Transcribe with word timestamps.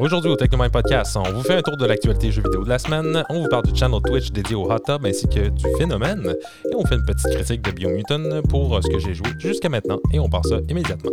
Aujourd'hui 0.00 0.30
au 0.30 0.36
Technomind 0.36 0.72
Podcast, 0.72 1.14
on 1.14 1.30
vous 1.30 1.42
fait 1.42 1.56
un 1.56 1.60
tour 1.60 1.76
de 1.76 1.84
l'actualité 1.84 2.32
jeux 2.32 2.40
vidéo 2.42 2.64
de 2.64 2.70
la 2.70 2.78
semaine, 2.78 3.22
on 3.28 3.42
vous 3.42 3.48
parle 3.48 3.66
du 3.66 3.78
channel 3.78 4.00
Twitch 4.06 4.30
dédié 4.30 4.56
au 4.56 4.64
hot 4.64 4.78
tub 4.78 5.04
ainsi 5.04 5.28
que 5.28 5.50
du 5.50 5.66
phénomène, 5.76 6.34
et 6.70 6.74
on 6.74 6.86
fait 6.86 6.94
une 6.94 7.04
petite 7.04 7.30
critique 7.34 7.60
de 7.60 7.70
Biomutant 7.70 8.40
pour 8.48 8.74
euh, 8.74 8.80
ce 8.80 8.88
que 8.88 8.98
j'ai 8.98 9.12
joué 9.12 9.26
jusqu'à 9.38 9.68
maintenant, 9.68 9.98
et 10.10 10.18
on 10.18 10.30
part 10.30 10.46
ça 10.46 10.56
immédiatement. 10.70 11.10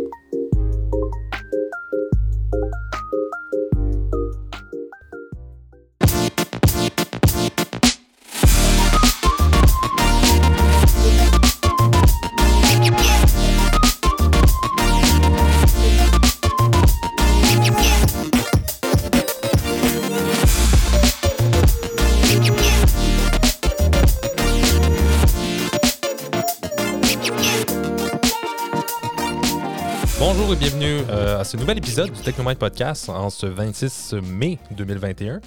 Ce 31.48 31.56
nouvel 31.56 31.78
épisode 31.78 32.12
du 32.12 32.20
Technomind 32.20 32.58
Podcast 32.58 33.08
en 33.08 33.30
ce 33.30 33.46
26 33.46 34.16
mai 34.22 34.58
2021. 34.72 35.40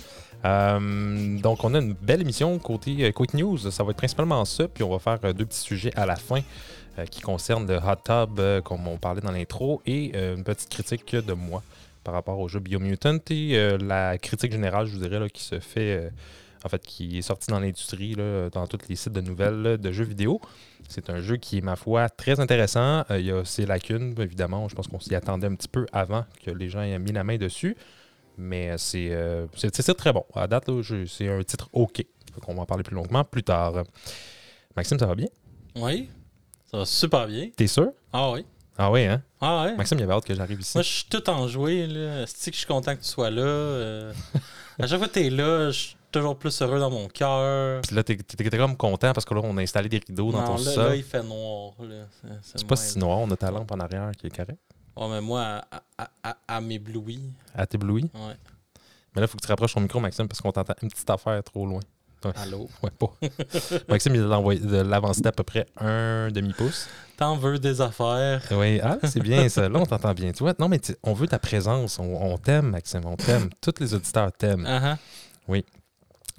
Euh, 0.45 1.39
donc, 1.39 1.63
on 1.63 1.75
a 1.75 1.77
une 1.77 1.93
belle 1.93 2.21
émission 2.21 2.57
côté 2.57 3.05
euh, 3.05 3.11
Quick 3.11 3.35
News. 3.35 3.69
Ça 3.69 3.83
va 3.83 3.91
être 3.91 3.97
principalement 3.97 4.43
ça, 4.45 4.67
puis 4.67 4.83
on 4.83 4.89
va 4.89 4.97
faire 4.97 5.19
euh, 5.23 5.31
deux 5.31 5.45
petits 5.45 5.59
sujets 5.59 5.91
à 5.95 6.07
la 6.07 6.15
fin 6.15 6.39
euh, 6.97 7.05
qui 7.05 7.21
concernent 7.21 7.67
le 7.67 7.77
hot 7.77 7.97
tub, 8.03 8.39
euh, 8.39 8.61
comme 8.61 8.87
on 8.87 8.97
parlait 8.97 9.21
dans 9.21 9.31
l'intro, 9.31 9.83
et 9.85 10.11
euh, 10.15 10.35
une 10.37 10.43
petite 10.43 10.69
critique 10.69 11.15
de 11.15 11.33
moi 11.33 11.61
par 12.03 12.15
rapport 12.15 12.39
au 12.39 12.47
jeu 12.47 12.59
Biomutant 12.59 13.19
et 13.29 13.51
euh, 13.55 13.77
la 13.77 14.17
critique 14.17 14.53
générale, 14.53 14.87
je 14.87 14.93
vous 14.93 15.03
dirais, 15.03 15.19
là, 15.19 15.29
qui 15.29 15.43
se 15.43 15.59
fait, 15.59 15.97
euh, 15.99 16.09
en 16.65 16.69
fait, 16.69 16.81
qui 16.81 17.19
est 17.19 17.21
sortie 17.21 17.51
dans 17.51 17.59
l'industrie, 17.59 18.15
dans 18.15 18.65
tous 18.65 18.79
les 18.89 18.95
sites 18.95 19.13
de 19.13 19.21
nouvelles 19.21 19.77
de 19.77 19.91
jeux 19.91 20.05
vidéo. 20.05 20.41
C'est 20.91 21.09
un 21.09 21.21
jeu 21.21 21.37
qui 21.37 21.57
est, 21.59 21.61
ma 21.61 21.75
foi, 21.75 22.09
très 22.09 22.39
intéressant. 22.39 23.03
Euh, 23.09 23.19
il 23.19 23.25
y 23.25 23.31
a 23.31 23.45
ses 23.45 23.65
lacunes, 23.65 24.13
évidemment. 24.19 24.67
Je 24.67 24.75
pense 24.75 24.87
qu'on 24.87 24.99
s'y 24.99 25.15
attendait 25.15 25.47
un 25.47 25.55
petit 25.55 25.67
peu 25.69 25.85
avant 25.93 26.25
que 26.43 26.51
les 26.51 26.69
gens 26.69 26.81
aient 26.81 26.99
mis 26.99 27.13
la 27.13 27.23
main 27.23 27.37
dessus. 27.37 27.77
Mais 28.37 28.71
euh, 28.71 28.77
c'est 28.77 29.09
euh, 29.11 29.47
c'est- 29.55 29.93
très 29.93 30.11
bon. 30.13 30.25
À 30.35 30.47
date, 30.47 30.69
c'est 31.07 31.29
un 31.29 31.43
titre 31.43 31.69
OK. 31.73 32.03
On 32.47 32.53
va 32.55 32.61
en 32.61 32.65
parler 32.65 32.83
plus 32.83 32.95
longuement 32.95 33.23
plus 33.23 33.43
tard. 33.43 33.83
Maxime, 34.75 34.99
ça 34.99 35.05
va 35.05 35.15
bien? 35.15 35.27
Oui, 35.75 36.09
ça 36.69 36.77
va 36.79 36.85
super 36.85 37.27
bien. 37.27 37.49
T'es 37.55 37.67
sûr? 37.67 37.91
Ah 38.11 38.31
oui. 38.31 38.45
Ah 38.77 38.89
oui, 38.91 39.03
hein? 39.05 39.21
Ah 39.39 39.63
ouais. 39.65 39.75
Maxime, 39.75 39.99
il 39.99 40.03
avait 40.03 40.13
hâte 40.13 40.25
que 40.25 40.33
j'arrive 40.33 40.59
ici. 40.61 40.75
Moi, 40.75 40.83
je 40.83 40.89
suis 40.89 41.05
tout 41.09 41.29
enjoué. 41.29 41.87
là. 41.87 42.25
C'est 42.27 42.51
que 42.51 42.55
je 42.55 42.59
suis 42.59 42.67
content 42.67 42.95
que 42.95 43.01
tu 43.01 43.07
sois 43.07 43.29
là? 43.29 43.41
euh. 43.41 44.13
à 44.79 44.87
chaque 44.87 44.97
fois 44.97 45.07
que 45.07 45.13
tu 45.13 45.25
es 45.25 45.29
là, 45.29 45.71
je 45.71 45.89
toujours 46.11 46.37
plus 46.37 46.61
heureux 46.61 46.79
dans 46.79 46.89
mon 46.91 47.07
cœur. 47.07 47.81
Puis 47.81 47.95
là, 47.95 48.03
t'es 48.03 48.17
t'es- 48.17 48.49
t'es 48.49 48.57
comme 48.57 48.75
content 48.77 49.13
parce 49.13 49.25
que 49.25 49.33
là, 49.33 49.41
on 49.43 49.57
a 49.57 49.61
installé 49.61 49.89
des 49.89 49.99
rideaux 50.05 50.31
dans 50.31 50.41
Non, 50.41 50.47
ton 50.57 50.63
là, 50.63 50.71
sol. 50.71 50.87
là, 50.89 50.95
il 50.95 51.03
fait 51.03 51.23
noir. 51.23 51.73
là. 51.79 52.05
C'est- 52.41 52.57
C'est 52.59 52.67
pas 52.67 52.75
si 52.75 52.99
noir, 52.99 53.19
on 53.19 53.29
a 53.31 53.35
ta 53.37 53.49
lampe 53.51 53.71
en 53.71 53.79
arrière 53.79 54.11
qui 54.17 54.27
est 54.27 54.35
correcte. 54.35 54.59
Ouais, 54.95 55.07
mais 55.09 55.21
moi, 55.21 55.61
à, 55.71 55.81
à, 55.97 56.09
à, 56.23 56.37
à 56.47 56.61
m'éblouir. 56.61 57.19
À 57.55 57.65
t'éblouir? 57.65 58.05
Ouais. 58.13 58.35
Mais 59.15 59.21
là, 59.21 59.25
il 59.25 59.27
faut 59.27 59.37
que 59.37 59.41
tu 59.43 59.47
rapproches 59.47 59.73
ton 59.73 59.79
micro, 59.81 59.99
Maxime, 59.99 60.27
parce 60.27 60.41
qu'on 60.41 60.51
t'entend 60.51 60.73
une 60.81 60.89
petite 60.89 61.09
affaire 61.09 61.41
trop 61.43 61.65
loin. 61.65 61.79
Allô? 62.35 62.69
Ouais, 62.83 62.91
pas. 62.91 63.11
Maxime, 63.89 64.13
il 64.15 64.21
a 64.21 64.83
l'avancé 64.83 65.21
d'à 65.21 65.31
peu 65.31 65.43
près 65.43 65.65
un 65.79 66.29
demi-pouce. 66.29 66.87
T'en 67.17 67.35
veux 67.35 67.57
des 67.57 67.81
affaires? 67.81 68.43
Oui, 68.51 68.79
ah, 68.81 68.97
c'est 69.03 69.21
bien 69.21 69.49
ça. 69.49 69.67
Là, 69.69 69.79
on 69.79 69.85
t'entend 69.85 70.13
bien. 70.13 70.31
Tu 70.31 70.43
vois, 70.43 70.53
non, 70.59 70.67
mais 70.69 70.79
on 71.03 71.13
veut 71.13 71.27
ta 71.27 71.39
présence. 71.39 71.97
On, 71.97 72.03
on 72.03 72.37
t'aime, 72.37 72.69
Maxime. 72.69 73.01
On 73.05 73.15
t'aime. 73.15 73.49
Tous 73.59 73.73
les 73.79 73.93
auditeurs 73.95 74.31
t'aiment. 74.33 74.65
Ah 74.67 74.81
ah. 74.83 74.97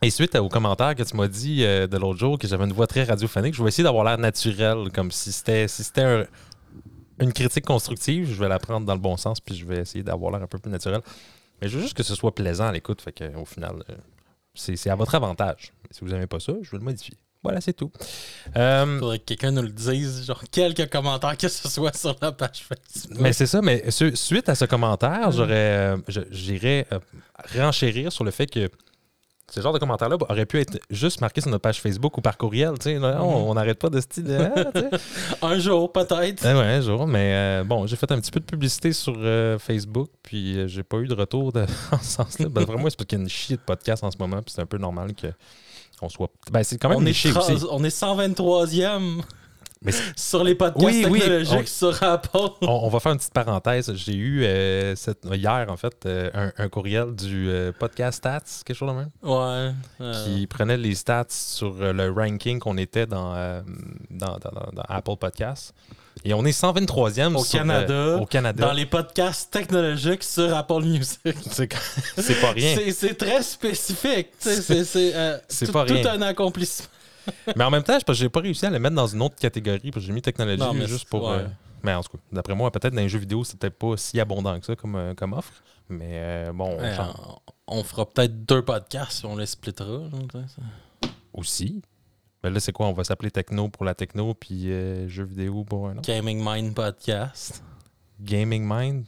Et 0.02 0.10
suite 0.10 0.34
aux 0.34 0.48
commentaires 0.48 0.94
que 0.96 1.02
tu 1.04 1.16
m'as 1.16 1.28
dit 1.28 1.64
euh, 1.64 1.86
de 1.86 1.96
l'autre 1.96 2.18
jour 2.18 2.38
que 2.38 2.48
j'avais 2.48 2.64
une 2.64 2.72
voix 2.72 2.86
très 2.88 3.04
radiophonique, 3.04 3.54
je 3.54 3.62
vais 3.62 3.68
essayer 3.68 3.84
d'avoir 3.84 4.04
l'air 4.04 4.18
naturel, 4.18 4.90
comme 4.92 5.10
si 5.12 5.30
c'était 5.32 5.68
si 5.68 5.84
c'était 5.84 6.02
un- 6.02 6.26
une 7.20 7.32
critique 7.32 7.64
constructive. 7.64 8.28
Je 8.28 8.34
vais 8.40 8.48
la 8.48 8.58
prendre 8.58 8.84
dans 8.84 8.94
le 8.94 9.00
bon 9.00 9.16
sens, 9.16 9.40
puis 9.40 9.54
je 9.54 9.64
vais 9.64 9.78
essayer 9.78 10.02
d'avoir 10.02 10.32
l'air 10.32 10.42
un 10.42 10.46
peu 10.48 10.58
plus 10.58 10.70
naturel. 10.72 11.00
Mais 11.60 11.68
je 11.68 11.76
veux 11.76 11.82
juste 11.82 11.94
que 11.96 12.02
ce 12.02 12.16
soit 12.16 12.34
plaisant 12.34 12.66
à 12.66 12.72
l'écoute. 12.72 13.00
Fait 13.00 13.12
que, 13.12 13.32
au 13.36 13.44
final, 13.44 13.84
euh, 13.90 13.94
c'est 14.54 14.90
à 14.90 14.96
votre 14.96 15.14
avantage. 15.14 15.72
Si 15.92 16.00
vous 16.00 16.08
n'aimez 16.10 16.26
pas 16.26 16.40
ça, 16.40 16.52
je 16.60 16.70
vais 16.72 16.78
le 16.78 16.84
modifier. 16.84 17.14
Voilà, 17.44 17.60
c'est 17.60 17.72
tout. 17.72 17.90
Euh, 18.56 18.98
Faudrait 18.98 19.18
que 19.20 19.24
quelqu'un 19.24 19.50
nous 19.52 19.62
le 19.62 19.68
dise. 19.68 20.24
Genre, 20.26 20.42
quelques 20.50 20.88
commentaires 20.90 21.36
que 21.36 21.48
ce 21.48 21.68
soit 21.68 21.96
sur 21.96 22.16
la 22.20 22.32
page 22.32 22.64
Facebook. 22.68 23.18
Mais 23.20 23.32
c'est 23.32 23.46
ça, 23.46 23.60
mais 23.62 23.88
su- 23.92 24.16
suite 24.16 24.48
à 24.48 24.54
ce 24.56 24.64
commentaire, 24.64 25.28
Mm. 25.28 25.32
j'aurais, 25.32 25.54
euh, 25.54 25.96
j'irais 26.30 26.86
renchérir 27.56 28.10
sur 28.12 28.24
le 28.24 28.30
fait 28.32 28.46
que 28.46 28.68
ce 29.54 29.60
genre 29.60 29.74
de 29.74 29.78
commentaire-là 29.78 30.16
aurait 30.30 30.46
pu 30.46 30.58
être 30.60 30.78
juste 30.88 31.20
marqué 31.20 31.42
sur 31.42 31.50
notre 31.50 31.60
page 31.60 31.78
Facebook 31.82 32.16
ou 32.16 32.22
par 32.22 32.38
courriel. 32.38 32.72
tu 32.78 32.84
sais, 32.84 32.98
là, 32.98 33.18
Mm-hmm. 33.18 33.22
On 33.22 33.52
n'arrête 33.54 33.78
pas 33.78 33.90
de 33.90 33.96
ce 33.96 34.00
style. 34.02 34.24
de- 34.24 34.38
ah, 34.56 34.64
tu 34.74 34.80
sais. 34.80 34.88
Un 35.42 35.58
jour, 35.58 35.92
peut-être. 35.92 36.42
Eh 36.44 36.54
ouais, 36.54 36.64
un 36.64 36.80
jour. 36.80 37.06
Mais 37.06 37.32
euh, 37.34 37.64
bon, 37.64 37.86
j'ai 37.86 37.96
fait 37.96 38.10
un 38.12 38.18
petit 38.18 38.30
peu 38.30 38.40
de 38.40 38.46
publicité 38.46 38.94
sur 38.94 39.12
euh, 39.18 39.58
Facebook, 39.58 40.08
puis 40.22 40.56
euh, 40.58 40.66
j'ai 40.68 40.82
pas 40.82 40.96
eu 40.98 41.06
de 41.06 41.14
retour 41.14 41.52
de, 41.52 41.66
en 41.92 41.98
ce 41.98 42.04
sens-là. 42.04 42.48
Ben, 42.48 42.64
vraiment, 42.64 42.88
c'est 42.88 42.96
parce 42.96 43.06
qu'il 43.08 43.18
y 43.18 43.20
a 43.20 43.24
une 43.24 43.28
chier 43.28 43.56
de 43.56 43.60
podcast 43.62 44.02
en 44.02 44.10
ce 44.10 44.16
moment, 44.18 44.36
puis 44.40 44.54
c'est 44.54 44.62
un 44.62 44.66
peu 44.66 44.78
normal 44.78 45.12
que 45.14 45.26
on 46.00 46.08
soit. 46.08 46.30
Ben, 46.50 46.62
c'est 46.64 46.78
quand 46.78 46.88
même 46.88 46.98
on 46.98 47.06
est 47.06 47.12
123e 47.14 49.20
Mais 49.84 49.92
sur 50.16 50.44
les 50.44 50.54
podcasts 50.54 50.84
Oui, 50.86 51.04
oui, 51.10 51.20
technologiques 51.20 51.58
on- 51.62 51.66
sur 51.66 52.02
Apple. 52.02 52.38
On, 52.62 52.68
on 52.84 52.88
va 52.88 53.00
faire 53.00 53.12
une 53.12 53.18
petite 53.18 53.32
parenthèse. 53.32 53.92
J'ai 53.94 54.14
eu 54.14 54.44
euh, 54.44 54.94
cette- 54.96 55.26
hier, 55.32 55.66
en 55.68 55.76
fait, 55.76 55.94
euh, 56.06 56.30
un, 56.34 56.52
un 56.56 56.68
courriel 56.68 57.14
du 57.14 57.48
euh, 57.50 57.72
podcast 57.76 58.18
Stats, 58.18 58.40
quelque 58.64 58.76
chose 58.76 58.88
de 58.90 58.94
même, 58.94 59.10
Ouais. 59.22 59.72
qui 60.24 60.46
prenait 60.46 60.76
les 60.76 60.94
stats 60.94 61.26
sur 61.30 61.74
le 61.80 62.10
ranking 62.10 62.58
qu'on 62.58 62.76
était 62.76 63.06
dans, 63.06 63.34
dans, 64.10 64.38
dans- 64.38 64.82
Apple 64.88 65.16
Podcasts. 65.18 65.74
Et 66.24 66.34
on 66.34 66.44
est 66.44 66.52
123e 66.56 67.34
Au 67.34 67.42
sur, 67.42 67.58
Canada, 67.58 68.18
au 68.20 68.26
Canada. 68.26 68.66
Dans 68.66 68.72
les 68.74 68.86
podcasts 68.86 69.50
technologiques 69.50 70.22
sur 70.22 70.54
Apple 70.54 70.82
Music. 70.82 71.18
C'est 72.18 72.40
pas 72.40 72.50
rien. 72.52 72.76
C'est- 72.92 73.14
très 73.14 73.42
spécifique. 73.42 74.28
C'est 74.38 75.66
tout- 75.66 75.72
pas 75.72 75.84
tout 75.86 75.94
rien. 75.94 76.12
un 76.12 76.22
accomplissement. 76.22 76.86
Mais 77.56 77.64
en 77.64 77.70
même 77.70 77.82
temps, 77.82 77.98
que 78.00 78.12
j'ai 78.12 78.28
pas 78.28 78.40
réussi 78.40 78.66
à 78.66 78.70
le 78.70 78.78
mettre 78.78 78.96
dans 78.96 79.06
une 79.06 79.22
autre 79.22 79.36
catégorie, 79.36 79.90
parce 79.90 80.02
que 80.04 80.06
j'ai 80.08 80.12
mis 80.12 80.22
technologie 80.22 80.58
Non, 80.60 80.72
mais 80.74 80.86
juste 80.86 81.08
pour. 81.08 81.28
ouais. 81.28 81.38
euh, 81.38 81.46
mais 81.82 81.94
en 81.94 82.02
tout 82.02 82.16
cas, 82.16 82.22
d'après 82.32 82.54
moi, 82.54 82.70
peut-être 82.70 82.94
dans 82.94 83.00
les 83.00 83.08
jeux 83.08 83.18
vidéo, 83.18 83.42
peut-être 83.42 83.76
pas 83.78 83.96
si 83.96 84.20
abondant 84.20 84.58
que 84.60 84.66
ça 84.66 84.76
comme, 84.76 84.96
euh, 84.96 85.14
comme 85.14 85.32
offre. 85.32 85.52
Mais 85.88 86.10
euh, 86.12 86.52
bon, 86.52 86.76
Ouais, 86.78 86.94
on, 87.66 87.78
on 87.78 87.84
fera 87.84 88.08
peut-être 88.08 88.44
deux 88.44 88.62
podcasts, 88.62 89.24
on 89.24 89.36
les 89.36 89.46
splittera. 89.46 90.00
ça. 90.48 91.08
aussi. 91.32 91.82
Mais 92.44 92.50
là, 92.50 92.58
c'est 92.60 92.72
quoi? 92.72 92.86
On 92.86 92.92
va 92.92 93.04
s'appeler 93.04 93.30
techno 93.30 93.68
pour 93.68 93.84
la 93.84 93.94
techno, 93.94 94.34
puis 94.34 94.70
euh, 94.70 95.08
jeux 95.08 95.24
vidéo 95.24 95.64
pour 95.64 95.88
un 95.88 95.92
autre. 95.98 96.02
Gaming 96.08 96.42
Mind 96.44 96.74
Podcast. 96.74 97.62
Gaming 98.20 98.64
Mind? 98.68 99.04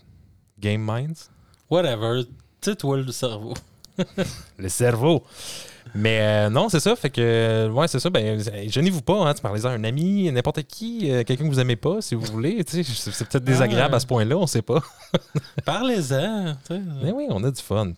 Game 0.59 0.83
Minds? 0.83 1.31
Whatever. 1.71 2.25
Tu 2.61 2.71
sais, 2.71 2.77
toi, 2.77 2.97
le 2.97 3.11
cerveau. 3.13 3.55
Le 4.59 4.69
cerveau. 4.69 5.23
Mais 5.95 6.19
euh, 6.21 6.51
non, 6.51 6.69
c'est 6.69 6.81
ça. 6.81 6.97
Fait 6.97 7.11
que, 7.11 7.69
ouais, 7.71 7.87
c'est 7.87 8.01
ça. 8.01 8.11
Ben, 8.11 8.43
gênez-vous 8.67 9.03
pas. 9.03 9.29
Hein, 9.29 9.35
tu 9.35 9.43
parlez 9.43 9.65
à 9.65 9.71
un 9.71 9.85
ami, 9.85 10.31
n'importe 10.33 10.63
qui, 10.65 11.11
euh, 11.11 11.23
quelqu'un 11.23 11.45
que 11.45 11.49
vous 11.51 11.61
aimez 11.61 11.77
pas, 11.77 12.01
si 12.01 12.15
vous 12.17 12.25
voulez. 12.27 12.65
tu 12.65 12.83
sais, 12.83 13.11
C'est 13.13 13.29
peut-être 13.29 13.45
désagréable 13.45 13.95
Ah. 13.95 13.97
à 13.97 14.01
ce 14.01 14.07
point-là, 14.07 14.37
on 14.37 14.47
sait 14.47 14.63
pas. 14.63 14.83
Parlez-en. 15.65 16.55
Mais 17.03 17.13
oui, 17.13 17.27
on 17.31 17.43
a 17.45 17.51
du 17.51 17.63
fun. 17.63 17.93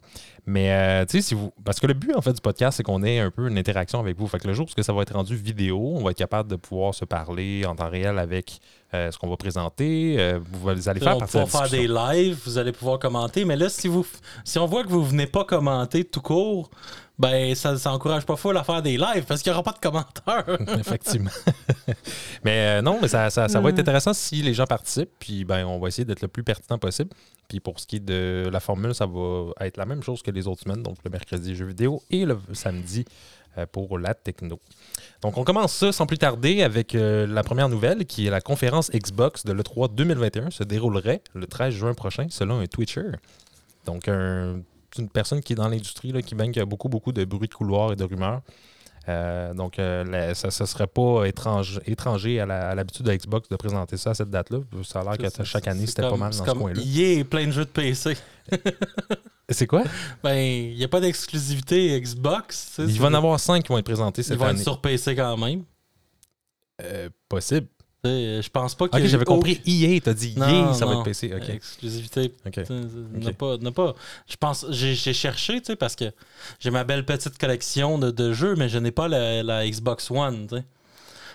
Mais, 0.48 0.70
euh, 0.70 1.04
tu 1.06 1.16
sais, 1.16 1.22
si 1.22 1.34
vous. 1.34 1.52
Parce 1.64 1.80
que 1.80 1.88
le 1.88 1.94
but, 1.94 2.14
en 2.14 2.20
fait, 2.22 2.32
du 2.32 2.40
podcast, 2.40 2.76
c'est 2.76 2.84
qu'on 2.84 3.02
ait 3.02 3.18
un 3.18 3.32
peu 3.32 3.48
une 3.48 3.58
interaction 3.58 3.98
avec 3.98 4.16
vous. 4.16 4.28
Fait 4.28 4.38
que 4.38 4.46
le 4.46 4.52
jour 4.54 4.66
où 4.66 4.82
ça 4.82 4.92
va 4.92 5.02
être 5.02 5.14
rendu 5.14 5.34
vidéo, 5.34 5.94
on 5.96 6.04
va 6.04 6.12
être 6.12 6.18
capable 6.18 6.48
de 6.48 6.56
pouvoir 6.56 6.94
se 6.94 7.04
parler 7.04 7.64
en 7.66 7.74
temps 7.74 7.90
réel 7.90 8.16
avec 8.20 8.60
euh, 8.94 9.10
ce 9.10 9.18
qu'on 9.18 9.28
va 9.28 9.36
présenter. 9.36 10.14
Euh, 10.18 10.38
vous 10.52 10.68
allez 10.88 11.00
faire 11.00 11.16
on 11.16 11.20
va 11.20 11.26
pouvoir 11.26 11.48
faire 11.48 11.68
des 11.68 11.88
lives, 11.88 12.38
vous 12.44 12.58
allez 12.58 12.70
pouvoir 12.70 13.00
commenter. 13.00 13.44
Mais 13.44 13.56
là, 13.56 13.68
si 13.68 13.88
vous 13.88 14.06
si 14.44 14.60
on 14.60 14.66
voit 14.66 14.84
que 14.84 14.88
vous 14.88 15.02
venez 15.04 15.26
pas 15.26 15.44
commenter 15.44 16.04
tout 16.04 16.20
court, 16.20 16.70
ben 17.18 17.54
ça, 17.54 17.76
ça 17.78 17.92
encourage 17.92 18.26
pas 18.26 18.36
fou 18.36 18.50
à 18.50 18.62
faire 18.62 18.82
des 18.82 18.96
lives 18.98 19.24
parce 19.26 19.42
qu'il 19.42 19.50
n'y 19.50 19.58
aura 19.58 19.62
pas 19.62 19.72
de 19.72 19.78
commentaires. 19.78 20.44
Effectivement. 20.78 21.30
mais 22.44 22.78
euh, 22.78 22.82
non, 22.82 22.98
mais 23.00 23.08
ça, 23.08 23.30
ça- 23.30 23.48
ça 23.48 23.60
va 23.60 23.70
être 23.70 23.78
intéressant 23.78 24.12
si 24.12 24.42
les 24.42 24.52
gens 24.54 24.66
participent. 24.66 25.12
Puis 25.18 25.44
ben, 25.44 25.64
on 25.66 25.78
va 25.78 25.88
essayer 25.88 26.04
d'être 26.04 26.20
le 26.22 26.28
plus 26.28 26.44
pertinent 26.44 26.78
possible. 26.78 27.10
Puis 27.48 27.60
pour 27.60 27.80
ce 27.80 27.86
qui 27.86 27.96
est 27.96 28.00
de 28.04 28.48
la 28.52 28.60
formule, 28.60 28.94
ça 28.94 29.06
va 29.06 29.50
être 29.60 29.76
la 29.76 29.86
même 29.86 30.02
chose 30.02 30.22
que 30.22 30.30
les 30.30 30.46
autres 30.46 30.62
semaines. 30.62 30.82
Donc 30.82 30.96
le 31.04 31.10
mercredi, 31.10 31.54
jeux 31.54 31.66
vidéo 31.66 32.02
et 32.10 32.24
le 32.26 32.38
samedi 32.52 33.04
euh, 33.56 33.64
pour 33.70 33.98
la 33.98 34.12
techno. 34.14 34.60
Donc 35.22 35.38
on 35.38 35.44
commence 35.44 35.72
ça 35.72 35.92
sans 35.92 36.06
plus 36.06 36.18
tarder 36.18 36.62
avec 36.62 36.94
euh, 36.94 37.26
la 37.26 37.42
première 37.42 37.68
nouvelle 37.70 38.04
qui 38.04 38.26
est 38.26 38.30
la 38.30 38.40
conférence 38.42 38.90
Xbox 38.90 39.44
de 39.46 39.52
l'E3 39.52 39.94
2021 39.94 40.50
se 40.50 40.64
déroulerait 40.64 41.22
le 41.34 41.46
13 41.46 41.72
juin 41.72 41.94
prochain 41.94 42.26
selon 42.28 42.60
un 42.60 42.66
Twitcher. 42.66 43.12
Donc 43.86 44.08
un- 44.08 44.60
une 44.98 45.08
personne 45.08 45.40
qui 45.40 45.52
est 45.54 45.56
dans 45.56 45.68
l'industrie, 45.68 46.12
là, 46.12 46.22
qui 46.22 46.34
baigne 46.34 46.52
qui 46.52 46.60
a 46.60 46.64
beaucoup, 46.64 46.88
beaucoup 46.88 47.12
de 47.12 47.24
bruit 47.24 47.48
de 47.48 47.54
couloir 47.54 47.92
et 47.92 47.96
de 47.96 48.04
rumeurs. 48.04 48.40
Euh, 49.08 49.54
donc, 49.54 49.78
euh, 49.78 50.02
la- 50.04 50.34
ça 50.34 50.48
ne 50.48 50.66
serait 50.66 50.88
pas 50.88 51.24
étrange, 51.26 51.80
étranger 51.86 52.40
à 52.40 52.74
l'habitude 52.74 53.06
de 53.06 53.14
Xbox 53.14 53.48
de 53.48 53.54
présenter 53.54 53.96
ça 53.96 54.10
à 54.10 54.14
cette 54.14 54.30
date-là. 54.30 54.58
Ça 54.82 55.00
a 55.00 55.04
l'air 55.16 55.16
que 55.32 55.44
chaque 55.44 55.68
année, 55.68 55.86
c'était 55.86 56.02
pas 56.02 56.16
mal 56.16 56.32
dans 56.32 56.44
ce 56.44 56.50
coin-là. 56.50 56.80
EA 56.84 57.20
et 57.20 57.24
plein 57.24 57.46
de 57.46 57.52
jeux 57.52 57.64
de 57.64 57.70
PC. 57.70 58.16
C'est 59.48 59.68
quoi? 59.68 59.84
Ben, 60.24 60.34
il 60.36 60.74
n'y 60.76 60.82
a 60.82 60.88
pas 60.88 60.98
d'exclusivité 61.00 62.00
Xbox. 62.00 62.80
Il 62.80 63.00
va 63.00 63.06
en 63.06 63.14
avoir 63.14 63.38
cinq 63.38 63.62
qui 63.62 63.68
vont 63.68 63.78
être 63.78 63.84
présentés 63.84 64.22
Ils 64.22 64.24
cette 64.24 64.38
vont 64.38 64.46
année. 64.46 64.58
être 64.58 64.64
sur 64.64 64.80
PC 64.80 65.14
quand 65.14 65.36
même. 65.36 65.62
Euh, 66.82 67.08
possible. 67.28 67.68
Sais, 68.04 68.42
Je 68.42 68.50
pense 68.50 68.74
pas 68.74 68.88
qu'il 68.88 69.02
Ok, 69.02 69.06
j'avais 69.08 69.24
compris 69.24 69.60
EA, 69.66 70.00
t'as 70.00 70.14
dit 70.14 70.34
Non, 70.36 70.70
EA, 70.70 70.74
ça 70.74 70.86
va 70.86 70.94
être 70.94 71.04
PC. 71.04 71.32
Ok. 71.34 71.48
Exclusivité. 71.48 72.32
Ok. 72.46 72.60
Pas, 73.32 73.58
pas. 73.72 73.94
Je 74.28 74.36
pense, 74.36 74.66
j'ai 74.70 74.94
cherché, 74.94 75.60
tu 75.60 75.66
sais, 75.66 75.76
parce 75.76 75.96
que 75.96 76.12
j'ai 76.60 76.70
ma 76.70 76.84
belle 76.84 77.04
petite 77.04 77.38
collection 77.38 77.98
de, 77.98 78.10
de 78.10 78.32
jeux, 78.32 78.54
mais 78.56 78.68
je 78.68 78.78
n'ai 78.78 78.92
pas 78.92 79.08
la, 79.08 79.42
la 79.42 79.68
Xbox 79.68 80.10
One, 80.10 80.46
tu 80.48 80.56
sais. 80.56 80.64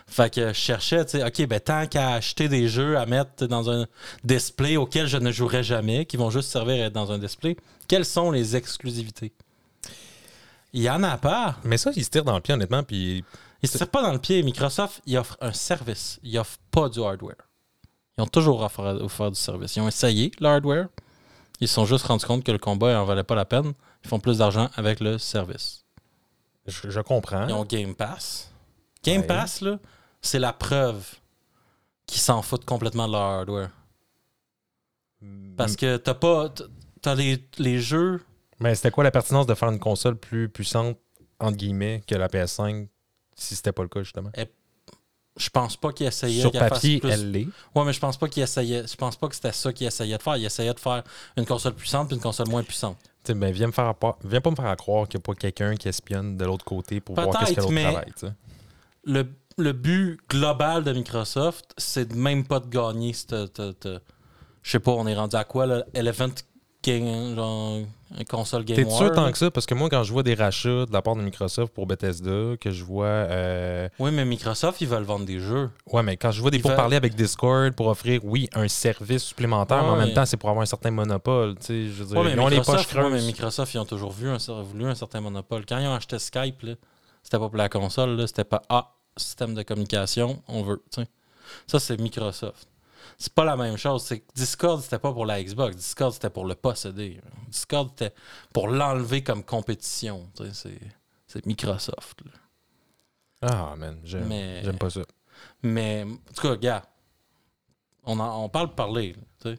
Fait 0.08 0.34
que 0.34 0.50
je 0.50 0.54
cherchais, 0.54 1.06
tu 1.06 1.12
sais, 1.12 1.24
OK, 1.24 1.48
ben 1.48 1.60
tant 1.60 1.88
qu'à 1.88 2.16
acheter 2.16 2.50
des 2.50 2.68
jeux 2.68 2.98
à 2.98 3.06
mettre 3.06 3.46
dans 3.48 3.70
un 3.70 3.86
display 4.26 4.76
auquel 4.76 5.08
je 5.08 5.18
ne 5.18 5.32
jouerai 5.32 5.64
jamais, 5.64 6.06
qui 6.06 6.18
vont 6.18 6.30
juste 6.30 6.50
servir 6.50 6.84
à 6.84 6.88
être 6.88 6.94
dans 6.94 7.14
un 7.14 7.18
display, 7.18 7.56
quelles 7.88 8.04
sont 8.06 8.30
les 8.30 8.56
exclusivités? 8.58 9.32
Il 10.74 10.82
y 10.82 10.90
en 10.90 11.04
a 11.04 11.18
pas. 11.18 11.58
Mais 11.64 11.78
ça, 11.78 11.92
il 11.96 12.04
se 12.04 12.10
tire 12.10 12.26
dans 12.26 12.36
le 12.36 12.42
pied, 12.42 12.54
honnêtement, 12.54 12.84
puis 12.84 13.24
Ils 13.64 13.70
se 13.70 13.78
tirent 13.78 13.90
pas 13.90 14.02
dans 14.02 14.12
le 14.12 14.20
pied. 14.20 14.42
Microsoft, 14.44 15.02
ils 15.06 15.18
offrent 15.18 15.38
un 15.42 15.54
service. 15.54 16.20
Ils 16.24 16.38
offrent 16.40 16.58
pas 16.72 16.90
du 16.90 17.00
hardware. 17.02 17.36
Ils 18.18 18.22
ont 18.22 18.28
toujours 18.28 18.62
offert, 18.62 18.86
offert 19.02 19.32
du 19.32 19.40
service. 19.40 19.76
Ils 19.76 19.82
ont 19.82 19.88
essayé 19.88 20.32
le 20.40 20.48
hardware. 20.48 20.88
Ils 21.60 21.68
se 21.68 21.76
sont 21.76 21.86
juste 21.86 22.06
rendus 22.06 22.26
compte 22.26 22.44
que 22.44 22.52
le 22.52 22.58
combat 22.58 22.94
n'en 22.94 23.06
valait 23.06 23.24
pas 23.24 23.36
la 23.36 23.46
peine. 23.46 23.74
Ils 24.04 24.08
font 24.10 24.20
plus 24.20 24.40
d'argent 24.40 24.70
avec 24.76 25.00
le 25.00 25.18
service. 25.20 25.86
je, 26.66 26.90
je 26.90 27.00
comprends. 27.02 27.48
Ils 27.48 27.54
ont 27.54 27.66
Game 27.66 27.94
Pass. 27.94 28.52
Game 29.04 29.22
Ouais. 29.22 29.28
Pass, 29.28 29.62
là, 29.62 29.78
c'est 30.22 30.40
la 30.40 30.54
preuve 30.54 31.16
qu'ils 32.08 32.20
s'en 32.22 32.42
foutent 32.42 32.66
complètement 32.66 33.08
de 33.08 33.14
leur 33.14 33.22
hardware. 33.22 33.70
Parce 35.56 35.76
que 35.76 35.98
t'as 35.98 36.14
pas. 36.16 36.50
t'as- 36.50 36.66
T'as 37.04 37.16
les, 37.16 37.44
les 37.58 37.80
jeux. 37.80 38.22
Mais 38.60 38.76
c'était 38.76 38.92
quoi 38.92 39.04
la 39.04 39.10
pertinence 39.10 39.48
de 39.48 39.56
faire 39.56 39.70
une 39.70 39.80
console 39.80 40.16
plus 40.16 40.50
puissante, 40.50 41.00
entre 41.40 41.58
guillemets, 41.58 42.04
que 42.06 42.14
la 42.14 42.28
PS5, 42.28 42.90
si 43.42 43.56
c'était 43.56 43.72
pas 43.72 43.84
le 43.84 43.90
cas, 43.90 44.04
justement? 44.04 44.32
Je 45.38 45.50
pense 45.50 45.78
pas 45.78 45.94
qu'ils 45.94 46.08
essayaient 46.08 46.42
Sur 46.42 46.52
fasse 46.52 46.70
papier, 46.70 47.00
plus- 47.00 47.10
elle 47.10 47.32
l'est. 47.32 47.48
Ouais, 47.74 47.86
mais 47.86 47.94
je 47.94 48.00
pense 48.00 48.18
pas 48.18 48.28
qu'ils 48.28 48.44
essayaient. 48.44 48.86
Je 48.86 48.96
pense 48.96 49.16
pas 49.16 49.30
que 49.30 49.36
c'était 49.36 49.54
ça 49.54 49.72
qu'ils 49.72 49.88
essayaient 49.88 50.18
de 50.18 50.22
faire. 50.22 50.36
Ils 50.36 50.46
essayaient 50.46 50.74
de 50.74 50.80
faire 50.80 51.04
une 51.38 51.46
console 51.46 51.74
puissante 51.74 52.08
puis 52.10 52.16
une 52.18 52.22
console 52.22 52.50
moins 52.50 52.64
puissante. 52.64 52.98
Tu 53.24 53.32
sais, 53.32 53.34
ben, 53.34 53.52
viens, 53.52 53.68
me 53.68 53.72
faire 53.72 53.96
pas, 53.96 54.18
viens 54.26 54.42
pas 54.42 54.52
me 54.52 54.56
faire 54.56 54.76
croire 54.76 55.08
qu'il 55.08 55.20
n'y 55.20 55.24
a 55.24 55.26
pas 55.26 55.36
quelqu'un 55.36 55.76
qui 55.76 55.88
espionne 55.88 56.36
de 56.38 56.44
l'autre 56.46 56.66
côté 56.66 57.00
pour 57.00 57.16
voir 57.16 57.30
qu'est-ce 57.40 57.54
que 57.54 57.62
l'autre 57.62 57.72
mais- 57.72 57.84
travaille. 57.84 58.12
Le, 59.06 59.26
le 59.58 59.72
but 59.74 60.20
global 60.30 60.84
de 60.84 60.92
Microsoft, 60.92 61.74
c'est 61.78 62.10
de 62.10 62.16
même 62.16 62.46
pas 62.46 62.60
de 62.60 62.68
gagner 62.68 63.14
je 63.14 64.70
sais 64.72 64.80
pas, 64.80 64.92
on 64.92 65.08
est 65.08 65.16
rendu 65.16 65.36
à 65.36 65.44
quoi, 65.44 65.66
là? 65.66 65.86
Elephant 65.94 66.30
Game, 66.84 67.36
genre, 67.36 67.80
une 68.18 68.26
console 68.26 68.66
Game 68.66 68.76
T'es 68.76 68.90
sûr 68.90 69.12
tant 69.12 69.32
que 69.32 69.38
ça? 69.38 69.50
Parce 69.52 69.66
que 69.66 69.74
moi, 69.74 69.90
quand 69.90 70.04
je 70.04 70.12
vois 70.12 70.24
des 70.24 70.34
rachats 70.34 70.86
de 70.86 70.92
la 70.92 71.02
part 71.02 71.16
de 71.16 71.22
Microsoft 71.22 71.74
pour 71.74 71.86
Bethesda, 71.88 72.58
que 72.60 72.72
je 72.72 72.84
vois. 72.84 73.06
euh, 73.06 73.88
Oui, 74.00 74.12
mais 74.12 74.26
Microsoft, 74.26 74.82
ils 74.82 74.88
veulent 74.88 75.04
vendre 75.04 75.26
des 75.26 75.40
jeux. 75.40 75.70
Ouais, 75.92 76.04
mais 76.04 76.18
quand 76.18 76.32
je 76.32 76.42
vois 76.42 76.52
des 76.52 76.58
Ils 76.58 76.62
pourparlers 76.62 76.98
avec 76.98 77.16
Discord 77.16 77.74
pour 77.74 77.88
offrir, 77.88 78.20
oui, 78.24 78.50
un 78.54 78.68
service 78.68 79.24
supplémentaire, 79.24 79.84
mais 79.84 79.90
en 79.90 79.96
même 79.96 80.14
temps, 80.14 80.26
c'est 80.26 80.38
pour 80.38 80.50
avoir 80.50 80.64
un 80.64 80.68
certain 80.68 80.92
monopole. 80.92 81.56
Tu 81.60 81.66
sais, 81.66 81.84
je 81.88 82.04
veux 82.04 82.06
dire, 82.06 82.18
Ouais, 82.18 82.24
mais 82.26 82.34
ils 82.34 82.40
ont 82.40 82.48
les 82.48 82.62
poches 82.62 82.94
ouais, 82.94 83.10
mais 83.10 83.22
Microsoft, 83.22 83.74
ils 83.74 83.80
ont 83.80 83.86
toujours 83.86 84.12
vu 84.12 84.28
un, 84.30 84.38
voulu 84.64 84.86
un 84.86 84.96
certain 84.96 85.22
monopole. 85.22 85.66
Quand 85.66 85.80
ils 85.80 85.88
ont 85.88 85.94
acheté 85.96 86.20
Skype, 86.20 86.62
là, 86.64 86.74
c'était 87.24 87.40
pas 87.40 87.48
pour 87.48 87.58
la 87.58 87.70
console, 87.70 88.12
là, 88.18 88.28
c'était 88.28 88.44
pas 88.44 88.62
Ah, 88.70 88.92
système 89.18 89.54
de 89.54 89.64
communication, 89.64 90.42
on 90.48 90.64
veut. 90.64 90.82
tu 90.92 91.02
sais. 91.02 91.08
Ça, 91.68 91.80
c'est 91.80 92.00
Microsoft. 92.00 92.68
C'est 93.22 93.34
pas 93.36 93.46
la 93.46 93.56
même 93.56 93.78
chose. 93.78 94.04
C'est 94.04 94.22
que 94.22 94.34
Discord, 94.34 94.82
c'était 94.82 94.98
pas 94.98 95.14
pour 95.14 95.28
la 95.28 95.44
Xbox. 95.44 95.76
Discord, 95.76 96.12
c'était 96.12 96.32
pour 96.32 96.46
le 96.46 96.56
posséder. 96.56 97.22
Discord, 97.50 97.90
c'était 97.90 98.16
pour 98.52 98.68
l'enlever 98.68 99.22
comme 99.24 99.44
compétition. 99.44 100.28
C'est, 100.54 101.46
Microsoft. 101.46 102.20
là. 102.26 102.32
Ah, 103.44 103.76
man, 103.78 104.00
j'aime 104.04 104.28
Mais- 104.28 104.64
j'aime 104.64 104.80
pas 104.80 104.90
ça. 104.90 105.02
Mais, 105.62 106.04
en 106.04 106.34
tout 106.34 106.42
cas, 106.42 106.56
gars, 106.56 106.84
on, 108.06 108.20
en- 108.20 108.44
on 108.44 108.50
parle 108.50 108.70
de 108.70 108.74
parler. 108.74 109.16
là. 109.46 109.52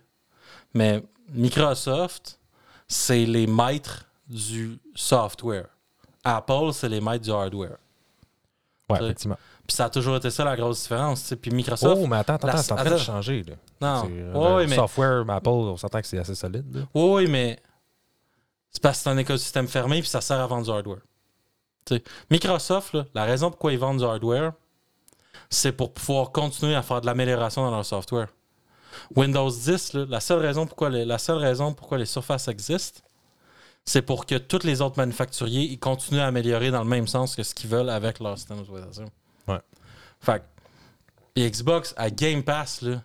Mais 0.74 1.04
Microsoft, 1.28 2.40
c'est 2.88 3.24
les 3.26 3.46
maîtres 3.46 4.06
du 4.28 4.78
software. 4.96 5.68
Apple, 6.24 6.72
c'est 6.72 6.88
les 6.88 7.00
maîtres 7.00 7.24
du 7.24 7.30
hardware. 7.30 7.76
Ouais, 8.88 8.98
effectivement. 9.04 9.38
Puis 9.72 9.76
ça 9.78 9.86
a 9.86 9.88
toujours 9.88 10.16
été 10.16 10.28
ça 10.28 10.44
la 10.44 10.54
grosse 10.54 10.82
différence. 10.82 11.32
Puis 11.40 11.50
Microsoft. 11.50 11.98
Oh, 11.98 12.06
mais 12.06 12.18
attends, 12.18 12.34
attends, 12.34 12.46
la- 12.48 12.58
c'est 12.58 12.72
en 12.72 12.76
train 12.76 12.90
de 12.90 12.98
changer. 12.98 13.42
Là. 13.42 13.54
non. 13.80 14.02
C'est, 14.04 14.12
euh, 14.20 14.56
ouais, 14.56 14.66
mais, 14.66 14.76
software, 14.76 15.24
Apple, 15.30 15.48
on 15.48 15.78
s'entend 15.78 15.98
que 16.02 16.06
c'est 16.06 16.18
assez 16.18 16.34
solide. 16.34 16.66
là. 16.76 17.00
ouais, 17.00 17.26
mais 17.26 17.58
c'est 18.70 18.82
parce 18.82 18.98
que 18.98 19.04
c'est 19.04 19.08
un 19.08 19.16
écosystème 19.16 19.66
fermé 19.68 20.00
puis 20.00 20.10
ça 20.10 20.20
sert 20.20 20.38
à 20.38 20.46
vendre 20.46 20.66
du 20.66 20.70
hardware. 20.70 21.00
Microsoft, 22.30 22.92
là, 22.92 23.06
la 23.14 23.24
raison 23.24 23.48
pourquoi 23.48 23.72
ils 23.72 23.78
vendent 23.78 23.96
du 23.96 24.04
hardware, 24.04 24.52
c'est 25.48 25.72
pour 25.72 25.94
pouvoir 25.94 26.32
continuer 26.32 26.74
à 26.74 26.82
faire 26.82 27.00
de 27.00 27.06
l'amélioration 27.06 27.62
dans 27.64 27.70
leur 27.70 27.86
software. 27.86 28.28
Windows 29.16 29.50
10, 29.50 29.94
là, 29.94 30.04
la, 30.06 30.20
seule 30.20 30.40
raison 30.40 30.66
pourquoi 30.66 30.90
les, 30.90 31.06
la 31.06 31.16
seule 31.16 31.38
raison 31.38 31.72
pourquoi 31.72 31.96
les 31.96 32.04
surfaces 32.04 32.46
existent, 32.48 33.00
c'est 33.86 34.02
pour 34.02 34.26
que 34.26 34.34
tous 34.34 34.66
les 34.66 34.82
autres 34.82 34.98
manufacturiers 34.98 35.62
ils 35.62 35.78
continuent 35.78 36.20
à 36.20 36.26
améliorer 36.26 36.70
dans 36.70 36.82
le 36.82 36.90
même 36.90 37.06
sens 37.06 37.34
que 37.34 37.42
ce 37.42 37.54
qu'ils 37.54 37.70
veulent 37.70 37.88
avec 37.88 38.20
leur 38.20 38.36
système 38.36 38.58
d'exploitation. 38.58 39.06
Ouais. 39.48 39.60
Fait 40.20 40.42
puis 41.34 41.50
Xbox 41.50 41.94
à 41.96 42.10
Game 42.10 42.42
Pass, 42.42 42.82
là, 42.82 43.02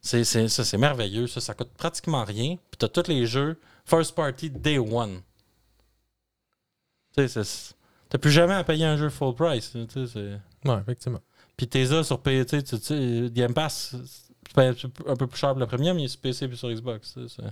c'est, 0.00 0.22
c'est- 0.24 0.48
ça 0.48 0.64
c'est 0.64 0.78
merveilleux. 0.78 1.26
Ça, 1.26 1.40
ça 1.40 1.54
coûte 1.54 1.70
pratiquement 1.76 2.24
rien. 2.24 2.56
Puis 2.70 2.78
t'as 2.78 2.88
tous 2.88 3.08
les 3.08 3.26
jeux 3.26 3.58
first 3.84 4.14
party 4.14 4.50
day 4.50 4.78
one. 4.78 5.20
Tu 7.16 7.28
sais, 7.28 7.42
t'as 8.08 8.18
plus 8.18 8.30
jamais 8.30 8.54
à 8.54 8.64
payer 8.64 8.84
un 8.84 8.96
jeu 8.96 9.08
full 9.08 9.34
price. 9.34 9.70
tu 9.92 10.06
sais, 10.06 10.38
Ouais, 10.64 10.78
effectivement. 10.80 11.20
Puis 11.56 11.68
t'es 11.68 11.84
là 11.84 12.02
sur 12.02 12.20
PC, 12.20 12.62
tu 12.62 12.76
sais, 12.78 13.28
Game 13.30 13.54
Pass, 13.54 13.94
tu 14.46 14.54
payes 14.54 14.72
un 15.06 15.16
peu 15.16 15.26
plus 15.26 15.38
cher 15.38 15.50
pour 15.50 15.60
le 15.60 15.66
premium, 15.66 15.96
mais 15.96 16.08
sur 16.08 16.20
PC 16.20 16.48
puis 16.48 16.56
sur 16.56 16.70
Xbox. 16.70 17.14
c'est- 17.28 17.42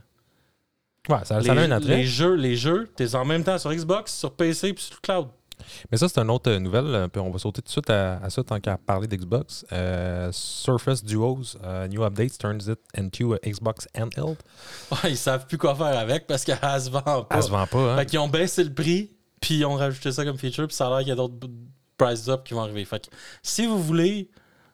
Ouais, 1.12 1.24
ça, 1.24 1.40
les, 1.40 1.46
ça 1.46 1.52
a 1.52 1.56
un 1.58 1.70
attrait. 1.72 1.96
les 1.96 2.04
jeux, 2.06 2.34
les 2.36 2.56
jeux, 2.56 2.88
t'es 2.94 3.14
en 3.16 3.24
même 3.24 3.42
temps 3.42 3.58
sur 3.58 3.72
Xbox, 3.72 4.14
sur 4.16 4.34
PC 4.34 4.72
puis 4.72 4.84
sur 4.84 4.94
le 4.96 5.00
cloud. 5.00 5.28
Mais 5.90 5.98
ça, 5.98 6.08
c'est 6.08 6.18
une 6.20 6.30
autre 6.30 6.50
euh, 6.50 6.58
nouvelle. 6.58 6.86
euh, 6.86 7.08
Puis 7.08 7.20
on 7.20 7.30
va 7.30 7.38
sauter 7.38 7.62
tout 7.62 7.66
de 7.66 7.70
suite 7.72 7.90
à, 7.90 8.18
à 8.18 8.30
ça 8.30 8.42
tant 8.42 8.58
qu'à 8.60 8.76
parler 8.78 9.06
d'Xbox. 9.06 9.64
Euh, 9.72 10.30
Surface 10.32 11.02
Duos, 11.04 11.56
new 11.90 12.02
updates 12.04 12.38
turns 12.38 12.66
it 12.68 12.78
into 12.96 13.36
Xbox 13.44 13.86
handheld. 13.96 14.36
Ouais, 14.92 15.10
ils 15.12 15.16
savent 15.16 15.46
plus 15.46 15.58
quoi 15.58 15.74
faire 15.74 15.98
avec 15.98 16.26
parce 16.26 16.44
qu'elle 16.44 16.56
se 16.80 16.90
vend 16.90 17.00
pas. 17.00 17.26
Elle 17.30 17.42
se 17.42 17.50
vend 17.50 17.66
pas, 17.66 17.92
hein? 17.92 17.96
Fait 17.98 18.06
qu'ils 18.06 18.18
ont 18.18 18.28
baissé 18.28 18.62
le 18.64 18.72
prix, 18.72 19.10
puis 19.40 19.58
ils 19.58 19.64
ont 19.64 19.74
rajouté 19.74 20.12
ça 20.12 20.24
comme 20.24 20.38
feature, 20.38 20.66
puis 20.66 20.76
ça 20.76 20.86
a 20.86 20.90
l'air 20.90 20.98
qu'il 21.00 21.08
y 21.08 21.12
a 21.12 21.16
d'autres 21.16 21.34
price 21.96 22.28
up 22.28 22.42
qui 22.44 22.54
vont 22.54 22.62
arriver. 22.62 22.84
Fait 22.84 23.00
que 23.06 23.10
si 23.42 23.66
vous 23.66 23.80
voulez, 23.82 24.28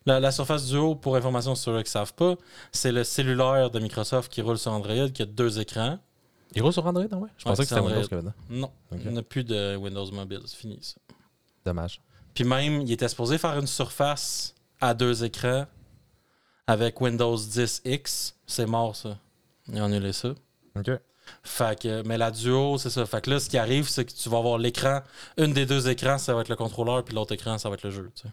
la, 0.06 0.18
la 0.20 0.30
Surface 0.32 0.66
Duo, 0.68 0.94
pour 0.94 1.16
information 1.16 1.54
sur 1.54 1.72
ceux 1.72 1.78
qui 1.82 1.88
ne 1.88 1.90
savent 1.90 2.14
pas, 2.14 2.36
c'est 2.72 2.92
le 2.92 3.04
cellulaire 3.04 3.70
de 3.70 3.78
Microsoft 3.80 4.32
qui 4.32 4.40
roule 4.40 4.56
sur 4.58 4.72
Android, 4.72 5.08
qui 5.10 5.22
a 5.22 5.26
deux 5.26 5.58
écrans. 5.60 5.98
Il 6.54 6.62
roule 6.62 6.72
sur 6.72 6.84
Android, 6.86 7.06
non? 7.10 7.18
Ouais? 7.20 7.28
Je 7.36 7.44
pensais 7.44 7.62
que 7.62 7.68
c'était. 7.68 7.80
Windows 7.80 8.00
qu'il 8.02 8.10
y 8.10 8.14
avait 8.14 8.22
dedans. 8.22 8.34
Non, 8.48 8.72
il 8.92 9.10
n'y 9.12 9.18
a 9.18 9.22
plus 9.22 9.44
de 9.44 9.76
Windows 9.76 10.10
Mobile, 10.12 10.40
c'est 10.46 10.56
fini 10.56 10.78
ça. 10.80 10.96
Dommage. 11.64 12.00
Puis 12.34 12.44
même, 12.44 12.82
il 12.82 12.92
était 12.92 13.08
supposé 13.08 13.36
faire 13.38 13.58
une 13.58 13.66
surface 13.66 14.54
à 14.80 14.94
deux 14.94 15.24
écrans 15.24 15.66
avec 16.66 17.00
Windows 17.00 17.36
10X. 17.36 18.32
C'est 18.46 18.66
mort 18.66 18.94
ça. 18.96 19.18
Ils 19.72 19.80
ont 19.80 19.84
annulé 19.84 20.12
ça. 20.12 20.30
OK. 20.76 20.90
Fait 21.42 21.78
que, 21.78 22.02
mais 22.06 22.16
la 22.16 22.30
duo, 22.30 22.78
c'est 22.78 22.88
ça. 22.90 23.04
Fait 23.04 23.20
que 23.20 23.28
là, 23.30 23.38
ce 23.40 23.50
qui 23.50 23.58
arrive, 23.58 23.86
c'est 23.88 24.04
que 24.06 24.12
tu 24.12 24.28
vas 24.30 24.38
avoir 24.38 24.56
l'écran. 24.56 25.02
Une 25.36 25.52
des 25.52 25.66
deux 25.66 25.88
écrans, 25.88 26.16
ça 26.16 26.34
va 26.34 26.40
être 26.40 26.48
le 26.48 26.56
contrôleur, 26.56 27.04
puis 27.04 27.14
l'autre 27.14 27.32
écran, 27.34 27.58
ça 27.58 27.68
va 27.68 27.74
être 27.74 27.82
le 27.84 27.90
jeu. 27.90 28.10
tu 28.14 28.22
sais. 28.22 28.28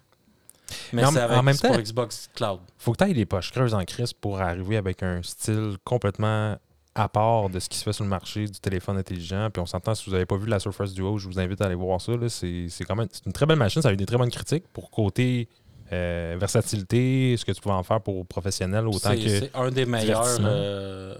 Mais, 0.93 1.01
Mais 1.01 1.07
en- 1.07 1.11
c'est 1.11 1.19
avec- 1.19 1.37
en 1.37 1.43
même 1.43 1.55
c'est 1.55 1.67
pour 1.67 1.75
temps- 1.75 1.81
Xbox 1.81 2.29
Cloud. 2.33 2.59
Faut 2.77 2.93
que 2.93 2.97
tu 2.97 3.03
ailles 3.03 3.13
les 3.13 3.25
poches 3.25 3.51
creuses 3.51 3.73
en 3.73 3.83
crise 3.83 4.13
pour 4.13 4.39
arriver 4.39 4.77
avec 4.77 5.03
un 5.03 5.21
style 5.21 5.75
complètement 5.83 6.57
à 6.95 7.09
part 7.09 7.49
de 7.49 7.59
ce 7.59 7.67
qui 7.67 7.77
se 7.77 7.83
fait 7.83 7.93
sur 7.93 8.05
le 8.05 8.09
marché 8.09 8.45
du 8.45 8.59
téléphone 8.59 8.97
intelligent. 8.97 9.49
Puis 9.51 9.61
on 9.61 9.65
s'entend, 9.65 9.93
si 9.93 10.05
vous 10.05 10.13
n'avez 10.13 10.25
pas 10.25 10.37
vu 10.37 10.47
la 10.47 10.59
Surface 10.59 10.93
Duo, 10.93 11.17
je 11.17 11.27
vous 11.27 11.39
invite 11.39 11.59
à 11.61 11.65
aller 11.65 11.75
voir 11.75 11.99
ça. 11.99 12.13
C'est 12.29 12.69
quand 12.87 12.95
même 12.95 13.09
une 13.25 13.33
très 13.33 13.45
belle 13.45 13.59
machine. 13.59 13.81
Ça 13.81 13.89
a 13.89 13.93
eu 13.93 13.97
des 13.97 14.05
très 14.05 14.17
bonnes 14.17 14.31
critiques 14.31 14.65
pour 14.71 14.89
côté 14.89 15.49
euh, 15.91 16.37
versatilité, 16.39 17.35
ce 17.37 17.43
que 17.45 17.51
tu 17.51 17.61
pouvais 17.61 17.75
en 17.75 17.83
faire 17.83 18.01
pour 18.01 18.25
professionnels 18.25 18.87
autant 18.87 19.11
C'est 19.11 19.17
que. 19.17 19.29
c'est 19.29 19.51
un 19.55 19.69
des 19.69 19.85
meilleurs 19.85 20.37
euh, 20.39 21.15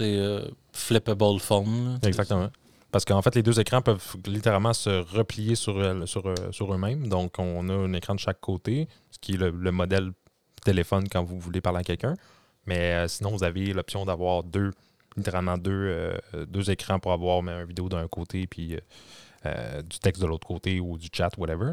euh, 0.00 0.48
flippable 0.72 1.38
phone. 1.38 1.84
là, 1.84 1.94
tu 1.94 2.00
sais. 2.02 2.08
Exactement. 2.08 2.48
Parce 2.90 3.04
qu'en 3.04 3.20
fait, 3.20 3.34
les 3.34 3.42
deux 3.42 3.60
écrans 3.60 3.82
peuvent 3.82 4.16
littéralement 4.26 4.72
se 4.72 5.04
replier 5.14 5.54
sur, 5.54 5.74
sur, 6.08 6.26
euh, 6.26 6.34
sur 6.50 6.72
eux-mêmes. 6.72 7.08
Donc, 7.08 7.34
on 7.38 7.68
a 7.68 7.72
un 7.74 7.92
écran 7.92 8.14
de 8.14 8.20
chaque 8.20 8.40
côté, 8.40 8.88
ce 9.10 9.18
qui 9.18 9.34
est 9.34 9.36
le, 9.36 9.50
le 9.50 9.70
modèle 9.70 10.12
téléphone 10.64 11.06
quand 11.08 11.22
vous 11.22 11.38
voulez 11.38 11.60
parler 11.60 11.80
à 11.80 11.84
quelqu'un. 11.84 12.14
Mais 12.68 12.92
euh, 12.92 13.08
sinon, 13.08 13.30
vous 13.30 13.42
avez 13.44 13.72
l'option 13.72 14.04
d'avoir 14.04 14.42
deux, 14.42 14.72
littéralement 15.16 15.56
deux, 15.56 15.72
euh, 15.72 16.18
deux 16.46 16.70
écrans 16.70 16.98
pour 17.00 17.12
avoir 17.12 17.42
mais, 17.42 17.52
un 17.52 17.64
vidéo 17.64 17.88
d'un 17.88 18.06
côté 18.08 18.46
puis 18.46 18.78
euh, 19.46 19.80
du 19.80 19.98
texte 19.98 20.20
de 20.20 20.26
l'autre 20.26 20.46
côté 20.46 20.78
ou 20.78 20.98
du 20.98 21.08
chat, 21.10 21.30
whatever. 21.38 21.72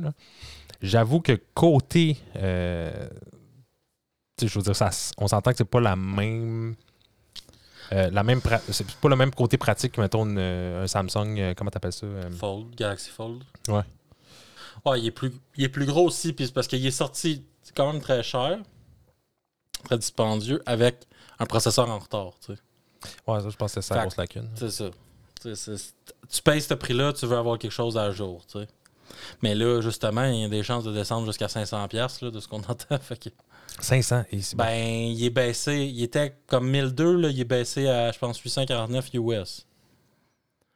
J'avoue 0.81 1.19
que 1.19 1.37
côté. 1.53 2.15
je 2.33 3.09
veux 4.39 4.61
dire, 4.61 4.75
ça, 4.75 4.89
on 5.17 5.27
s'entend 5.27 5.51
que 5.51 5.57
c'est 5.57 5.65
pas 5.65 5.81
la 5.81 5.97
même. 5.97 6.75
La 7.91 8.23
même 8.23 8.41
c'est 8.69 8.89
pas 8.95 9.09
le 9.09 9.17
même 9.17 9.31
côté 9.31 9.57
pratique 9.57 9.91
que, 9.91 10.01
mettons, 10.01 10.25
une, 10.25 10.39
un 10.39 10.87
Samsung, 10.87 11.53
comment 11.55 11.69
t'appelles 11.69 11.93
ça? 11.93 12.07
Fold, 12.31 12.73
Galaxy 12.73 13.09
Fold. 13.09 13.43
Ouais. 13.67 13.83
Ouais, 14.85 14.99
il 15.01 15.07
est 15.07 15.11
plus, 15.11 15.33
il 15.57 15.65
est 15.65 15.69
plus 15.69 15.85
gros 15.85 16.07
aussi, 16.07 16.31
puis 16.33 16.45
c'est 16.45 16.53
parce 16.53 16.67
qu'il 16.67 16.83
est 16.85 16.91
sorti 16.91 17.43
quand 17.75 17.91
même 17.91 18.01
très 18.01 18.23
cher, 18.23 18.59
très 19.85 19.97
dispendieux, 19.97 20.61
avec 20.65 21.07
un 21.39 21.45
processeur 21.45 21.89
en 21.89 21.99
retard, 21.99 22.33
tu 22.45 22.53
sais. 22.53 22.59
Ouais, 23.27 23.39
ça, 23.39 23.49
je 23.49 23.55
pense 23.55 23.73
que 23.73 23.81
c'est 23.81 23.87
ça 23.87 23.95
la 23.95 24.01
grosse 24.01 24.17
lacune. 24.17 24.49
C'est 24.55 24.71
ça. 24.71 24.89
Tu 25.41 26.41
payes 26.41 26.61
ce 26.61 26.73
prix-là, 26.73 27.13
tu 27.13 27.25
veux 27.27 27.37
avoir 27.37 27.57
quelque 27.59 27.71
chose 27.71 27.97
à 27.97 28.11
jour, 28.11 28.45
tu 28.47 28.59
sais. 28.59 28.67
Mais 29.41 29.53
là, 29.55 29.81
justement, 29.81 30.25
il 30.25 30.39
y 30.39 30.43
a 30.43 30.49
des 30.49 30.63
chances 30.63 30.83
de 30.83 30.91
descendre 30.91 31.27
jusqu'à 31.27 31.47
500$ 31.47 31.87
piastres, 31.87 32.25
là, 32.25 32.31
de 32.31 32.39
ce 32.39 32.47
qu'on 32.47 32.63
entend. 32.67 32.97
Fait 32.99 33.17
que, 33.17 33.29
500 33.79 34.23
et 34.31 34.41
c'est 34.41 34.55
ben, 34.55 34.73
il 34.73 35.23
est 35.23 35.29
baissé. 35.29 35.85
Il 35.85 36.01
était 36.01 36.35
comme 36.47 36.69
1002, 36.69 37.15
là, 37.17 37.29
il 37.29 37.39
est 37.39 37.45
baissé 37.45 37.87
à, 37.87 38.11
je 38.11 38.19
pense, 38.19 38.39
849 38.39 39.09
US. 39.15 39.67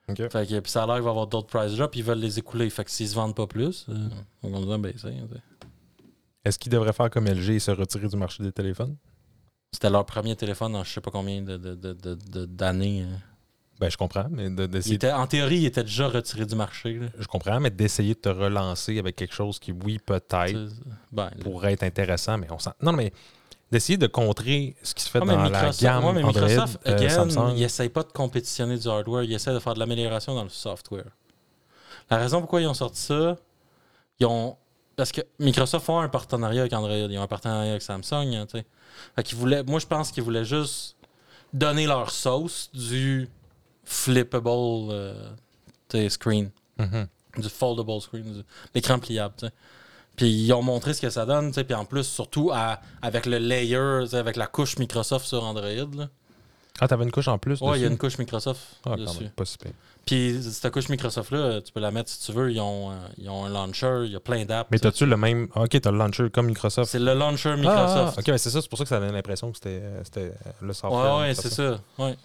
Ok. 0.09 0.17
Fait 0.31 0.47
que 0.47 0.59
puis 0.59 0.71
ça 0.71 0.83
a 0.83 0.87
l'air 0.87 0.95
qu'il 0.95 1.03
va 1.03 1.09
y 1.09 1.11
avoir 1.11 1.27
d'autres 1.27 1.47
price 1.47 1.75
drops, 1.75 1.95
ils 1.95 2.03
veulent 2.03 2.19
les 2.19 2.39
écouler. 2.39 2.69
Fait 2.69 2.83
que 2.83 2.91
s'ils 2.91 3.09
se 3.09 3.15
vendent 3.15 3.35
pas 3.35 3.47
plus, 3.47 3.85
euh, 3.89 4.09
on 4.43 4.49
va 4.49 4.77
baisser. 4.77 5.13
Est-ce 6.45 6.57
qu'ils 6.57 6.71
devraient 6.71 6.93
faire 6.93 7.09
comme 7.09 7.25
LG 7.27 7.49
et 7.51 7.59
se 7.59 7.71
retirer 7.71 8.07
du 8.07 8.15
marché 8.17 8.43
des 8.43 8.51
téléphones? 8.51 8.95
C'était 9.73 9.89
leur 9.89 10.05
premier 10.05 10.35
téléphone 10.35 10.75
en 10.75 10.83
je 10.83 10.91
sais 10.93 11.01
pas 11.01 11.11
combien 11.11 11.41
de- 11.41 11.57
de- 11.57 11.75
de- 11.75 11.93
de- 11.93 12.15
de- 12.15 12.45
d'années. 12.45 13.03
hein. 13.03 13.19
Ben, 13.79 13.89
je 13.89 13.95
comprends, 13.97 14.25
mais 14.29 14.49
de- 14.49 14.65
d'essayer 14.65 14.95
était- 14.95 15.11
en 15.11 15.25
théorie, 15.27 15.59
il 15.59 15.65
était 15.65 15.83
déjà 15.83 16.07
retiré 16.09 16.45
du 16.45 16.55
marché. 16.55 16.95
là. 16.99 17.07
Je 17.17 17.27
comprends, 17.27 17.59
mais 17.61 17.69
d'essayer 17.69 18.13
de 18.13 18.19
te 18.19 18.29
relancer 18.29 18.99
avec 18.99 19.15
quelque 19.15 19.33
chose 19.33 19.57
qui, 19.59 19.71
oui, 19.71 19.99
peut-être, 19.99 20.69
Ben, 21.11 21.29
pourrait 21.41 21.73
être 21.73 21.83
intéressant, 21.83 22.37
mais 22.37 22.47
on 22.51 22.59
sent. 22.59 22.71
Non, 22.81 22.91
mais 22.91 23.13
d'essayer 23.71 23.97
de 23.97 24.07
contrer 24.07 24.75
ce 24.83 24.93
qui 24.93 25.03
se 25.03 25.09
fait 25.09 25.19
Ah, 25.21 25.25
dans 25.25 25.37
la 25.37 25.43
Microsoft, 25.49 25.81
gamme 25.81 26.03
ouais, 26.03 26.13
mais 26.13 26.23
Android, 26.23 26.41
Microsoft, 26.47 26.79
euh, 26.87 26.95
again, 26.97 27.09
Samsung. 27.09 27.53
il 27.55 27.63
essaye 27.63 27.89
pas 27.89 28.03
de 28.03 28.11
compétitionner 28.11 28.77
du 28.77 28.87
hardware, 28.89 29.23
il 29.23 29.31
essaie 29.33 29.53
de 29.53 29.59
faire 29.59 29.75
de 29.75 29.79
l'amélioration 29.79 30.35
dans 30.35 30.43
le 30.43 30.49
software. 30.49 31.05
La 32.09 32.17
raison 32.17 32.39
pourquoi 32.41 32.59
ils 32.61 32.67
ont 32.67 32.73
sorti 32.73 32.99
ça, 33.01 33.37
ils 34.19 34.25
ont. 34.25 34.57
Parce 34.99 35.13
que 35.13 35.21
Microsoft 35.39 35.85
font 35.85 35.99
un 35.99 36.09
partenariat 36.09 36.59
avec 36.59 36.73
Android, 36.73 36.91
ils 36.93 37.17
ont 37.17 37.21
un 37.21 37.27
partenariat 37.27 37.69
avec 37.71 37.81
Samsung. 37.81 38.35
hein, 38.35 38.45
tu 38.51 38.57
sais. 38.57 38.65
Fait 39.15 39.23
qu'ils 39.23 39.37
voulaient, 39.37 39.63
moi, 39.63 39.79
je 39.79 39.85
pense 39.87 40.11
qu'ils 40.11 40.23
voulaient 40.23 40.43
juste 40.43 40.97
donner 41.53 41.87
leur 41.87 42.11
sauce 42.11 42.69
du 42.73 43.29
flippable 43.85 44.49
euh, 44.91 45.29
screen, 46.09 46.51
Mhm. 46.77 47.07
du 47.37 47.47
foldable 47.49 48.01
screen, 48.01 48.43
l'écran 48.75 48.99
pliable. 48.99 49.33
tu 49.37 49.45
sais. 49.47 49.53
Puis 50.17 50.29
ils 50.29 50.51
ont 50.51 50.61
montré 50.61 50.93
ce 50.93 50.99
que 51.01 51.09
ça 51.09 51.25
donne, 51.25 51.47
tu 51.47 51.53
sais, 51.53 51.63
puis 51.63 51.75
en 51.75 51.85
plus, 51.85 52.03
surtout 52.03 52.51
à- 52.53 52.81
avec 53.01 53.25
le 53.25 53.37
layer, 53.37 54.03
avec 54.13 54.35
la 54.35 54.47
couche 54.47 54.77
Microsoft 54.79 55.25
sur 55.25 55.43
Android. 55.45 55.63
Là. 55.95 56.09
Ah, 56.81 56.87
t'avais 56.87 57.03
une 57.03 57.11
couche 57.11 57.27
en 57.27 57.37
plus 57.37 57.59
Ouais, 57.61 57.77
il 57.77 57.81
y 57.81 57.85
a 57.85 57.89
une 57.89 57.97
couche 57.97 58.17
Microsoft 58.17 58.61
Ah, 58.85 58.91
quand 58.91 58.97
dessus. 58.97 59.23
même, 59.23 59.31
pas 59.31 59.43
si 59.45 59.57
pire. 59.57 59.71
Puis 60.05 60.39
cette 60.41 60.71
couche 60.71 60.87
Microsoft-là, 60.89 61.61
tu 61.61 61.73
peux 61.73 61.81
la 61.81 61.91
mettre 61.91 62.09
si 62.09 62.25
tu 62.25 62.31
veux. 62.31 62.51
Ils 62.51 62.59
ont, 62.61 62.91
euh, 62.91 62.95
ils 63.17 63.29
ont 63.29 63.45
un 63.45 63.49
launcher, 63.49 64.03
il 64.05 64.11
y 64.11 64.15
a 64.15 64.19
plein 64.21 64.45
d'apps. 64.45 64.69
Mais 64.71 64.79
t'as-tu 64.79 65.05
le 65.05 65.17
même... 65.17 65.49
Ah, 65.55 65.63
Ok, 65.63 65.79
t'as 65.81 65.91
le 65.91 65.97
launcher 65.97 66.29
comme 66.29 66.47
Microsoft. 66.47 66.89
C'est 66.89 66.99
le 66.99 67.13
launcher 67.13 67.49
Ah, 67.53 67.57
Microsoft. 67.57 68.13
ah, 68.17 68.19
ok, 68.21 68.27
mais 68.29 68.37
c'est 68.37 68.49
ça, 68.49 68.61
c'est 68.61 68.69
pour 68.69 68.77
ça 68.77 68.85
que 68.85 68.89
ça 68.89 68.99
donnait 68.99 69.11
l'impression 69.11 69.51
que 69.51 69.57
c'était 69.57 69.81
euh, 69.81 70.01
euh, 70.17 70.31
le 70.61 70.73
software. 70.73 71.15
ouais, 71.15 71.21
ouais, 71.27 71.33
c'est 71.35 71.49
ça. 71.53 71.79
Ouais. 71.97 72.15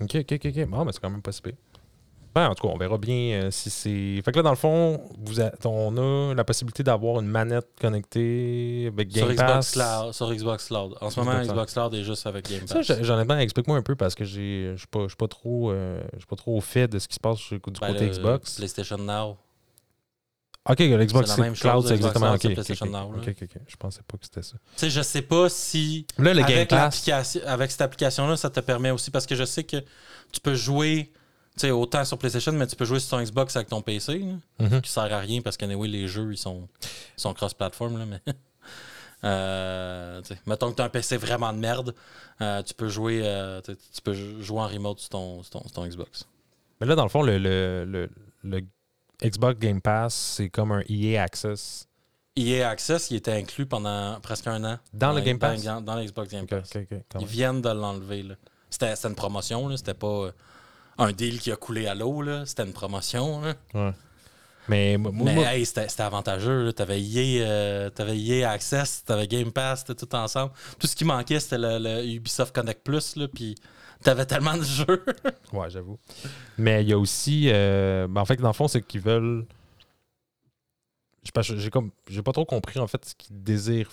Ok, 0.00 0.16
ok, 0.16 0.32
ok, 0.32 0.46
ok. 0.46 0.66
Bon, 0.68 0.84
mais 0.84 0.92
c'est 0.92 1.00
quand 1.00 1.10
même 1.10 1.22
pas 1.22 1.32
si 1.32 1.40
pire. 1.42 1.54
Ben, 2.34 2.48
en 2.48 2.54
tout 2.54 2.66
cas, 2.66 2.72
on 2.72 2.78
verra 2.78 2.96
bien 2.96 3.42
euh, 3.42 3.50
si 3.50 3.68
c'est. 3.68 4.22
Fait 4.24 4.32
que 4.32 4.36
là, 4.38 4.42
dans 4.42 4.50
le 4.50 4.56
fond, 4.56 5.02
vous 5.18 5.40
a- 5.40 5.50
on 5.66 5.96
a 6.30 6.34
la 6.34 6.44
possibilité 6.44 6.82
d'avoir 6.82 7.20
une 7.20 7.26
manette 7.28 7.68
connectée 7.78 8.86
avec 8.90 9.12
Sur 9.12 9.26
Game 9.26 9.34
Xbox, 9.34 9.52
Pass. 9.52 9.72
Cloud, 9.72 10.12
sur 10.14 10.34
Xbox 10.34 10.66
Cloud. 10.68 10.94
En 11.02 11.10
ce 11.10 11.20
moment, 11.20 11.32
Xbox 11.32 11.44
Cloud. 11.46 11.54
Xbox 11.56 11.72
Cloud 11.74 11.94
est 11.94 12.04
juste 12.04 12.26
avec 12.26 12.48
Game 12.48 12.66
Ça, 12.66 12.76
Pass. 12.76 12.86
j'ai- 12.86 13.10
honnêtement, 13.10 13.36
explique-moi 13.38 13.76
un 13.76 13.82
peu 13.82 13.96
parce 13.96 14.14
que 14.14 14.24
je 14.24 14.74
suis 14.76 14.86
pas, 14.90 15.02
je 15.02 15.08
suis 15.08 15.16
pas 15.16 15.28
trop, 15.28 15.70
euh, 15.72 16.00
pas 16.28 16.36
trop 16.36 16.56
au 16.56 16.60
fait 16.62 16.88
de 16.88 16.98
ce 16.98 17.06
qui 17.06 17.14
se 17.16 17.20
passe 17.20 17.38
du 17.50 17.54
Ben, 17.58 17.60
côté 17.92 18.06
le 18.06 18.10
Xbox. 18.12 18.54
PlayStation 18.56 18.96
Now. 18.98 19.36
Ok, 20.70 20.78
Xbox 20.78 21.36
même 21.38 21.54
Cloud, 21.54 21.86
c'est 21.86 21.96
Xbox 21.96 22.16
exactement 22.16 22.32
ok. 22.34 22.40
PlayStation 22.40 22.86
ok, 22.86 22.92
Now, 22.92 23.12
là. 23.12 23.18
ok, 23.18 23.28
ok, 23.28 23.36
ok. 23.56 23.62
Je 23.66 23.76
pensais 23.76 24.00
pas 24.06 24.16
que 24.16 24.24
c'était 24.24 24.42
ça. 24.42 24.56
Tu 24.76 24.78
sais, 24.80 24.90
je 24.90 25.02
sais 25.02 25.22
pas 25.22 25.48
si. 25.48 26.06
Là, 26.18 26.32
le 26.34 26.40
Game 26.42 26.52
avec, 26.52 26.68
Pass. 26.70 27.38
avec 27.44 27.70
cette 27.72 27.80
application-là, 27.80 28.36
ça 28.36 28.48
te 28.48 28.60
permet 28.60 28.90
aussi 28.92 29.10
parce 29.10 29.26
que 29.26 29.34
je 29.34 29.44
sais 29.44 29.64
que 29.64 29.78
tu 30.32 30.40
peux 30.40 30.54
jouer. 30.54 31.12
Tu 31.54 31.60
sais, 31.66 31.70
autant 31.70 32.04
sur 32.04 32.16
PlayStation, 32.18 32.52
mais 32.52 32.66
tu 32.66 32.76
peux 32.76 32.84
jouer 32.86 32.98
sur 32.98 33.10
ton 33.10 33.22
Xbox 33.22 33.54
avec 33.56 33.68
ton 33.68 33.82
PC, 33.82 34.18
là, 34.58 34.66
Mhm. 34.68 34.80
qui 34.80 34.90
sert 34.90 35.12
à 35.12 35.18
rien 35.18 35.42
parce 35.42 35.56
que 35.56 35.64
anyway, 35.66 35.86
les 35.88 36.08
jeux, 36.08 36.32
ils 36.32 36.38
sont, 36.38 36.66
ils 36.82 37.20
sont 37.20 37.34
cross-platform. 37.34 37.98
là, 37.98 38.06
Mais 38.06 38.20
Euh, 39.24 40.20
mettons 40.46 40.70
que 40.72 40.76
tu 40.76 40.82
as 40.82 40.86
un 40.86 40.88
PC 40.88 41.16
vraiment 41.16 41.52
de 41.52 41.58
merde, 41.58 41.94
euh, 42.40 42.60
tu 42.64 42.74
peux 42.74 42.88
jouer 42.88 43.20
euh, 43.22 43.60
tu 43.60 43.76
peux 44.02 44.14
jouer 44.42 44.58
en 44.60 44.66
remote 44.66 44.98
sur 44.98 45.10
ton, 45.10 45.42
sur 45.44 45.50
ton, 45.52 45.60
sur 45.62 45.70
ton 45.70 45.86
Xbox. 45.86 46.26
Mais 46.80 46.88
là, 46.88 46.96
dans 46.96 47.04
le 47.04 47.08
fond, 47.08 47.22
le, 47.22 47.38
le, 47.38 47.84
le, 47.84 48.10
le 48.42 48.60
Xbox 49.22 49.60
Game 49.60 49.80
Pass, 49.80 50.12
c'est 50.14 50.48
comme 50.48 50.72
un 50.72 50.82
EA 50.88 51.22
Access. 51.22 51.86
EA 52.36 52.64
Access, 52.70 53.12
il 53.12 53.18
était 53.18 53.30
inclus 53.32 53.66
pendant 53.66 54.18
presque 54.20 54.48
un 54.48 54.64
an. 54.64 54.78
Dans 54.92 55.12
le 55.12 55.20
Game 55.20 55.38
Pass? 55.38 55.62
Dans, 55.62 55.80
dans 55.80 55.94
le 55.94 56.04
Xbox 56.04 56.28
Game 56.32 56.46
Pass. 56.48 56.72
Ils 57.20 57.26
viennent 57.26 57.62
de 57.62 57.68
l'enlever. 57.68 58.24
C'était 58.70 58.94
une 59.06 59.14
promotion, 59.14 59.76
c'était 59.76 59.94
pas 59.94 60.30
un 60.98 61.12
deal 61.12 61.38
qui 61.40 61.50
a 61.52 61.56
coulé 61.56 61.86
à 61.86 61.94
l'eau, 61.94 62.22
là. 62.22 62.44
c'était 62.46 62.64
une 62.64 62.72
promotion. 62.72 63.40
là. 63.40 63.54
Ouais. 63.74 63.92
Mais 64.68 64.96
moi, 64.96 65.10
Mais 65.14 65.34
moi- 65.34 65.52
hey, 65.54 65.66
c'était 65.66 65.88
c'était 65.88 66.04
avantageux. 66.04 66.72
T'avais 66.72 67.02
EA, 67.02 67.44
euh, 67.44 67.90
EA 68.14 68.50
Access, 68.50 69.02
t'avais 69.04 69.26
Game 69.26 69.50
Pass, 69.50 69.84
tout 69.84 70.14
ensemble. 70.14 70.52
Tout 70.78 70.86
ce 70.86 70.94
qui 70.94 71.04
manquait, 71.04 71.40
c'était 71.40 71.58
le, 71.58 71.78
le 71.78 72.04
Ubisoft 72.06 72.54
Connect 72.54 72.82
Plus, 72.84 73.16
là, 73.16 73.26
puis 73.26 73.56
t'avais 74.04 74.24
tellement 74.24 74.56
de 74.56 74.62
jeux. 74.62 75.04
Ouais, 75.52 75.68
j'avoue. 75.68 75.98
Mais 76.58 76.82
il 76.84 76.90
y 76.90 76.92
a 76.92 76.98
aussi. 76.98 77.48
euh, 77.50 78.06
ben, 78.08 78.20
en 78.20 78.24
fait, 78.24 78.36
dans 78.36 78.48
le 78.48 78.54
fond, 78.54 78.68
c'est 78.68 78.82
qu'ils 78.82 79.00
veulent. 79.00 79.44
Je 81.22 81.28
sais 81.28 81.32
pas, 81.32 81.42
J'ai 81.42 81.70
comme. 81.70 81.90
J'ai 82.08 82.22
pas 82.22 82.32
trop 82.32 82.44
compris 82.44 82.78
en 82.78 82.86
fait 82.86 83.04
ce 83.04 83.14
qu'ils 83.16 83.42
désirent 83.42 83.90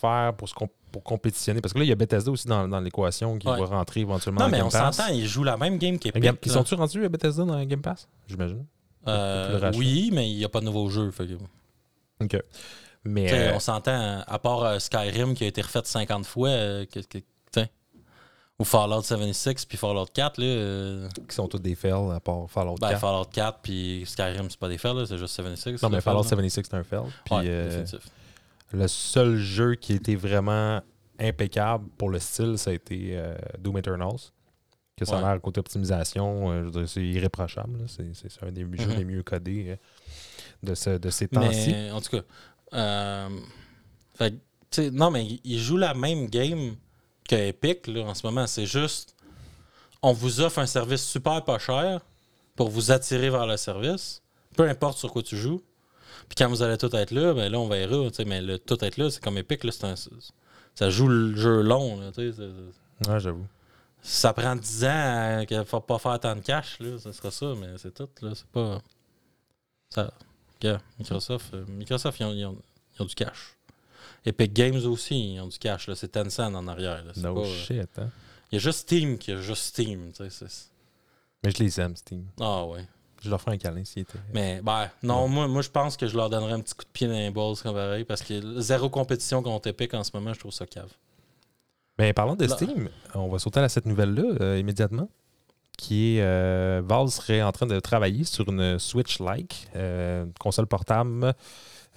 faire 0.00 0.34
pour, 0.34 0.48
se 0.48 0.54
comp- 0.54 0.70
pour 0.92 1.02
compétitionner? 1.02 1.60
Parce 1.60 1.72
que 1.72 1.78
là, 1.78 1.84
il 1.84 1.88
y 1.88 1.92
a 1.92 1.94
Bethesda 1.96 2.30
aussi 2.30 2.46
dans, 2.46 2.66
dans 2.68 2.80
l'équation 2.80 3.38
qui 3.38 3.48
Ouais. 3.48 3.58
va 3.58 3.66
rentrer 3.66 4.00
éventuellement 4.00 4.40
non, 4.40 4.46
dans 4.46 4.50
mais 4.52 4.58
Game 4.58 4.66
on 4.66 4.70
s'entend, 4.70 5.08
ils 5.08 5.26
jouent 5.26 5.44
la 5.44 5.56
même 5.56 5.78
game 5.78 5.98
qu'Epic. 5.98 6.24
Ils 6.44 6.50
sont-tu 6.52 6.74
rendus 6.74 7.04
à 7.04 7.08
Bethesda 7.08 7.44
dans 7.44 7.64
Game 7.64 7.80
Pass? 7.82 8.08
J'imagine. 8.28 8.64
Euh, 9.08 9.70
oui, 9.76 10.10
mais 10.12 10.28
il 10.30 10.36
n'y 10.36 10.44
a 10.44 10.48
pas 10.48 10.60
de 10.60 10.66
fait 11.12 11.26
que- 11.26 12.24
Ok. 12.24 12.42
Mais. 13.04 13.32
Euh, 13.32 13.52
On 13.54 13.60
s'entend, 13.60 14.24
à 14.26 14.38
part 14.40 14.64
euh, 14.64 14.78
Skyrim 14.80 15.34
qui 15.34 15.44
a 15.44 15.46
été 15.46 15.62
refait 15.62 15.80
50 15.84 16.26
fois, 16.26 16.48
que- 16.86 16.98
que- 17.06 17.18
t'sais, 17.52 17.70
ou 18.58 18.64
Fallout 18.64 19.02
76 19.02 19.64
puis 19.64 19.78
Fallout 19.78 20.06
4, 20.12 20.38
là, 20.40 20.46
euh, 20.46 21.08
qui 21.28 21.34
sont 21.36 21.46
tous 21.46 21.58
des 21.60 21.76
fails 21.76 21.92
à 22.12 22.18
part 22.18 22.50
Fallout 22.50 22.74
ben, 22.80 22.88
4. 22.88 23.00
Fallout 23.00 23.26
4 23.32 23.58
puis 23.62 24.02
Skyrim, 24.06 24.50
c'est 24.50 24.58
pas 24.58 24.68
des 24.68 24.78
fails, 24.78 25.06
c'est 25.06 25.18
juste 25.18 25.34
76. 25.34 25.80
non, 25.82 25.88
mais 25.90 26.00
Fallout 26.00 26.24
fail, 26.24 26.38
là. 26.38 26.48
76, 26.48 26.64
c'est 26.68 26.76
un 26.76 26.82
fail. 26.82 27.00
Puis 27.24 27.34
Ouais, 27.36 27.42
euh, 27.46 27.64
définitif. 27.82 28.10
Le 28.72 28.88
seul 28.88 29.36
jeu 29.36 29.74
qui 29.74 29.92
était 29.94 30.14
vraiment 30.16 30.80
impeccable 31.18 31.88
pour 31.96 32.10
le 32.10 32.18
style, 32.18 32.58
ça 32.58 32.70
a 32.70 32.74
été 32.74 33.10
euh, 33.16 33.34
Doom 33.58 33.78
Eternals. 33.78 34.32
Que 34.96 35.04
ça 35.04 35.18
a 35.18 35.22
Ouais. 35.22 35.28
l'air 35.32 35.40
côté 35.42 35.60
optimisation, 35.60 36.50
euh, 36.50 36.60
je 36.60 36.64
veux 36.64 36.70
dire, 36.70 36.88
c'est 36.88 37.04
irréprochable. 37.06 37.84
C'est 37.86 38.04
un 38.42 38.50
des 38.50 38.62
jeux 38.62 38.88
Mhm. 38.88 38.96
les 38.96 39.04
mieux 39.04 39.22
codés 39.22 39.66
euh, 39.68 39.76
de, 40.62 40.74
ce- 40.74 40.96
de 40.98 41.10
ces 41.10 41.28
temps-ci. 41.28 41.74
En 41.92 42.00
tout 42.00 42.16
cas, 42.16 43.28
fait 44.14 44.34
non, 44.90 45.10
mais 45.10 45.24
ils- 45.24 45.40
ils 45.44 45.58
jouent 45.60 45.76
la 45.76 45.94
même 45.94 46.26
game 46.28 46.76
que 47.28 47.36
Epic 47.36 47.86
là, 47.86 48.02
en 48.02 48.14
ce 48.14 48.26
moment. 48.26 48.46
C'est 48.46 48.66
juste, 48.66 49.14
on 50.02 50.12
vous 50.12 50.40
offre 50.40 50.58
un 50.58 50.66
service 50.66 51.02
super 51.04 51.44
pas 51.44 51.58
cher 51.58 52.00
pour 52.56 52.68
vous 52.70 52.90
attirer 52.90 53.30
vers 53.30 53.46
le 53.46 53.56
service, 53.56 54.22
peu 54.56 54.68
importe 54.68 54.98
sur 54.98 55.12
quoi 55.12 55.22
tu 55.22 55.36
joues. 55.36 55.60
Puis 56.28 56.34
quand 56.36 56.48
vous 56.48 56.62
allez 56.62 56.76
tout 56.78 56.94
être 56.94 57.10
là, 57.12 57.34
ben 57.34 57.50
là, 57.50 57.58
on 57.58 57.68
verra. 57.68 58.10
t'sais, 58.10 58.24
Mais 58.24 58.40
le 58.42 58.58
tout 58.58 58.82
être 58.84 58.96
là, 58.96 59.10
c'est 59.10 59.22
comme 59.22 59.38
Epic, 59.38 59.64
là, 59.64 59.72
c'est 59.72 59.84
un- 59.84 59.94
ça 60.74 60.90
joue 60.90 61.08
le 61.08 61.34
jeu 61.36 61.62
long. 61.62 62.00
Là, 62.00 62.10
t'sais, 62.12 62.30
Ouais, 63.08 63.20
j'avoue. 63.20 63.46
ça 64.02 64.32
prend 64.32 64.56
10 64.56 64.84
ans 64.84 65.44
qu'il 65.46 65.56
ne 65.58 65.64
faut 65.64 65.80
pas 65.80 65.98
faire 65.98 66.18
tant 66.20 66.34
de 66.36 66.40
cash, 66.40 66.78
là, 66.80 66.98
ce 66.98 67.12
sera 67.12 67.30
ça, 67.30 67.54
mais 67.58 67.78
c'est 67.78 67.94
tout. 67.94 68.08
Là, 68.22 68.32
c'est 68.34 68.46
pas. 68.46 68.82
Ça. 69.90 70.12
Microsoft, 70.98 71.54
euh, 71.54 71.64
Microsoft 71.68 72.18
ils, 72.20 72.24
ont, 72.24 72.32
ils 72.32 72.44
ont- 72.46 72.58
ils 72.98 73.02
ont 73.02 73.04
du 73.04 73.14
cash. 73.14 73.54
Epic 74.24 74.52
Games 74.52 74.84
aussi, 74.86 75.34
ils 75.34 75.40
ont 75.40 75.46
du 75.46 75.58
cash. 75.58 75.86
là. 75.86 75.94
C'est 75.94 76.08
Tencent 76.08 76.40
en 76.40 76.66
arrière. 76.66 77.04
là. 77.04 77.12
C'est 77.14 77.20
No 77.22 77.34
pas, 77.34 77.40
euh, 77.42 77.54
shit, 77.64 77.88
hein. 77.98 78.08
Il 78.50 78.56
y 78.56 78.58
a 78.58 78.58
juste 78.60 78.80
Steam 78.80 79.18
qui 79.18 79.32
a 79.32 79.36
juste 79.40 79.62
Steam. 79.62 80.10
tu 80.12 80.28
sais, 80.28 80.30
c'est- 80.30 80.70
Mais 81.44 81.50
je 81.52 81.58
les 81.62 81.80
aime, 81.80 81.94
Steam. 81.94 82.24
Ah 82.40 82.64
ouais. 82.64 82.84
Je 83.22 83.30
leur 83.30 83.40
ferai 83.40 83.54
un 83.56 83.58
câlin 83.58 83.84
s'il 83.84 84.02
était. 84.02 84.18
Mais 84.32 84.60
ben, 84.62 84.88
non, 85.02 85.22
Ouais. 85.24 85.28
moi, 85.28 85.48
moi 85.48 85.62
je 85.62 85.70
pense 85.70 85.96
que 85.96 86.06
je 86.06 86.16
leur 86.16 86.30
donnerais 86.30 86.52
un 86.52 86.60
petit 86.60 86.74
coup 86.74 86.84
de 86.84 86.90
pied 86.92 87.06
dans 87.08 87.14
les 87.14 87.30
balls 87.30 87.56
comme 87.62 87.74
pareil 87.74 88.04
parce 88.04 88.22
que 88.22 88.60
zéro 88.60 88.88
compétition 88.90 89.42
contre 89.42 89.68
Epic 89.68 89.94
en 89.94 90.04
ce 90.04 90.10
moment, 90.14 90.32
je 90.32 90.38
trouve 90.40 90.52
ça 90.52 90.66
cave. 90.66 90.90
Mais 91.98 92.12
parlant 92.12 92.36
de 92.36 92.44
Là. 92.44 92.54
Steam, 92.56 92.90
on 93.14 93.28
va 93.28 93.38
sauter 93.38 93.60
à 93.60 93.68
cette 93.68 93.86
nouvelle-là 93.86 94.34
euh, 94.40 94.58
immédiatement. 94.58 95.08
Qui 95.78 96.16
est. 96.16 96.22
euh, 96.22 96.80
Valve 96.84 97.08
serait 97.10 97.42
en 97.42 97.52
train 97.52 97.66
de 97.66 97.78
travailler 97.80 98.24
sur 98.24 98.48
une 98.48 98.78
Switch-like, 98.78 99.68
euh, 99.76 100.24
une 100.24 100.32
console 100.34 100.66
portable, 100.66 101.34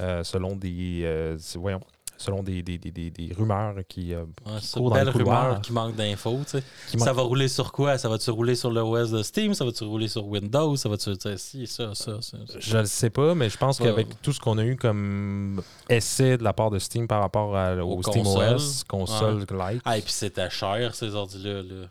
euh, 0.01 0.23
selon 0.23 0.55
des. 0.55 1.01
euh, 1.03 1.37
voyons. 1.55 1.79
Selon 2.19 2.43
des, 2.43 2.61
des, 2.61 2.77
des, 2.77 2.91
des, 2.91 3.09
des 3.09 3.33
rumeurs 3.33 3.75
qui. 3.87 4.13
euh, 4.13 4.25
Ouais, 4.45 4.89
dans 4.89 4.95
les 5.03 5.09
rumeur 5.09 5.61
qui 5.61 5.71
manque 5.73 5.95
d'infos. 5.95 6.39
tu 6.45 6.59
sais. 6.59 6.97
Ça 6.99 7.13
va 7.13 7.21
rouler 7.23 7.47
sur 7.47 7.71
quoi? 7.71 7.97
Ça 7.97 8.09
va-tu 8.09 8.29
rouler 8.29 8.55
sur 8.55 8.69
le 8.71 8.81
OS 8.81 9.09
de 9.11 9.23
Steam? 9.23 9.53
Ça 9.53 9.65
va-tu 9.65 9.83
rouler 9.85 10.07
sur 10.07 10.27
Windows? 10.27 10.75
Ça 10.75 10.89
va-tu. 10.89 11.17
tu 11.17 11.29
sais, 11.29 11.37
Si, 11.37 11.65
ça, 11.67 11.95
ça, 11.95 12.21
ça. 12.21 12.37
Je 12.59 12.77
ne 12.77 12.83
sais 12.85 13.09
pas, 13.09 13.33
mais 13.35 13.49
je 13.49 13.57
pense 13.57 13.79
Ouais. 13.79 13.87
qu'avec 13.87 14.21
tout 14.21 14.33
ce 14.33 14.39
qu'on 14.39 14.57
a 14.57 14.63
eu 14.65 14.75
comme 14.75 15.61
essai 15.89 16.37
de 16.37 16.43
la 16.43 16.53
part 16.53 16.69
de 16.69 16.79
Steam 16.79 17.07
par 17.07 17.21
rapport 17.21 17.55
à- 17.55 17.75
au 17.77 17.97
Aux 17.97 18.03
SteamOS, 18.03 18.83
consoles. 18.87 19.45
console-like. 19.47 19.81
Ah, 19.85 19.97
et 19.97 20.01
puis 20.01 20.11
c'était 20.11 20.49
cher, 20.49 20.93
ces 20.95 21.15
ordi-là. 21.15 21.61
là. 21.63 21.87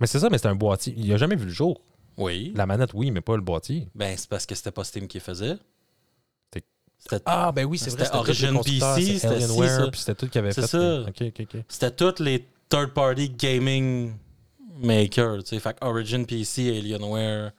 Mais 0.00 0.06
c'est 0.06 0.18
ça, 0.18 0.28
mais 0.30 0.38
c'est 0.38 0.48
un 0.48 0.54
boîtier. 0.54 0.94
Il 0.96 1.12
a 1.12 1.16
jamais 1.16 1.36
vu 1.36 1.46
le 1.46 1.50
jour. 1.52 1.80
Oui. 2.18 2.52
La 2.56 2.66
manette, 2.66 2.90
oui, 2.92 3.10
mais 3.10 3.22
pas 3.22 3.36
le 3.36 3.42
boîtier. 3.42 3.88
Ben, 3.94 4.14
c'est 4.18 4.28
parce 4.28 4.44
que 4.44 4.54
c'était 4.54 4.70
pas 4.70 4.84
Steam 4.84 5.08
qui 5.08 5.18
faisait. 5.18 5.56
Ah, 7.26 7.52
ben 7.52 7.64
oui, 7.64 7.78
c'est 7.78 7.90
vrai, 7.90 8.04
C'était 8.04 8.16
Origin 8.16 8.60
PC, 8.62 8.80
c'est 8.80 9.18
c'était 9.18 9.26
Alienware, 9.34 9.68
ça. 9.84 9.90
puis 9.90 10.00
c'était 10.00 10.14
tout 10.14 10.28
qui 10.28 10.38
avait 10.38 10.52
C'est 10.52 10.62
fait. 10.62 10.66
ça. 10.68 10.78
euh, 10.78 11.06
Ok, 11.08 11.22
ok, 11.22 11.40
ok. 11.54 11.60
c'était 11.68 11.90
toutes 11.90 12.20
les 12.20 12.46
third-party 12.68 13.30
gaming 13.30 14.14
makers. 14.80 15.42
tu 15.42 15.48
sais. 15.50 15.58
Fait 15.58 15.74
que 15.78 15.84
Origin 15.84 16.24
PC, 16.24 16.68
Alienware, 16.78 17.50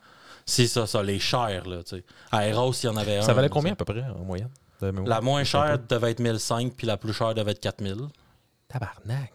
si 0.45 0.67
ça, 0.67 0.87
ça, 0.87 1.03
les 1.03 1.19
chers. 1.19 1.67
Là, 1.67 1.83
tu 1.83 1.97
sais. 1.97 2.03
Aeros, 2.31 2.73
il 2.83 2.85
y 2.85 2.89
en 2.89 2.95
avait 2.97 3.17
un. 3.17 3.21
Ça 3.21 3.33
valait 3.33 3.49
combien 3.49 3.73
à 3.73 3.75
peu 3.75 3.85
près 3.85 4.03
en 4.03 4.23
moyenne? 4.23 4.49
La 5.05 5.21
moins 5.21 5.43
chère 5.43 5.79
devait 5.87 6.11
être 6.11 6.19
1005, 6.19 6.73
puis 6.75 6.87
la 6.87 6.97
plus 6.97 7.13
chère 7.13 7.33
devait 7.33 7.51
être 7.51 7.59
4000. 7.61 7.95
Tabarnak. 8.67 9.31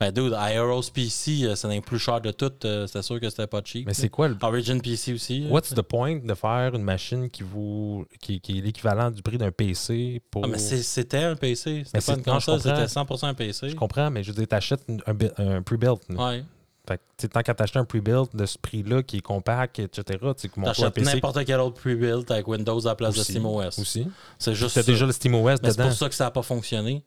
Ben, 0.00 0.12
dude, 0.12 0.32
Aeros 0.32 0.90
PC, 0.94 1.42
euh, 1.42 1.56
c'est 1.56 1.66
l'un 1.66 1.74
des 1.74 1.80
plus 1.80 1.98
cher 1.98 2.20
de 2.20 2.30
toutes. 2.30 2.64
euh, 2.64 2.86
C'était 2.86 3.02
sûr 3.02 3.18
que 3.18 3.28
c'était 3.30 3.48
pas 3.48 3.60
cheap. 3.64 3.84
Mais 3.84 3.94
c'est 3.94 4.08
quoi 4.08 4.28
le. 4.28 4.36
Origin 4.42 4.80
PC 4.80 5.12
aussi. 5.12 5.46
What's 5.50 5.74
the 5.74 5.82
point 5.82 6.16
de 6.18 6.34
faire 6.34 6.72
une 6.76 6.84
machine 6.84 7.28
qui 7.28 7.42
vaut 7.42 8.06
qui, 8.20 8.40
qui 8.40 8.58
est 8.58 8.60
l'équivalent 8.60 9.10
du 9.10 9.22
prix 9.22 9.38
d'un 9.38 9.50
PC 9.50 10.22
pour. 10.30 10.44
Ah, 10.44 10.48
mais 10.48 10.58
c'est- 10.58 10.82
c'était 10.84 11.24
un 11.24 11.34
PC. 11.34 11.82
C'était 11.84 12.00
c'est- 12.00 12.12
pas 12.12 12.18
une 12.18 12.24
console, 12.24 12.60
c'était 12.60 12.86
100% 12.86 13.26
un 13.26 13.34
PC. 13.34 13.70
Je 13.70 13.74
comprends, 13.74 14.08
mais 14.08 14.22
je 14.22 14.30
veux 14.30 14.36
dire, 14.38 14.46
t'achètes 14.46 14.84
un, 14.88 15.12
un, 15.12 15.56
un 15.56 15.62
pre-built. 15.62 16.00
Ouais. 16.10 16.44
Fait 16.86 17.00
que, 17.20 17.26
tant 17.26 17.42
qu'à 17.42 17.54
t'acheter 17.54 17.80
un 17.80 17.84
pre-built 17.84 18.34
de 18.36 18.46
ce 18.46 18.56
prix-là 18.56 19.02
qui 19.02 19.16
est 19.16 19.20
compact, 19.20 19.80
etc., 19.80 20.04
tu 20.38 20.48
un 20.58 20.62
T'achètes 20.62 20.96
n'importe 20.98 21.44
quel 21.44 21.58
autre 21.58 21.80
pre-built 21.82 22.30
avec 22.30 22.46
Windows 22.46 22.80
à 22.86 22.90
la 22.90 22.94
place 22.94 23.18
aussi, 23.18 23.32
de 23.34 23.38
SteamOS. 23.40 23.80
Aussi. 23.80 24.06
C'est 24.38 24.54
juste 24.54 24.78
déjà 24.86 25.06
le 25.06 25.12
SteamOS 25.12 25.56
c'est 25.62 25.76
pour 25.76 25.92
ça 25.92 26.08
que 26.08 26.14
ça 26.14 26.24
n'a 26.24 26.30
pas 26.30 26.42
fonctionné. 26.42 27.02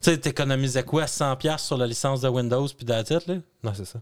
Tu 0.00 0.10
sais, 0.10 0.18
t'économisais 0.18 0.84
quoi? 0.84 1.04
100$ 1.04 1.58
sur 1.58 1.76
la 1.76 1.86
licence 1.86 2.20
de 2.20 2.28
Windows 2.28 2.68
puis 2.68 2.86
that's 2.86 3.10
it, 3.10 3.26
là? 3.26 3.36
Non, 3.62 3.72
c'est 3.74 3.84
ça. 3.84 4.00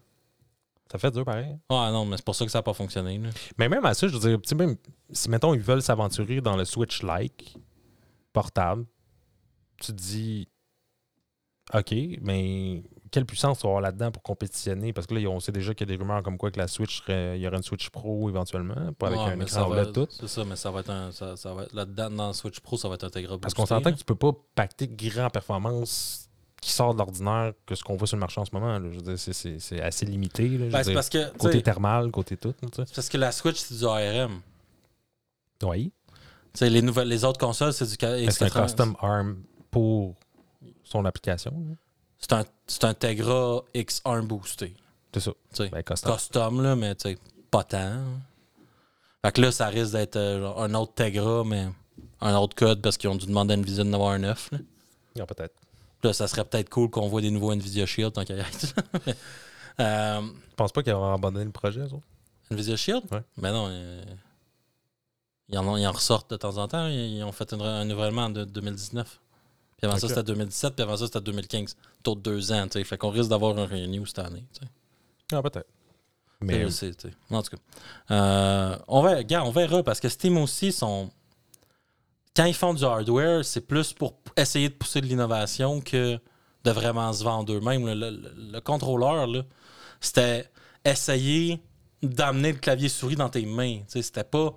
Ça 0.90 0.98
fait 0.98 1.10
dur 1.10 1.24
pareil. 1.24 1.56
Ah 1.70 1.90
non, 1.92 2.04
mais 2.04 2.16
c'est 2.16 2.24
pour 2.24 2.34
ça 2.34 2.44
que 2.44 2.50
ça 2.50 2.58
n'a 2.58 2.62
pas 2.62 2.74
fonctionné. 2.74 3.18
Là. 3.18 3.30
Mais 3.58 3.68
même 3.68 3.84
à 3.84 3.94
ça, 3.94 4.06
je 4.06 4.16
veux 4.16 4.38
dire, 4.38 4.56
même 4.56 4.76
si, 5.10 5.30
mettons, 5.30 5.54
ils 5.54 5.60
veulent 5.60 5.82
s'aventurer 5.82 6.40
dans 6.40 6.56
le 6.56 6.64
Switch-like 6.64 7.56
portable, 8.32 8.84
tu 9.80 9.88
te 9.88 9.92
dis, 9.92 10.48
OK, 11.72 11.94
mais 12.20 12.82
quelle 13.14 13.26
puissance 13.26 13.59
tu 13.59 13.62
vas 13.62 13.68
avoir 13.71 13.80
là-dedans 13.83 14.11
pour 14.11 14.23
compétitionner? 14.25 14.92
Parce 14.92 15.06
que 15.06 15.14
là, 15.14 15.28
on 15.30 15.38
sait 15.38 15.52
déjà 15.52 15.73
qu'il 15.73 15.88
y 15.88 15.92
a 15.92 15.97
des 15.97 16.02
rumeurs 16.02 16.23
comme 16.25 16.37
quoi 16.37 16.50
que 16.50 16.59
la 16.59 16.66
Switch, 16.66 17.00
serait- 17.02 17.38
il 17.38 17.42
y 17.42 17.47
aurait 17.47 17.56
une 17.59 17.62
Switch 17.62 17.88
Pro 17.90 18.28
éventuellement, 18.28 18.92
pas 18.99 19.06
avec 19.06 19.18
Ouais, 19.21 19.25
un 19.26 19.40
écran 19.40 19.68
va- 19.68 19.83
OLED 19.83 19.92
tout. 19.92 20.09
C'est 20.11 20.26
ça, 20.26 20.44
mais 20.44 20.56
ça 20.56 20.71
va 20.73 20.80
être 20.80 20.90
un. 20.90 21.12
Ça, 21.12 21.35
va 21.54 21.64
là-dedans, 21.73 22.11
dans 22.11 22.26
le 22.28 22.33
Switch 22.33 22.59
Pro, 22.59 22.76
ça 22.76 22.88
va 22.88 22.94
être 22.97 23.04
intégré. 23.04 23.38
Parce 23.38 23.54
qu'on 23.54 23.66
s'entend 23.66 23.92
que 23.92 23.99
tu 23.99 24.04
peux 24.04 24.16
pas 24.16 24.33
pacter 24.56 24.88
grand 24.88 25.30
performance 25.30 26.28
qui 26.61 26.73
sort 26.73 26.94
de 26.94 26.99
l'ordinaire 26.99 27.52
que 27.66 27.75
ce 27.75 27.85
qu'on 27.85 27.94
voit 27.97 28.06
sur 28.06 28.16
le 28.16 28.21
marché 28.21 28.40
en 28.40 28.44
ce 28.44 28.50
moment. 28.52 28.78
là. 28.78 28.88
Je 28.90 28.97
veux 28.97 29.14
dire, 29.14 29.18
c'est- 29.18 29.80
assez 29.80 30.06
limité. 30.06 30.49
là. 30.49 30.59
Je 30.59 30.64
veux 30.64 30.71
Ben, 30.71 30.83
dire, 30.83 30.94
parce 30.94 31.09
que. 31.09 31.37
côté 31.38 31.62
thermal, 31.62 32.11
côté 32.11 32.37
tout. 32.37 32.54
c'est 32.75 32.94
parce 32.94 33.09
que 33.09 33.18
la 33.18 33.30
Switch, 33.33 33.59
c'est 33.59 33.76
du 33.78 33.85
ARM. 33.87 34.40
Oui. 35.62 35.92
Les, 36.61 36.83
nouvelles, 36.83 37.09
les 37.09 37.25
autres 37.25 37.38
consoles, 37.40 37.73
c'est 37.73 37.85
du 37.87 37.97
Mais 38.02 38.30
c'est 38.30 38.44
un 38.44 38.47
X80. 38.49 38.62
custom 38.64 38.97
ARM 39.00 39.42
pour 39.71 40.14
son 40.85 41.04
application. 41.04 41.52
là. 41.52 41.76
C'est 42.26 42.33
un, 42.33 42.45
un 42.88 42.95
Tegra 42.95 43.62
X 43.75 44.00
ARM 44.04 44.26
boosté. 44.26 44.75
C'est 45.12 45.21
ça. 45.21 45.33
Ben, 45.71 45.83
custom. 45.83 46.14
Custom, 46.16 46.62
là, 46.62 46.75
mais 46.76 46.95
tu 46.95 47.11
sais, 47.11 47.19
pas 47.50 47.64
tant. 47.64 48.02
Fait 49.23 49.33
que 49.33 49.40
là, 49.43 49.52
ça 49.52 49.66
risque 49.66 49.93
d'être 49.93 50.16
euh, 50.16 50.52
un 50.57 50.73
autre 50.75 50.95
Tegra, 50.95 51.45
mais 51.45 51.68
un 52.20 52.35
autre 52.37 52.57
code 52.57 52.81
parce 52.81 52.96
qu'ils 52.96 53.11
ont 53.11 53.14
dû 53.14 53.27
demander 53.27 53.55
à 53.55 53.57
Nvidia 53.57 53.85
d'en 53.85 53.92
avoir 53.92 54.11
un 54.12 54.18
neuf. 54.20 54.51
Là. 54.53 54.59
Ah, 55.20 55.27
peut-être. 55.27 55.55
Là, 56.03 56.12
ça 56.12 56.27
serait 56.27 56.44
peut-être 56.44 56.68
cool 56.70 56.90
qu'on 56.90 57.09
voit 57.09 57.20
des 57.20 57.31
nouveaux 57.31 57.53
Nvidia 57.53 57.85
Shield 57.87 58.12
tant 58.12 58.25
qu'il 58.25 58.37
y 58.37 58.40
a. 58.40 58.44
euh, 59.81 60.20
Je 60.22 60.55
pense 60.57 60.72
pas 60.72 60.83
qu'ils 60.83 60.92
auront 60.92 61.12
abandonné 61.14 61.44
le 61.44 61.51
projet, 61.53 61.83
autres. 61.83 62.01
Nvidia 62.51 62.77
Shield? 62.77 63.03
Ouais. 63.12 63.22
Ben 63.37 63.53
non. 63.53 63.66
euh, 63.68 64.03
ils, 65.48 65.59
en 65.59 65.66
ont- 65.68 65.77
ils 65.77 65.87
en 65.87 65.92
ressortent 65.92 66.31
de 66.31 66.37
temps 66.37 66.57
en 66.59 66.68
temps. 66.68 66.88
Ils 66.88 67.22
ont 67.22 67.33
fait 67.33 67.53
une- 67.53 67.61
un 67.62 67.81
renouvellement 67.81 68.31
de 68.31 68.44
2019. 68.44 69.20
Puis 69.76 69.87
avant 69.87 69.98
ça, 69.98 70.08
c'était 70.08 70.22
2017. 70.22 70.74
Puis 70.74 70.82
avant 70.82 70.96
ça, 70.96 71.06
c'était 71.06 71.20
2015. 71.20 71.76
Taux 72.02 72.14
de 72.14 72.20
deux 72.20 72.52
ans. 72.52 72.64
tu 72.66 72.78
sais. 72.78 72.84
Fait 72.84 72.96
qu'on 72.98 73.10
risque 73.10 73.30
d'avoir 73.30 73.56
un 73.58 73.66
renew 73.66 74.06
cette 74.06 74.18
année. 74.20 74.44
tu 74.52 74.60
sais. 74.60 74.70
Ah, 75.32 75.42
peut-être. 75.42 75.66
Mais. 76.40 76.54
En 77.30 77.42
tout 77.42 77.56
cas. 77.56 77.62
Euh, 78.14 78.76
on, 78.88 79.02
verra, 79.02 79.22
gars, 79.22 79.44
on 79.44 79.50
verra 79.50 79.82
parce 79.82 80.00
que 80.00 80.08
Steam 80.08 80.37
aussi 80.38 80.72
sont. 80.72 81.10
Quand 82.37 82.44
ils 82.46 82.54
font 82.54 82.74
du 82.74 82.84
hardware, 82.84 83.44
c'est 83.44 83.60
plus 83.60 83.92
pour 83.92 84.14
essayer 84.37 84.68
de 84.68 84.74
pousser 84.74 85.00
de 85.00 85.06
l'innovation 85.06 85.80
que 85.80 86.18
de 86.64 86.70
vraiment 86.70 87.12
se 87.12 87.22
vendre 87.22 87.52
eux-mêmes. 87.52 87.87
Le, 87.87 87.94
le- 87.94 88.34
le 88.52 88.60
contrôleur, 88.60 89.28
c'était 90.00 90.50
essayer 90.84 91.60
d'amener 92.02 92.52
le 92.52 92.58
clavier 92.58 92.88
souris 92.88 93.16
dans 93.16 93.28
tes 93.28 93.46
mains. 93.46 93.80
C'était 93.87 94.24
pas 94.24 94.52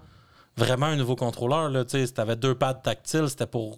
vraiment 0.57 0.87
un 0.87 0.95
nouveau 0.95 1.15
contrôleur. 1.15 1.85
Tu 1.85 2.05
t'avais 2.11 2.35
deux 2.35 2.55
pads 2.55 2.73
tactiles, 2.75 3.29
c'était 3.29 3.45
pour 3.47 3.77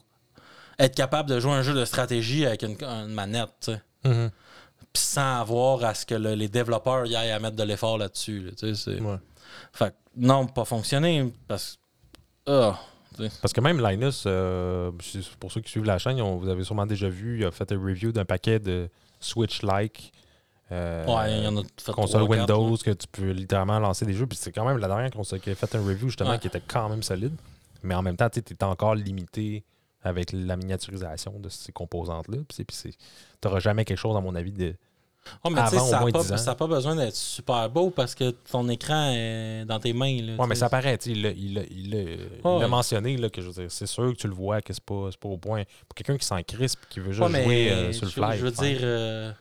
être 0.80 0.96
capable 0.96 1.30
de 1.30 1.40
jouer 1.40 1.52
un 1.52 1.62
jeu 1.62 1.74
de 1.74 1.86
stratégie 1.86 2.46
avec 2.46 2.64
une, 2.64 2.78
une 2.84 3.14
manette. 3.14 3.50
tu 3.62 3.72
sais 3.74 3.82
Mhm. 4.06 4.32
puis 4.94 5.04
sans 5.04 5.42
avoir 5.42 5.84
à 5.84 5.94
ce 5.94 6.06
que 6.06 6.16
le- 6.16 6.34
les 6.36 6.48
développeurs 6.48 7.06
y 7.06 7.16
aillent 7.16 7.32
à 7.32 7.40
mettre 7.40 7.56
de 7.58 7.64
l'effort 7.64 7.98
là-dessus. 7.98 8.40
là, 8.42 8.52
tu 8.58 8.74
sais, 8.74 8.76
c'est- 8.76 9.02
Ouais. 9.02 9.18
Fait 9.74 9.90
que 9.92 9.96
non, 10.16 10.48
pas 10.48 10.66
fonctionné 10.66 11.32
parce 11.48 11.78
que. 12.46 12.52
Ah. 12.52 12.80
Parce 13.42 13.52
que 13.52 13.60
même 13.60 13.86
Linus, 13.86 14.24
euh, 14.26 14.92
pour 15.42 15.52
ceux 15.52 15.60
qui 15.60 15.70
suivent 15.70 15.84
la 15.84 15.98
chaîne, 15.98 16.22
vous 16.22 16.48
avez 16.48 16.64
sûrement 16.64 16.86
déjà 16.86 17.10
vu, 17.10 17.40
il 17.42 17.46
a 17.46 17.52
fait 17.52 17.70
un 17.74 17.78
review 17.78 18.14
d'un 18.14 18.24
paquet 18.24 18.60
de 18.60 18.90
Switch-like. 19.20 20.14
euh, 20.72 21.06
ouais, 21.08 21.38
il 21.40 21.44
y 21.44 21.48
en 21.48 21.58
a 21.58 21.64
fait 21.78 21.92
console 21.92 22.24
Windows 22.24 22.78
que 22.78 22.92
tu 22.92 23.08
peux 23.12 23.32
littéralement 23.32 23.80
lancer 23.80 24.06
des 24.06 24.14
jeux. 24.14 24.28
Puis 24.28 24.38
c'est 24.40 24.52
quand 24.52 24.64
même 24.66 24.78
la 24.78 24.88
dernière 24.88 25.10
console 25.12 25.40
qui 25.40 25.50
a 25.50 25.56
fait 25.56 25.74
un 25.76 25.80
review 25.84 26.08
justement 26.10 26.30
Ouais. 26.30 26.40
qui 26.40 26.48
était 26.48 26.62
quand 26.66 26.88
même 26.90 27.02
solide. 27.04 27.34
Mais 27.84 27.96
en 27.96 28.02
même 28.04 28.16
temps, 28.16 28.30
tu 28.30 28.40
es 28.40 28.64
encore 28.64 28.94
limité 28.96 29.64
avec 30.02 30.32
la 30.32 30.56
miniaturisation 30.58 31.40
de 31.40 31.50
ces 31.50 31.72
composantes-là. 31.72 32.38
Puis 32.48 32.66
tu 32.66 32.92
n'auras 33.44 33.60
jamais 33.60 33.86
quelque 33.86 33.98
chose, 33.98 34.16
à 34.16 34.22
mon 34.22 34.36
avis, 34.36 34.52
de. 34.52 34.76
Oh, 35.44 35.50
mais 35.50 35.62
tu 35.66 35.70
sais, 35.72 35.76
avant 35.78 35.86
ça 35.86 36.00
n'a 36.00 36.12
pas, 36.12 36.22
10 36.24 36.32
ans. 36.32 36.38
ça 36.38 36.52
a 36.52 36.56
pas 36.56 36.66
besoin 36.68 36.96
d'être 36.96 37.16
super 37.16 37.70
beau 37.70 37.90
parce 37.92 38.16
que 38.16 38.32
ton 38.32 38.68
écran 38.70 39.12
est 39.14 39.66
dans 39.66 39.80
tes 39.80 39.94
mains. 39.94 40.18
Tu 40.18 40.48
mais 40.48 40.56
ça 40.56 40.70
paraît, 40.70 40.96
il 41.06 41.22
l'a 41.22 41.32
il 41.32 41.66
il 41.72 42.42
Ouais. 42.44 42.68
mentionné, 42.68 43.18
là, 43.18 43.30
que 43.30 43.42
je 43.42 43.48
veux 43.48 43.54
dire, 43.54 43.72
c'est 43.72 43.86
sûr 43.86 44.12
que 44.14 44.18
tu 44.18 44.28
le 44.28 44.34
vois, 44.34 44.62
que 44.62 44.74
c'est 44.74 44.84
pas, 44.84 45.10
pas 45.20 45.30
au 45.30 45.38
point. 45.38 45.64
Pour 45.88 45.96
quelqu'un 45.96 46.18
qui 46.18 46.26
s'en 46.26 46.42
crispe, 46.42 46.80
qui 46.90 47.00
veut 47.02 47.12
juste 47.12 47.30
Ouais, 47.30 47.44
jouer 47.44 47.70
euh, 47.72 47.92
sur 47.92 48.06
le 48.06 48.12
fly. 48.12 48.38
Je 48.40 48.46
veux 48.46 48.52
dire. 48.52 48.80
euh, 48.82 49.32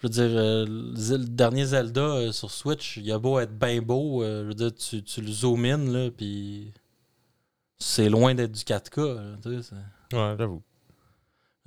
je 0.00 0.06
veux 0.06 0.12
dire, 0.12 0.30
euh, 0.30 0.64
le 0.66 1.24
dernier 1.26 1.66
Zelda 1.66 2.32
sur 2.32 2.50
Switch, 2.50 2.96
il 2.96 3.10
a 3.12 3.18
beau 3.18 3.38
être 3.40 3.56
bien 3.56 3.80
beau, 3.82 4.22
je 4.24 4.44
veux 4.46 4.54
dire, 4.54 4.74
tu, 4.74 5.02
tu 5.02 5.20
le 5.20 5.30
zoom 5.30 5.64
in, 5.64 5.78
là, 5.92 6.10
puis 6.16 6.72
c'est 7.78 8.08
loin 8.08 8.34
d'être 8.34 8.52
du 8.52 8.62
4K. 8.64 9.14
là, 9.14 9.22
tu 9.42 9.62
sais, 9.62 9.74
Ouais, 10.12 10.34
j'avoue. 10.38 10.62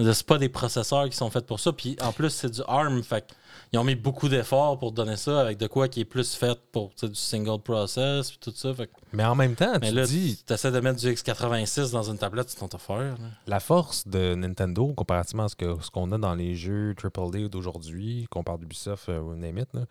C'est 0.03 0.25
pas 0.25 0.39
des 0.39 0.49
processeurs 0.49 1.07
qui 1.09 1.15
sont 1.15 1.29
faits 1.29 1.45
pour 1.45 1.59
ça. 1.59 1.71
Puis 1.73 1.95
en 2.01 2.11
plus, 2.11 2.31
c'est 2.31 2.49
du 2.49 2.61
ARM. 2.67 3.03
Fait 3.03 3.23
ils 3.71 3.77
ont 3.77 3.83
mis 3.83 3.93
beaucoup 3.93 4.29
d'efforts 4.29 4.79
pour 4.79 4.91
donner 4.93 5.15
ça 5.15 5.39
avec 5.41 5.59
de 5.59 5.67
quoi 5.67 5.87
qui 5.89 5.99
est 6.01 6.05
plus 6.05 6.33
fait 6.33 6.59
pour 6.71 6.89
du 7.03 7.13
single 7.13 7.61
process 7.61 8.31
puis 8.31 8.39
tout 8.41 8.51
ça. 8.55 8.73
Fait 8.73 8.87
que- 8.87 8.93
Mais 9.13 9.23
en 9.23 9.35
même 9.35 9.53
temps, 9.55 9.73
mais 9.79 9.89
tu 9.89 9.95
là, 9.95 10.05
dis, 10.07 10.43
tu 10.45 10.51
essaies 10.53 10.71
de 10.71 10.79
mettre 10.79 10.99
du 10.99 11.07
X86 11.07 11.91
dans 11.91 12.01
une 12.09 12.17
tablette, 12.17 12.49
c'est 12.49 12.57
ton 12.57 12.65
affaire. 12.75 13.15
la 13.45 13.59
force 13.59 14.07
de 14.07 14.33
Nintendo, 14.33 14.91
comparativement 14.95 15.43
à 15.43 15.49
ce 15.49 15.55
que- 15.55 15.79
ce 15.81 15.91
qu'on 15.91 16.11
a 16.11 16.17
dans 16.17 16.33
les 16.33 16.55
jeux 16.55 16.95
AAA 16.95 17.47
d'aujourd'hui, 17.49 18.25
qu'on 18.31 18.43
parle 18.43 18.59
d'Ubisoft 18.61 19.07
euh, 19.09 19.19
ou 19.19 19.35
name 19.35 19.59
it, 19.59 19.69
là, 19.73 19.81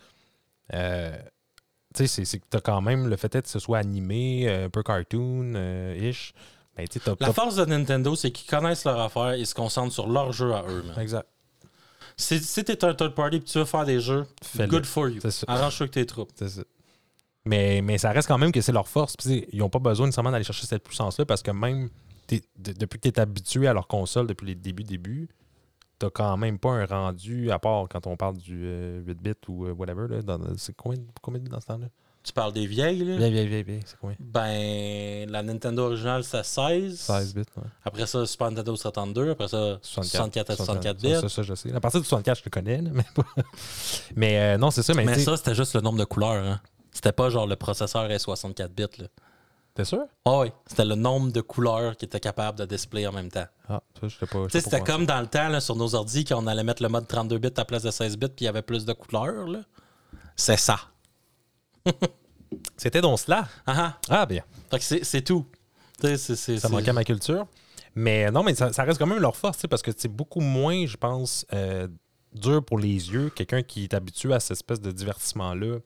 euh, 0.74 1.16
tu 1.94 2.07
sais, 2.07 2.24
c'est- 2.24 2.38
que 2.38 2.44
tu 2.50 2.57
as 2.57 2.61
quand 2.61 2.81
même 2.81 3.09
le 3.09 3.16
fait 3.16 3.31
que 3.42 3.48
ce 3.48 3.59
soit 3.59 3.79
animé, 3.79 4.48
euh, 4.48 4.66
un 4.66 4.70
peu 4.70 4.83
cartoon-ish. 4.83 6.33
mais 6.76 6.87
tu 6.87 6.98
sais, 6.98 7.05
t'as 7.05 7.14
La 7.26 7.33
force 7.33 7.57
de 7.57 7.64
Nintendo, 7.64 8.14
c'est 8.16 8.31
qu'ils 8.31 8.48
connaissent 8.48 8.85
leur 8.85 9.00
affaire 9.00 9.33
et 9.33 9.44
se 9.44 9.55
concentrent 9.55 9.92
sur 9.92 10.09
leur 10.09 10.33
jeu 10.33 10.53
à 10.55 10.62
eux. 10.68 10.83
man. 10.83 10.98
Exact. 10.98 11.26
Si, 12.16 12.38
si 12.38 12.64
t'es 12.64 12.85
un 12.85 12.94
third 12.94 13.14
party 13.14 13.37
et 13.38 13.40
tu 13.40 13.59
veux 13.59 13.64
faire 13.64 13.85
des 13.87 13.98
jeux, 14.00 14.26
Fais-le. 14.42 14.68
good 14.68 14.85
for 14.87 15.09
you. 15.09 15.20
Arrange-toi 15.46 15.85
avec 15.85 15.92
tes 15.92 16.07
troupes. 16.07 16.31
C'est 16.37 16.48
ça. 16.50 16.62
Mais, 17.46 17.81
mais 17.81 17.96
ça 17.96 18.11
reste 18.11 18.29
quand 18.29 18.37
même 18.37 18.53
que 18.53 18.61
c'est 18.61 18.72
leur 18.72 18.87
force. 18.87 19.14
Ils 19.24 19.46
n'ont 19.59 19.70
pas 19.70 19.79
besoin 19.79 20.07
nécessairement 20.07 20.31
d'aller 20.31 20.44
chercher 20.44 20.66
cette 20.66 20.83
puissance-là 20.85 21.24
parce 21.24 21.42
que 21.42 21.50
même 21.50 21.88
de- 22.29 22.72
depuis 22.72 23.00
que 23.00 23.09
tu 23.09 23.14
es 23.14 23.18
habitué 23.20 23.66
à 23.66 23.72
leur 23.72 23.87
console 23.88 24.26
depuis 24.26 24.46
les 24.46 24.55
débuts, 24.55 24.85
débuts, 24.85 25.29
tu 26.00 26.06
quand 26.10 26.36
même 26.36 26.58
pas 26.58 26.70
un 26.70 26.86
rendu, 26.86 27.50
à 27.50 27.58
part 27.58 27.86
quand 27.88 28.06
on 28.06 28.16
parle 28.16 28.36
du 28.38 28.62
euh, 28.64 29.02
8-bit 29.02 29.36
ou 29.48 29.66
euh, 29.66 29.72
whatever. 29.72 30.06
là, 30.08 30.22
dans- 30.22 30.38
C'est 30.56 30.74
combien, 30.74 31.00
combien 31.22 31.38
de 31.40 31.44
bits 31.44 31.50
dans 31.50 31.60
ce 31.60 31.66
temps-là? 31.66 31.86
Tu 32.22 32.34
parles 32.34 32.52
des 32.52 32.66
vieilles, 32.66 33.02
là? 33.02 33.16
Vieille, 33.16 33.32
vieille, 33.32 33.46
vieille, 33.48 33.62
vieille, 33.62 33.80
c'est 33.86 33.96
combien? 33.98 34.14
Ben, 34.20 35.30
la 35.30 35.42
Nintendo 35.42 35.84
originale, 35.86 36.22
c'était 36.22 36.42
16. 36.42 36.98
16 36.98 37.34
bits, 37.34 37.40
ouais. 37.56 37.62
Après 37.82 38.06
ça, 38.06 38.26
Super 38.26 38.50
Nintendo 38.50 38.76
62. 38.76 39.30
Après 39.30 39.48
ça, 39.48 39.78
64 39.80 40.50
à 40.50 40.56
64 40.56 41.00
Ça, 41.00 41.06
bits. 41.08 41.14
ça, 41.20 41.28
ça, 41.30 41.42
je 41.42 41.54
sais. 41.54 41.72
À 41.72 41.80
partir 41.80 42.00
du 42.00 42.06
64, 42.06 42.38
je 42.40 42.42
le 42.44 42.50
connais, 42.50 42.82
là, 42.82 42.90
mais 42.92 43.04
pas- 43.14 43.24
Mais 44.16 44.38
euh, 44.38 44.58
non, 44.58 44.70
c'est 44.70 44.82
ça, 44.82 44.92
mais, 44.94 45.18
ça, 45.18 45.36
c'était 45.38 45.54
juste 45.54 45.74
le 45.74 45.80
nombre 45.80 45.98
de 45.98 46.04
couleurs. 46.04 46.44
Hein. 46.44 46.60
C'était 46.92 47.12
pas 47.12 47.30
genre 47.30 47.46
le 47.46 47.56
processeur 47.56 48.10
est 48.10 48.18
64 48.18 48.70
bits. 48.74 48.82
Là. 48.98 49.06
T'es 49.74 49.85
sûr? 49.85 50.04
Ah 50.24 50.40
oui, 50.40 50.48
c'était 50.66 50.85
le 50.85 50.96
nombre 50.96 51.30
de 51.30 51.40
couleurs 51.40 51.96
qui 51.96 52.04
était 52.04 52.20
capable 52.20 52.59
de 52.59 52.66
display 52.66 53.06
en 53.06 53.12
même 53.12 53.30
temps. 53.30 53.46
Ah, 53.68 53.83
ça, 54.00 54.09
je 54.09 54.18
sais 54.18 54.26
pas. 54.26 54.44
Tu 54.46 54.50
sais, 54.50 54.61
c'était 54.61 54.80
comme 54.80 55.06
dans 55.06 55.20
le 55.20 55.28
temps, 55.28 55.48
là, 55.48 55.61
sur 55.61 55.76
nos 55.76 55.94
ordi, 55.94 56.24
quand 56.24 56.42
on 56.42 56.46
allait 56.46 56.64
mettre 56.64 56.83
le 56.83 56.88
mode 56.88 57.06
32 57.06 57.38
bits 57.38 57.48
à 57.48 57.52
la 57.59 57.64
place 57.64 57.83
de 57.83 57.90
16 57.90 58.16
bits, 58.16 58.26
puis 58.28 58.35
il 58.40 58.44
y 58.44 58.48
avait 58.48 58.62
plus 58.62 58.85
de 58.85 58.92
couleurs. 58.92 59.46
là. 59.46 59.61
C'est 60.35 60.56
ça. 60.56 60.78
C'était 62.76 63.00
donc 63.00 63.20
cela. 63.20 63.46
Ah, 63.66 63.74
ah. 63.76 63.98
Ah, 64.09 64.26
bien. 64.26 64.42
Fait 64.70 64.78
que 64.78 65.04
c'est 65.04 65.22
tout. 65.22 65.46
Ça 66.00 66.68
manquait 66.68 66.90
à 66.90 66.94
ma 66.94 67.04
culture. 67.04 67.46
Mais 67.94 68.30
non, 68.30 68.42
mais 68.42 68.54
ça, 68.54 68.72
ça 68.72 68.85
reste 68.85 68.98
quand 68.98 69.06
même 69.06 69.18
leur 69.18 69.37
force, 69.37 69.59
tu 69.59 69.62
sais, 69.62 69.68
parce 69.68 69.83
que 69.83 69.90
c'est 69.96 70.09
beaucoup 70.09 70.40
moins, 70.40 70.87
je 70.87 70.96
pense, 70.96 71.44
euh, 71.52 71.88
dur 72.33 72.64
pour 72.64 72.78
les 72.78 72.88
yeux. 73.12 73.30
Quelqu'un 73.30 73.62
qui 73.62 73.85
est 73.85 73.94
habitué 73.94 74.33
à 74.33 74.40
cette 74.40 74.52
espèce 74.52 74.80
de 74.80 74.92
divertissement-là, 74.92 75.78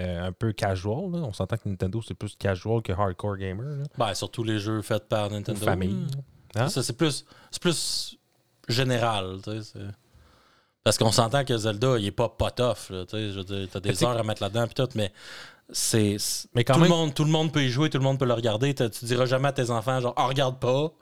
euh, 0.00 0.26
un 0.28 0.32
peu 0.32 0.52
casual. 0.52 1.10
là. 1.12 1.18
On 1.18 1.32
s'entend 1.32 1.56
que 1.56 1.68
Nintendo, 1.68 2.00
c'est 2.06 2.14
plus 2.14 2.34
casual 2.36 2.82
que 2.82 2.92
hardcore 2.92 3.36
gamer. 3.36 3.64
là. 3.78 3.84
Ben, 3.98 4.14
surtout 4.14 4.42
les 4.44 4.58
jeux 4.58 4.82
faits 4.82 5.08
par 5.08 5.28
Ou 5.28 5.34
Nintendo. 5.34 5.60
famille. 5.60 6.06
là. 6.54 6.64
Hein? 6.64 6.68
Ça, 6.68 6.82
c'est 6.82 6.96
plus, 6.96 7.24
c'est 7.50 7.60
plus 7.62 8.18
général. 8.68 9.38
tu 9.44 9.50
sais, 9.50 9.62
c'est- 9.62 9.78
Parce 10.82 10.96
qu'on 10.98 11.12
s'entend 11.12 11.44
que 11.44 11.56
Zelda, 11.56 11.98
il 11.98 12.06
est 12.06 12.10
pas 12.10 12.28
pas 12.30 12.50
tough. 12.50 12.88
Là, 12.90 13.04
tu 13.04 13.10
sais, 13.16 13.30
je 13.32 13.38
veux 13.38 13.44
dire, 13.44 13.68
t'as 13.70 13.80
des 13.80 14.02
heures 14.02 14.16
à 14.18 14.22
mettre 14.22 14.42
là-dedans, 14.42 14.64
puis 14.66 14.74
tout, 14.74 14.88
mais 14.94 15.12
c'est. 15.72 16.16
Mais 16.54 16.64
quand 16.64 16.74
tout, 16.74 16.80
même- 16.80 16.90
le 16.90 16.94
monde, 16.96 17.14
tout 17.14 17.24
le 17.24 17.30
monde 17.30 17.52
peut 17.52 17.62
y 17.62 17.68
jouer, 17.68 17.90
tout 17.90 17.98
le 17.98 18.04
monde 18.04 18.18
peut 18.18 18.24
le 18.26 18.34
regarder. 18.34 18.74
Tu 18.74 19.04
diras 19.04 19.26
jamais 19.26 19.48
à 19.48 19.52
tes 19.52 19.70
enfants, 19.70 20.00
genre, 20.00 20.14
ah, 20.16 20.26
regarde 20.26 20.58
pas. 20.58 20.92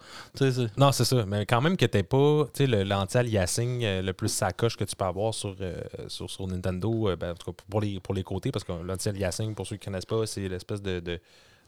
Non, 0.76 0.92
c'est 0.92 1.04
ça. 1.04 1.24
Mais 1.26 1.46
quand 1.46 1.60
même 1.60 1.76
que 1.76 1.86
t'es 1.86 2.02
pas, 2.02 2.44
tu 2.54 2.66
sais, 2.66 2.84
l'anti-aliasing 2.84 3.84
euh, 3.84 4.02
le 4.02 4.12
plus 4.12 4.28
sacoche 4.28 4.76
que 4.76 4.84
tu 4.84 4.94
peux 4.96 5.04
avoir 5.04 5.32
sur, 5.34 5.54
euh, 5.60 5.80
sur, 6.08 6.30
sur 6.30 6.46
Nintendo, 6.46 7.08
euh, 7.10 7.16
ben, 7.16 7.32
en 7.32 7.34
tout 7.34 7.52
cas 7.52 7.64
pour 7.68 7.80
les, 7.80 8.00
pour 8.00 8.14
les 8.14 8.22
côtés, 8.22 8.50
parce 8.52 8.64
que 8.64 8.72
l'anti-aliasing, 8.72 9.54
pour 9.54 9.66
ceux 9.66 9.76
qui 9.76 9.88
ne 9.88 9.92
connaissent 9.92 10.06
pas, 10.06 10.26
c'est 10.26 10.48
l'espèce 10.48 10.82
de, 10.82 11.00
de, 11.00 11.20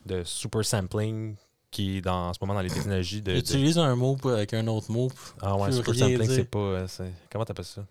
de 0.07 0.23
super 0.25 0.65
sampling 0.65 1.37
qui 1.71 1.99
est 1.99 2.01
dans, 2.01 2.29
en 2.29 2.33
ce 2.35 2.39
moment 2.41 2.55
dans 2.55 2.61
les 2.63 2.69
technologies 2.71 3.23
de. 3.23 3.33
de- 3.33 3.39
Utilise 3.39 3.79
un 3.79 3.95
mot 3.95 4.17
avec 4.25 4.53
un 4.55 4.67
autre 4.67 4.91
mot. 4.91 5.09
Ah 5.41 5.57
ouais, 5.57 5.71
super 5.73 5.95
sampling, 5.95 6.29
c'est 6.29 6.45
pas. 6.45 6.85
Comment 7.31 7.45
t'appelles 7.45 7.65
ça? 7.65 7.85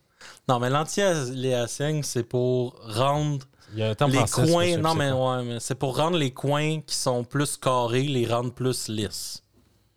Non, 0.49 0.59
mais 0.59 0.69
l'anti-aliasing, 0.69 2.03
c'est 2.03 2.23
pour 2.23 2.75
rendre 2.93 3.45
Il 3.73 3.79
y 3.79 3.83
a 3.83 3.95
un 3.99 4.07
les 4.07 4.25
coins. 4.25 4.77
Non, 4.77 4.95
mais 4.95 5.11
ouais, 5.11 5.43
mais 5.43 5.59
c'est 5.59 5.75
pour 5.75 5.97
rendre 5.97 6.17
les 6.17 6.31
coins 6.31 6.81
qui 6.81 6.95
sont 6.95 7.23
plus 7.23 7.57
carrés, 7.57 8.03
les 8.03 8.25
rendre 8.25 8.53
plus 8.53 8.87
lisses. 8.87 9.43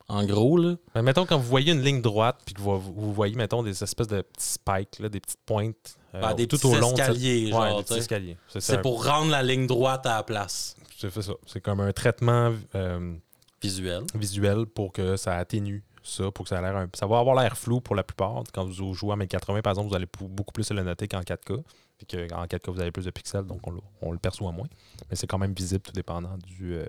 En 0.08 0.24
gros, 0.24 0.58
là. 0.58 0.76
Mais 0.94 1.02
mettons, 1.02 1.24
quand 1.24 1.38
vous 1.38 1.48
voyez 1.48 1.72
une 1.72 1.80
ligne 1.80 2.02
droite, 2.02 2.40
puis 2.44 2.54
que 2.54 2.61
vous, 2.61 2.78
vous 2.78 3.12
voyez, 3.14 3.35
mettons, 3.35 3.62
des 3.62 3.82
espèces 3.82 4.08
de 4.08 4.20
petits 4.20 4.46
spikes, 4.46 4.98
là, 4.98 5.08
des 5.08 5.20
petites 5.20 5.40
pointes 5.46 5.96
euh, 6.14 6.20
Ben, 6.20 6.35
des 6.35 6.46
tout 6.46 6.56
petits 6.56 6.66
au 6.66 6.74
long 6.74 6.92
de 6.92 7.00
escaliers, 7.00 7.44
Ouais, 7.46 7.50
genre, 7.50 7.78
des 7.78 7.82
petits 7.85 7.98
escaliers. 7.98 8.37
C'est 8.58 8.82
pour 8.82 9.06
rendre 9.06 9.30
la 9.30 9.42
ligne 9.42 9.66
droite 9.66 10.04
à 10.04 10.16
la 10.16 10.22
place. 10.22 10.76
C'est 10.98 11.08
fait 11.11 11.22
ça. 11.22 11.32
C'est 11.46 11.61
comme 11.61 11.80
un 11.80 11.92
traitement 11.92 12.52
euh, 12.74 13.14
Visuel. 13.62 14.02
visuel 14.14 14.66
pour 14.66 14.92
que 14.92 15.16
ça 15.16 15.37
atténue 15.37 15.82
ça, 16.12 16.31
pour 16.31 16.44
que 16.44 16.51
ça 16.51 16.59
a 16.59 16.62
l'air 16.62 16.77
un- 16.77 16.88
ça 16.94 17.07
va 17.07 17.18
avoir 17.18 17.35
l'air 17.40 17.57
flou 17.57 17.81
pour 17.81 17.94
la 17.96 18.03
plupart. 18.03 18.42
Quand 18.53 18.64
vous 18.64 18.94
jouez 18.94 19.12
en 19.12 19.16
1080, 19.16 19.62
par 19.62 19.72
exemple, 19.72 19.88
vous 19.88 19.94
allez 19.96 20.07
beaucoup 20.20 20.53
plus 20.53 20.70
le 20.70 20.83
noter 20.83 21.09
qu'en 21.09 21.20
4K. 21.22 21.62
Puis 21.98 22.29
qu'en 22.29 22.46
4K, 22.46 22.70
vous 22.70 22.81
avez 22.81 22.90
plus 22.90 23.05
de 23.05 23.11
pixels, 23.11 23.44
donc 23.44 23.64
on 23.66 23.70
le, 23.70 23.81
on 24.01 24.11
le 24.12 24.18
perçoit 24.18 24.51
moins. 24.53 24.66
Mais 25.09 25.16
c'est 25.16 25.27
quand 25.27 25.38
même 25.38 25.53
visible, 25.55 25.83
tout 25.83 25.92
dépendant 25.92 26.37
du, 26.38 26.75
euh, 26.75 26.85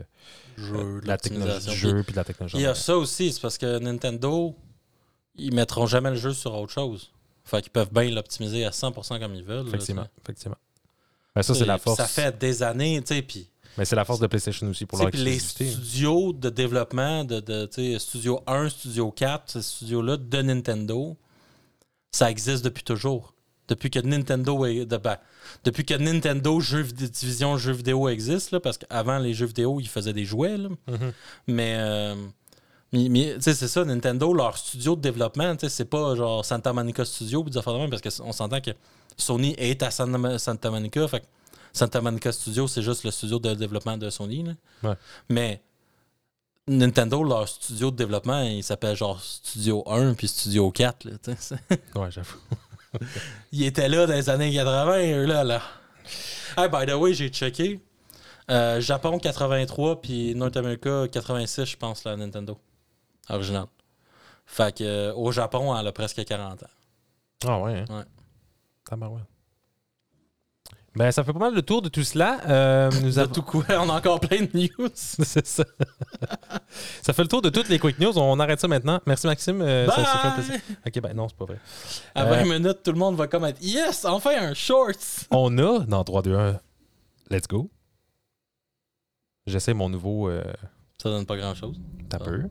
Jeu, 0.57 1.01
de 1.01 1.07
la 1.07 1.17
technologie 1.17 1.69
du 1.69 1.75
jeu 1.75 2.03
puis 2.03 2.13
de 2.13 2.17
la 2.17 2.23
technologie. 2.23 2.57
Il 2.57 2.63
y 2.63 2.65
a 2.65 2.73
ça 2.75 2.97
aussi, 2.97 3.31
c'est 3.31 3.41
parce 3.41 3.57
que 3.57 3.77
Nintendo, 3.79 4.55
ils 5.35 5.53
mettront 5.53 5.85
jamais 5.85 6.09
le 6.09 6.15
jeu 6.15 6.33
sur 6.33 6.53
autre 6.55 6.71
chose. 6.71 7.11
Fait 7.43 7.61
qu'ils 7.61 7.71
peuvent 7.71 7.91
bien 7.93 8.09
l'optimiser 8.09 8.65
à 8.65 8.71
100% 8.71 9.19
comme 9.19 9.35
ils 9.35 9.43
veulent. 9.43 9.67
Effectivement. 9.67 10.07
effectivement. 10.23 10.57
Ben, 11.35 11.41
ça, 11.43 11.53
c'est 11.53 11.65
la 11.65 11.77
force. 11.77 11.97
Ça 11.97 12.05
fait 12.07 12.37
des 12.37 12.63
années, 12.63 13.01
tu 13.01 13.13
sais, 13.15 13.21
puis 13.21 13.49
Mais 13.77 13.85
c'est 13.85 13.95
la 13.95 14.05
force 14.05 14.19
de 14.19 14.27
PlayStation 14.27 14.67
aussi 14.67 14.85
pour 14.85 14.99
leur 14.99 15.09
puis 15.09 15.19
les 15.23 15.39
studios 15.39 16.33
de 16.33 16.49
développement 16.49 17.23
de, 17.23 17.39
de 17.39 17.97
Studio 17.97 18.41
1, 18.45 18.69
Studio 18.69 19.11
4, 19.11 19.49
ces 19.49 19.61
studios-là 19.61 20.17
de 20.17 20.41
Nintendo, 20.41 21.17
ça 22.11 22.29
existe 22.29 22.63
depuis 22.63 22.83
toujours. 22.83 23.33
Depuis 23.67 23.89
que 23.89 23.99
Nintendo 23.99 24.65
est, 24.65 24.85
de, 24.85 24.97
ben, 24.97 25.17
depuis 25.63 25.85
que 25.85 25.93
Nintendo 25.93 26.59
jeux, 26.59 26.83
division 26.83 27.57
jeux 27.57 27.71
vidéo 27.71 28.09
existe, 28.09 28.51
là, 28.51 28.59
parce 28.59 28.77
qu'avant 28.77 29.17
les 29.17 29.33
jeux 29.33 29.45
vidéo, 29.45 29.79
ils 29.79 29.87
faisaient 29.87 30.13
des 30.13 30.25
jouets. 30.25 30.57
là. 30.57 30.69
Mhm. 30.87 31.13
Mais, 31.47 31.75
euh, 31.77 32.15
mais, 32.91 33.09
mais, 33.09 33.33
tu 33.35 33.41
sais, 33.41 33.53
c'est 33.53 33.69
ça, 33.69 33.85
Nintendo, 33.85 34.33
leur 34.33 34.57
studio 34.57 34.95
de 34.95 35.01
développement, 35.01 35.55
tu 35.55 35.61
sais, 35.61 35.69
c'est 35.69 35.85
pas 35.85 36.15
genre 36.15 36.45
Santa 36.45 36.73
Monica 36.73 37.05
Studio 37.05 37.41
puis 37.43 37.51
des 37.51 37.57
affaires 37.57 37.73
de 37.73 37.79
même, 37.79 37.89
parce 37.89 38.01
qu'on 38.01 38.31
s'entend 38.33 38.61
que 38.61 38.71
Sony 39.17 39.55
est 39.57 39.81
à 39.81 39.91
Santa, 39.91 40.69
Monica. 40.69 41.07
Fait 41.07 41.23
Santa 41.73 41.99
Monica 42.01 42.31
Studio, 42.31 42.67
c'est 42.67 42.83
juste 42.83 43.03
le 43.03 43.11
studio 43.11 43.39
de 43.39 43.53
développement 43.55 43.97
de 43.97 44.09
Sony. 44.09 44.43
là. 44.43 44.53
Ouais. 44.83 44.95
Mais 45.29 45.61
Nintendo, 46.67 47.23
leur 47.23 47.49
studio 47.49 47.91
de 47.91 47.95
développement, 47.97 48.41
il 48.41 48.63
s'appelle 48.63 48.95
genre 48.95 49.19
Studio 49.21 49.83
1 49.87 50.13
puis 50.13 50.27
Studio 50.27 50.71
4. 50.71 51.05
Là. 51.05 51.11
Ouais, 51.95 52.11
j'avoue. 52.11 52.37
Ils 53.51 53.63
étaient 53.65 53.89
là 53.89 54.05
dans 54.05 54.13
les 54.13 54.29
années 54.29 54.53
80, 54.53 54.97
eux, 55.13 55.25
là. 55.25 55.43
là. 55.43 55.61
Hey, 56.55 56.69
by 56.69 56.85
the 56.85 56.93
way, 56.95 57.13
j'ai 57.13 57.29
checké. 57.29 57.79
Euh, 58.51 58.79
Japon 58.79 59.17
83 59.17 60.01
puis 60.01 60.35
North 60.35 60.55
America 60.57 61.07
86, 61.11 61.65
je 61.65 61.77
pense, 61.77 62.03
la 62.03 62.15
Nintendo. 62.15 62.57
Original. 63.29 63.65
Fait 64.45 64.77
que 64.77 64.83
euh, 64.83 65.13
au 65.15 65.31
Japon, 65.31 65.75
elle 65.75 65.87
a 65.87 65.91
presque 65.91 66.23
40 66.23 66.63
ans. 66.63 66.67
Ah 67.47 67.59
ouais, 67.59 67.79
hein? 67.79 67.85
Ouais. 67.89 68.97
Ben, 68.97 69.09
ça 71.11 71.23
fait 71.23 71.33
pas 71.33 71.39
mal 71.39 71.55
le 71.55 71.61
tour 71.61 71.81
de 71.81 71.89
tout 71.89 72.03
cela. 72.03 72.39
Euh, 72.47 72.91
nous 73.03 73.17
avons... 73.19 73.31
tout 73.33 73.41
coup, 73.41 73.63
on 73.69 73.89
a 73.89 73.93
encore 73.97 74.19
plein 74.19 74.41
de 74.43 74.49
news. 74.53 74.89
C'est 74.93 75.45
ça. 75.47 75.63
ça 77.01 77.13
fait 77.13 77.21
le 77.23 77.27
tour 77.27 77.41
de 77.41 77.49
toutes 77.49 77.69
les 77.69 77.79
quick 77.79 77.97
news. 77.99 78.17
On 78.17 78.39
arrête 78.39 78.59
ça 78.59 78.67
maintenant. 78.67 79.01
Merci 79.07 79.25
Maxime. 79.27 79.61
Euh, 79.61 79.87
ça- 79.87 80.03
ça 80.05 80.17
fait 80.19 80.33
plaisir. 80.35 80.61
Bye! 80.67 80.77
Ok, 80.87 81.01
ben 81.01 81.13
non, 81.15 81.27
c'est 81.29 81.37
pas 81.37 81.45
vrai. 81.45 81.59
À 82.15 82.23
Euh, 82.25 82.29
20 82.43 82.43
minutes, 82.59 82.79
tout 82.83 82.91
le 82.91 82.99
monde 82.99 83.15
va 83.15 83.27
comme 83.27 83.45
être 83.45 83.61
Yes, 83.61 84.05
enfin 84.05 84.31
un 84.39 84.53
shorts! 84.53 85.25
On 85.31 85.57
a 85.57 85.79
dans 85.79 86.03
3, 86.03 86.21
2, 86.21 86.35
1, 86.35 86.59
let's 87.31 87.47
go. 87.47 87.69
J'essaie 89.47 89.73
mon 89.73 89.89
nouveau 89.89 90.29
euh, 90.29 90.43
Ça 91.01 91.09
donne 91.09 91.25
pas 91.25 91.35
grand 91.37 91.53
chose. 91.55 91.79
t'as 92.09 92.17
Ah. 92.21 92.23
peu. 92.25 92.43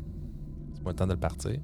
C'est 0.75 0.83
pas 0.83 0.91
le 0.91 0.97
temps 0.97 1.07
de 1.07 1.13
le 1.15 1.21
partir. 1.21 1.59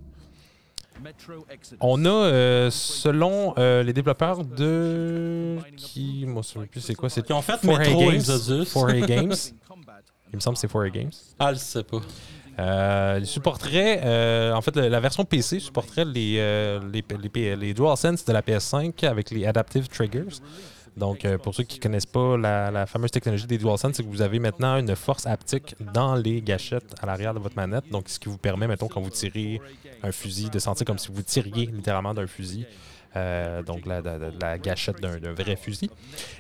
On 1.80 2.04
a, 2.04 2.08
euh, 2.08 2.70
selon 2.70 3.54
euh, 3.58 3.82
les 3.82 3.92
développeurs 3.92 4.44
de. 4.44 5.56
Qui. 5.76 6.24
Moi, 6.26 6.42
je 6.42 6.60
sais 6.60 6.66
plus 6.66 6.80
c'est 6.80 6.94
quoi. 6.94 7.08
C'est 7.08 7.24
Qui 7.24 7.32
ont 7.32 7.42
fait 7.42 7.52
4A 7.54 7.78
Metro 7.78 8.00
Games. 8.00 8.14
Exodus. 8.14 8.64
4A 8.64 9.06
Games. 9.06 9.34
Il 10.32 10.36
me 10.36 10.40
semble 10.40 10.56
que 10.56 10.60
c'est 10.60 10.72
4A 10.72 10.90
Games. 10.90 11.10
Ah, 11.38 11.52
je 11.54 11.58
sais 11.58 11.82
pas. 11.82 12.00
Euh, 12.58 13.18
il 13.20 13.26
supporterait, 13.26 14.00
euh, 14.04 14.52
en 14.52 14.60
fait, 14.60 14.74
la, 14.76 15.00
version 15.00 15.24
PC 15.24 15.60
supporterait 15.60 16.04
les, 16.04 16.36
euh, 16.38 16.80
les, 16.92 17.04
les 17.56 17.74
DualSense 17.74 18.24
de 18.24 18.32
la 18.32 18.42
PS5 18.42 19.06
avec 19.06 19.30
les 19.30 19.46
Adaptive 19.46 19.86
Triggers. 19.88 20.40
Donc, 20.98 21.24
euh, 21.24 21.38
pour 21.38 21.54
ceux 21.54 21.62
qui 21.62 21.78
ne 21.78 21.82
connaissent 21.82 22.06
pas 22.06 22.36
la, 22.36 22.86
fameuse 22.86 23.10
technologie 23.10 23.46
des 23.46 23.58
DualSense, 23.58 23.94
c'est 23.94 24.02
que 24.02 24.08
vous 24.08 24.22
avez 24.22 24.38
maintenant 24.38 24.76
une 24.76 24.94
force 24.96 25.26
haptique 25.26 25.76
dans 25.94 26.14
les 26.14 26.42
gâchettes 26.42 26.94
à 27.00 27.06
l'arrière 27.06 27.34
de 27.34 27.38
votre 27.38 27.56
manette. 27.56 27.88
Donc, 27.90 28.08
ce 28.08 28.18
qui 28.18 28.28
vous 28.28 28.38
permet, 28.38 28.66
mettons, 28.66 28.88
quand 28.88 29.00
vous 29.00 29.10
tirez 29.10 29.60
un 30.02 30.12
fusil, 30.12 30.50
de 30.50 30.58
sentir 30.58 30.86
comme 30.86 30.98
si 30.98 31.08
vous 31.12 31.22
tiriez 31.22 31.66
littéralement 31.66 32.14
d'un 32.14 32.26
fusil. 32.26 32.66
Euh, 33.16 33.62
donc, 33.62 33.86
la, 33.86 34.02
la- 34.02 34.58
gâchette 34.58 35.00
d'un 35.00 35.18
d'un 35.18 35.32
vrai 35.32 35.56
fusil. 35.56 35.90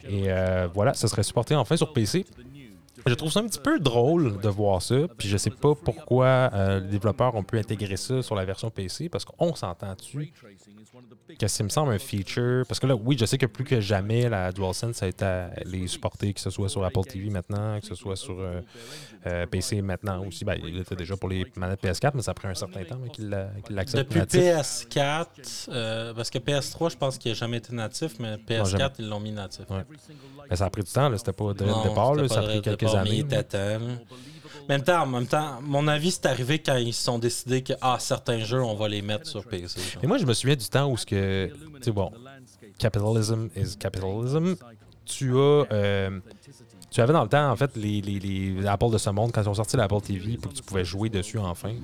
Et 0.08 0.24
euh, 0.26 0.68
voilà, 0.74 0.92
ça 0.92 1.08
serait 1.08 1.22
supporté 1.22 1.54
enfin 1.54 1.76
sur 1.76 1.92
PC. 1.92 2.26
Je 3.06 3.14
trouve 3.14 3.30
ça 3.30 3.40
un 3.40 3.46
petit 3.46 3.60
peu 3.60 3.78
drôle 3.78 4.40
de 4.40 4.48
voir 4.48 4.82
ça, 4.82 4.96
puis 5.16 5.28
je 5.28 5.36
sais 5.36 5.50
pas 5.50 5.74
pourquoi 5.74 6.50
euh, 6.52 6.80
les 6.80 6.88
développeurs 6.88 7.34
ont 7.34 7.42
pu 7.44 7.58
intégrer 7.58 7.96
ça 7.96 8.22
sur 8.22 8.34
la 8.34 8.44
version 8.44 8.70
PC, 8.70 9.08
parce 9.08 9.24
qu'on 9.24 9.54
s'entend-tu 9.54 10.32
que 11.38 11.46
ça 11.46 11.62
me 11.64 11.68
semble 11.68 11.92
un 11.92 11.98
feature? 11.98 12.64
Parce 12.66 12.80
que 12.80 12.86
là, 12.86 12.94
oui, 12.96 13.16
je 13.18 13.24
sais 13.24 13.38
que 13.38 13.46
plus 13.46 13.64
que 13.64 13.80
jamais, 13.80 14.28
la 14.28 14.50
DualSense 14.52 15.02
a 15.02 15.08
été 15.08 15.24
à 15.24 15.50
les 15.64 15.86
supporter, 15.86 16.32
que 16.32 16.40
ce 16.40 16.50
soit 16.50 16.68
sur 16.68 16.84
Apple 16.84 17.02
TV 17.02 17.30
maintenant, 17.30 17.78
que 17.80 17.86
ce 17.86 17.94
soit 17.94 18.16
sur 18.16 18.38
euh, 18.40 18.60
euh, 19.26 19.46
PC 19.46 19.80
maintenant 19.82 20.24
aussi. 20.26 20.44
Ben, 20.44 20.58
il 20.62 20.78
était 20.78 20.96
déjà 20.96 21.16
pour 21.16 21.28
les 21.28 21.46
manettes 21.56 21.82
PS4, 21.82 22.12
mais 22.14 22.22
ça 22.22 22.32
a 22.32 22.34
pris 22.34 22.48
un 22.48 22.54
certain 22.54 22.82
temps 22.84 22.98
qu'il 23.12 23.28
l'a- 23.28 23.50
qu'il 23.64 23.76
l'accepte. 23.76 24.08
Depuis 24.10 24.20
natif. 24.20 24.40
PS4, 24.40 25.68
euh, 25.68 26.14
parce 26.14 26.30
que 26.30 26.38
PS3, 26.38 26.90
je 26.90 26.96
pense 26.96 27.18
qu'il 27.18 27.30
n'a 27.32 27.36
jamais 27.36 27.58
été 27.58 27.74
natif, 27.74 28.18
mais 28.18 28.36
PS4, 28.36 28.66
jamais. 28.70 28.84
ils 28.98 29.08
l'ont 29.08 29.20
mis 29.20 29.32
natif. 29.32 29.64
Ouais. 29.70 29.84
Mais 30.50 30.56
ça 30.56 30.64
a 30.66 30.70
pris 30.70 30.82
du 30.82 30.90
temps. 30.90 31.14
C'était 31.16 31.32
pas 31.32 31.52
dès 31.54 31.66
le 31.66 31.88
départ, 31.88 32.14
là. 32.14 32.26
ça 32.28 32.40
a 32.40 32.42
pris 32.42 32.56
le 32.56 32.62
quelques 32.92 33.08
années. 33.08 33.24
il 33.28 33.34
était. 33.34 33.78
Même 34.68 34.82
temps, 34.82 35.02
en 35.02 35.06
même 35.06 35.26
temps, 35.26 35.60
mon 35.62 35.88
avis, 35.88 36.10
c'est 36.10 36.26
arrivé 36.26 36.58
quand 36.58 36.76
ils 36.76 36.92
se 36.92 37.04
sont 37.04 37.18
décidés 37.18 37.62
que 37.62 37.72
ah, 37.80 37.96
certains 37.98 38.40
jeux, 38.40 38.62
on 38.62 38.74
va 38.74 38.88
les 38.88 39.00
mettre 39.00 39.26
sur 39.26 39.42
PC. 39.44 39.80
genre. 39.80 40.04
Et 40.04 40.06
moi, 40.06 40.18
je 40.18 40.26
me 40.26 40.34
souviens 40.34 40.56
du 40.56 40.68
temps 40.68 40.90
où 40.90 40.96
ce 40.96 41.06
que, 41.06 41.50
tu 41.76 41.82
sais, 41.84 41.90
bon, 41.90 42.12
capitalism 42.78 43.48
is 43.56 43.76
capitalism. 43.78 44.56
Tu 45.06 45.34
as, 45.38 45.64
euh, 45.72 46.20
tu 46.90 47.00
avais 47.00 47.14
dans 47.14 47.22
le 47.22 47.30
temps, 47.30 47.50
en 47.50 47.56
fait, 47.56 47.74
les, 47.76 48.02
les, 48.02 48.18
les 48.18 48.66
Apple 48.66 48.90
de 48.90 48.98
ce 48.98 49.08
monde, 49.08 49.32
quand 49.32 49.42
ils 49.42 49.48
ont 49.48 49.54
sorti 49.54 49.78
l'Apple 49.78 50.02
TV, 50.02 50.36
pour 50.36 50.52
que 50.52 50.56
tu 50.58 50.62
pouvais 50.62 50.84
jouer 50.84 51.08
dessus 51.08 51.38
enfin. 51.38 51.74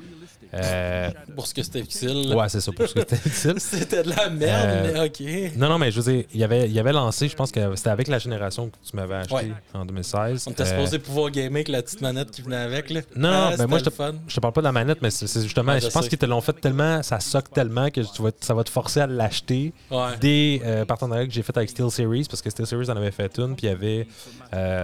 Euh, 0.56 1.10
Pour 1.34 1.46
ce 1.46 1.54
que 1.54 1.62
c'était 1.62 1.80
utile. 1.80 2.32
ouais, 2.34 2.48
c'est 2.48 2.60
ça, 2.60 2.70
pour 2.72 2.86
ce 2.88 2.94
que 2.94 3.00
c'était 3.00 3.16
utile. 3.28 3.54
C'était 3.60 4.02
de 4.02 4.10
la 4.10 4.30
merde, 4.30 4.68
Euh, 4.68 4.92
mais 4.92 5.06
ok. 5.50 5.56
Non, 5.56 5.68
non, 5.68 5.78
mais 5.78 5.90
je 5.90 6.00
veux 6.00 6.12
dire, 6.12 6.24
il 6.32 6.40
y 6.40 6.44
avait, 6.44 6.66
il 6.66 6.72
y 6.72 6.78
avait 6.78 6.92
lancé, 6.92 7.28
je 7.28 7.34
pense 7.36 7.50
que 7.50 7.74
c'était 7.76 7.90
avec 7.90 8.08
la 8.08 8.18
génération 8.18 8.68
que 8.68 8.76
tu 8.88 8.94
m'avais 8.96 9.14
acheté 9.16 9.34
Ouais. 9.34 9.52
en 9.72 9.84
2016. 9.84 10.44
On 10.46 10.50
était 10.52 10.62
Euh, 10.62 10.66
supposé 10.66 10.98
pouvoir 10.98 11.30
gamer 11.30 11.56
avec 11.56 11.68
la 11.68 11.82
petite 11.82 12.00
manette 12.00 12.30
qui 12.30 12.42
venait 12.42 12.56
avec. 12.56 12.90
Là. 12.90 13.00
Non, 13.16 13.30
non, 13.30 13.34
Ah, 13.52 13.54
mais 13.58 13.66
moi, 13.66 13.78
je 13.78 13.84
te-. 13.84 13.90
Je 14.28 14.34
te 14.34 14.40
parle 14.40 14.52
pas 14.54 14.60
de 14.60 14.66
la 14.66 14.72
manette, 14.72 14.98
mais 15.02 15.10
c'est 15.10 15.26
justement, 15.42 15.72
Ouais, 15.72 15.80
je, 15.80 15.86
je 15.86 15.90
pense 15.90 16.08
qu'ils 16.08 16.18
te 16.18 16.26
l'ont 16.26 16.40
fait 16.40 16.52
tellement, 16.60 17.02
ça 17.02 17.20
soque 17.20 17.50
tellement 17.52 17.90
que 17.90 18.00
tu 18.00 18.22
vas, 18.22 18.30
ça 18.40 18.54
va 18.54 18.62
te 18.64 18.70
forcer 18.70 19.00
à 19.00 19.06
l'acheter. 19.06 19.72
Ouais. 19.90 20.16
Des 20.20 20.60
euh, 20.64 20.84
partenariats 20.84 21.26
que 21.26 21.32
j'ai 21.32 21.42
fait 21.42 21.56
avec 21.56 21.70
SteelSeries, 21.70 22.26
parce 22.30 22.42
que 22.42 22.50
SteelSeries 22.50 22.90
en 22.90 22.96
avait 22.96 23.10
fait 23.10 23.36
une, 23.38 23.56
puis 23.56 23.66
il 23.66 23.70
y 23.70 23.72
avait 23.72 24.06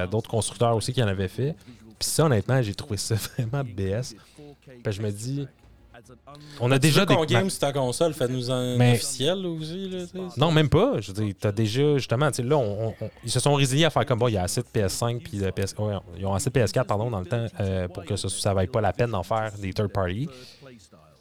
d'autres 0.09 0.31
constructeurs 0.31 0.75
aussi 0.75 0.93
qui 0.93 1.03
en 1.03 1.09
avaient 1.09 1.29
fait. 1.29 1.55
Puis 1.99 2.09
ça, 2.09 2.25
honnêtement, 2.25 2.61
j'ai 2.63 2.75
trouvé 2.75 2.97
ça 2.97 3.15
vraiment 3.39 3.63
BS. 3.63 4.15
Puis 4.83 4.93
je 4.93 5.03
me 5.03 5.11
dis, 5.11 5.47
on 6.61 6.71
a 6.71 6.79
déjà 6.79 7.07
des. 7.07 7.17
game 7.27 7.49
sur 7.51 7.61
ta 7.61 7.73
console, 7.73 8.13
fais-nous 8.15 8.51
un 8.51 8.77
Mais- 8.77 8.93
officiel 8.95 9.45
aussi. 9.47 9.89
Là. 9.89 10.05
Non, 10.37 10.51
même 10.53 10.69
pas. 10.69 11.01
Je 11.01 11.13
veux 11.13 11.33
t'as 11.35 11.53
déjà, 11.53 11.97
justement, 11.97 12.29
là, 12.37 12.57
on- 12.57 12.89
on- 12.89 12.95
on- 13.01 13.11
ils 13.25 13.31
se 13.31 13.41
sont 13.41 13.55
résiliés 13.55 13.85
à 13.85 13.91
faire 13.91 14.05
comme, 14.07 14.19
bon, 14.19 14.29
il 14.29 14.35
y 14.35 14.37
a 14.39 14.43
assez 14.43 14.61
de 14.63 14.67
PS5, 14.67 15.21
puis 15.23 15.39
de 15.39 15.51
PS... 15.51 15.75
ouais, 15.79 15.95
ils 16.19 16.27
ont 16.27 16.35
assez 16.35 16.51
de 16.51 16.55
PS4, 16.59 16.85
pardon, 16.87 17.11
dans 17.11 17.21
le 17.21 17.27
temps, 17.27 17.47
euh, 17.61 17.89
pour 17.89 18.05
que 18.05 18.17
ça, 18.17 18.29
ça 18.29 18.55
vaille 18.55 18.67
pas 18.69 18.81
la 18.81 18.93
peine 18.93 19.11
d'en 19.11 19.23
faire 19.23 19.53
des 19.59 19.73
third 19.73 19.93
party. 19.93 20.29
Tu 20.29 20.75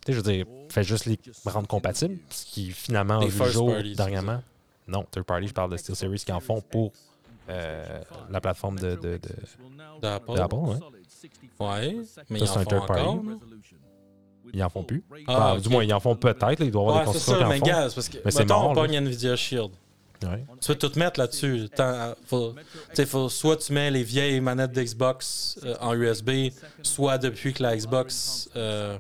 sais, 0.05 0.13
je 0.13 0.17
veux 0.17 0.23
dire, 0.33 0.45
fais 0.69 0.83
juste 0.83 1.05
les 1.05 1.19
rendre 1.45 1.67
compatibles, 1.67 2.17
ce 2.29 2.45
qui 2.45 2.71
finalement 2.71 3.19
Des 3.19 3.27
le 3.27 3.45
jour 3.51 3.71
party, 3.73 3.95
dernièrement. 3.95 4.41
Non, 4.87 5.05
third 5.11 5.25
party, 5.25 5.47
je 5.47 5.53
parle 5.53 5.71
de 5.71 5.77
SteelSeries 5.77 6.19
qui 6.25 6.31
en 6.31 6.39
font 6.39 6.61
pour 6.61 6.91
euh, 7.49 8.01
la 8.29 8.39
plateforme 8.41 8.77
de, 8.79 8.91
de, 8.95 9.17
de, 9.17 9.19
D'Apple. 10.01 10.33
d'Apple, 10.35 10.55
ouais. 10.55 10.75
Ouais, 11.59 11.97
mais 12.29 12.39
Ça, 12.39 12.45
ils 12.45 12.47
c'est 12.47 12.57
en 12.57 12.59
un 12.61 12.63
font 12.63 12.69
third 12.69 12.87
party. 12.87 13.01
encore. 13.03 13.23
Ils 14.53 14.63
en 14.63 14.69
font 14.69 14.83
plus. 14.83 15.03
Ah. 15.27 15.57
Du 15.61 15.69
moins, 15.69 15.83
ils 15.83 15.93
en 15.93 15.99
font 15.99 16.15
peut-être. 16.15 16.61
Il 16.61 16.71
doit 16.71 16.81
y 16.83 16.85
avoir 16.85 16.95
Ouais, 16.95 16.99
des 17.01 17.11
constructeurs 17.11 17.47
ça, 17.49 17.53
qui 17.55 17.61
mais 17.61 17.71
en 17.71 17.75
font. 17.75 17.81
gaz, 17.81 17.93
parce 17.93 18.09
que 18.09 18.17
Mais 18.25 18.31
c'est 18.31 18.51
on 18.51 18.73
pogne 18.73 18.95
Nvidia 18.95 19.35
Shield. 19.35 19.71
Ouais. 20.23 20.43
Tu 20.59 20.67
peux 20.67 20.75
tout 20.89 20.99
mettre 20.99 21.17
là-dessus. 21.19 21.69
Faut, 22.25 22.53
tu 22.93 23.05
faut, 23.05 23.29
soit 23.29 23.55
tu 23.55 23.71
mets 23.71 23.89
les 23.89 24.03
vieilles 24.03 24.41
manettes 24.41 24.73
d'Xbox 24.73 25.57
euh, 25.63 25.75
en 25.79 25.93
USB, 25.93 26.51
soit 26.83 27.17
depuis 27.17 27.53
que 27.53 27.63
la 27.63 27.77
Xbox 27.77 28.49
euh, 28.57 28.97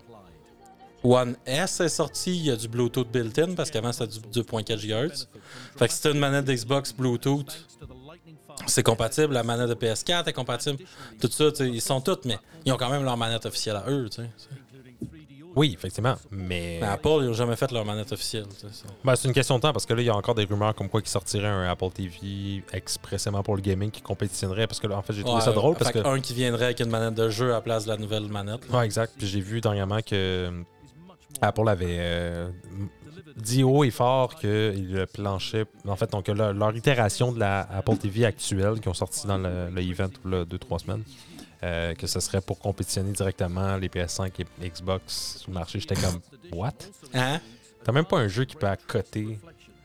One 1.03 1.35
S 1.45 1.81
est 1.81 1.89
sortie, 1.89 2.37
il 2.37 2.45
y 2.45 2.51
a 2.51 2.55
du 2.55 2.69
Bluetooth 2.69 3.09
built-in 3.11 3.53
parce 3.55 3.69
qu'avant 3.69 3.91
c'était 3.91 4.07
du 4.17 4.41
2.4 4.41 4.77
GHz. 4.77 5.27
Fait 5.77 5.87
que 5.87 5.93
si 5.93 6.01
t'as 6.01 6.11
une 6.11 6.19
manette 6.19 6.45
d'Xbox 6.45 6.93
Bluetooth, 6.93 7.65
c'est 8.67 8.83
compatible. 8.83 9.33
La 9.33 9.43
manette 9.43 9.69
de 9.69 9.73
PS4 9.75 10.27
est 10.29 10.33
compatible. 10.33 10.77
Tout 11.19 11.29
ça, 11.31 11.51
tu 11.51 11.67
ils 11.67 11.81
sont 11.81 11.99
tous, 12.01 12.19
mais 12.25 12.37
ils 12.65 12.71
ont 12.71 12.77
quand 12.77 12.89
même 12.89 13.03
leur 13.03 13.17
manette 13.17 13.45
officielle 13.45 13.75
à 13.77 13.89
eux. 13.89 14.09
tu. 14.09 14.21
Oui, 15.59 15.73
effectivement. 15.77 16.15
Mais. 16.31 16.77
Mais 16.79 16.87
Apple, 16.87 17.17
ils 17.19 17.25
n'ont 17.25 17.33
jamais 17.33 17.57
fait 17.57 17.69
leur 17.73 17.83
manette 17.83 18.13
officielle. 18.13 18.45
Ben, 19.03 19.17
c'est 19.17 19.27
une 19.27 19.33
question 19.33 19.57
de 19.57 19.61
temps 19.61 19.73
parce 19.73 19.85
que 19.85 19.93
là, 19.93 20.01
il 20.01 20.05
y 20.05 20.09
a 20.09 20.15
encore 20.15 20.33
des 20.33 20.45
rumeurs 20.45 20.73
comme 20.73 20.87
quoi 20.87 21.01
qui 21.01 21.09
sortirait 21.11 21.49
un 21.49 21.67
Apple 21.69 21.89
TV 21.93 22.63
expressément 22.71 23.43
pour 23.43 23.57
le 23.57 23.61
gaming 23.61 23.91
qui 23.91 24.01
compétitionnerait. 24.01 24.67
Parce 24.67 24.79
que 24.79 24.87
là, 24.87 24.97
en 24.97 25.01
fait, 25.01 25.11
j'ai 25.11 25.21
trouvé 25.21 25.41
ça 25.41 25.51
drôle 25.51 25.75
parce 25.75 25.91
que. 25.91 25.99
Un 25.99 26.21
qui 26.21 26.33
viendrait 26.33 26.63
avec 26.65 26.79
une 26.79 26.89
manette 26.89 27.15
de 27.15 27.29
jeu 27.29 27.49
à 27.49 27.55
la 27.55 27.61
place 27.61 27.83
de 27.83 27.89
la 27.89 27.97
nouvelle 27.97 28.29
manette. 28.29 28.69
Ouais, 28.71 28.85
exact. 28.85 29.15
Puis 29.17 29.27
j'ai 29.27 29.41
vu 29.41 29.59
dernièrement 29.59 29.99
que 29.99 30.13
euh, 30.13 30.51
Apple 31.41 31.67
avait 31.67 31.97
euh, 31.99 32.49
dit 33.35 33.61
haut 33.65 33.83
et 33.83 33.91
fort 33.91 34.35
que 34.39 34.73
le 34.77 35.07
planchait. 35.07 35.65
En 35.85 35.97
fait, 35.97 36.09
donc 36.09 36.29
leur, 36.29 36.53
leur 36.53 36.73
itération 36.73 37.33
de 37.33 37.39
la 37.39 37.67
Apple 37.69 37.97
TV 37.97 38.23
actuelle 38.23 38.79
qui 38.79 38.87
ont 38.87 38.93
sorti 38.93 39.27
dans 39.27 39.37
le, 39.37 39.69
le 39.69 39.81
event 39.81 40.09
là, 40.23 40.45
deux, 40.45 40.57
trois 40.57 40.79
semaines. 40.79 41.03
Euh, 41.63 41.93
que 41.95 42.07
ce 42.07 42.19
serait 42.19 42.41
pour 42.41 42.59
compétitionner 42.59 43.11
directement 43.11 43.75
les 43.77 43.89
PS5 43.89 44.31
et 44.61 44.69
Xbox 44.69 45.37
sur 45.39 45.49
le 45.49 45.55
marché. 45.55 45.79
J'étais 45.79 45.95
comme, 45.95 46.19
what? 46.51 46.71
Hein? 47.13 47.39
T'as 47.83 47.91
même 47.91 48.05
pas 48.05 48.17
un 48.19 48.27
jeu 48.27 48.45
qui 48.45 48.55
peut 48.55 48.67
accoter. 48.67 49.39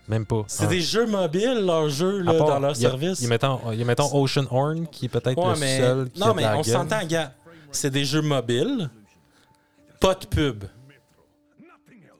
Même 0.06 0.26
pas. 0.26 0.44
C'est 0.48 0.66
des 0.68 0.82
jeux 0.82 1.06
mobiles, 1.06 1.64
leurs 1.64 1.88
jeux, 1.88 2.20
là, 2.20 2.34
part, 2.34 2.46
dans 2.48 2.58
leur 2.60 2.70
y 2.72 2.84
a- 2.84 2.90
service. 2.90 3.20
Il 3.20 3.24
y 3.28 3.82
a, 3.82 3.84
mettons, 3.84 4.10
Ocean 4.14 4.44
Horn 4.50 4.86
qui 4.86 5.06
est 5.06 5.08
peut-être 5.08 5.38
Ouais, 5.38 5.54
le 5.54 5.60
mais... 5.60 5.78
seul 5.78 6.10
qui 6.10 6.20
non, 6.20 6.34
mais 6.34 6.42
la 6.42 6.58
on 6.58 6.62
s'entend, 6.62 7.04
gars. 7.06 7.32
C'est 7.72 7.90
des 7.90 8.04
jeux 8.04 8.20
mobiles. 8.22 8.90
Pas 10.00 10.14
de 10.14 10.26
pub. 10.26 10.64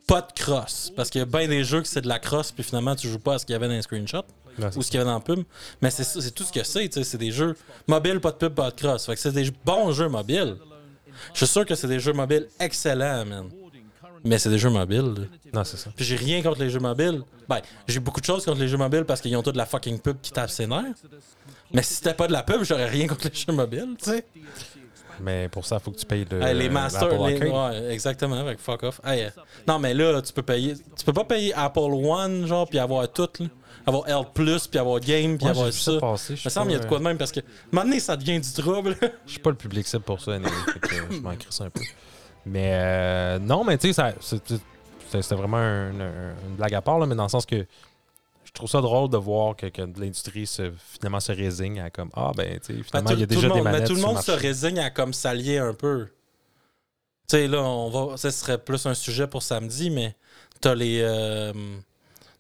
Pas 0.07 0.21
de 0.23 0.33
cross. 0.39 0.91
Parce 0.97 1.11
qu'il 1.11 1.19
y 1.19 1.23
a 1.23 1.27
bien 1.27 1.47
des 1.49 1.65
jeux 1.65 1.81
que 1.83 1.89
c'est 1.89 2.01
de 2.01 2.09
la 2.09 2.19
cross, 2.19 2.53
puis 2.53 2.63
finalement, 2.65 2.95
tu 2.97 3.09
joues 3.09 3.19
pas 3.19 3.35
à 3.35 3.39
ce 3.39 3.47
qu'il 3.47 3.53
y 3.53 3.57
avait 3.57 3.69
dans 3.69 3.75
les 3.75 3.83
screenshots 3.83 4.25
Ouais, 4.59 4.67
ou 4.77 4.83
ce 4.83 4.91
qu'il 4.91 4.99
y 4.99 5.01
avait 5.01 5.11
dans 5.11 5.15
la 5.17 5.21
pub. 5.21 5.43
Mais 5.83 5.91
c'est 5.91 6.05
ça, 6.05 6.21
c'est 6.21 6.31
tout 6.33 6.45
ce 6.45 6.53
que 6.53 6.63
c'est. 6.65 6.87
tu 6.89 6.95
sais, 6.95 7.05
C'est 7.05 7.19
des 7.19 7.31
jeux 7.33 7.57
mobiles, 7.87 8.21
pas 8.21 8.31
de 8.33 8.37
pub, 8.37 8.55
pas 8.55 8.71
de 8.71 8.81
cross. 8.81 9.07
Fait 9.07 9.15
que 9.15 9.21
c'est 9.21 9.33
des 9.33 9.51
bons 9.65 9.93
jeux 9.93 10.09
mobiles. 10.09 10.57
Je 11.33 11.39
suis 11.39 11.47
sûr 11.47 11.65
que 11.65 11.75
c'est 11.75 11.89
des 11.89 12.01
jeux 12.01 12.13
mobiles 12.13 12.49
excellents, 12.61 13.25
man. 13.25 13.49
Mais 14.25 14.39
c'est 14.39 14.49
des 14.51 14.59
jeux 14.59 14.71
mobiles. 14.71 15.15
là. 15.17 15.25
Non, 15.53 15.65
c'est 15.65 15.77
ça. 15.77 15.91
Puis 15.95 16.05
j'ai 16.05 16.17
rien 16.17 16.43
contre 16.43 16.61
les 16.61 16.71
jeux 16.71 16.81
mobiles. 16.81 17.23
Ben, 17.49 17.61
j'ai 17.87 18.01
beaucoup 18.01 18.21
de 18.21 18.27
choses 18.27 18.45
contre 18.45 18.61
les 18.61 18.69
jeux 18.69 18.79
mobiles 18.79 19.05
parce 19.05 19.21
qu'ils 19.21 19.37
ont 19.37 19.43
toute 19.43 19.53
de 19.53 19.59
la 19.59 19.67
fucking 19.67 19.99
pub 19.99 20.17
qui 20.23 20.33
tape 20.33 20.49
ses 20.51 20.67
nerfs. 20.67 20.95
Mais 21.73 21.83
si 21.83 21.95
c'était 21.95 22.15
pas 22.15 22.27
de 22.27 22.33
la 22.33 22.43
pub, 22.43 22.63
j'aurais 22.65 22.89
rien 22.89 23.07
contre 23.07 23.29
les 23.29 23.35
jeux 23.35 23.53
mobiles, 23.53 23.95
tu 24.03 24.11
sais. 24.11 24.25
Mais 25.21 25.49
pour 25.49 25.65
ça, 25.65 25.77
il 25.77 25.85
faut 25.85 25.91
que 25.93 25.99
tu 25.99 26.07
payes 26.07 26.27
le, 26.29 26.43
Hey, 26.43 26.55
les 26.57 26.69
masters, 26.69 27.09
les- 27.27 27.39
ouais, 27.49 27.93
exactement, 27.93 28.37
avec 28.41 28.59
fuck 28.59 28.83
off. 28.83 29.01
Hey, 29.05 29.25
euh, 29.25 29.31
non, 29.69 29.79
mais 29.79 29.95
là, 29.95 30.21
tu 30.23 30.33
peux 30.33 30.43
payer. 30.43 30.75
Tu 30.97 31.05
peux 31.05 31.13
pas 31.13 31.25
payer 31.25 31.55
Apple 31.55 31.79
One, 31.81 32.47
genre, 32.47 32.69
puis 32.69 32.79
avoir 32.81 33.09
tout, 33.13 33.29
là. 33.39 33.47
Avoir 33.87 34.09
L, 34.09 34.25
puis 34.35 34.79
avoir 34.79 34.99
Game, 35.01 35.37
puis 35.37 35.45
Ouais, 35.45 35.51
avoir 35.51 35.73
ça 35.73 35.93
ça. 35.93 35.99
passer. 36.01 36.33
Il 36.33 36.37
Je 36.37 36.49
me 36.49 36.51
semble 36.51 36.67
qu'il 36.69 36.77
y 36.79 36.81
a 36.81 36.85
de 36.85 36.89
quoi 36.89 36.99
de 36.99 37.05
même 37.05 37.19
parce 37.19 37.33
que, 37.33 37.41
donné, 37.73 38.01
ça 38.01 38.17
devient 38.17 38.41
du 38.41 38.53
trouble. 38.53 38.97
Je 39.27 39.33
suis 39.33 39.41
pas 39.41 39.51
le 39.51 39.57
public 39.57 39.87
cible 39.87 40.03
pour 40.03 40.21
ça, 40.21 40.33
anyway, 40.35 40.51
je 41.11 41.19
m'en 41.21 41.37
crisse 41.37 41.61
un 41.61 41.71
peu. 41.71 41.83
Mais 42.47 42.71
euh, 42.75 43.39
non, 43.39 43.63
mais 43.65 43.77
tu 43.79 43.93
sais, 43.93 43.93
ça- 43.93 44.15
c'était 44.21 45.35
vraiment 45.35 45.57
un- 45.59 46.01
un- 46.01 46.35
une 46.49 46.57
blague 46.57 46.75
à 46.75 46.81
part, 46.83 46.99
là, 46.99 47.07
mais 47.07 47.15
dans 47.15 47.23
le 47.25 47.29
sens 47.29 47.45
que 47.47 47.57
je 48.45 48.53
trouve 48.53 48.69
ça 48.71 48.81
drôle 48.81 49.11
de 49.11 49.17
voir 49.17 49.57
que, 49.57 49.67
que 49.67 49.83
l'industrie 49.83 50.47
se, 50.47 50.71
finalement 50.93 51.21
se 51.21 51.33
résigne 51.33 51.81
à 51.81 51.91
comme 51.91 52.11
Ah, 52.15 52.33
ben, 52.37 52.59
tu 52.61 52.77
sais, 52.77 52.83
finalement, 52.85 53.11
Ben, 53.11 53.17
il 53.17 53.21
y 53.21 53.23
a 53.23 53.27
déjà 53.27 53.41
le 53.43 53.49
des 53.49 53.55
monde, 53.55 53.65
manettes. 53.65 53.81
Mais 53.83 53.87
tout 53.89 53.95
le 53.95 54.01
monde 54.01 54.19
se 54.23 54.31
résigne 54.33 54.79
à 54.79 54.91
comme 54.91 55.13
s'allier 55.13 55.59
un 55.59 55.75
peu. 55.75 56.07
Tu 57.29 57.37
sais, 57.37 57.49
là, 57.49 57.63
on 57.63 57.91
va. 57.91 58.17
Ça 58.17 58.31
serait 58.31 58.59
plus 58.59 58.85
un 58.87 58.95
sujet 58.95 59.27
pour 59.27 59.43
samedi, 59.43 59.91
mais 59.91 60.15
t'as 60.61 60.75
les. 60.75 61.01
euh, 61.03 61.53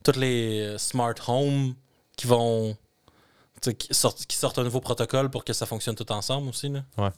toutes 0.04 0.16
les 0.16 0.76
smart 0.78 1.14
homes 1.26 1.74
qui 2.16 2.28
vont. 2.28 2.76
Qui 3.78 3.88
sortent, 3.94 4.26
qui 4.26 4.36
sortent 4.36 4.58
un 4.58 4.62
nouveau 4.64 4.80
protocole 4.80 5.30
pour 5.30 5.42
que 5.42 5.52
ça 5.54 5.64
fonctionne 5.66 5.94
tout 5.96 6.12
ensemble 6.12 6.48
aussi. 6.50 6.68
Là. 6.68 6.84
Ouais. 6.98 7.10
Tu 7.10 7.14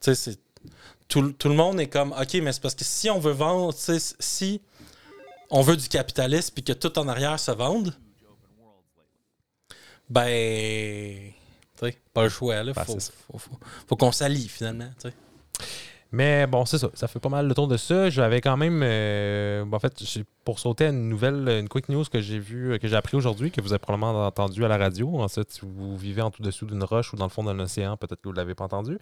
sais, 0.00 0.14
c'est. 0.14 0.38
Tout, 1.06 1.32
tout 1.32 1.48
le 1.48 1.54
monde 1.54 1.78
est 1.78 1.88
comme. 1.88 2.12
OK, 2.12 2.34
mais 2.42 2.52
c'est 2.52 2.62
parce 2.62 2.74
que 2.74 2.84
si 2.84 3.08
on 3.10 3.18
veut 3.20 3.32
vendre. 3.32 3.74
Si 3.74 4.60
on 5.50 5.60
veut 5.62 5.76
du 5.76 5.88
capitalisme 5.88 6.52
puis 6.54 6.64
que 6.64 6.72
tout 6.72 6.98
en 6.98 7.06
arrière 7.08 7.38
se 7.38 7.50
vende, 7.52 7.94
ben. 10.08 11.32
Pas 12.14 12.22
le 12.24 12.28
choix, 12.30 12.62
là. 12.62 12.72
Ben, 12.72 12.84
faut, 12.84 12.98
faut, 12.98 13.38
faut- 13.38 13.58
faut 13.86 13.96
qu'on 13.96 14.12
s'allie, 14.12 14.48
finalement. 14.48 14.88
Mais 16.16 16.46
bon, 16.46 16.64
c'est 16.64 16.78
ça. 16.78 16.88
Ça 16.94 17.08
fait 17.08 17.20
pas 17.20 17.28
mal 17.28 17.46
le 17.46 17.54
tour 17.54 17.68
de 17.68 17.76
ça. 17.76 18.08
J'avais 18.08 18.40
quand 18.40 18.56
même. 18.56 18.80
euh, 18.82 19.66
en 19.70 19.78
fait, 19.78 19.92
pour 20.46 20.58
sauter 20.58 20.86
à 20.86 20.88
une 20.88 21.10
nouvelle, 21.10 21.46
une 21.60 21.68
quick 21.68 21.90
news 21.90 22.04
que 22.10 22.20
j'ai 22.22 22.38
vue, 22.38 22.78
que 22.78 22.88
j'ai 22.88 22.96
appris 22.96 23.18
aujourd'hui, 23.18 23.50
que 23.50 23.60
vous 23.60 23.72
avez 23.74 23.78
probablement 23.80 24.26
entendu 24.26 24.64
à 24.64 24.68
la 24.68 24.78
radio. 24.78 25.20
En 25.20 25.28
fait, 25.28 25.50
si 25.52 25.60
vous 25.62 25.94
vivez 25.96 26.22
en 26.22 26.30
tout 26.30 26.42
dessous 26.42 26.64
d'une 26.64 26.82
roche 26.84 27.12
ou 27.12 27.16
dans 27.16 27.26
le 27.26 27.30
fond 27.30 27.44
d'un 27.44 27.58
océan, 27.60 27.98
peut-être 27.98 28.22
que 28.22 28.28
vous 28.28 28.32
ne 28.32 28.38
l'avez 28.38 28.54
pas 28.54 28.64
entendu. 28.64 28.98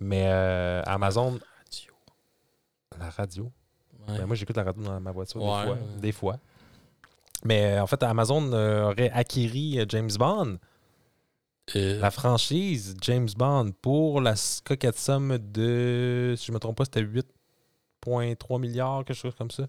Mais 0.00 0.24
euh, 0.26 0.82
Amazon. 0.86 1.38
La 2.98 3.10
radio. 3.10 3.44
Ouais. 4.08 4.18
Ben, 4.18 4.26
moi, 4.26 4.34
j'écoute 4.34 4.56
la 4.56 4.64
radio 4.64 4.82
dans 4.82 4.98
ma 5.00 5.12
voiture 5.12 5.40
Ouais. 5.40 5.50
des 5.60 5.66
fois. 5.68 5.76
Des 6.00 6.12
fois. 6.12 6.36
Mais 7.44 7.78
en 7.78 7.86
fait, 7.86 8.02
Amazon 8.02 8.52
euh, 8.52 8.90
aurait 8.90 9.10
acquéri 9.10 9.78
euh, 9.78 9.84
James 9.88 10.10
Bond, 10.18 10.58
Euh, 11.76 12.00
la 12.00 12.10
franchise 12.10 12.96
James 13.02 13.28
Bond, 13.36 13.72
pour 13.82 14.20
la 14.20 14.34
coquette 14.64 14.98
somme 14.98 15.38
de, 15.38 16.34
si 16.36 16.46
je 16.46 16.52
me 16.52 16.58
trompe 16.58 16.76
pas, 16.76 16.84
c'était 16.84 17.02
8,3 17.02 18.60
milliards, 18.60 19.04
quelque 19.04 19.16
chose 19.16 19.34
comme 19.36 19.50
ça. 19.50 19.66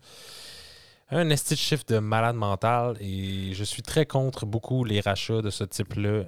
Un 1.11 1.29
esti 1.29 1.55
de 1.55 1.59
chiffre 1.59 1.85
de 1.87 1.97
malade 1.99 2.35
mental. 2.35 2.95
Et 3.01 3.53
je 3.53 3.63
suis 3.63 3.81
très 3.81 4.05
contre 4.05 4.45
beaucoup 4.45 4.83
les 4.83 5.01
rachats 5.01 5.41
de 5.41 5.49
ce 5.49 5.63
type-là. 5.63 6.23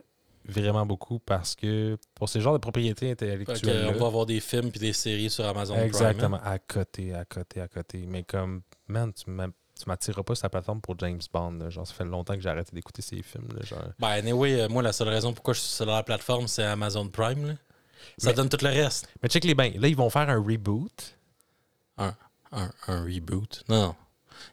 Vraiment 0.45 0.87
beaucoup, 0.87 1.19
parce 1.19 1.55
que 1.55 1.97
pour 2.15 2.27
ces 2.27 2.41
genres 2.41 2.53
de 2.53 2.57
propriétés 2.57 3.11
intellectuelles. 3.11 3.91
on 3.95 3.99
va 3.99 4.07
avoir 4.07 4.25
des 4.25 4.39
films 4.39 4.71
puis 4.71 4.79
des 4.79 4.91
séries 4.91 5.29
sur 5.29 5.45
Amazon 5.45 5.75
Exactement, 5.75 6.39
Prime. 6.39 6.47
hein. 6.47 6.51
à 6.51 6.57
côté, 6.57 7.13
à 7.13 7.25
côté, 7.25 7.61
à 7.61 7.67
côté. 7.67 8.05
Mais 8.07 8.23
comme, 8.23 8.63
man, 8.87 9.13
tu 9.13 9.29
m'a- 9.29 9.49
tu 9.83 9.89
m'attireras 9.89 10.23
pas 10.23 10.35
sur 10.35 10.45
la 10.45 10.49
plateforme 10.49 10.81
pour 10.81 10.97
James 10.99 11.19
Bond. 11.33 11.51
là. 11.59 11.69
Genre, 11.69 11.85
ça 11.87 11.93
fait 11.93 12.05
longtemps 12.05 12.35
que 12.35 12.41
j'ai 12.41 12.49
arrêté 12.49 12.71
d'écouter 12.73 13.01
ces 13.01 13.21
films. 13.21 13.47
là, 13.55 13.63
genre. 13.65 13.79
Ben, 13.99 14.07
anyway, 14.09 14.61
euh, 14.61 14.69
moi, 14.69 14.81
la 14.83 14.93
seule 14.93 15.09
raison 15.09 15.33
pourquoi 15.33 15.53
je 15.53 15.59
suis 15.59 15.69
sur 15.69 15.85
la 15.85 16.03
plateforme, 16.03 16.47
c'est 16.47 16.63
Amazon 16.63 17.07
Prime. 17.07 17.47
là. 17.47 17.53
Ça 18.17 18.29
Mais- 18.29 18.33
donne 18.35 18.49
tout 18.49 18.57
le 18.63 18.69
reste. 18.69 19.07
Mais 19.21 19.29
check 19.29 19.43
les 19.43 19.53
bains. 19.55 19.71
Là, 19.77 19.87
ils 19.87 19.95
vont 19.95 20.09
faire 20.09 20.29
un 20.29 20.37
reboot. 20.41 21.15
Un, 21.97 22.13
un 22.87 23.03
reboot. 23.05 23.63
Non, 23.69 23.81
non. 23.81 23.95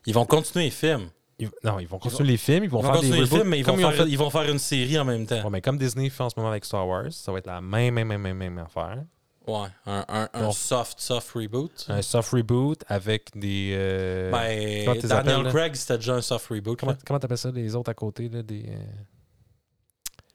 Ils 0.07 0.15
vont 0.15 0.27
continuer 0.27 0.67
les 0.67 0.71
films. 0.71 1.09
Ils- 1.41 1.51
non, 1.65 1.79
ils 1.81 1.87
vont 1.89 1.99
continuer 1.99 2.31
les 2.33 2.37
films, 2.37 2.65
ils 2.65 2.71
vont 2.71 2.81
Ils 2.81 2.83
vont 2.87 2.93
faire 2.93 3.01
des 3.01 3.09
continuer 3.09 3.19
le 3.19 3.25
reboots, 3.25 3.39
film, 3.39 3.49
mais 3.49 3.59
ils 3.61 3.65
vont, 3.65 3.77
faire, 3.77 3.95
fait- 3.95 4.09
ils 4.11 4.19
vont 4.19 4.31
faire 4.31 4.51
une 4.51 4.59
série 4.59 4.99
en 4.99 5.05
même 5.05 5.27
temps. 5.27 5.43
Ouais, 5.45 5.51
mais 5.51 5.61
comme 5.61 5.79
Disney 5.79 6.11
fait 6.11 6.23
en 6.23 6.31
ce 6.31 6.35
moment 6.37 6.51
avec 6.51 6.65
Star 6.65 6.87
Wars, 6.87 7.11
ça 7.13 7.33
va 7.33 7.39
être 7.39 7.47
la 7.47 7.61
même, 7.61 7.95
même, 7.95 8.09
même, 8.09 8.21
même, 8.23 8.37
même 8.37 8.59
affaire. 8.59 9.03
Ouais, 9.49 9.69
un, 9.87 10.29
un, 10.35 10.53
soft, 10.53 11.01
soft 11.01 11.31
reboot. 11.33 11.87
Un 11.89 12.03
soft 12.03 12.31
reboot 12.33 12.85
avec 12.87 13.31
des. 13.35 13.73
euh, 13.75 14.31
Ben, 14.31 14.99
Daniel? 15.03 15.49
Craig, 15.53 15.75
c'était 15.75 15.97
déjà 15.97 16.15
un 16.17 16.21
soft 16.21 16.49
reboot. 16.49 16.79
comment 16.79 16.93
là. 16.93 16.99
comment 17.07 17.19
t'appelles 17.19 17.39
ça, 17.39 17.51
les 17.51 17.75
autres 17.75 17.91
à 17.91 17.95
côté, 17.95 18.29
là, 18.29 18.43
des. 18.43 18.67
euh, 18.69 18.77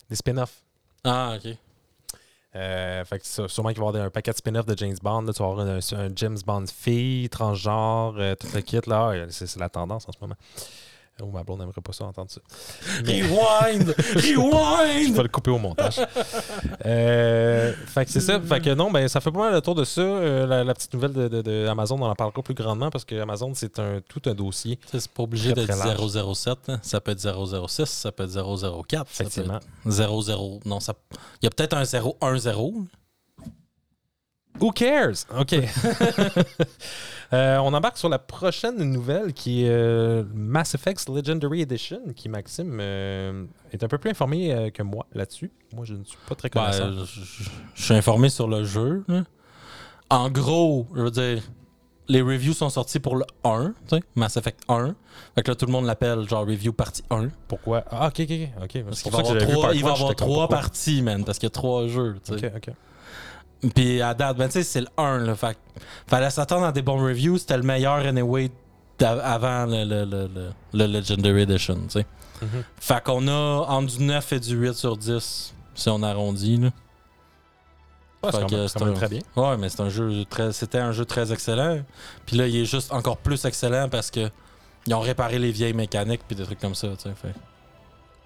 des 0.09 0.15
spin-offs? 0.15 0.63
Ah, 1.03 1.37
ok. 1.37 1.55
Euh, 2.55 3.03
fait 3.05 3.19
que 3.19 3.25
sûrement 3.47 3.69
qu'il 3.69 3.79
va 3.79 3.85
y 3.85 3.89
avoir 3.89 4.03
un 4.05 4.09
paquet 4.09 4.31
de 4.31 4.37
spin-offs 4.37 4.65
de 4.65 4.77
James 4.77 4.97
Bond. 5.01 5.21
Là, 5.21 5.33
tu 5.33 5.41
vas 5.43 5.49
avoir 5.49 5.65
un, 5.67 5.77
un 5.77 6.09
James 6.15 6.37
Bond 6.45 6.65
fille, 6.67 7.29
transgenre, 7.29 8.15
tout 8.39 8.47
le 8.53 8.61
kit. 8.61 8.79
là. 8.87 9.11
Ah, 9.13 9.25
c'est 9.29 9.55
la 9.59 9.69
tendance 9.69 10.07
en 10.07 10.11
ce 10.11 10.17
moment. 10.21 10.35
Oh, 11.21 11.27
ma 11.27 11.43
blonde 11.43 11.59
n'aimerait 11.59 11.79
pas 11.81 11.93
ça 11.93 12.05
entendre 12.05 12.31
ça. 12.31 12.41
Rewind! 13.05 13.93
Je 14.17 14.35
Rewind! 14.37 15.15
vais 15.15 15.23
le 15.23 15.29
couper 15.29 15.51
au 15.51 15.59
montage. 15.59 15.99
Euh, 16.85 17.71
fait 17.85 18.05
que 18.05 18.11
c'est 18.11 18.19
ça. 18.19 18.39
Fait 18.41 18.59
que 18.59 18.73
non, 18.73 18.89
ben, 18.91 19.07
ça 19.07 19.21
fait 19.21 19.31
pas 19.31 19.39
mal 19.39 19.53
le 19.53 19.61
tour 19.61 19.75
de 19.75 19.83
ça. 19.83 20.01
Euh, 20.01 20.47
la, 20.47 20.63
la 20.63 20.73
petite 20.73 20.93
nouvelle 20.93 21.13
de, 21.13 21.27
de- 21.27 21.41
de 21.41 21.67
Amazon, 21.67 22.01
on 22.01 22.05
en 22.05 22.15
parlera 22.15 22.41
plus 22.41 22.55
grandement 22.55 22.89
parce 22.89 23.05
que 23.05 23.19
Amazon, 23.19 23.51
c'est 23.53 23.77
un, 23.79 24.01
tout 24.07 24.21
un 24.25 24.33
dossier. 24.33 24.79
C'est 24.91 25.07
pas 25.11 25.23
obligé 25.23 25.53
d'être 25.53 25.67
très 25.67 25.85
large. 25.85 26.35
007. 26.35 26.57
hein. 26.69 26.79
Ça 26.81 26.99
peut 26.99 27.11
être 27.11 27.19
006, 27.67 27.85
ça 27.85 28.11
peut 28.11 28.23
être 28.23 28.31
004. 28.33 29.07
Ça 29.11 29.23
peut 29.23 29.29
Effectivement. 29.29 29.57
être 29.85 29.91
00. 29.91 30.59
Non, 30.65 30.79
ça... 30.79 30.93
il 31.41 31.45
y 31.45 31.47
a 31.47 31.51
peut-être 31.51 31.75
un 31.75 31.83
010. 31.83 32.87
Who 34.59 34.71
cares? 34.71 35.25
OK. 35.37 35.55
Euh, 37.31 37.57
on 37.57 37.73
embarque 37.73 37.97
sur 37.97 38.09
la 38.09 38.19
prochaine 38.19 38.75
nouvelle 38.91 39.33
qui 39.33 39.63
est 39.65 39.69
euh, 39.71 40.23
Mass 40.35 40.75
Effect 40.75 41.09
Legendary 41.09 41.61
Edition, 41.61 41.99
qui, 42.15 42.29
Maxime, 42.29 42.77
euh, 42.79 43.45
est 43.71 43.83
un 43.83 43.87
peu 43.87 43.97
plus 43.97 44.11
informé 44.11 44.69
que 44.71 44.83
moi 44.83 45.07
là-dessus. 45.15 45.49
Moi, 45.75 45.83
je 45.83 45.95
ne 45.95 46.03
suis 46.03 46.17
pas 46.29 46.35
très 46.35 46.49
Ben, 46.49 46.61
connaissant. 46.61 46.91
je, 46.91 47.05
je- 47.05 47.49
je 47.73 47.83
suis 47.83 47.93
informé 47.95 48.29
sur 48.29 48.47
le 48.47 48.63
jeu. 48.65 49.03
là. 49.07 49.23
En 50.11 50.29
gros, 50.29 50.85
je 50.95 51.01
veux 51.01 51.09
dire, 51.09 51.41
les 52.07 52.21
reviews 52.21 52.53
sont 52.53 52.69
sortis 52.69 52.99
pour 52.99 53.15
le 53.15 53.25
1, 53.43 53.73
tu 53.89 53.95
sais, 53.95 54.03
Mass 54.13 54.37
Effect 54.37 54.59
1. 54.69 54.93
Fait 55.33 55.41
que 55.41 55.49
là, 55.49 55.55
tout 55.55 55.65
le 55.65 55.71
monde 55.71 55.85
l'appelle 55.85 56.29
genre 56.29 56.45
review 56.45 56.71
partie 56.71 57.01
1. 57.09 57.29
Pourquoi? 57.47 57.83
Ah, 57.89 58.09
OK, 58.09 58.19
OK, 58.19 58.31
OK. 58.61 58.83
Parce 58.83 59.01
qu'il 59.01 59.11
va 59.11 59.73
y 59.73 59.79
avoir 59.83 60.15
trois, 60.15 60.47
parties, 60.47 61.01
man, 61.01 61.23
parce 61.25 61.39
qu'il 61.39 61.47
y 61.47 61.51
a 61.51 61.55
trois 61.55 61.87
jeux. 61.87 62.17
OK, 62.29 62.43
OK. 62.57 62.69
Puis 63.75 64.01
à 64.01 64.13
date, 64.13 64.37
ben, 64.37 64.47
tu 64.47 64.53
sais, 64.53 64.63
c'est 64.63 64.81
le 64.81 64.87
1. 64.97 65.19
Là, 65.19 65.35
fait 65.35 65.57
fallait 66.07 66.29
s'attendre 66.29 66.65
à 66.65 66.71
des 66.71 66.81
bons 66.81 67.01
reviews. 67.03 67.37
C'était 67.37 67.57
le 67.57 67.63
meilleur 67.63 67.95
anyway 68.05 68.51
avant 69.01 69.65
le, 69.65 69.83
le, 69.83 70.05
le, 70.05 70.27
le- 70.33 70.51
le 70.73 70.85
Legendary 70.99 71.41
Edition. 71.41 71.75
tu 71.83 71.89
sais. 71.99 72.05
Mhm. 72.41 72.63
Fait 72.79 73.03
qu'on 73.03 73.27
a 73.27 73.65
entre 73.69 73.97
du 73.97 74.03
9 74.03 74.33
et 74.33 74.39
du 74.39 74.55
8 74.55 74.73
sur 74.73 74.97
10, 74.97 75.53
si 75.75 75.89
on 75.89 76.03
arrondit. 76.03 76.57
Là. 76.57 76.69
Ah, 78.21 78.29
c'est 78.31 78.81
un- 78.81 78.93
très 78.93 79.09
bien. 79.09 79.19
Ouais, 79.35 79.57
mais 79.57 79.67
c'est 79.69 79.81
un 79.81 79.89
jeu 79.89 80.23
très, 80.29 80.53
c'était 80.53 80.77
un 80.79 80.91
jeu 80.93 81.03
très 81.05 81.31
excellent. 81.33 81.79
Puis 82.25 82.37
là, 82.37 82.47
il 82.47 82.55
est 82.55 82.65
juste 82.65 82.91
encore 82.93 83.17
plus 83.17 83.43
excellent 83.45 83.89
parce 83.89 84.09
que 84.11 84.29
ils 84.87 84.93
ont 84.93 84.99
réparé 85.01 85.39
les 85.39 85.51
vieilles 85.51 85.73
mécaniques 85.73 86.21
puis 86.27 86.35
des 86.35 86.43
trucs 86.43 86.59
comme 86.59 86.75
ça. 86.75 86.87
tu 86.89 87.03
sais. 87.09 87.15
Fait- 87.15 87.33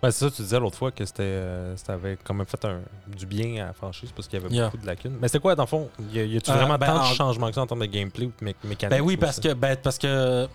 Ben, 0.01 0.11
c'est 0.11 0.25
ça, 0.25 0.31
tu 0.31 0.43
disais 0.43 0.59
l'autre 0.59 0.77
fois 0.77 0.91
que 0.91 1.03
c'était, 1.05 1.23
euh, 1.23 1.75
ça 1.75 1.93
avait 1.93 2.17
quand 2.23 2.35
même 2.35 2.45
fait 2.45 2.63
un, 2.65 2.81
du 3.07 3.25
bien 3.25 3.63
à 3.63 3.67
la 3.67 3.73
franchise 3.73 4.11
parce 4.15 4.27
qu'il 4.27 4.39
y 4.39 4.45
avait 4.45 4.53
Yeah. 4.53 4.65
beaucoup 4.65 4.77
de 4.77 4.85
lacunes. 4.85 5.17
Mais 5.19 5.27
c'est 5.27 5.39
quoi, 5.39 5.55
dans 5.55 5.63
le 5.63 5.67
fond 5.67 5.89
Y 6.13 6.19
a- 6.19 6.23
y 6.25 6.37
a-tu 6.37 6.51
Euh, 6.51 6.53
vraiment 6.53 6.77
ben, 6.77 6.85
tant 6.85 6.95
de 6.95 6.99
en- 6.99 7.03
changements 7.13 7.47
que 7.49 7.55
ça 7.55 7.61
en 7.61 7.67
termes 7.67 7.79
de 7.81 7.85
gameplay 7.87 8.25
ou 8.27 8.33
de 8.39 8.45
mé- 8.45 8.55
mécanique 8.63 8.91
Ben 8.95 9.01
oui, 9.01 9.15
ou 9.15 9.17
parce 9.19 9.39
que, 9.39 9.53
ben, 9.53 9.75
parce 9.81 9.97
que 9.97 10.47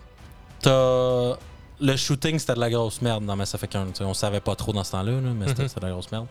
t'as. 0.61 1.35
Le 1.81 1.95
shooting, 1.97 2.39
c'était 2.39 2.53
de 2.53 2.59
la 2.61 2.69
grosse 2.69 3.01
merde 3.01 3.25
dans 3.25 3.35
Mass 3.35 3.53
Effect 3.53 3.75
1. 3.75 3.85
tu 3.87 3.95
sais, 3.95 4.03
On 4.05 4.13
savait 4.13 4.39
pas 4.39 4.55
trop 4.55 4.71
dans 4.71 4.83
ce 4.85 4.91
temps-là, 4.93 5.11
là, 5.11 5.19
mais 5.35 5.47
c'était 5.49 5.63
Mhm. 5.63 5.67
c'était 5.67 5.81
de 5.81 5.85
la 5.87 5.91
grosse 5.91 6.11
merde. 6.11 6.27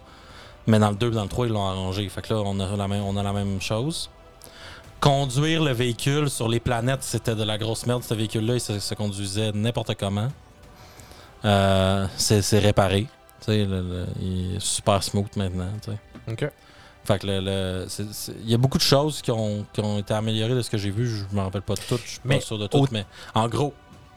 Mais 0.67 0.79
dans 0.79 0.91
le 0.91 0.97
2 0.97 1.11
dans 1.11 1.25
le 1.25 1.29
3, 1.29 1.47
ils 1.47 1.53
l'ont 1.53 1.67
arrangé. 1.69 2.09
Fait 2.09 2.23
que 2.23 2.33
là, 2.33 2.41
on 2.41 2.59
a 2.61 2.77
la 2.77 2.89
même, 2.89 3.03
on 3.03 3.17
a 3.19 3.23
la 3.23 3.33
même 3.35 3.61
chose. 3.61 4.09
Conduire 5.01 5.63
le 5.65 5.73
véhicule 5.73 6.31
sur 6.31 6.49
les 6.49 6.61
planètes, 6.61 7.03
c'était 7.03 7.35
de 7.35 7.43
la 7.43 7.59
grosse 7.59 7.85
merde. 7.87 8.05
Ce 8.05 8.15
véhicule-là, 8.15 8.55
il 8.55 8.61
se, 8.61 8.79
se 8.79 8.95
conduisait 8.95 9.51
n'importe 9.53 9.95
comment. 9.99 10.29
Euh, 11.45 12.07
c'est 12.17 12.59
réparé. 12.59 13.07
Le- 13.49 13.65
le- 13.65 14.07
il 14.21 14.57
est 14.57 14.61
super 14.61 15.03
smooth 15.03 15.35
maintenant. 15.37 15.69
tu 15.83 15.91
sais. 15.91 16.33
OK. 16.33 16.51
Fait 17.05 17.19
que 17.19 17.27
le, 17.27 17.87
il 18.45 18.49
y 18.51 18.55
a 18.55 18.59
beaucoup 18.59 18.79
de 18.79 18.83
choses 18.83 19.21
qui 19.23 19.33
ont, 19.33 19.67
qui 19.73 19.81
ont 19.81 19.99
été 19.99 20.15
améliorées 20.15 20.55
de 20.55 20.63
ce 20.63 20.71
que 20.71 20.79
j'ai 20.79 20.91
vu. 20.91 21.09
Je 21.09 21.35
me 21.35 21.41
rappelle 21.43 21.63
pas 21.63 21.75
de 21.75 21.81
toutes, 21.81 22.01
je 22.05 22.11
suis 22.11 22.21
pas 22.21 22.41
sûr 22.41 22.59
de 22.59 22.69
tout, 22.69 22.87
mais 22.93 23.05
en 23.35 23.49
gros, 23.49 23.75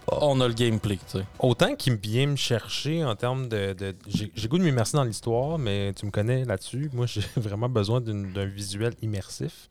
on 0.08 0.40
a 0.40 0.48
le 0.48 0.54
gameplay. 0.54 1.00
Autant 1.40 1.74
qu'il 1.76 1.96
vient 1.96 2.28
me 2.28 2.36
chercher 2.36 3.04
en 3.04 3.16
termes 3.16 3.50
de. 3.50 3.74
de- 3.74 3.96
j'ai, 4.08 4.48
goût 4.48 4.60
de 4.60 4.64
m'immerser 4.64 4.96
dans 4.98 5.04
l'histoire, 5.04 5.58
mais 5.58 5.94
tu 5.94 6.06
me 6.06 6.12
connais 6.12 6.46
là-dessus. 6.46 6.92
Moi, 6.94 7.08
j'ai 7.08 7.22
vraiment 7.38 7.70
besoin 7.70 8.02
d'un 8.02 8.46
visuel 8.46 8.94
immersif. 9.02 9.70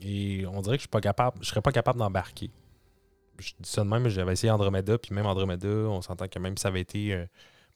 Et 0.00 0.44
on 0.52 0.60
dirait 0.62 0.76
que 0.76 0.82
je 0.82 0.86
suis 0.86 0.88
pas 0.88 1.00
capable. 1.00 1.38
Je 1.40 1.48
serais 1.48 1.62
pas 1.62 1.72
capable 1.72 1.98
d'embarquer. 1.98 2.50
Je 3.38 3.52
dis 3.60 3.70
ça 3.70 3.82
de 3.84 3.88
même, 3.88 4.02
mais 4.02 4.10
j'avais 4.10 4.32
essayé 4.32 4.50
Andromeda, 4.50 4.98
puis 4.98 5.14
même 5.14 5.26
Andromeda, 5.26 5.68
on 5.68 6.02
s'entend 6.02 6.28
que 6.28 6.38
même 6.38 6.56
si 6.56 6.62
ça 6.62 6.68
avait 6.68 6.80
été 6.80 7.12
euh, 7.14 7.26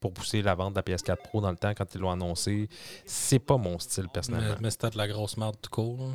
pour 0.00 0.12
pousser 0.12 0.42
la 0.42 0.54
vente 0.54 0.74
de 0.74 0.78
la 0.78 0.82
PS4 0.82 1.16
Pro 1.22 1.40
dans 1.40 1.50
le 1.50 1.56
temps 1.56 1.72
quand 1.76 1.94
ils 1.94 2.00
l'ont 2.00 2.10
annoncé, 2.10 2.68
c'est 3.04 3.38
pas 3.38 3.56
mon 3.56 3.78
style 3.78 4.08
personnellement. 4.12 4.56
mais 4.60 4.70
c'était 4.70 4.90
de 4.90 4.96
la 4.98 5.06
grosse 5.08 5.36
merde 5.36 5.56
tout 5.60 5.70
court. 5.70 6.10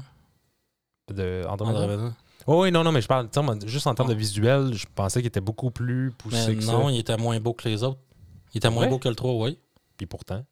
De 1.11 1.43
Andromeda? 1.47 1.79
Andromeda. 1.83 2.13
Oh, 2.47 2.61
oui, 2.63 2.71
non, 2.71 2.83
non, 2.83 2.91
mais 2.91 3.01
je 3.01 3.07
parle, 3.07 3.27
juste 3.65 3.87
en 3.87 3.95
termes 3.95 4.09
Oh. 4.09 4.13
de 4.13 4.17
visuel, 4.17 4.73
je 4.73 4.85
pensais 4.93 5.19
qu'il 5.19 5.27
était 5.27 5.39
beaucoup 5.41 5.71
plus 5.71 6.11
poussé 6.11 6.49
Mais 6.49 6.55
que 6.57 6.65
non, 6.65 6.85
ça. 6.87 6.91
il 6.91 6.99
était 6.99 7.17
moins 7.17 7.39
beau 7.39 7.53
que 7.53 7.67
les 7.67 7.83
autres. 7.83 7.99
Il 8.53 8.57
était 8.57 8.69
moins 8.69 8.83
Ouais? 8.83 8.89
beau 8.89 8.99
que 8.99 9.09
le 9.09 9.15
3, 9.15 9.33
oui. 9.33 9.57
Puis 9.97 10.05
pourtant. 10.07 10.43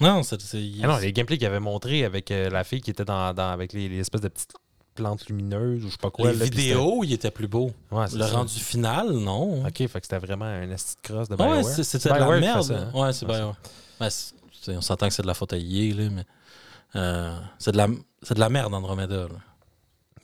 Non, 0.00 0.22
c'est. 0.24 0.40
c'est- 0.40 0.58
Ah 0.82 0.88
non, 0.88 0.96
les 0.98 1.12
gameplays 1.12 1.38
qu'il 1.38 1.46
avait 1.46 1.60
montré 1.60 2.04
avec 2.04 2.30
euh, 2.32 2.50
la 2.50 2.64
fille 2.64 2.80
qui 2.80 2.90
était 2.90 3.04
dans, 3.04 3.32
dans- 3.32 3.50
avec 3.50 3.72
les, 3.72 3.88
les 3.88 3.98
espèces 4.00 4.22
de 4.22 4.28
petites 4.28 4.54
plantes 4.94 5.26
lumineuses 5.28 5.84
ou 5.84 5.88
je 5.88 5.92
sais 5.92 5.98
pas 6.00 6.10
quoi. 6.10 6.32
les 6.32 6.38
là, 6.38 6.44
vidéos, 6.44 7.02
il 7.04 7.12
était 7.12 7.30
plus 7.30 7.48
beau. 7.48 7.72
Ouais, 7.90 8.04
Le 8.12 8.20
ça. 8.20 8.28
rendu 8.28 8.54
final, 8.58 9.10
non? 9.12 9.64
Ok, 9.66 9.76
fait 9.78 9.88
que 9.88 9.98
c'était 10.02 10.18
vraiment 10.18 10.44
un 10.44 10.70
esti 10.70 10.94
de 11.02 11.08
crosse 11.08 11.28
de 11.28 11.34
Ouais, 11.34 11.44
BioWare. 11.44 11.64
c'est- 11.64 11.84
c'était 11.84 12.08
de 12.10 12.14
la 12.18 12.40
merde. 12.40 12.62
ça, 12.62 12.74
hein? 12.78 12.90
Ouais, 12.94 13.12
c'est 13.12 13.26
Ouais, 13.26 13.34
BioWare. 13.34 13.56
Ben, 14.00 14.08
on 14.68 14.80
s'entend 14.80 15.08
que 15.08 15.14
c'est 15.14 15.22
de 15.22 15.26
la 15.26 15.34
faute 15.34 15.52
à 15.52 15.56
EA, 15.58 15.94
là, 15.94 16.08
mais. 16.10 16.24
euh, 16.96 17.36
c'est 17.58 17.72
de, 17.72 17.76
la- 17.76 17.88
c'est 18.22 18.34
de 18.34 18.40
la 18.40 18.48
merde, 18.48 18.72
Andromeda. 18.74 19.14
Là. 19.22 19.28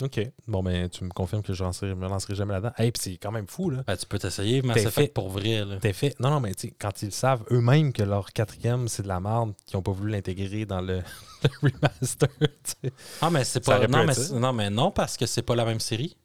Ok. 0.03 0.21
Bon, 0.49 0.63
ben, 0.63 0.89
tu 0.89 1.05
me 1.05 1.11
confirmes 1.11 1.43
que 1.43 1.53
je 1.53 1.63
ne 1.65 1.95
me 1.95 2.09
lancerai 2.09 2.35
jamais 2.35 2.55
là-dedans. 2.55 2.73
Hey, 2.79 2.91
puis 2.93 3.03
c'est 3.03 3.17
quand 3.19 3.31
même 3.33 3.47
fou, 3.47 3.71
là. 3.71 3.83
Ben, 3.87 3.97
tu 3.97 4.07
peux 4.07 4.19
t'essayer, 4.19 4.63
mais 4.63 4.75
c'est 4.75 4.91
fait- 4.91 5.13
pour 5.13 5.29
vrai. 5.29 5.65
Là. 5.65 5.77
T'es 5.81 5.93
fait. 5.93 6.19
Non, 6.21 6.31
non, 6.31 6.41
mais 6.41 6.55
tu 6.55 6.69
sais, 6.69 6.75
quand 6.79 7.03
ils 7.03 7.13
savent 7.13 7.45
eux-mêmes 7.51 7.93
que 7.93 8.03
leur 8.03 8.33
quatrième, 8.33 8.89
c'est 8.89 9.03
de 9.03 9.09
la 9.09 9.21
merde, 9.21 9.53
qu'ils 9.67 9.77
n'ont 9.77 9.83
pas 9.83 9.93
voulu 9.93 10.13
l'intégrer 10.13 10.65
dans 10.65 10.81
le, 10.81 11.03
le 11.63 11.71
remaster, 11.71 12.29
tu 12.39 12.49
sais. 12.83 12.93
Ah, 13.21 13.31
mais 13.31 13.45
c'est 13.45 13.61
pas. 13.65 13.87
Non 13.87 14.05
mais, 14.07 14.39
non, 14.41 14.53
mais 14.53 14.71
non, 14.71 14.91
parce 14.91 15.17
que 15.17 15.27
c'est 15.27 15.43
pas 15.43 15.55
la 15.55 15.65
même 15.65 15.81
série. 15.81 16.17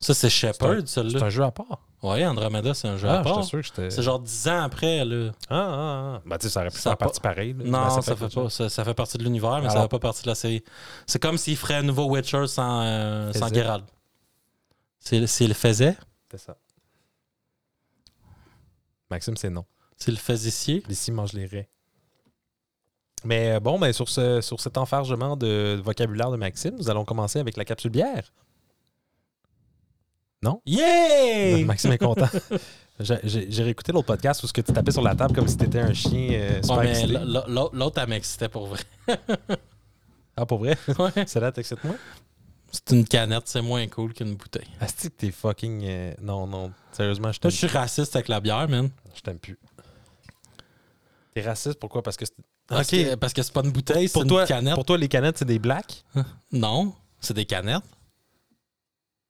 Ça, 0.00 0.14
c'est 0.14 0.28
C'est 0.28 0.30
Shepard, 0.30 0.76
C'est 0.80 0.86
celui-là. 0.88 1.24
un 1.24 1.28
jeu 1.30 1.42
à 1.42 1.50
part. 1.50 1.80
Ouais, 2.04 2.24
Andromeda, 2.24 2.72
c'est 2.72 2.86
un 2.86 2.96
jeu 2.96 3.08
Ah, 3.08 3.18
à 3.18 3.22
part. 3.24 3.44
C'est 3.44 4.02
genre 4.02 4.20
10 4.20 4.48
ans 4.48 4.62
après, 4.62 5.04
là. 5.04 5.32
Ah, 5.50 5.56
ah, 5.56 6.14
ah. 6.18 6.22
Ben, 6.24 6.38
tu 6.38 6.44
sais, 6.44 6.50
ça 6.52 6.60
aurait 6.60 6.70
pu 6.70 6.76
Ça 6.76 6.90
faire 6.90 6.96
pas- 6.98 7.04
partie 7.06 7.20
pareille. 7.20 7.54
là. 7.54 7.64
Non, 7.64 7.90
ça, 7.90 8.02
fait 8.02 8.14
fait 8.16 8.30
ça. 8.32 8.40
pas. 8.42 8.48
Ça, 8.50 8.68
ça 8.68 8.84
fait 8.84 8.94
partie 8.94 9.18
de 9.18 9.24
l'univers, 9.24 9.60
mais 9.60 9.66
ça 9.66 9.72
Alors- 9.72 9.82
fait 9.84 9.88
pas 9.88 9.98
partie 9.98 10.22
de 10.22 10.28
la 10.28 10.36
série. 10.36 10.62
C'est 11.06 11.20
comme 11.20 11.36
s'il 11.36 11.56
ferait 11.56 11.74
un 11.74 11.82
nouveau 11.82 12.04
Witcher 12.04 12.46
sans, 12.46 12.82
euh, 12.82 13.32
sans 13.32 13.48
Faisait. 13.48 13.62
Geralt. 13.62 13.84
S'il 15.00 15.48
le 15.48 15.54
faisait, 15.54 15.96
C'est 16.30 16.38
ça. 16.38 16.56
Maxime, 19.10 19.36
c'est 19.36 19.50
non. 19.50 19.64
s'il 19.96 20.14
le 20.14 20.20
faisissier. 20.20 20.84
Ici, 20.88 21.10
mange 21.10 21.32
les 21.32 21.46
raies. 21.46 21.68
Mais 23.24 23.52
euh, 23.56 23.60
bon, 23.60 23.78
ben, 23.80 23.92
sur, 23.92 24.08
ce, 24.08 24.40
sur 24.42 24.60
cet 24.60 24.76
enfargement 24.78 25.36
de 25.36 25.80
vocabulaire 25.82 26.30
de 26.30 26.36
Maxime, 26.36 26.76
nous 26.76 26.88
allons 26.90 27.04
commencer 27.04 27.40
avec 27.40 27.56
la 27.56 27.64
capsule 27.64 27.90
bière. 27.90 28.32
Non? 30.42 30.60
Yeah! 30.66 31.64
Maxime 31.64 31.92
est 31.92 31.98
content. 31.98 32.28
J'ai- 33.00 33.62
réécouté 33.62 33.92
l'autre 33.92 34.06
podcast 34.06 34.42
où 34.42 34.46
ce 34.46 34.52
que 34.52 34.60
tu 34.60 34.72
tapais 34.72 34.90
sur 34.92 35.02
la 35.02 35.14
table 35.14 35.34
comme 35.34 35.48
si 35.48 35.56
t'étais 35.56 35.80
un 35.80 35.92
chien 35.94 36.30
euh, 36.32 36.62
super 36.62 36.78
Ouais, 36.78 37.68
l'autre, 37.72 38.00
elle 38.00 38.08
m'excitait 38.08 38.48
pour 38.48 38.66
vrai. 38.66 38.80
Ah, 40.40 40.46
pour 40.46 40.58
vrai? 40.58 40.78
Ouais. 41.00 41.26
Celle-là 41.26 41.50
t'excite 41.50 41.82
moi? 41.82 41.96
C'est 42.70 42.90
une 42.92 43.04
canette, 43.04 43.42
c'est 43.48 43.60
moins 43.60 43.84
cool 43.88 44.12
qu'une 44.14 44.36
bouteille. 44.36 44.68
Asti 44.78 45.10
que 45.10 45.16
t'es 45.16 45.30
fucking... 45.32 45.82
euh, 45.84 46.14
Non, 46.22 46.46
non. 46.46 46.70
Sérieusement, 46.92 47.32
je 47.32 47.38
Moi, 47.38 47.40
t'aime 47.40 47.50
je 47.50 47.56
suis 47.56 47.66
raciste 47.66 48.14
avec 48.14 48.28
la 48.28 48.38
bière, 48.38 48.68
man. 48.68 48.88
Je 49.16 49.20
t'aime 49.20 49.40
plus. 49.40 49.58
T'es 51.34 51.40
raciste, 51.40 51.80
pourquoi? 51.80 52.02
Parce 52.04 52.16
que... 52.16 52.24
c'est- 52.24 52.34
Parce, 52.68 52.92
Ok. 52.92 52.98
que, 53.00 53.14
parce 53.16 53.32
que 53.32 53.42
c'est 53.42 53.52
pas 53.52 53.62
une 53.64 53.72
bouteille, 53.72 54.06
c'est 54.06 54.12
Pour 54.12 54.22
une 54.22 54.28
toi, 54.28 54.46
canette. 54.46 54.74
pour 54.76 54.84
toi, 54.84 54.96
les 54.96 55.08
canettes, 55.08 55.38
c'est 55.38 55.44
des 55.44 55.58
blacks? 55.58 56.04
Non, 56.52 56.94
c'est 57.18 57.34
des 57.34 57.44
canettes. 57.46 57.82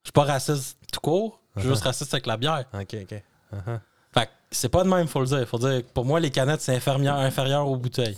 Je 0.03 0.07
suis 0.07 0.13
pas 0.13 0.23
raciste 0.23 0.77
tout 0.91 0.99
court, 1.01 1.41
je 1.55 1.61
suis 1.61 1.69
Uh-huh. 1.69 1.73
juste 1.73 1.83
raciste 1.83 2.13
avec 2.13 2.25
la 2.25 2.37
bière. 2.37 2.65
OK, 2.73 2.95
OK. 3.01 3.23
Uh-huh. 3.53 3.79
Fait 4.13 4.25
que 4.25 4.31
c'est 4.51 4.69
pas 4.69 4.83
de 4.83 4.89
même, 4.89 5.07
faut 5.07 5.19
le 5.19 5.25
dire. 5.27 5.47
Faut 5.47 5.57
dire 5.59 5.85
que 5.85 5.91
pour 5.91 6.05
moi, 6.05 6.19
les 6.19 6.31
canettes, 6.31 6.61
c'est 6.61 6.75
inférieur, 6.75 7.15
inférieur 7.17 7.67
aux 7.67 7.75
bouteilles. 7.77 8.17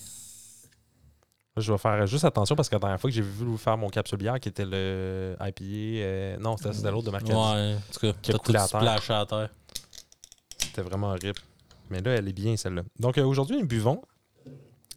Je 1.57 1.71
vais 1.71 1.77
faire 1.77 2.07
juste 2.07 2.23
attention 2.23 2.55
parce 2.55 2.69
que 2.69 2.75
la 2.75 2.79
dernière 2.79 3.01
fois 3.01 3.09
que 3.09 3.15
j'ai 3.15 3.21
vu 3.21 3.43
vous 3.45 3.57
faire 3.57 3.77
mon 3.77 3.89
capsule 3.89 4.17
bière 4.17 4.39
qui 4.39 4.47
était 4.49 4.63
le 4.65 5.35
IPA, 5.41 5.63
euh, 5.65 6.37
non, 6.37 6.55
c'était 6.55 6.89
l'autre 6.89 7.07
de 7.07 7.11
Marc 7.11 7.25
Ouais, 7.25 7.33
en 7.33 7.77
tout 7.91 7.99
cas, 7.99 8.13
Qui 8.21 8.31
a 8.31 8.37
coulé 8.37 8.57
tout 8.57 8.77
à 8.77 8.97
terre. 8.97 9.11
à 9.19 9.25
terre. 9.25 9.49
C'était 10.57 10.81
vraiment 10.81 11.07
horrible. 11.09 11.39
Mais 11.89 11.99
là, 11.99 12.11
elle 12.11 12.27
est 12.29 12.33
bien, 12.33 12.55
celle-là. 12.55 12.83
Donc, 12.99 13.17
euh, 13.17 13.25
aujourd'hui, 13.25 13.57
nous 13.59 13.67
buvons 13.67 14.01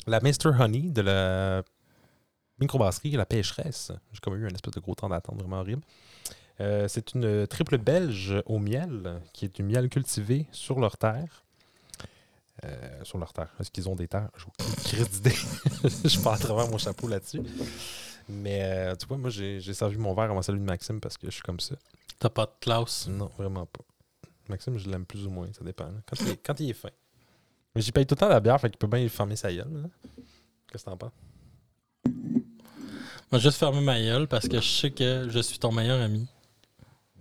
la 0.07 0.21
Mr. 0.21 0.51
Honey 0.61 0.91
de 0.91 1.01
la 1.01 1.63
microbrasserie 2.61 3.11
La 3.13 3.27
Pêcheresse. 3.27 3.91
J'ai 4.13 4.21
comme 4.21 4.37
eu 4.37 4.47
un 4.47 4.55
espèce 4.55 4.75
de 4.75 4.81
gros 4.81 4.95
temps 4.95 5.09
d'attente 5.09 5.41
vraiment 5.41 5.59
horrible. 5.61 5.83
Euh, 6.61 6.87
c'est 6.89 7.15
une 7.15 7.47
triple 7.47 7.79
belge 7.79 8.35
au 8.47 8.59
miel, 8.59 9.21
qui 9.33 9.47
est 9.47 9.57
du 9.57 9.63
miel 9.63 9.89
cultivé 9.89 10.47
sur 10.53 10.79
leur 10.79 10.97
terre. 10.97 11.45
Euh, 12.65 13.05
sur 13.05 13.19
leur 13.19 13.33
terre. 13.33 13.53
Est-ce 13.59 13.71
qu'ils 13.71 13.89
ont 13.89 13.97
des 13.97 14.07
terres? 14.09 14.31
J'ai 14.87 15.01
aucune 15.03 15.05
d'idée. 15.13 15.35
Je 16.09 16.21
pars 16.21 16.35
à 16.35 16.39
travers 16.39 16.69
mon 16.69 16.79
chapeau 16.79 17.09
là-dessus. 17.09 17.41
Mais 18.29 18.61
euh, 18.63 18.95
tu 18.97 19.07
vois, 19.07 19.19
moi, 19.19 19.29
j'ai 19.29 19.61
servi 19.75 19.99
mon 19.99 20.15
verre 20.15 20.31
avant 20.31 20.41
celui 20.41 20.61
de 20.61 20.65
Maxime 20.65 20.99
parce 21.01 21.19
que 21.19 21.27
je 21.27 21.33
suis 21.33 21.43
comme 21.43 21.61
ça. 21.61 21.75
T'as 22.19 22.31
pas 22.31 22.47
de 22.47 22.53
Klaus. 22.59 23.07
Non, 23.09 23.31
vraiment 23.37 23.67
pas. 23.67 23.83
Maxime, 24.49 24.79
je 24.79 24.89
l'aime 24.89 25.05
plus 25.05 25.27
ou 25.27 25.31
moins, 25.31 25.53
ça 25.53 25.63
dépend. 25.63 25.91
Quand, 26.07 26.17
il 26.21 26.29
est, 26.31 26.37
quand 26.39 26.59
il 26.61 26.71
est 26.71 26.75
fin. 26.75 26.89
Mais 27.75 27.83
j'y 27.83 27.93
paye 27.93 28.07
tout 28.07 28.15
le 28.15 28.21
temps 28.21 28.29
la 28.29 28.41
bière, 28.41 28.59
fait 28.59 28.71
qu'il 28.71 28.79
peut 28.79 28.87
bien 28.87 29.07
fermer 29.11 29.37
sa 29.37 29.53
gueule. 29.53 29.69
là. 29.71 29.89
Qu'est-ce 30.71 30.85
que 30.85 30.91
t'en 30.91 30.97
penses? 30.97 31.13
Moi, 33.31 33.41
juste 33.41 33.59
fermer 33.59 33.81
ma 33.83 34.01
gueule 34.01 34.27
parce 34.27 34.49
que 34.49 34.59
je 34.61 34.69
sais 34.69 34.91
que 34.91 35.27
je 35.29 35.39
suis 35.41 35.59
ton 35.59 35.73
meilleur 35.73 36.01
ami. 36.01 36.27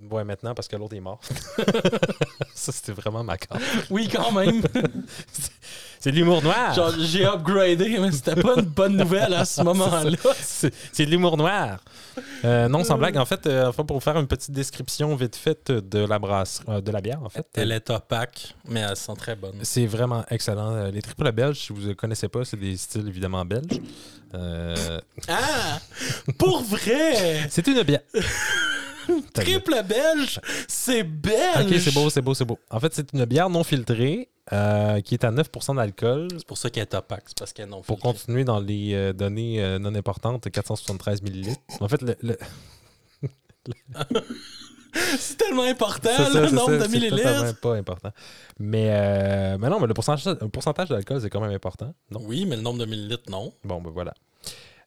Ouais, 0.09 0.23
maintenant, 0.23 0.53
parce 0.53 0.67
que 0.67 0.75
l'autre 0.75 0.95
est 0.95 0.99
mort. 0.99 1.19
ça, 2.55 2.71
c'était 2.71 2.91
vraiment 2.91 3.23
ma 3.23 3.37
carte. 3.37 3.61
Oui, 3.89 4.07
quand 4.11 4.31
même. 4.31 4.61
C'est 6.03 6.11
de 6.11 6.17
l'humour 6.17 6.43
noir! 6.43 6.73
Genre, 6.73 6.91
j'ai 6.99 7.25
upgradé, 7.25 7.97
mais 7.97 8.11
c'était 8.11 8.35
pas 8.35 8.55
une 8.57 8.65
bonne 8.65 8.97
nouvelle 8.97 9.33
à 9.35 9.45
ce 9.45 9.61
moment-là. 9.63 10.17
C'est 10.41 11.05
de 11.05 11.09
l'humour 11.09 11.37
noir. 11.37 11.79
Euh, 12.43 12.67
non, 12.67 12.83
sans 12.83 12.97
blague, 12.97 13.15
en 13.15 13.23
fait, 13.23 13.47
euh, 13.47 13.69
enfin, 13.69 13.85
pour 13.85 14.03
faire 14.03 14.17
une 14.19 14.27
petite 14.27 14.51
description 14.51 15.15
vite 15.15 15.37
faite 15.37 15.71
de 15.71 15.99
la 15.99 16.19
brasse, 16.19 16.61
euh, 16.67 16.81
de 16.81 16.91
la 16.91 16.99
bière, 16.99 17.23
en 17.23 17.29
fait. 17.29 17.47
Elle 17.53 17.71
est 17.71 17.89
opaque, 17.89 18.53
mais 18.67 18.81
elle 18.81 18.97
sent 18.97 19.13
très 19.17 19.37
bonne. 19.37 19.55
C'est 19.61 19.85
vraiment 19.85 20.25
excellent. 20.29 20.73
Euh, 20.73 20.91
Les 20.91 21.01
triples 21.01 21.31
belges, 21.31 21.59
si 21.59 21.71
vous 21.71 21.87
ne 21.87 21.93
connaissez 21.93 22.27
pas, 22.27 22.43
c'est 22.43 22.57
des 22.59 22.75
styles 22.75 23.07
évidemment 23.07 23.45
belges. 23.45 23.79
Ah! 25.29 25.79
Pour 26.37 26.63
vrai! 26.63 27.47
c'est 27.49 27.65
une 27.67 27.81
bière. 27.83 28.01
Triple 29.33 29.83
belge, 29.87 30.39
c'est 30.67 31.03
belge! 31.03 31.65
Ok, 31.71 31.79
c'est 31.79 31.93
beau, 31.93 32.09
c'est 32.09 32.21
beau, 32.21 32.33
c'est 32.33 32.45
beau. 32.45 32.59
En 32.69 32.79
fait, 32.79 32.93
c'est 32.93 33.11
une 33.13 33.25
bière 33.25 33.49
non 33.49 33.63
filtrée 33.63 34.29
euh, 34.51 34.99
qui 35.01 35.13
est 35.15 35.23
à 35.23 35.31
9% 35.31 35.75
d'alcool. 35.75 36.27
C'est 36.37 36.45
pour 36.47 36.57
ça 36.57 36.69
qu'elle 36.69 36.83
est 36.83 36.93
opaque, 36.95 37.23
c'est 37.27 37.37
parce 37.37 37.53
qu'elle 37.53 37.65
est 37.67 37.69
non 37.71 37.81
Pour 37.81 37.97
filtrée. 37.97 38.13
continuer 38.13 38.43
dans 38.43 38.59
les 38.59 38.93
euh, 38.93 39.13
données 39.13 39.61
euh, 39.63 39.79
non 39.79 39.93
importantes, 39.95 40.49
473 40.49 41.21
millilitres. 41.21 41.61
En 41.79 41.87
fait, 41.87 42.01
le, 42.01 42.15
le- 42.21 42.37
C'est 45.17 45.37
tellement 45.37 45.63
important, 45.63 46.09
c'est 46.15 46.31
ça, 46.31 46.41
le 46.41 46.47
c'est 46.49 46.53
nombre 46.53 46.67
ça, 46.69 46.77
de 46.77 46.83
c'est 46.83 46.89
millilitres. 46.91 47.15
totalement 47.17 47.53
pas 47.59 47.73
important. 47.75 48.11
Mais, 48.59 48.89
euh, 48.91 49.57
mais 49.59 49.67
non, 49.69 49.79
mais 49.79 49.87
le 49.87 49.93
pourcentage, 49.95 50.25
le 50.39 50.49
pourcentage 50.49 50.89
d'alcool, 50.89 51.19
c'est 51.19 51.31
quand 51.31 51.41
même 51.41 51.51
important. 51.51 51.95
Non? 52.11 52.19
Oui, 52.23 52.45
mais 52.45 52.57
le 52.57 52.61
nombre 52.61 52.77
de 52.79 52.85
millilitres, 52.85 53.29
non. 53.31 53.51
Bon, 53.63 53.81
ben 53.81 53.89
voilà. 53.89 54.13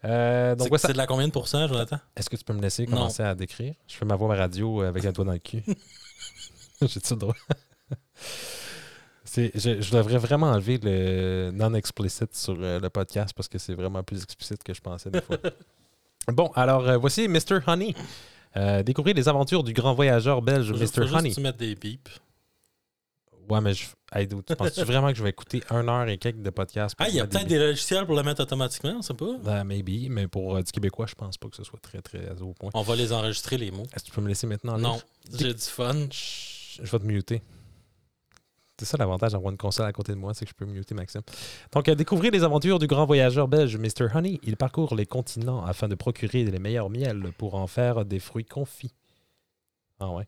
Euh, 0.04 0.54
donc, 0.54 0.68
C'est 0.72 0.78
ça- 0.78 0.92
de 0.92 0.98
la 0.98 1.06
combien 1.06 1.26
de 1.26 1.32
pourcents, 1.32 1.66
Jonathan? 1.66 1.98
est-ce 2.16 2.28
que 2.30 2.36
tu 2.36 2.44
peux 2.44 2.52
me 2.52 2.60
laisser 2.62 2.86
Non. 2.86 2.96
commencer 2.98 3.22
à 3.22 3.34
décrire? 3.34 3.74
Je 3.88 3.94
fais 3.96 4.04
ma 4.04 4.14
voix 4.16 4.34
radio 4.36 4.82
avec 4.82 5.04
un 5.04 5.12
doigt 5.12 5.24
dans 5.24 5.32
le 5.32 5.38
cul. 5.38 5.62
J'ai-tu 6.82 7.14
le 7.14 7.18
droit? 7.20 7.34
C'est- 9.24 9.50
je, 9.54 9.80
je 9.82 9.90
devrais 9.92 10.18
vraiment 10.18 10.46
enlever 10.46 10.78
le 10.82 11.50
non-explicit 11.52 12.34
sur 12.34 12.56
euh, 12.60 12.78
le 12.80 12.88
podcast 12.90 13.34
parce 13.34 13.48
que 13.48 13.58
c'est 13.58 13.74
vraiment 13.74 14.02
plus 14.02 14.22
explicite 14.22 14.62
que 14.62 14.72
je 14.72 14.80
pensais 14.80 15.10
des 15.10 15.20
fois. 15.20 15.36
bon, 16.28 16.50
alors 16.54 16.88
euh, 16.88 16.96
voici 16.96 17.28
Mr. 17.28 17.58
Honey. 17.66 17.94
Euh, 18.56 18.82
découvrez 18.82 19.12
les 19.12 19.28
aventures 19.28 19.62
du 19.62 19.72
grand 19.74 19.92
voyageur 19.94 20.40
belge 20.42 20.72
juste- 20.74 20.96
Mr. 20.96 21.00
faut 21.00 21.02
juste 21.02 21.14
Honey. 21.14 21.30
que 21.34 21.50
tu 21.52 21.58
des 21.58 21.74
bips. 21.74 22.08
Ouais, 23.48 23.60
mais 23.60 23.74
je. 23.74 23.86
Hey, 24.12 24.28
tu 24.28 24.56
penses 24.56 24.78
vraiment 24.78 25.08
que 25.10 25.18
je 25.18 25.22
vais 25.22 25.30
écouter 25.30 25.62
une 25.70 25.88
heure 25.88 26.08
et 26.08 26.18
quelques 26.18 26.42
de 26.42 26.50
podcast? 26.50 26.94
pour 26.96 27.06
Ah, 27.06 27.08
il 27.08 27.16
y 27.16 27.20
a 27.20 27.26
peut-être 27.26 27.46
des 27.46 27.58
logiciels 27.58 28.06
pour 28.06 28.16
le 28.16 28.22
mettre 28.22 28.42
automatiquement, 28.42 28.96
on 28.98 29.02
sait 29.02 29.14
pas. 29.14 29.36
Ah, 29.46 29.64
maybe, 29.64 30.08
mais 30.10 30.28
pour 30.28 30.56
euh, 30.56 30.62
du 30.62 30.72
québécois, 30.72 31.06
je 31.06 31.14
pense 31.14 31.36
pas 31.36 31.48
que 31.48 31.56
ce 31.56 31.64
soit 31.64 31.80
très, 31.80 32.00
très 32.00 32.40
au 32.40 32.52
point. 32.54 32.70
On 32.74 32.82
va 32.82 32.96
les 32.96 33.12
enregistrer, 33.12 33.58
les 33.58 33.70
mots. 33.70 33.86
Est-ce 33.94 34.04
que 34.04 34.10
tu 34.10 34.12
peux 34.12 34.20
me 34.20 34.28
laisser 34.28 34.46
maintenant? 34.46 34.78
Non, 34.78 35.00
j'ai 35.32 35.52
du 35.52 35.60
fun. 35.60 36.06
Je 36.10 36.82
vais 36.82 36.98
te 36.98 37.04
muter. 37.04 37.42
C'est 38.78 38.84
ça 38.84 38.98
l'avantage 38.98 39.32
d'avoir 39.32 39.50
une 39.50 39.56
console 39.56 39.86
à 39.86 39.92
côté 39.92 40.12
de 40.12 40.18
moi, 40.18 40.34
c'est 40.34 40.44
que 40.44 40.50
je 40.50 40.54
peux 40.54 40.66
muter 40.66 40.94
Maxime. 40.94 41.22
Donc, 41.72 41.88
à 41.88 41.94
découvrir 41.94 42.30
les 42.30 42.42
aventures 42.42 42.78
du 42.78 42.86
grand 42.86 43.06
voyageur 43.06 43.48
belge 43.48 43.76
Mr. 43.78 44.08
Honey. 44.14 44.38
Il 44.42 44.56
parcourt 44.58 44.94
les 44.94 45.06
continents 45.06 45.64
afin 45.64 45.88
de 45.88 45.94
procurer 45.94 46.44
les 46.44 46.58
meilleurs 46.58 46.90
miels 46.90 47.32
pour 47.38 47.54
en 47.54 47.66
faire 47.66 48.04
des 48.04 48.18
fruits 48.18 48.44
confits. 48.44 48.92
Ah 49.98 50.10
ouais. 50.10 50.24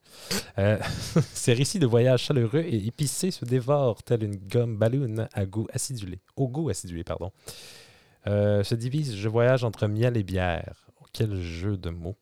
Euh, 0.59 0.79
ces 1.35 1.53
récits 1.53 1.79
de 1.79 1.87
voyage 1.87 2.23
chaleureux 2.23 2.61
et 2.67 2.87
épicés 2.87 3.31
se 3.31 3.45
dévorent 3.45 4.03
tel 4.03 4.23
une 4.25 4.37
gomme 4.37 4.77
ballon 4.77 5.29
à 5.35 5.45
goût 5.47 5.67
acidulé. 5.73 6.21
Au 6.37 6.49
goût 6.49 6.69
acidulé, 6.71 7.05
pardon. 7.05 7.31
Euh, 8.27 8.63
se 8.65 8.75
divise, 8.75 9.15
je 9.17 9.29
voyage 9.29 9.65
entre 9.65 9.87
miel 9.87 10.17
et 10.17 10.23
bière. 10.23 10.75
Oh, 11.01 11.05
quel 11.13 11.41
jeu 11.41 11.77
de 11.77 11.91
mots. 11.91 12.17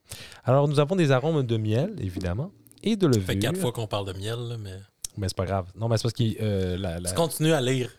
Alors, 0.44 0.68
nous 0.68 0.80
avons 0.80 0.96
des 0.96 1.10
arômes 1.10 1.42
de 1.44 1.56
miel, 1.56 1.94
évidemment, 2.00 2.50
et 2.82 2.96
de 2.96 3.06
levure. 3.06 3.22
Ça 3.22 3.32
fait 3.32 3.38
quatre 3.38 3.58
fois 3.58 3.72
qu'on 3.72 3.86
parle 3.86 4.06
de 4.12 4.18
miel, 4.18 4.38
là, 4.38 4.56
mais. 4.58 4.76
Mais 5.16 5.28
c'est 5.28 5.36
pas 5.36 5.46
grave. 5.46 5.66
Non, 5.74 5.88
mais 5.88 5.96
c'est 5.96 6.02
parce 6.02 6.12
que 6.14 6.24
euh, 6.42 6.76
la, 6.76 7.00
la- 7.00 7.08
Tu 7.08 7.14
continues 7.14 7.52
à 7.52 7.60
lire. 7.60 7.90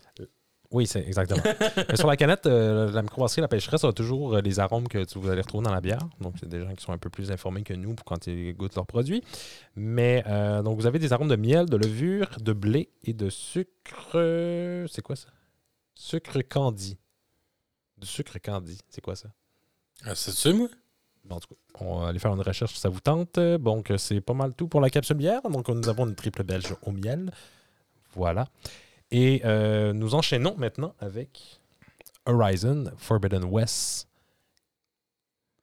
Oui, 0.72 0.86
c'est 0.86 1.00
exactement. 1.08 1.42
mais 1.90 1.96
sur 1.96 2.08
la 2.08 2.18
canette, 2.18 2.46
euh, 2.46 2.92
la 2.92 3.02
microbrasserie 3.02 3.40
La 3.42 3.48
Pêcheresse 3.48 3.86
a 3.86 3.94
toujours 3.94 4.36
euh, 4.36 4.42
les 4.42 4.60
arômes 4.60 4.88
que 4.90 5.06
tu, 5.06 5.18
vous 5.18 5.30
allez 5.30 5.40
retrouver 5.42 5.64
dans 5.64 5.74
la 5.74 5.80
bière. 5.80 6.02
Donc, 6.20 6.36
c'est 6.40 6.50
des 6.50 6.60
gens 6.62 6.74
qui 6.76 6.84
sont 6.84 6.92
un 6.92 6.98
peu 6.98 7.10
plus 7.10 7.32
informés 7.32 7.64
que 7.64 7.74
nous 7.74 7.94
pour 7.96 8.04
quand 8.04 8.28
ils 8.28 8.54
goûtent 8.54 8.76
leurs 8.76 8.86
produits. 8.86 9.24
Mais, 9.78 10.24
euh, 10.28 10.62
donc, 10.64 10.78
vous 10.78 10.86
avez 10.86 11.00
des 11.00 11.14
arômes 11.14 11.30
de 11.30 11.38
miel, 11.38 11.68
de 11.70 11.78
levure, 11.78 12.28
de 12.42 12.52
blé 12.52 12.90
et 13.06 13.14
de 13.14 13.30
sucre. 13.30 14.12
euh, 14.16 14.86
C'est 14.92 15.02
quoi 15.02 15.16
ça? 15.16 15.30
Sucre 15.96 16.42
candy. 16.42 16.98
Du 17.98 18.06
sucre 18.06 18.38
candy. 18.44 18.78
C'est 18.90 19.02
quoi 19.02 19.16
ça? 19.16 19.30
Ah, 20.04 20.16
C'est-tu, 20.16 20.54
moi? 20.54 20.68
Bon, 21.24 21.36
en 21.36 21.40
tout 21.40 21.48
cas, 21.48 21.56
on 21.80 22.00
va 22.02 22.08
aller 22.10 22.20
faire 22.20 22.34
une 22.34 22.42
recherche 22.42 22.74
si 22.74 22.80
ça 22.82 22.90
vous 22.90 23.00
tente. 23.00 23.40
Donc, 23.40 23.90
euh, 23.90 23.98
c'est 23.98 24.20
pas 24.20 24.34
mal 24.34 24.54
tout 24.54 24.68
pour 24.68 24.82
la 24.82 24.90
capsule 24.90 25.16
bière. 25.16 25.42
Donc, 25.44 25.70
nous 25.70 25.88
avons 25.88 26.06
une 26.08 26.16
triple 26.16 26.44
belge 26.44 26.76
au 26.86 26.92
miel. 26.92 27.32
Voilà. 28.16 28.48
Et 29.12 29.42
euh, 29.46 29.94
nous 29.94 30.16
enchaînons 30.16 30.56
maintenant 30.58 30.96
avec 31.00 31.62
Horizon 32.26 32.92
Forbidden 32.98 33.46
West. 33.46 34.10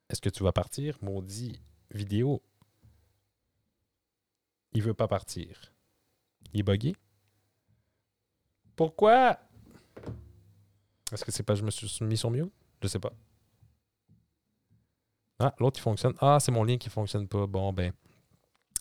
Est-ce 0.08 0.20
que 0.20 0.30
tu 0.30 0.42
vas 0.42 0.52
partir, 0.52 0.98
maudit 1.02 1.60
vidéo? 1.90 2.42
Il 4.72 4.82
veut 4.82 4.94
pas 4.94 5.08
partir. 5.08 5.74
Il 6.52 6.60
est 6.60 6.62
buggé? 6.62 6.96
Pourquoi? 8.76 9.38
Est-ce 11.12 11.24
que 11.24 11.30
c'est 11.30 11.42
pas 11.42 11.54
je 11.54 11.62
me 11.62 11.70
suis 11.70 12.04
mis 12.04 12.16
sur 12.16 12.30
mute? 12.30 12.52
Je 12.82 12.88
sais 12.88 12.98
pas. 12.98 13.12
Ah, 15.38 15.54
l'autre, 15.58 15.78
il 15.78 15.82
fonctionne. 15.82 16.14
Ah, 16.20 16.38
c'est 16.40 16.52
mon 16.52 16.64
lien 16.64 16.78
qui 16.78 16.88
fonctionne 16.90 17.28
pas. 17.28 17.46
Bon, 17.46 17.72
ben. 17.72 17.92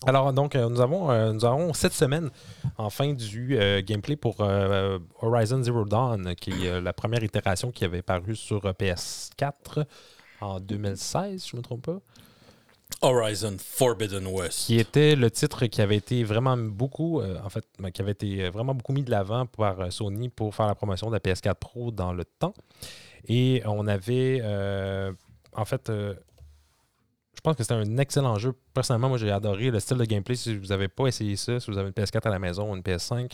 Alors, 0.06 0.32
donc, 0.32 0.54
euh, 0.54 0.68
nous, 0.68 0.80
avons, 0.80 1.10
euh, 1.10 1.32
nous 1.32 1.44
avons 1.44 1.72
cette 1.72 1.94
semaine, 1.94 2.30
enfin, 2.76 3.12
du 3.14 3.58
euh, 3.58 3.80
gameplay 3.82 4.16
pour 4.16 4.36
euh, 4.40 4.98
Horizon 5.20 5.62
Zero 5.62 5.84
Dawn, 5.84 6.34
qui 6.34 6.66
est 6.66 6.80
la 6.80 6.92
première 6.92 7.22
itération 7.22 7.70
qui 7.70 7.84
avait 7.84 8.02
paru 8.02 8.36
sur 8.36 8.64
euh, 8.66 8.72
PS4 8.72 9.84
en 10.40 10.60
2016, 10.60 11.40
si 11.40 11.48
je 11.48 11.56
ne 11.56 11.60
me 11.60 11.64
trompe 11.64 11.86
pas. 11.86 11.98
Horizon 13.00 13.56
Forbidden 13.58 14.26
West. 14.26 14.66
Qui 14.66 14.78
était 14.78 15.16
le 15.16 15.30
titre 15.30 15.66
qui 15.66 15.80
avait 15.80 15.96
été 15.96 16.22
vraiment 16.22 16.56
beaucoup, 16.56 17.20
euh, 17.20 17.38
en 17.42 17.48
fait, 17.48 17.64
ben, 17.78 17.90
qui 17.90 18.02
avait 18.02 18.12
été 18.12 18.50
vraiment 18.50 18.74
beaucoup 18.74 18.92
mis 18.92 19.02
de 19.02 19.10
l'avant 19.10 19.46
par 19.46 19.90
Sony 19.90 20.28
pour 20.28 20.54
faire 20.54 20.66
la 20.66 20.74
promotion 20.74 21.08
de 21.08 21.14
la 21.14 21.20
PS4 21.20 21.54
Pro 21.54 21.90
dans 21.90 22.12
le 22.12 22.24
temps. 22.24 22.54
Et 23.26 23.62
on 23.64 23.86
avait, 23.86 24.42
en 25.54 25.64
fait, 25.64 25.90
je 27.34 27.40
pense 27.40 27.56
que 27.56 27.62
c'était 27.62 27.74
un 27.74 27.98
excellent 27.98 28.36
jeu. 28.38 28.54
Personnellement, 28.72 29.08
moi, 29.08 29.18
j'ai 29.18 29.30
adoré 29.30 29.70
le 29.70 29.80
style 29.80 29.96
de 29.98 30.04
gameplay. 30.04 30.34
Si 30.36 30.56
vous 30.56 30.66
n'avez 30.68 30.88
pas 30.88 31.06
essayé 31.06 31.36
ça, 31.36 31.60
si 31.60 31.70
vous 31.70 31.76
avez 31.78 31.88
une 31.88 31.92
PS4 31.94 32.26
à 32.26 32.30
la 32.30 32.38
maison 32.38 32.70
ou 32.72 32.76
une 32.76 32.82
PS5, 32.82 33.30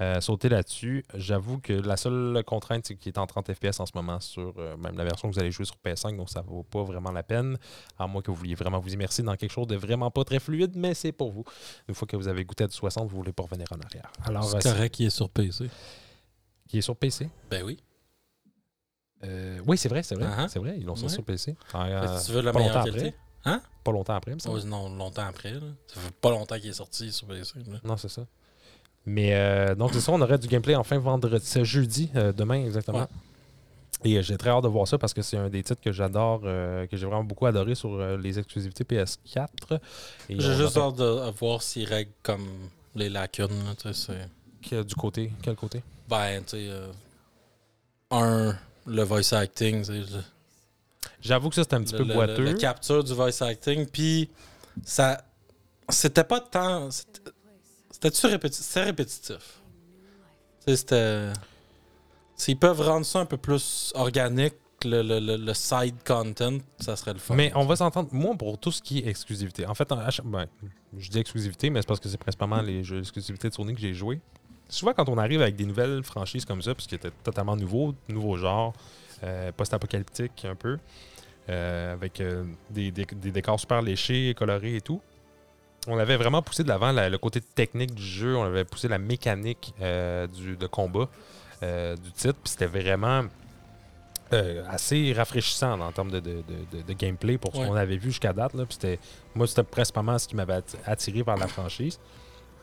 euh, 0.00 0.20
sautez 0.20 0.48
là-dessus. 0.48 1.04
J'avoue 1.14 1.58
que 1.60 1.72
la 1.72 1.96
seule 1.96 2.42
contrainte, 2.44 2.86
c'est 2.86 2.96
qu'il 2.96 3.10
est 3.12 3.18
en 3.18 3.26
30 3.26 3.52
FPS 3.54 3.80
en 3.80 3.86
ce 3.86 3.92
moment 3.94 4.20
sur 4.20 4.54
euh, 4.58 4.76
même 4.76 4.96
la 4.96 5.04
version 5.04 5.28
que 5.28 5.34
vous 5.34 5.40
allez 5.40 5.50
jouer 5.50 5.64
sur 5.64 5.76
PS5, 5.84 6.16
donc 6.16 6.28
ça 6.30 6.42
ne 6.42 6.46
vaut 6.46 6.62
pas 6.64 6.82
vraiment 6.82 7.12
la 7.12 7.22
peine. 7.22 7.56
À 7.98 8.06
moins 8.06 8.22
que 8.22 8.30
vous 8.30 8.36
vouliez 8.36 8.54
vraiment 8.54 8.78
vous 8.80 8.92
immerser 8.92 9.22
dans 9.22 9.36
quelque 9.36 9.52
chose 9.52 9.66
de 9.66 9.76
vraiment 9.76 10.10
pas 10.10 10.24
très 10.24 10.40
fluide, 10.40 10.72
mais 10.76 10.94
c'est 10.94 11.12
pour 11.12 11.30
vous. 11.32 11.44
Une 11.88 11.94
fois 11.94 12.06
que 12.06 12.16
vous 12.16 12.28
avez 12.28 12.44
goûté 12.44 12.64
à 12.64 12.66
du 12.66 12.74
60, 12.74 13.04
vous 13.08 13.14
ne 13.16 13.16
voulez 13.22 13.32
pas 13.32 13.44
revenir 13.44 13.66
en 13.72 13.80
arrière. 13.80 14.10
Alors, 14.24 14.44
C'est 14.44 14.66
euh, 14.66 14.72
correct 14.72 14.94
qu'il 14.94 15.06
est 15.06 15.10
sur 15.10 15.30
PC. 15.30 15.68
qui 16.68 16.78
est 16.78 16.82
sur 16.82 16.96
PC 16.96 17.28
Ben 17.50 17.62
oui. 17.64 17.78
Euh, 19.24 19.58
Oui, 19.66 19.78
c'est 19.78 19.88
vrai, 19.88 20.02
c'est 20.02 20.14
vrai. 20.16 20.26
Uh-huh. 20.26 20.48
C'est 20.48 20.58
vrai, 20.58 20.74
ils 20.78 20.84
l'ont 20.84 20.96
sorti 20.96 21.04
Ouais. 21.06 21.14
sur 21.14 21.24
PC. 21.24 21.56
Si 22.18 22.26
tu 22.26 22.32
veux 22.32 22.42
la 22.42 22.52
meilleure 22.52 22.84
qualité? 22.84 23.06
après. 23.08 23.14
Hein? 23.44 23.60
Pas 23.82 23.92
longtemps 23.92 24.14
après, 24.14 24.34
semble. 24.38 24.60
Oh, 24.62 24.66
non, 24.66 24.88
longtemps 24.96 25.26
après. 25.26 25.52
Là. 25.52 25.60
Ça 25.86 26.00
fait 26.00 26.14
pas 26.20 26.30
longtemps 26.30 26.58
qu'il 26.58 26.70
est 26.70 26.74
sorti 26.74 27.12
sur 27.12 27.26
PC. 27.26 27.54
là. 27.70 27.78
Non, 27.84 27.96
c'est 27.96 28.08
ça. 28.08 28.22
Mais 29.06 29.34
euh, 29.34 29.74
donc, 29.74 29.90
c'est 29.92 30.00
ça, 30.00 30.12
on 30.12 30.20
aurait 30.22 30.38
du 30.38 30.48
gameplay 30.48 30.74
enfin 30.74 30.98
vendredi. 30.98 31.44
C'est 31.46 31.64
jeudi, 31.64 32.10
euh, 32.16 32.32
demain 32.32 32.64
exactement. 32.64 33.00
Ouais. 33.00 33.06
Et 34.06 34.16
euh, 34.16 34.22
j'ai 34.22 34.36
très 34.38 34.50
hâte 34.50 34.62
de 34.64 34.68
voir 34.68 34.88
ça 34.88 34.96
parce 34.98 35.12
que 35.12 35.20
c'est 35.22 35.36
un 35.36 35.48
des 35.50 35.62
titres 35.62 35.80
que 35.82 35.92
j'adore, 35.92 36.40
euh, 36.44 36.86
que 36.86 36.96
j'ai 36.96 37.04
vraiment 37.06 37.24
beaucoup 37.24 37.44
adoré 37.46 37.74
sur 37.74 37.92
euh, 37.94 38.16
les 38.16 38.38
exclusivités 38.38 38.84
PS4. 38.84 39.46
Et 40.30 40.40
J'ai 40.40 40.54
juste 40.56 40.76
hâte 40.78 40.96
de 40.96 41.30
voir 41.38 41.62
s'il 41.62 41.86
règle 41.86 42.10
comme 42.22 42.46
les 42.94 43.10
lacunes. 43.10 43.48
là, 43.64 43.74
Que- 44.68 44.82
du 44.82 44.94
côté, 44.94 45.30
quel 45.42 45.54
côté? 45.56 45.82
Ben, 46.08 46.42
tu 46.42 46.50
sais, 46.56 46.66
euh, 46.68 46.90
un, 48.10 48.56
le 48.86 49.02
voice 49.02 49.32
acting, 49.34 49.80
tu 49.80 49.84
sais, 49.86 49.92
le- 49.98 50.24
J'avoue 51.24 51.48
que 51.48 51.54
ça, 51.54 51.62
c'était 51.62 51.76
un 51.76 51.82
petit 51.82 51.92
le, 51.92 51.98
peu 51.98 52.04
le- 52.04 52.14
boiteux. 52.14 52.44
le 52.44 52.54
capture 52.54 53.02
du 53.02 53.12
voice 53.14 53.40
acting, 53.42 53.86
puis 53.86 54.30
ça. 54.84 55.22
C'était 55.88 56.24
pas 56.24 56.40
tant. 56.40 56.90
c'était- 56.90 57.20
C'était-tu 57.90 58.26
répétitif? 58.26 58.64
C'était 58.66 58.84
répétitif? 58.84 59.60
C'était. 60.66 61.32
S'ils 62.36 62.58
peuvent 62.58 62.80
rendre 62.80 63.06
ça 63.06 63.20
un 63.20 63.26
peu 63.26 63.36
plus 63.36 63.92
organique, 63.94 64.54
le, 64.84 65.02
le- 65.02 65.36
le- 65.36 65.54
side 65.54 65.94
content, 66.04 66.58
ça 66.80 66.96
serait 66.96 67.12
le 67.14 67.18
fun. 67.18 67.34
Mais 67.34 67.52
on 67.54 67.64
va 67.64 67.76
s'entendre, 67.76 68.08
moi, 68.12 68.34
pour 68.36 68.58
tout 68.58 68.72
ce 68.72 68.82
qui 68.82 68.98
est 68.98 69.06
exclusivité. 69.06 69.66
En 69.66 69.74
fait, 69.74 69.90
en- 69.92 69.96
ben, 70.24 70.46
je 70.98 71.10
dis 71.10 71.18
exclusivité, 71.18 71.70
mais 71.70 71.80
c'est 71.80 71.86
parce 71.88 72.00
que 72.00 72.08
c'est 72.08 72.18
principalement 72.18 72.60
les 72.60 72.82
jeux 72.84 72.98
exclusivités 73.00 73.48
de 73.48 73.54
Sony 73.54 73.74
que 73.74 73.80
j'ai 73.80 73.94
joué. 73.94 74.20
Souvent, 74.68 74.92
quand 74.92 75.08
on 75.08 75.16
arrive 75.18 75.40
avec 75.42 75.56
des 75.56 75.64
nouvelles 75.66 76.02
franchises 76.02 76.44
comme 76.44 76.60
ça, 76.60 76.74
puisqu'il 76.74 76.96
était 76.96 77.12
totalement 77.22 77.56
nouveau, 77.56 77.94
nouveau 78.08 78.36
genre, 78.36 78.72
euh, 79.22 79.52
post-apocalyptique 79.52 80.44
un 80.44 80.54
peu, 80.56 80.78
avec 81.48 82.20
euh, 82.20 82.44
des, 82.70 82.90
des- 82.90 83.04
des 83.06 83.30
décors 83.30 83.58
super 83.60 83.82
léchés, 83.82 84.34
colorés 84.36 84.76
et 84.76 84.80
tout, 84.80 85.00
on 85.86 85.98
avait 85.98 86.16
vraiment 86.16 86.40
poussé 86.42 86.62
de 86.64 86.68
l'avant 86.68 86.92
la- 86.92 87.08
le 87.10 87.18
côté 87.18 87.40
technique 87.40 87.94
du 87.94 88.02
jeu, 88.02 88.36
on 88.36 88.44
avait 88.44 88.64
poussé 88.64 88.88
la 88.88 88.98
mécanique 88.98 89.74
euh, 89.82 90.26
du, 90.26 90.56
de 90.56 90.66
combat 90.66 91.08
euh, 91.62 91.94
du 91.96 92.10
titre, 92.12 92.38
puis 92.42 92.50
c'était 92.50 92.66
vraiment 92.66 93.24
euh, 94.32 94.64
assez 94.68 95.12
rafraîchissant 95.12 95.78
en 95.80 95.92
termes 95.92 96.10
de, 96.10 96.18
de- 96.20 96.42
de- 96.42 96.78
de- 96.78 96.82
de 96.82 96.92
gameplay 96.94 97.36
pour 97.38 97.54
ce 97.54 97.60
Ouais. 97.60 97.66
qu'on 97.68 97.74
avait 97.74 97.98
vu 97.98 98.10
jusqu'à 98.10 98.32
date. 98.32 98.54
Là. 98.54 98.64
Puis 98.64 98.74
c'était- 98.80 98.98
moi, 99.34 99.46
c'était 99.46 99.62
principalement 99.62 100.18
ce 100.18 100.26
qui 100.26 100.34
m'avait 100.34 100.54
atti- 100.60 100.76
attiré 100.86 101.22
par 101.22 101.36
la 101.36 101.46
franchise. 101.46 102.00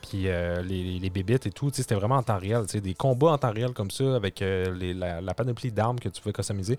Puis 0.01 0.27
euh, 0.27 0.61
les, 0.63 0.99
les, 0.99 1.09
bébites 1.09 1.45
et 1.45 1.51
tout, 1.51 1.69
c'était 1.73 1.95
vraiment 1.95 2.15
en 2.15 2.23
temps 2.23 2.37
réel. 2.39 2.65
Des 2.65 2.93
combats 2.93 3.31
en 3.31 3.37
temps 3.37 3.51
réel 3.51 3.71
comme 3.73 3.91
ça, 3.91 4.15
avec 4.15 4.41
euh, 4.41 4.73
les- 4.73 4.93
la, 4.93 5.21
la 5.21 5.33
panoplie 5.33 5.71
d'armes 5.71 5.99
que 5.99 6.09
tu 6.09 6.21
pouvais 6.21 6.33
customiser. 6.33 6.77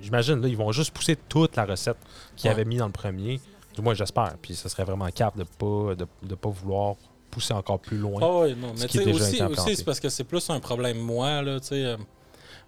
J'imagine, 0.00 0.40
là, 0.40 0.48
ils 0.48 0.56
vont 0.56 0.72
juste 0.72 0.92
pousser 0.92 1.16
toute 1.28 1.56
la 1.56 1.64
recette 1.64 1.98
qu'ils 2.36 2.48
Ouais. 2.48 2.54
avaient 2.54 2.64
mis 2.64 2.76
dans 2.76 2.86
le 2.86 2.92
premier. 2.92 3.40
Du 3.74 3.82
moins, 3.82 3.94
j'espère. 3.94 4.34
Puis 4.40 4.54
ce 4.54 4.68
serait 4.68 4.84
vraiment 4.84 5.08
cap 5.10 5.36
de 5.36 5.44
pas, 5.44 5.94
de, 5.94 6.06
de 6.22 6.34
pas 6.34 6.48
vouloir 6.48 6.96
pousser 7.30 7.54
encore 7.54 7.78
plus 7.78 7.98
loin. 7.98 8.20
Ah 8.22 8.44
oui, 8.46 8.56
non. 8.56 8.72
Mais 8.78 8.86
tu 8.86 8.98
sais, 8.98 9.12
aussi, 9.12 9.42
aussi 9.42 9.76
c'est 9.76 9.84
parce 9.84 10.00
que 10.00 10.08
c'est 10.08 10.24
plus 10.24 10.48
un 10.50 10.58
problème 10.60 10.98
moi, 10.98 11.42
là, 11.42 11.60
tu 11.60 11.68
sais. 11.68 11.84
euh, 11.84 11.96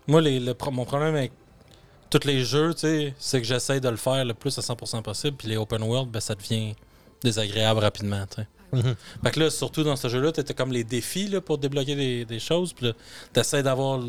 moi, 0.07 0.21
les, 0.21 0.39
le 0.39 0.55
pro- 0.55 0.71
mon 0.71 0.85
problème 0.85 1.17
avec 1.17 1.33
tous 2.11 2.25
les 2.27 2.45
jeux, 2.45 2.73
tu 2.75 2.81
sais, 2.81 3.15
c'est 3.19 3.41
que 3.41 3.47
j'essaie 3.47 3.81
de 3.81 3.89
le 3.89 3.97
faire 3.97 4.25
le 4.25 4.35
plus 4.35 4.57
à 4.59 4.61
100% 4.61 5.03
possible, 5.03 5.37
puis 5.37 5.49
les 5.49 5.57
open 5.57 5.83
world, 5.83 6.11
ben, 6.11 6.21
ça 6.21 6.35
devient 6.37 6.75
désagréable 7.23 7.81
rapidement, 7.81 8.25
tu 8.29 8.43
sais. 8.43 8.49
Mhm. 8.73 8.95
Fait 9.23 9.31
que 9.31 9.41
là, 9.41 9.51
surtout 9.51 9.83
dans 9.85 9.97
ce 9.97 10.09
jeu-là, 10.09 10.33
t'étais 10.33 10.55
comme 10.55 10.73
les 10.73 10.85
défis 10.85 11.29
là, 11.29 11.41
pour 11.41 11.59
débloquer 11.59 11.95
des, 11.95 12.25
des 12.25 12.39
choses, 12.39 12.73
puis 12.73 12.93
t'essaies 13.33 13.63
d'avoir, 13.63 14.01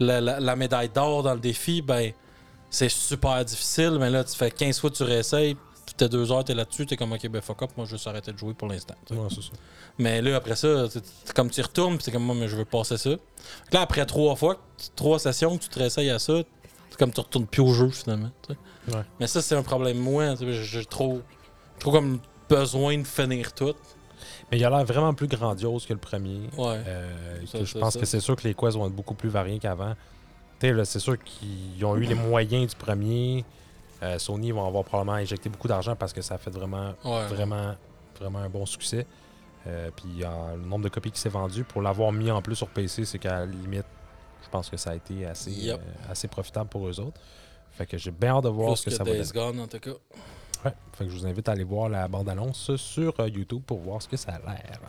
la, 0.00 0.20
la- 0.20 0.40
la 0.40 0.56
médaille 0.56 0.88
d'or 0.88 1.22
dans 1.22 1.34
le 1.34 1.40
défi, 1.40 1.82
ben, 1.82 2.12
c'est 2.70 2.88
super 2.88 3.44
difficile, 3.44 3.96
mais 3.98 4.10
là, 4.10 4.24
tu 4.24 4.34
fais 4.36 4.50
15 4.50 4.80
fois 4.80 4.90
que 4.90 4.96
tu 4.96 5.02
réessayes, 5.04 5.54
puis 5.86 5.94
t'es 5.96 6.08
deux 6.08 6.30
heures, 6.30 6.44
t'es 6.44 6.54
là-dessus, 6.54 6.86
t'es 6.86 6.96
comme, 6.96 7.12
ok, 7.12 7.28
ben 7.28 7.40
fuck 7.40 7.62
up, 7.62 7.70
moi, 7.76 7.86
je 7.86 7.92
vais 7.92 7.96
juste 7.96 8.06
arrêter 8.06 8.32
de 8.32 8.38
jouer 8.38 8.52
pour 8.54 8.68
l'instant. 8.68 8.94
Ouais. 9.10 9.16
Mais 9.98 10.20
là, 10.22 10.36
après 10.36 10.54
ça, 10.56 10.84
comme 11.34 11.50
tu 11.50 11.60
retournes, 11.62 11.96
puis 11.96 12.04
t'es 12.04 12.12
comme 12.12 12.24
moi, 12.24 12.34
mais 12.34 12.46
je 12.48 12.56
veux 12.56 12.64
passer 12.64 12.96
ça. 12.98 13.10
Fait 13.10 13.16
que 13.70 13.74
Là, 13.76 13.80
après 13.82 14.04
trois 14.06 14.36
fois, 14.36 14.58
trois 14.96 15.18
sessions 15.18 15.56
que 15.56 15.62
tu 15.62 15.68
te 15.70 15.78
réessayes 15.78 16.10
à 16.10 16.18
ça, 16.18 16.34
c'est 16.90 16.98
comme 16.98 17.12
tu 17.12 17.20
retournes 17.20 17.46
plus 17.46 17.62
au 17.62 17.72
jeu 17.72 17.88
finalement. 17.90 18.30
Ouais. 18.48 19.00
Mais 19.18 19.26
ça, 19.26 19.40
c'est 19.42 19.54
un 19.54 19.62
problème 19.62 19.98
moi. 19.98 20.34
J'ai 20.36 20.52
j'ai 20.62 20.84
trop, 20.84 21.22
trop 21.80 21.90
comme 21.92 22.20
besoin 22.48 22.98
de 22.98 23.04
finir 23.06 23.52
tout. 23.54 23.74
Mais 24.50 24.58
il 24.58 24.64
a 24.64 24.70
l'air 24.70 24.84
vraiment 24.84 25.14
plus 25.14 25.28
grandiose 25.28 25.86
que 25.86 25.92
le 25.92 25.98
premier. 25.98 26.48
Ouais. 26.56 26.80
Euh, 26.86 27.10
Ça, 27.46 27.58
que 27.58 27.64
je 27.64 27.78
pense 27.78 27.94
ça. 27.94 28.00
que 28.00 28.06
c'est 28.06 28.20
sûr 28.20 28.34
que 28.36 28.44
les 28.48 28.54
quests 28.54 28.76
vont 28.76 28.86
être 28.86 28.94
beaucoup 28.94 29.14
plus 29.14 29.28
variés 29.28 29.58
qu'avant. 29.58 29.94
Tu 30.58 30.66
sais, 30.66 30.72
là, 30.72 30.84
c'est 30.84 30.98
sûr 30.98 31.16
qu'ils 31.22 31.84
ont 31.84 31.96
eu 31.96 32.02
les 32.04 32.14
moyens 32.14 32.70
du 32.70 32.76
premier. 32.76 33.44
Euh, 34.02 34.18
Sony 34.18 34.50
vont 34.52 34.66
avoir 34.66 34.84
probablement 34.84 35.16
injecté 35.18 35.48
beaucoup 35.48 35.68
d'argent 35.68 35.94
parce 35.96 36.12
que 36.12 36.22
ça 36.22 36.34
a 36.34 36.38
fait 36.38 36.50
vraiment, 36.50 36.94
Ouais. 37.04 37.26
vraiment, 37.28 37.74
vraiment 38.18 38.38
un 38.40 38.48
bon 38.48 38.64
succès. 38.66 39.06
Euh, 39.66 39.90
puis 39.94 40.08
le 40.20 40.64
nombre 40.66 40.84
de 40.84 40.88
copies 40.88 41.10
qui 41.10 41.20
s'est 41.20 41.28
vendu, 41.28 41.62
pour 41.64 41.82
l'avoir 41.82 42.10
mis 42.12 42.30
en 42.30 42.40
plus 42.40 42.56
sur 42.56 42.68
PC, 42.68 43.04
c'est 43.04 43.18
qu'à 43.18 43.40
la 43.40 43.46
limite, 43.46 43.84
je 44.42 44.48
pense 44.48 44.70
que 44.70 44.76
ça 44.76 44.90
a 44.90 44.94
été 44.94 45.26
assez, 45.26 45.50
Yep. 45.50 45.80
assez 46.10 46.26
profitable 46.28 46.68
pour 46.70 46.88
eux 46.88 46.98
autres. 47.00 47.20
Fait 47.72 47.86
que 47.86 47.98
j'ai 47.98 48.10
bien 48.10 48.36
hâte 48.36 48.44
de 48.44 48.48
voir 48.48 48.68
Plus 48.72 48.76
ce 48.78 48.84
que, 48.86 48.90
que 48.90 48.96
ça 48.96 49.04
va 49.04 49.10
donner. 49.10 49.22
Days 49.22 49.32
Gone, 49.32 49.60
en 49.60 49.66
tout 49.66 49.78
cas. 49.78 49.90
Ouais. 50.64 50.72
Fait 50.92 51.04
que 51.04 51.10
je 51.10 51.16
vous 51.16 51.26
invite 51.26 51.48
à 51.48 51.52
aller 51.52 51.64
voir 51.64 51.88
la 51.88 52.08
bande-annonce 52.08 52.74
sur 52.76 53.14
euh, 53.20 53.28
YouTube 53.28 53.62
pour 53.66 53.78
voir 53.78 54.02
ce 54.02 54.08
que 54.08 54.16
ça 54.16 54.32
a 54.32 54.38
l'air. 54.38 54.80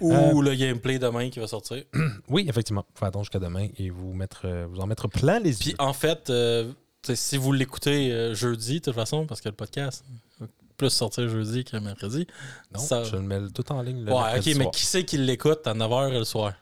Ou 0.00 0.12
Euh, 0.12 0.42
le 0.42 0.54
gameplay 0.54 0.98
demain 0.98 1.30
qui 1.30 1.38
va 1.40 1.46
sortir. 1.46 1.82
Oui, 2.28 2.46
effectivement. 2.48 2.84
Faut 2.94 3.04
attendre 3.04 3.24
jusqu'à 3.24 3.38
demain 3.38 3.68
et 3.78 3.90
vous 3.90 4.12
mettre, 4.12 4.42
euh, 4.44 4.66
vous 4.68 4.80
en 4.80 4.86
mettre 4.86 5.08
plein 5.08 5.38
les 5.40 5.52
Puis 5.54 5.70
yeux. 5.70 5.76
en 5.78 5.92
fait, 5.92 6.28
euh, 6.30 6.72
si 7.14 7.36
vous 7.36 7.52
l'écoutez 7.52 8.34
jeudi, 8.34 8.80
de 8.80 8.84
toute 8.84 8.94
façon, 8.94 9.26
parce 9.26 9.40
que 9.40 9.48
le 9.48 9.54
podcast 9.54 10.04
va 10.40 10.46
plus 10.76 10.90
sortir 10.90 11.28
jeudi 11.28 11.64
que 11.64 11.76
mercredi. 11.76 12.26
Non, 12.74 12.80
ça- 12.80 13.04
je 13.04 13.14
le 13.16 13.22
mets 13.22 13.40
tout 13.54 13.70
en 13.72 13.80
ligne. 13.82 14.04
Le 14.04 14.12
ouais, 14.12 14.20
mercredi 14.20 14.52
ok, 14.52 14.58
mais 14.58 14.70
qui 14.72 14.84
c'est 14.84 15.04
qui 15.04 15.16
l'écoute 15.18 15.66
à 15.66 15.74
9h 15.74 16.10
le 16.12 16.24
soir? 16.24 16.52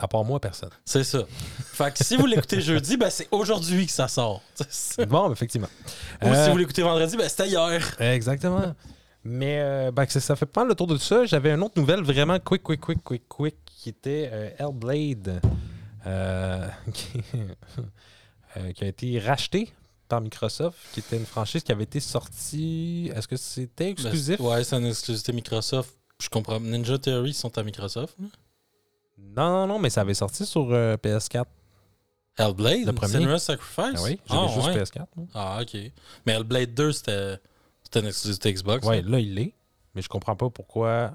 À 0.00 0.06
part 0.06 0.24
moi, 0.24 0.38
personne. 0.38 0.70
C'est 0.84 1.02
ça. 1.02 1.24
Fait 1.72 1.92
que 1.92 2.04
si 2.04 2.16
vous 2.16 2.26
l'écoutez 2.26 2.60
jeudi, 2.60 2.96
ben 2.96 3.10
c'est 3.10 3.26
aujourd'hui 3.32 3.86
que 3.86 3.92
ça 3.92 4.06
sort. 4.06 4.42
Ou 4.98 5.06
bon, 5.06 5.32
effectivement. 5.32 5.66
si 6.22 6.28
Euh, 6.28 6.50
vous 6.50 6.56
l'écoutez 6.56 6.82
vendredi, 6.82 7.16
ben 7.16 7.28
c'était 7.28 7.48
hier. 7.48 7.96
Exactement. 8.00 8.74
Mais 9.24 9.58
euh, 9.60 9.90
ben, 9.90 10.06
ça, 10.08 10.36
fait 10.36 10.46
pas 10.46 10.60
mal 10.60 10.68
le 10.68 10.74
tour 10.76 10.86
de 10.86 10.94
tout 10.94 11.02
ça. 11.02 11.26
J'avais 11.26 11.50
une 11.50 11.62
autre 11.64 11.78
nouvelle 11.80 12.02
vraiment 12.02 12.38
quick, 12.38 12.62
quick, 12.62 12.80
quick, 12.80 13.02
quick, 13.02 13.28
quick, 13.28 13.56
qui 13.66 13.88
était 13.88 14.30
euh, 14.32 14.50
Hellblade, 14.58 15.40
euh, 16.06 16.68
qui, 16.92 17.20
euh, 18.56 18.72
qui 18.72 18.84
a 18.84 18.86
été 18.86 19.18
racheté 19.18 19.72
par 20.08 20.20
Microsoft, 20.20 20.78
qui 20.92 21.00
était 21.00 21.16
une 21.16 21.26
franchise 21.26 21.64
qui 21.64 21.72
avait 21.72 21.82
été 21.82 21.98
sortie. 21.98 23.10
Est-ce 23.16 23.26
que 23.26 23.36
c'était 23.36 23.90
exclusif? 23.90 24.38
Ben, 24.38 24.44
ouais, 24.46 24.62
c'est 24.62 24.76
une 24.76 24.86
exclusivité 24.86 25.32
Microsoft. 25.32 25.92
Je 26.22 26.28
comprends. 26.28 26.60
Ninja 26.60 26.98
Theory 26.98 27.34
sont 27.34 27.58
à 27.58 27.64
Microsoft. 27.64 28.16
Non, 29.18 29.50
non, 29.50 29.66
non, 29.66 29.78
mais 29.78 29.90
ça 29.90 30.02
avait 30.02 30.14
sorti 30.14 30.46
sur 30.46 30.68
euh, 30.72 30.96
PS4. 30.96 31.44
Hellblade, 32.38 32.86
Le 32.86 32.92
premier. 32.92 33.12
Senua's 33.14 33.42
Sacrifice? 33.42 33.94
Ah 33.96 34.02
oui, 34.04 34.20
j'avais 34.26 34.40
ah, 34.42 34.48
juste 34.54 34.66
ouais. 34.68 34.82
PS4. 34.82 35.06
moi. 35.16 35.26
Ah, 35.34 35.58
ok. 35.62 35.76
Mais 36.26 36.32
Hellblade 36.34 36.74
2, 36.74 36.92
c'était 36.92 37.38
c'était 37.82 38.00
une 38.00 38.06
exclusivité 38.06 38.52
Xbox. 38.52 38.86
Ouais, 38.86 39.02
là. 39.02 39.12
là, 39.12 39.18
il 39.20 39.34
l'est. 39.34 39.54
Mais 39.94 40.02
je 40.02 40.08
comprends 40.08 40.36
pas 40.36 40.50
pourquoi. 40.50 41.12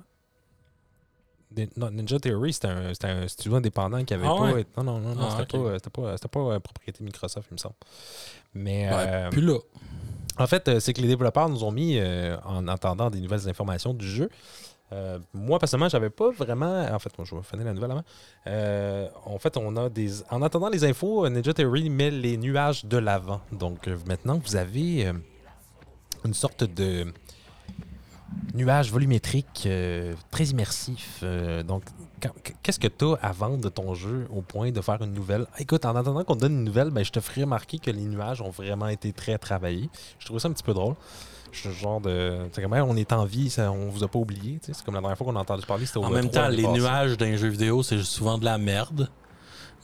Ninja 1.56 2.20
Theory, 2.20 2.52
c'était 2.54 2.68
un, 2.68 3.28
studio 3.28 3.56
indépendant 3.56 4.04
qui 4.04 4.14
avait 4.14 4.26
Ah 4.26 4.36
pas. 4.36 4.52
ouais? 4.54 4.66
Non, 4.76 4.84
non, 4.84 5.00
non, 5.00 5.16
non, 5.16 5.28
Ah, 5.30 5.38
c'était 5.38 5.58
pas, 5.58 5.74
c'était 5.76 5.90
pas, 5.92 6.12
c'était 6.18 6.28
pas, 6.28 6.40
euh, 6.40 6.60
propriété 6.60 7.04
Microsoft, 7.04 7.48
il 7.52 7.54
me 7.54 7.58
semble. 7.60 7.76
Mais 8.56 8.90
Ouais, 8.90 9.06
euh, 9.08 9.30
Puis 9.30 9.42
là. 9.42 9.60
en 10.40 10.48
fait, 10.48 10.68
euh, 10.68 10.80
c'est 10.80 10.94
que 10.94 11.02
les 11.02 11.08
développeurs 11.08 11.50
nous 11.50 11.64
ont 11.64 11.72
mis, 11.72 11.98
euh, 12.00 12.38
en 12.44 12.68
attendant 12.68 13.12
des 13.12 13.20
nouvelles 13.22 13.48
informations 13.48 13.94
du 13.94 14.08
jeu. 14.08 14.30
Euh, 14.92 15.20
moi, 15.34 15.60
personnellement, 15.60 15.90
j'avais 15.90 16.10
pas 16.10 16.30
vraiment. 16.32 16.86
En 16.92 17.00
fait, 17.00 17.18
moi, 17.18 17.26
je 17.30 17.36
vais 17.36 17.42
finir 17.42 17.66
la 17.66 17.74
nouvelle 17.74 17.92
avant. 17.92 18.04
Euh, 18.48 19.08
en 19.26 19.40
fait, 19.40 19.58
on 19.58 19.76
a 19.78 19.90
des. 19.90 20.24
En 20.30 20.42
attendant 20.42 20.70
les 20.70 20.84
infos, 20.84 21.28
Ninja 21.30 21.54
Theory 21.54 21.90
met 21.90 22.12
les 22.12 22.38
nuages 22.38 22.86
de 22.86 22.98
l'avant. 22.98 23.42
Donc, 23.52 23.88
euh, 23.88 23.98
maintenant, 24.06 24.40
vous 24.44 24.56
avez 24.56 25.12
une 26.26 26.34
sorte 26.34 26.64
de 26.64 27.12
nuage 28.54 28.92
volumétrique 28.92 29.68
très 30.32 30.46
immersif. 30.46 31.24
Donc, 31.66 31.84
qu'est-ce 32.62 32.80
que 32.80 32.88
tu 32.88 33.06
as 33.06 33.28
à 33.28 33.32
vendre 33.32 33.58
de 33.58 33.70
ton 33.70 33.94
jeu 33.94 34.28
au 34.32 34.42
point 34.42 34.72
de 34.72 34.82
faire 34.82 35.02
une 35.02 35.14
nouvelle? 35.14 35.46
Écoute, 35.60 35.86
en 35.86 35.96
attendant 35.96 36.24
qu'on 36.24 36.36
donne 36.36 36.54
une 36.54 36.64
nouvelle, 36.64 36.92
ben, 36.92 37.04
je 37.04 37.12
te 37.12 37.20
ferai 37.20 37.42
remarquer 37.44 37.80
que 37.80 37.92
les 37.92 38.04
nuages 38.04 38.42
ont 38.42 38.50
vraiment 38.50 38.88
été 38.88 39.12
très 39.12 39.38
travaillés. 39.38 39.90
Je 40.20 40.26
trouve 40.26 40.40
ça 40.40 40.48
un 40.48 40.54
petit 40.54 40.64
peu 40.64 40.74
drôle. 40.74 40.96
Je 41.54 41.60
suis 41.60 41.70
le 41.70 41.76
genre 41.76 42.02
de. 42.02 42.40
C'est 42.52 42.62
comme, 42.62 42.74
Hey, 42.74 42.82
on 42.82 42.96
est 42.98 43.14
en 43.14 43.24
vie, 43.26 43.50
ça, 43.50 43.72
on 43.72 43.88
vous 43.90 44.04
a 44.04 44.08
pas 44.10 44.20
oublié. 44.20 44.60
tu 44.60 44.66
sais, 44.68 44.74
C'est 44.74 44.84
comme 44.84 44.96
la 44.96 45.00
dernière 45.02 45.18
fois 45.18 45.28
qu'on 45.28 45.36
a 45.38 45.40
entendu 45.42 45.66
parler, 45.66 45.86
c'était 45.86 46.00
au 46.00 46.04
En 46.04 46.10
E3 46.10 46.14
même 46.14 46.30
temps, 46.30 46.48
les 46.50 46.64
passée. 46.64 46.80
nuages 46.80 47.18
d'un 47.18 47.36
jeu 47.38 47.48
vidéo, 47.48 47.82
c'est 47.84 48.02
souvent 48.04 48.38
de 48.38 48.44
la 48.46 48.58
merde. 48.58 49.08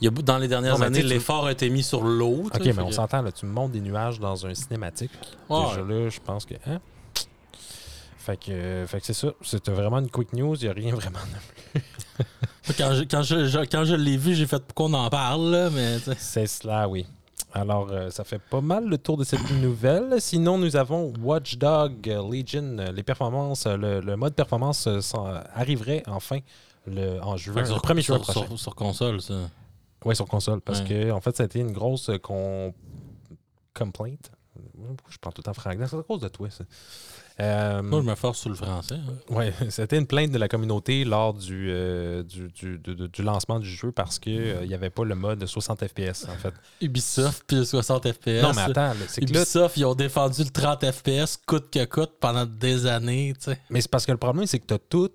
Il 0.00 0.06
y 0.06 0.08
a, 0.08 0.10
dans 0.10 0.38
les 0.38 0.48
dernières 0.48 0.78
Non, 0.78 0.86
années, 0.86 1.02
l'effort 1.02 1.46
a 1.46 1.52
été 1.52 1.68
mis 1.70 1.82
sur 1.82 2.02
l'eau. 2.02 2.44
Ok, 2.54 2.60
mais 2.64 2.78
on 2.80 2.88
que- 2.88 2.94
s'entend, 2.94 3.22
là, 3.22 3.30
tu 3.32 3.46
me 3.46 3.52
montres 3.52 3.72
des 3.72 3.80
nuages 3.80 4.18
dans 4.18 4.46
un 4.46 4.54
cinématique. 4.54 5.10
Ouais. 5.48 5.62
Déjà 5.68 5.82
là, 5.82 6.08
je 6.08 6.20
pense 6.20 6.44
que. 6.44 6.54
Hein? 6.66 6.80
Fait 8.18 8.36
que, 8.36 8.84
fait 8.86 9.00
que 9.00 9.06
c'est 9.06 9.12
ça. 9.14 9.28
C'était 9.42 9.72
vraiment 9.72 9.98
une 9.98 10.10
quick 10.10 10.32
news. 10.32 10.54
Il 10.56 10.64
n'y 10.64 10.68
a 10.68 10.72
rien 10.72 10.94
vraiment 10.96 11.18
de 11.74 12.72
Quand 12.76 12.94
je, 12.94 13.02
quand 13.04 13.22
je, 13.22 13.46
je- 13.46 13.58
quand 13.70 13.84
je 13.84 13.94
l'ai 13.94 14.16
vu, 14.16 14.34
j'ai 14.34 14.46
fait 14.46 14.62
pourquoi 14.64 14.86
on 14.86 15.04
en 15.04 15.10
parle, 15.10 15.50
là, 15.50 15.70
mais. 15.70 15.98
C'est 16.18 16.46
cela, 16.46 16.88
oui. 16.88 17.06
Alors, 17.52 17.88
euh, 17.90 18.10
ça 18.10 18.22
fait 18.24 18.38
pas 18.38 18.60
mal 18.60 18.86
le 18.86 18.96
tour 18.98 19.16
de 19.16 19.24
cette 19.24 19.50
nouvelle. 19.62 20.20
Sinon, 20.20 20.58
nous 20.58 20.76
avons 20.76 21.12
Watch 21.20 21.56
Dog 21.58 22.06
Legion. 22.06 22.76
Les 22.94 23.02
performances, 23.02 23.66
le, 23.66 24.00
le 24.00 24.16
mode 24.16 24.34
performance 24.34 24.86
euh, 24.86 25.00
arriverait 25.54 26.02
enfin 26.06 26.38
le, 26.86 27.18
en 27.20 27.36
juin, 27.36 27.54
que 27.54 27.60
le 27.60 27.66
sur, 27.66 27.78
1er 27.82 28.00
juin 28.02 28.02
sur, 28.02 28.20
prochain. 28.22 28.46
sur- 28.46 28.58
sur 28.58 28.74
console, 28.74 29.20
ça. 29.20 29.34
Oui, 30.04 30.14
sur 30.16 30.26
console. 30.26 30.60
Parce 30.60 30.80
Ouais. 30.80 30.86
que, 30.88 31.10
en 31.10 31.20
fait, 31.20 31.36
ça 31.36 31.42
a 31.42 31.46
été 31.46 31.58
une 31.60 31.72
grosse 31.72 32.08
euh, 32.08 32.18
con... 32.18 32.72
complaint. 33.74 34.16
je 35.08 35.18
parle 35.18 35.34
tout 35.34 35.42
temps 35.42 35.52
franglais. 35.52 35.86
C'est 35.88 35.98
à 35.98 36.02
cause 36.02 36.20
de 36.20 36.28
toi, 36.28 36.48
ça. 36.50 36.64
Euh, 37.40 37.82
Moi, 37.82 38.00
je 38.02 38.06
me 38.06 38.14
force 38.14 38.38
sur 38.40 38.50
le 38.50 38.54
français. 38.56 38.96
hein. 38.96 39.34
Ouais, 39.34 39.52
c'était 39.70 39.96
une 39.98 40.06
plainte 40.06 40.30
de 40.30 40.38
la 40.38 40.48
communauté 40.48 41.04
lors 41.04 41.32
du, 41.34 41.68
euh, 41.70 42.22
du, 42.22 42.50
du- 42.78 42.78
du 43.08 43.22
lancement 43.22 43.58
du 43.58 43.68
jeu 43.68 43.92
parce 43.92 44.18
qu'il 44.18 44.58
n'y 44.66 44.74
avait 44.74 44.90
pas 44.90 45.04
le 45.04 45.14
mode 45.14 45.44
60 45.46 45.86
FPS, 45.86 46.26
en 46.28 46.36
fait. 46.36 46.52
Ubisoft, 46.80 47.44
puis 47.46 47.56
le 47.56 47.64
60 47.64 48.12
FPS. 48.12 48.42
non, 48.42 48.52
mais 48.54 48.62
attends, 48.62 48.92
c'est 49.08 49.22
que 49.22 49.32
là, 49.32 49.40
Ubisoft, 49.40 49.76
ils 49.78 49.84
ont 49.86 49.94
défendu 49.94 50.42
le 50.44 50.50
30 50.50 50.90
FPS 50.90 51.38
coûte 51.46 51.70
que 51.72 51.84
coûte 51.86 52.12
pendant 52.20 52.44
des 52.46 52.86
années, 52.86 53.32
tu 53.38 53.50
sais. 53.52 53.58
Mais 53.70 53.80
c'est 53.80 53.90
parce 53.90 54.04
que 54.06 54.12
le 54.12 54.18
problème, 54.18 54.46
c'est 54.46 54.58
que 54.58 54.66
tu 54.66 54.74
as 54.74 54.78
toute 54.78 55.14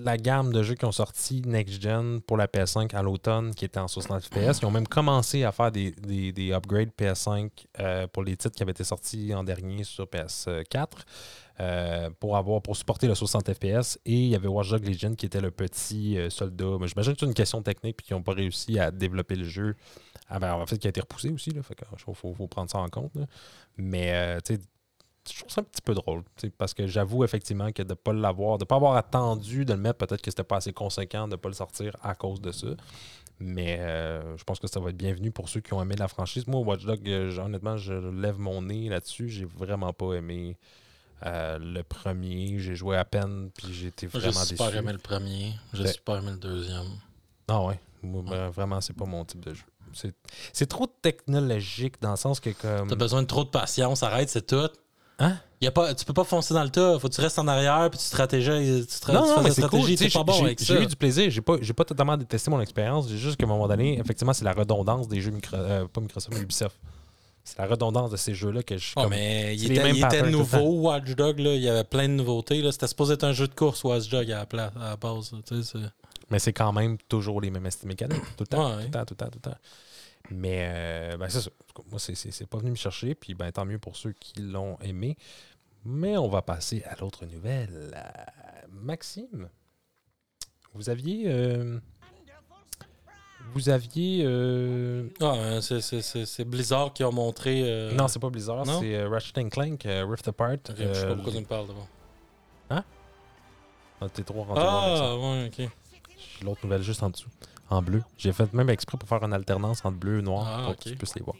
la 0.00 0.16
gamme 0.16 0.52
de 0.52 0.62
jeux 0.62 0.76
qui 0.76 0.84
ont 0.84 0.92
sorti 0.92 1.42
next-gen 1.44 2.20
pour 2.20 2.36
la 2.36 2.46
PS5 2.46 2.94
à 2.94 3.02
l'automne 3.02 3.52
qui 3.52 3.64
était 3.64 3.80
en 3.80 3.88
60 3.88 4.22
FPS. 4.22 4.60
Ils 4.62 4.64
ont 4.66 4.70
même 4.70 4.86
commencé 4.86 5.42
à 5.42 5.50
faire 5.50 5.72
des, 5.72 5.90
des- 5.90 6.30
des 6.32 6.52
upgrades 6.52 6.90
PS5 6.96 7.50
euh, 7.80 8.06
pour 8.06 8.22
les 8.22 8.36
titres 8.36 8.54
qui 8.54 8.62
avaient 8.62 8.70
été 8.70 8.84
sortis 8.84 9.34
en 9.34 9.42
dernier 9.42 9.82
sur 9.82 10.04
PS4 10.04 10.86
euh, 11.60 12.10
pour, 12.20 12.36
avoir, 12.36 12.62
pour 12.62 12.76
supporter 12.76 13.08
le 13.08 13.14
60 13.14 13.52
FPS. 13.52 13.98
Et 14.06 14.14
il 14.14 14.28
y 14.28 14.34
avait 14.36 14.48
Watch 14.48 14.70
Dogs 14.70 14.86
Legion 14.86 15.14
qui 15.14 15.26
était 15.26 15.40
le 15.40 15.50
petit 15.50 16.16
euh, 16.18 16.30
soldat. 16.30 16.76
Mais 16.80 16.86
J'imagine 16.88 17.14
que 17.14 17.20
c'est 17.20 17.26
une 17.26 17.34
question 17.34 17.62
technique 17.62 17.96
puis 17.96 18.06
qu'ils 18.06 18.16
n'ont 18.16 18.22
pas 18.22 18.32
réussi 18.34 18.78
à 18.78 18.90
développer 18.90 19.34
le 19.34 19.44
jeu. 19.44 19.74
Ah 20.28 20.38
ben, 20.38 20.54
en 20.54 20.66
fait, 20.66 20.78
qui 20.78 20.86
a 20.86 20.90
été 20.90 21.00
repoussé 21.00 21.30
aussi. 21.30 21.50
Il 21.50 21.62
faut, 21.62 22.14
faut- 22.14 22.34
faut 22.34 22.46
prendre 22.46 22.70
ça 22.70 22.78
en 22.78 22.88
compte. 22.88 23.14
là. 23.16 23.26
Mais 23.76 24.12
euh, 24.12 24.38
je 25.30 25.38
trouve 25.40 25.50
ça 25.50 25.60
un 25.60 25.64
petit 25.64 25.82
peu 25.82 25.94
drôle. 25.94 26.22
Parce 26.58 26.74
que 26.74 26.86
j'avoue 26.86 27.24
effectivement 27.24 27.72
que 27.72 27.82
de 27.82 27.88
ne 27.90 27.94
pas 27.94 28.12
l'avoir, 28.12 28.58
de 28.58 28.64
ne 28.64 28.66
pas 28.66 28.76
avoir 28.76 28.96
attendu 28.96 29.64
de 29.64 29.72
le 29.72 29.78
mettre, 29.80 29.98
peut-être 30.06 30.22
que 30.22 30.30
c'était 30.30 30.44
pas 30.44 30.56
assez 30.58 30.72
conséquent 30.72 31.26
de 31.26 31.32
ne 31.32 31.36
pas 31.36 31.48
le 31.48 31.54
sortir 31.54 31.96
à 32.02 32.14
cause 32.14 32.40
de 32.40 32.52
ça. 32.52 32.68
Mais 33.40 33.78
je 34.36 34.42
pense 34.44 34.58
que 34.58 34.66
ça 34.66 34.80
va 34.80 34.90
être 34.90 34.96
bienvenu 34.96 35.30
pour 35.30 35.48
ceux 35.48 35.60
qui 35.60 35.72
ont 35.72 35.80
aimé 35.82 35.94
la 35.96 36.08
franchise. 36.08 36.46
Moi, 36.46 36.60
Watch 36.60 36.84
Dogs, 36.84 37.08
honnêtement, 37.38 37.76
je 37.76 37.92
lève 37.94 38.38
mon 38.38 38.62
nez 38.62 38.88
là-dessus. 38.88 39.28
J'ai 39.28 39.44
vraiment 39.44 39.92
pas 39.92 40.14
aimé 40.14 40.56
euh, 41.26 41.58
le 41.60 41.82
premier. 41.82 42.58
J'ai 42.58 42.74
joué 42.74 42.96
à 42.96 43.04
peine, 43.04 43.50
puis 43.56 43.72
j'ai 43.72 43.88
été 43.88 44.06
Moi, 44.06 44.12
J'ai 44.20 44.28
vraiment 44.30 44.44
super 44.44 44.66
déçu. 44.66 44.78
aimé 44.78 44.92
le 44.92 44.98
premier. 44.98 45.52
J'ai 45.72 45.82
Ouais. 45.84 45.92
super 45.92 46.16
aimé 46.18 46.30
le 46.32 46.38
deuxième. 46.38 46.86
Ah 47.48 47.62
ouais. 47.62 47.78
Vraiment, 48.02 48.80
c'est 48.80 48.92
pas 48.96 49.04
mon 49.06 49.24
type 49.24 49.44
de 49.44 49.54
jeu. 49.54 49.64
C'est- 50.52 50.66
trop 50.66 50.86
technologique 50.86 52.00
dans 52.00 52.10
le 52.10 52.16
sens 52.16 52.40
que 52.40 52.50
comme. 52.50 52.88
T'as 52.88 52.94
besoin 52.96 53.22
de 53.22 53.26
trop 53.26 53.44
de 53.44 53.48
patience, 53.48 54.02
arrête, 54.02 54.28
c'est 54.28 54.46
tout. 54.46 54.68
Hein? 55.20 55.36
Y 55.60 55.66
a 55.66 55.72
pas, 55.72 55.92
tu 55.94 56.04
peux 56.04 56.12
pas 56.12 56.22
foncer 56.22 56.54
dans 56.54 56.62
le 56.62 56.68
tas. 56.68 56.96
Faut 57.00 57.08
que 57.08 57.14
tu 57.14 57.20
restes 57.20 57.40
en 57.40 57.48
arrière 57.48 57.88
puis 57.90 57.98
tu 57.98 58.04
stratégies. 58.04 58.86
Tu, 58.86 59.12
Non, 59.12 59.22
tu 59.22 59.28
non, 59.28 59.42
mais 59.42 59.50
c'est 59.50 59.62
cool. 59.62 59.80
pas 60.12 60.22
bon 60.22 60.32
j'ai- 60.34 60.44
avec 60.44 60.58
J'ai 60.62 60.76
ça. 60.76 60.80
eu 60.80 60.86
du 60.86 60.94
plaisir. 60.94 61.28
J'ai 61.30 61.40
pas, 61.40 61.56
j'ai 61.60 61.72
pas 61.72 61.84
totalement 61.84 62.16
détesté 62.16 62.48
mon 62.52 62.60
expérience. 62.60 63.08
J'ai 63.08 63.18
juste 63.18 63.36
qu'à 63.36 63.44
un 63.44 63.48
moment 63.48 63.66
donné, 63.66 63.98
effectivement, 63.98 64.32
c'est 64.32 64.44
la 64.44 64.52
redondance 64.52 65.08
des 65.08 65.20
jeux 65.20 65.32
micro, 65.32 65.56
euh, 65.56 65.88
pas 65.88 66.00
Microsoft, 66.00 66.32
mais 66.36 66.42
Ubisoft. 66.42 66.78
C'est 67.48 67.58
la 67.58 67.66
redondance 67.66 68.10
de 68.10 68.16
ces 68.16 68.34
jeux-là 68.34 68.62
que 68.62 68.76
je 68.76 68.94
comme- 68.94 69.10
mais 69.10 69.56
il 69.56 69.72
était, 69.72 69.90
il 69.90 70.30
nouveau, 70.30 70.80
Watch 70.88 71.10
Dog. 71.14 71.38
Là. 71.38 71.54
Il 71.54 71.62
y 71.62 71.68
avait 71.68 71.84
plein 71.84 72.08
de 72.08 72.14
nouveautés. 72.14 72.60
là. 72.62 72.72
C'était 72.72 72.86
supposé 72.88 73.14
être 73.14 73.24
un 73.24 73.32
jeu 73.32 73.48
de 73.48 73.54
course, 73.54 73.82
Watch 73.84 74.08
Dog, 74.08 74.30
à 74.30 74.38
la, 74.38 74.46
pla- 74.46 74.72
à 74.76 74.90
la 74.90 74.96
base. 74.96 75.32
là. 75.32 75.38
C'est- 75.44 75.78
Mais 76.30 76.38
c'est 76.38 76.52
quand 76.52 76.72
même 76.72 76.98
toujours 77.08 77.40
les 77.40 77.50
mêmes 77.50 77.68
mécaniques. 77.84 78.20
Tout 78.36 78.42
le 78.44 78.46
temps, 78.46 78.76
Ouais. 78.76 78.82
tout 78.82 78.88
le 78.88 78.90
temps, 78.90 79.04
tout 79.06 79.14
le 79.14 79.16
temps, 79.16 79.30
tout 79.30 79.38
le 79.44 79.50
temps. 79.50 79.58
Mais 80.30 80.68
euh, 80.70 81.16
ben, 81.16 81.28
c'est 81.30 81.40
ça. 81.40 81.50
Moi, 81.90 81.98
c'est- 81.98 82.14
c'est 82.14 82.30
c'est 82.32 82.46
pas 82.46 82.58
venu 82.58 82.70
me 82.70 82.76
chercher. 82.76 83.14
Puis 83.14 83.32
ben, 83.34 83.50
tant 83.50 83.64
mieux 83.64 83.78
pour 83.78 83.96
ceux 83.96 84.12
qui 84.12 84.40
l'ont 84.40 84.76
aimé. 84.82 85.16
Mais 85.86 86.18
on 86.18 86.28
va 86.28 86.42
passer 86.42 86.82
à 86.84 86.96
l'autre 87.00 87.24
nouvelle. 87.24 87.92
Euh, 87.94 88.66
Maxime, 88.70 89.48
vous 90.74 90.90
aviez. 90.90 91.24
euh, 91.28 91.78
vous 93.54 93.68
aviez. 93.68 94.22
euh, 94.26 95.04
Ah, 95.20 95.26
hein, 95.36 95.60
c'est- 95.60 95.80
c'est- 95.80 96.02
c'est 96.02 96.26
c'est 96.26 96.44
Blizzard 96.44 96.92
qui 96.92 97.02
a 97.02 97.10
montré. 97.10 97.62
euh, 97.64 97.92
Non, 97.94 98.08
c'est 98.08 98.18
pas 98.18 98.30
Blizzard, 98.30 98.64
c'est 98.66 98.94
euh, 98.94 99.08
Ratchet 99.08 99.44
Clank 99.48 99.84
euh, 99.86 100.04
Rift 100.08 100.28
Apart. 100.28 100.56
Je 100.70 100.74
sais 100.76 100.82
Euh, 101.04 101.08
pas 101.08 101.14
pourquoi 101.14 101.32
tu 101.32 101.38
me 101.40 101.44
parles 101.44 101.66
d'abord. 101.68 101.86
ah, 102.70 104.08
T'es 104.12 104.22
trop 104.22 104.46
ça. 104.46 104.52
Ah, 104.56 105.16
ouais, 105.16 105.46
ok. 105.46 105.56
J'ai 106.38 106.44
L'autre 106.44 106.60
nouvelle 106.62 106.82
juste 106.82 107.02
en 107.02 107.10
dessous, 107.10 107.28
en 107.68 107.82
bleu. 107.82 108.02
J'ai 108.16 108.32
fait 108.32 108.52
même 108.52 108.70
exprès 108.70 108.96
pour 108.96 109.08
faire 109.08 109.22
une 109.24 109.32
alternance 109.32 109.84
entre 109.84 109.96
bleu 109.96 110.20
et 110.20 110.22
noir 110.22 110.46
Ah, 110.48 110.64
pour 110.66 110.76
que 110.76 110.88
tu 110.88 110.94
puisses 110.94 111.16
les 111.16 111.22
voir. 111.22 111.36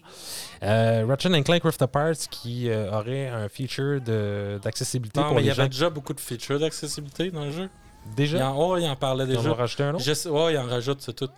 Euh, 0.64 1.04
Ratchet 1.06 1.42
Clank 1.42 1.62
Rift 1.62 1.82
Apart 1.82 2.14
qui 2.30 2.68
euh, 2.68 2.90
aurait 2.90 3.28
un 3.28 3.48
feature 3.48 4.00
de- 4.00 4.58
d'accessibilité 4.62 5.20
pour 5.20 5.34
mais 5.34 5.42
il 5.42 5.46
y 5.46 5.50
gens. 5.50 5.60
avait 5.60 5.68
déjà 5.68 5.88
beaucoup 5.90 6.12
de 6.14 6.20
features 6.20 6.58
d'accessibilité 6.58 7.30
dans 7.30 7.44
le 7.44 7.52
jeu. 7.52 7.68
Il 8.06 8.14
Déjà, 8.14 8.50
en, 8.50 8.56
oh, 8.58 8.76
il 8.76 8.86
en 8.88 8.96
parlait 8.96 9.24
en 9.24 9.26
déjà. 9.26 9.50
ont 9.50 9.54
rajouté 9.54 9.82
un 9.84 9.94
autre? 9.94 10.02
Je 10.04 10.14
sais- 10.14 10.28
ouais, 10.28 10.54
il 10.54 10.58
en 10.58 10.66
rajoute, 10.66 11.00
c'est 11.02 11.12
tout. 11.14 11.28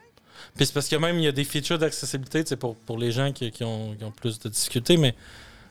Puis 0.56 0.66
c'est 0.66 0.74
parce 0.74 0.88
que 0.88 0.96
même 0.96 1.16
il 1.18 1.24
y 1.24 1.28
a 1.28 1.32
des 1.32 1.44
features 1.44 1.78
d'accessibilité 1.78 2.56
pour, 2.56 2.76
pour 2.76 2.98
les 2.98 3.12
gens 3.12 3.32
qui, 3.32 3.50
qui 3.50 3.64
ont, 3.64 3.94
qui 3.94 4.04
ont 4.04 4.10
plus 4.10 4.38
de 4.38 4.48
difficultés, 4.48 4.96
mais 4.96 5.14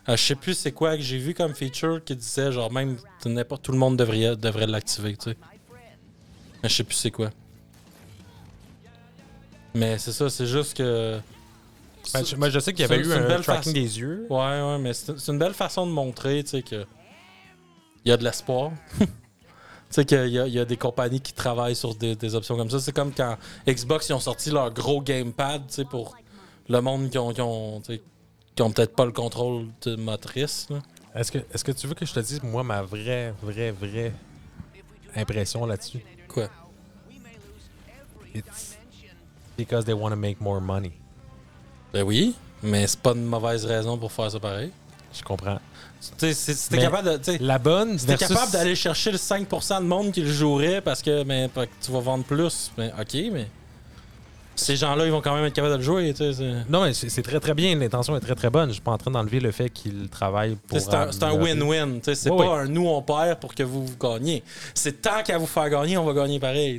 euh, 0.08 0.16
je 0.16 0.22
sais 0.22 0.34
plus 0.34 0.54
c'est 0.54 0.72
quoi 0.72 0.96
que 0.96 1.02
j'ai 1.02 1.18
vu 1.18 1.34
comme 1.34 1.54
feature 1.54 2.02
qui 2.04 2.16
disait 2.16 2.52
genre 2.52 2.72
même 2.72 2.96
n'importe 3.24 3.62
tout 3.62 3.72
le 3.72 3.78
monde 3.78 3.96
devrait, 3.96 4.36
devrait 4.36 4.66
l'activer, 4.66 5.16
tu 5.16 5.30
sais. 5.30 5.36
Mais 6.62 6.68
je 6.68 6.74
sais 6.74 6.84
plus 6.84 6.96
c'est 6.96 7.10
quoi. 7.10 7.30
Mais 9.74 9.98
c'est 9.98 10.12
ça, 10.12 10.28
c'est 10.28 10.46
juste 10.46 10.76
que. 10.76 11.18
Ben, 12.12 12.24
je, 12.24 12.34
moi, 12.36 12.48
je 12.50 12.58
sais 12.58 12.72
qu'il 12.72 12.80
y 12.80 12.84
avait 12.84 12.98
eu 12.98 13.12
un 13.12 13.26
belle 13.26 13.42
tracking 13.42 13.72
des 13.72 13.98
yeux. 13.98 14.26
Ouais, 14.30 14.38
ouais, 14.38 14.78
mais 14.80 14.92
c'est 14.92 15.18
c'est 15.18 15.32
une 15.32 15.38
belle 15.38 15.54
façon 15.54 15.86
de 15.86 15.92
montrer, 15.92 16.42
tu 16.42 16.50
sais, 16.50 16.62
que. 16.62 16.84
Il 18.04 18.08
y 18.08 18.12
a 18.12 18.16
de 18.16 18.24
l'espoir. 18.24 18.72
tu 19.90 19.94
sais, 19.96 20.04
qu'il 20.04 20.28
y, 20.28 20.38
a- 20.38 20.46
il 20.46 20.52
y 20.54 20.58
a 20.60 20.64
des 20.64 20.76
compagnies 20.76 21.20
qui 21.20 21.32
travaillent 21.32 21.74
sur 21.76 21.94
des, 21.94 22.14
des 22.16 22.34
options 22.34 22.56
comme 22.56 22.70
ça. 22.70 22.78
C'est 22.80 22.92
comme 22.92 23.12
quand 23.12 23.36
Xbox 23.66 24.08
ils 24.08 24.12
ont 24.14 24.20
sorti 24.20 24.50
leur 24.50 24.72
gros 24.72 25.02
gamepad, 25.02 25.66
tu 25.66 25.74
sais, 25.74 25.84
pour 25.84 26.16
le 26.68 26.80
monde 26.80 27.10
qui 27.10 27.18
ont, 27.18 27.32
qui 27.32 27.40
ont, 27.40 27.80
qui 28.54 28.62
ont 28.62 28.70
peut-être 28.70 28.94
pas 28.94 29.04
le 29.04 29.12
contrôle 29.12 29.66
de 29.82 29.96
motrice. 29.96 30.68
Est-ce 31.14 31.32
que, 31.32 31.38
est 31.38 31.62
que 31.62 31.72
tu 31.72 31.88
veux 31.88 31.94
que 31.94 32.06
je 32.06 32.12
te 32.14 32.20
dise, 32.20 32.40
moi, 32.42 32.62
ma 32.62 32.82
vraie, 32.82 33.34
vraie, 33.42 33.72
vraie 33.72 34.12
impression 35.16 35.66
là-dessus? 35.66 36.04
Quoi? 36.28 36.48
It's 38.32 38.76
because 39.58 39.84
they 39.84 39.92
want 39.94 40.10
to 40.10 40.16
make 40.16 40.40
more 40.40 40.60
money. 40.60 40.92
Ben 41.92 42.04
oui, 42.04 42.36
mais 42.62 42.86
c'est 42.86 43.00
pas 43.00 43.12
une 43.12 43.24
mauvaise 43.24 43.64
raison 43.64 43.98
pour 43.98 44.12
faire 44.12 44.30
ça 44.30 44.38
pareil. 44.38 44.70
Je 45.12 45.22
comprends. 45.22 45.58
Mais 46.70 46.78
capable 46.78 47.20
de. 47.20 47.36
La 47.44 47.58
bonne, 47.58 47.96
t'es 47.96 48.06
versus- 48.06 48.28
capable 48.28 48.52
d'aller 48.52 48.74
chercher 48.74 49.10
le 49.12 49.18
5% 49.18 49.80
de 49.80 49.86
monde 49.86 50.12
qui 50.12 50.22
le 50.22 50.32
jouerait 50.32 50.80
parce 50.80 51.02
que, 51.02 51.24
mais, 51.24 51.48
parce 51.52 51.66
que 51.66 51.72
tu 51.84 51.92
vas 51.92 52.00
vendre 52.00 52.24
plus, 52.24 52.70
ben, 52.76 52.92
ok, 52.98 53.14
mais 53.32 53.46
ces 54.56 54.76
gens-là, 54.76 55.06
ils 55.06 55.10
vont 55.12 55.22
quand 55.22 55.34
même 55.34 55.44
être 55.46 55.54
capables 55.54 55.72
de 55.72 55.78
le 55.78 55.82
jouer. 55.82 56.14
Non, 56.68 56.82
mais 56.84 56.92
c'est 56.92 57.22
très 57.22 57.40
très 57.40 57.54
bien. 57.54 57.74
L'intention 57.76 58.14
est 58.16 58.20
très 58.20 58.34
très 58.34 58.50
bonne. 58.50 58.68
Je 58.68 58.74
suis 58.74 58.82
pas 58.82 58.90
en 58.90 58.98
train 58.98 59.10
d'enlever 59.10 59.40
le 59.40 59.52
fait 59.52 59.70
qu'il 59.70 60.08
travaille 60.10 60.56
pour. 60.56 60.78
C'est 60.78 60.92
un, 60.94 61.32
win-win. 61.32 61.98
tu 62.00 62.04
sais, 62.04 62.14
C'est 62.14 62.30
Oui, 62.30 62.44
pas 62.44 62.58
un 62.60 62.66
nous 62.66 62.86
on 62.86 63.00
perd 63.00 63.38
pour 63.40 63.54
que 63.54 63.62
vous, 63.62 63.86
vous 63.86 63.96
gagniez. 63.96 64.42
C'est 64.74 65.00
tant 65.00 65.22
qu'à 65.22 65.38
vous 65.38 65.46
faire 65.46 65.70
gagner, 65.70 65.96
on 65.96 66.04
va 66.04 66.12
gagner 66.12 66.38
pareil. 66.38 66.78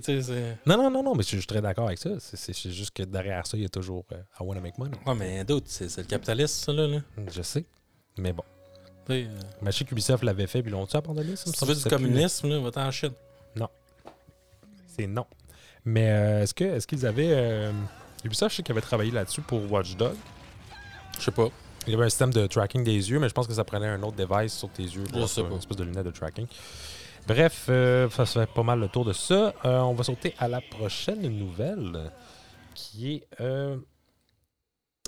Non, 0.65 0.77
non, 0.77 0.91
non, 0.91 1.01
non, 1.03 1.15
mais 1.15 1.23
je 1.23 1.29
suis 1.29 1.45
très 1.45 1.61
d'accord 1.61 1.87
avec 1.87 1.97
ça. 1.97 2.09
C'est- 2.19 2.53
juste 2.71 2.91
que 2.91 3.03
derrière 3.03 3.47
ça, 3.47 3.57
il 3.57 3.63
y 3.63 3.65
a 3.65 3.69
toujours 3.69 4.05
euh, 4.11 4.17
I 4.39 4.43
want 4.43 4.55
to 4.55 4.61
make 4.61 4.77
money. 4.77 4.91
Ah, 5.05 5.15
mais 5.15 5.43
d'autres, 5.43 5.65
c'est 5.69 5.89
c'est 5.89 6.01
le 6.01 6.07
capitalisme, 6.07 6.63
ça, 6.65 6.73
là. 6.73 6.85
là. 6.87 6.97
Je 7.33 7.41
sais. 7.41 7.65
Mais 8.17 8.31
bon. 8.33 8.43
Sais, 9.11 9.23
euh, 9.25 9.39
Mais 9.61 9.71
je 9.71 9.77
sais 9.77 9.85
qu'Ubisoft 9.85 10.23
l'avait 10.23 10.47
fait, 10.47 10.61
puis 10.61 10.71
l'ont-tu 10.71 10.95
abandonné? 10.97 11.35
Ça? 11.35 11.45
Si 11.45 11.51
tu 11.51 11.65
veux 11.65 11.75
du 11.75 11.83
communisme, 11.83 12.49
là, 12.49 12.59
va-t'en 12.59 12.85
en 12.87 12.91
Chine. 12.91 13.13
C'est 14.87 15.07
non. 15.07 15.25
Mais 15.85 16.09
euh, 16.11 16.43
est-ce 16.43 16.53
que 16.53 16.63
est-ce 16.65 16.85
qu'ils 16.85 17.05
avaient. 17.05 17.31
euh, 17.31 17.71
Ubisoft, 18.25 18.51
je 18.51 18.57
sais 18.57 18.63
qu'ils 18.63 18.73
avaient 18.73 18.81
travaillé 18.81 19.09
là-dessus 19.11 19.41
pour 19.41 19.71
Watch 19.71 19.95
Dogs. 19.95 20.17
Je 21.17 21.23
sais 21.23 21.31
pas. 21.31 21.47
Il 21.87 21.93
y 21.93 21.95
avait 21.95 22.05
un 22.05 22.09
système 22.09 22.31
de 22.33 22.45
tracking 22.45 22.83
des 22.83 23.09
yeux, 23.09 23.19
mais 23.19 23.29
je 23.29 23.33
pense 23.33 23.47
que 23.47 23.53
ça 23.53 23.63
prenait 23.63 23.87
un 23.87 24.03
autre 24.03 24.17
device 24.17 24.53
sur 24.53 24.69
tes 24.69 24.83
yeux. 24.83 25.03
Pour. 25.05 25.21
Une 25.21 25.57
espèce 25.57 25.77
de 25.77 25.83
lunette 25.83 26.05
de 26.05 26.11
tracking. 26.11 26.45
Bref, 27.27 27.67
euh, 27.69 28.09
ça 28.09 28.25
fait 28.25 28.45
pas 28.53 28.63
mal 28.63 28.79
le 28.79 28.89
tour 28.89 29.05
de 29.05 29.13
ça. 29.13 29.53
Euh, 29.65 29.79
on 29.79 29.93
va 29.93 30.03
sauter 30.03 30.35
à 30.37 30.47
la 30.47 30.59
prochaine 30.61 31.21
nouvelle, 31.21 32.11
qui 32.75 33.13
est 33.13 33.27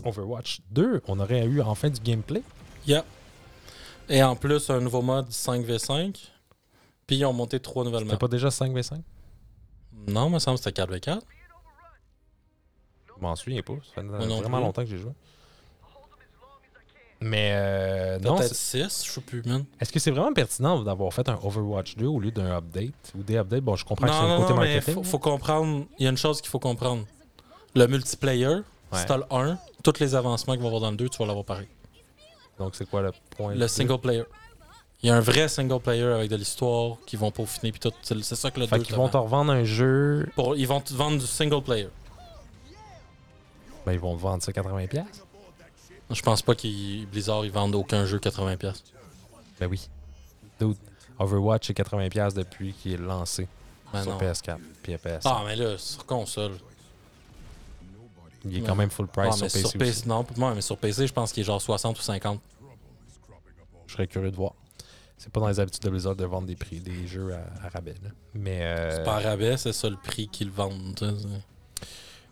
Overwatch 0.06 0.62
2. 0.72 1.02
On 1.08 1.20
aurait 1.20 1.46
eu 1.46 1.62
enfin 1.62 1.90
du 1.90 2.00
gameplay. 2.02 2.42
Yeah. 2.88 3.04
Et 4.10 4.22
en 4.24 4.36
plus, 4.36 4.70
un 4.70 4.80
nouveau 4.80 5.02
mode 5.02 5.30
5v5. 5.30 6.30
Puis 7.08 7.18
ils 7.18 7.26
ont 7.26 7.34
monté 7.34 7.60
trois 7.60 7.84
nouvelles 7.84 8.02
C'était 8.02 8.14
maps. 8.14 8.18
pas 8.18 8.28
déjà 8.28 8.50
5v5? 8.50 9.02
Non, 10.08 10.28
il 10.28 10.34
me 10.34 10.40
semble 10.40 10.58
que 10.58 10.64
c'était 10.64 10.82
4v4. 10.84 11.22
Je 13.08 13.22
m'en 13.22 13.36
souviens 13.36 13.62
pas. 13.62 13.74
Ça 13.96 14.02
fait 14.02 14.08
vraiment 14.08 14.42
plus. 14.42 14.50
longtemps 14.52 14.82
que 14.84 14.90
j'ai 14.90 14.98
joué. 14.98 15.12
Mais 17.22 17.52
euh, 17.54 18.20
non, 18.20 18.36
Peut-être 18.36 18.54
c'est- 18.54 18.84
6, 18.90 19.06
je 19.06 19.12
sais 19.12 19.22
plus, 19.22 19.44
man. 19.46 19.64
est-ce 19.80 19.94
que 19.94 20.00
c'est 20.00 20.12
vraiment 20.12 20.34
pertinent 20.34 20.82
d'avoir 20.84 21.14
fait 21.14 21.30
un 21.30 21.40
Overwatch 21.42 21.96
2 21.96 22.06
au 22.06 22.20
lieu 22.20 22.32
d'un 22.32 22.52
update 22.58 22.94
ou 23.18 23.24
des 23.24 23.38
updates? 23.38 23.64
Bon, 23.64 23.78
je 23.78 23.86
comprends 23.86 24.08
que 24.08 24.12
c'est 24.14 24.20
un 24.20 24.28
non, 24.28 24.42
côté 24.42 24.54
non, 24.54 24.60
mais 24.60 24.74
marketing. 24.76 24.94
faut, 24.96 25.04
faut 25.04 25.20
comprendre. 25.20 25.86
Il 26.00 26.04
y 26.04 26.08
a 26.08 26.10
une 26.10 26.18
chose 26.18 26.42
qu'il 26.42 26.50
faut 26.50 26.60
comprendre. 26.60 27.06
Le 27.76 27.88
multiplayer, 27.88 28.58
si 28.92 28.98
Ouais. 29.00 29.06
t'as 29.06 29.18
le 29.18 29.24
1, 29.32 29.58
tous 29.86 30.00
les 30.02 30.16
avancements 30.16 30.54
qu'il 30.56 30.64
va 30.64 30.66
y 30.66 30.68
avoir 30.68 30.82
dans 30.82 30.92
le 30.92 30.98
2, 30.98 31.08
tu 31.08 31.18
vas 31.20 31.26
l'avoir 31.26 31.46
pareil. 31.46 31.68
Donc, 32.60 32.76
c'est 32.76 32.90
quoi 32.90 33.02
le 33.02 33.12
point? 33.32 33.56
Le 33.56 33.68
single 33.68 34.00
player. 34.00 34.24
Il 35.02 35.08
y 35.08 35.10
a 35.10 35.16
un 35.16 35.20
vrai 35.22 35.48
single 35.50 35.80
player 35.82 36.04
avec 36.06 36.30
de 36.30 36.36
l'histoire 36.38 36.98
qui 37.06 37.18
vont 37.18 37.30
peaufiner 37.32 37.72
puis 37.72 37.80
tout. 37.82 37.92
C'est 38.04 38.22
ça 38.36 38.52
que 38.52 38.60
le 38.60 38.68
Fait 38.68 38.78
2 38.78 38.84
qu'ils 38.84 38.96
vont 38.96 39.10
te 39.10 39.18
revendre 39.18 39.52
un 39.52 39.64
jeu, 39.66 40.30
Pour, 40.36 40.56
Ils 40.56 40.68
vont 40.68 40.80
te 40.80 40.94
vendre 40.94 41.20
du 41.20 41.26
single 41.28 41.62
player. 41.62 41.90
ben 43.86 43.92
ils 43.94 44.00
vont 44.00 44.16
te 44.16 44.22
vendre 44.22 44.42
ça 44.42 44.52
80$. 44.54 44.88
piastres. 44.88 45.26
Je 46.10 46.22
pense 46.22 46.42
pas 46.42 46.56
qu'ils 46.56 47.06
Blizzard 47.08 47.44
ils 47.46 47.52
vendent 47.52 47.76
aucun 47.76 48.06
jeu 48.06 48.18
80$. 48.20 48.74
Ben 49.60 49.68
oui. 49.70 49.90
Dude, 50.60 50.78
Overwatch 51.20 51.70
est 51.70 51.78
80$ 51.78 52.34
depuis 52.34 52.74
qu'il 52.74 52.94
est 52.94 52.98
lancé 52.98 53.48
Ben 53.92 54.04
sur 54.04 54.12
non. 54.14 54.18
PS4 54.20 54.58
puis 54.82 54.94
PS5. 54.96 55.22
Ah, 55.26 55.42
mais 55.46 55.56
là, 55.58 55.78
sur 55.78 56.06
console. 56.06 56.54
Il 58.46 58.58
est 58.58 58.62
quand 58.62 58.76
même 58.76 58.90
full 58.90 59.08
price 59.08 59.36
sur 59.36 59.44
PC. 59.46 59.60
sur 59.62 59.72
PC, 59.74 59.92
aussi. 59.92 60.08
non, 60.08 60.26
moi, 60.38 60.54
mais 60.54 60.62
sur 60.62 60.78
PC, 60.78 61.08
je 61.08 61.14
pense 61.14 61.32
qu'il 61.32 61.42
est 61.42 61.46
genre 61.46 61.62
60 61.62 61.98
ou 61.98 62.02
50. 62.02 62.40
Je 63.88 63.94
serais 63.94 64.08
curieux 64.08 64.32
de 64.32 64.36
voir. 64.36 64.54
C'est 65.18 65.32
pas 65.32 65.40
dans 65.40 65.48
les 65.48 65.60
habitudes 65.60 65.84
de 65.84 65.90
Blizzard 65.90 66.16
de 66.16 66.26
vendre 66.26 66.48
des 66.48 66.56
prix, 66.56 66.80
des 66.82 67.08
jeux 67.08 67.34
à, 67.34 67.66
à 67.66 67.70
rabais. 67.70 67.96
là. 68.04 68.10
Mais. 68.34 68.60
euh, 68.64 68.92
C'est 68.98 69.04
pas 69.06 69.16
à 69.16 69.20
rabais, 69.20 69.56
c'est 69.56 69.72
ça 69.72 69.90
le 69.90 69.96
prix 69.96 70.28
qu'ils 70.28 70.50
vendent. 70.52 71.18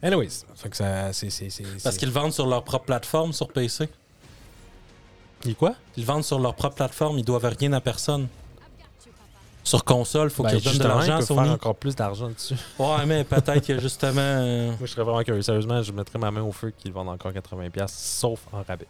Anyways, 0.03 0.29
fait 0.55 0.69
que 0.69 0.75
ça, 0.75 1.13
c'est, 1.13 1.29
c'est, 1.29 1.49
c'est, 1.49 1.63
Parce 1.83 1.97
qu'ils 1.97 2.11
vendent 2.11 2.33
sur 2.33 2.47
leur 2.47 2.63
propre 2.63 2.85
plateforme 2.85 3.31
sur 3.33 3.47
PC. 3.49 3.87
Il 5.45 5.55
quoi? 5.55 5.75
Ils 5.95 6.05
vendent 6.05 6.23
sur 6.25 6.39
leur 6.39 6.55
propre 6.55 6.75
plateforme, 6.75 7.17
ils 7.19 7.25
doivent 7.25 7.45
rien 7.57 7.71
à 7.73 7.81
personne. 7.81 8.27
Sur 9.63 9.83
console, 9.83 10.29
faut 10.31 10.43
Ben, 10.43 10.49
qu'ils 10.49 10.63
donnent 10.63 10.77
de 10.79 10.87
l'argent 10.87 11.17
à 11.17 11.21
Sony. 11.21 11.43
faire 11.43 11.51
encore 11.53 11.75
plus 11.75 11.95
d'argent 11.95 12.29
dessus. 12.29 12.55
Ouais, 12.79 13.05
mais 13.05 13.23
peut-être 13.23 13.65
que 13.65 13.79
justement. 13.79 14.13
euh, 14.21 14.67
Moi, 14.69 14.77
je 14.81 14.87
serais 14.87 15.03
vraiment 15.03 15.21
curieux. 15.23 15.41
Sérieusement, 15.43 15.81
je 15.83 15.91
mettrais 15.91 16.17
ma 16.17 16.31
main 16.31 16.41
au 16.41 16.51
feu 16.51 16.71
qu'ils 16.75 16.91
vendent 16.91 17.09
encore 17.09 17.31
80$, 17.31 17.71
sauf 17.87 18.39
en 18.51 18.63
rabais. 18.63 18.87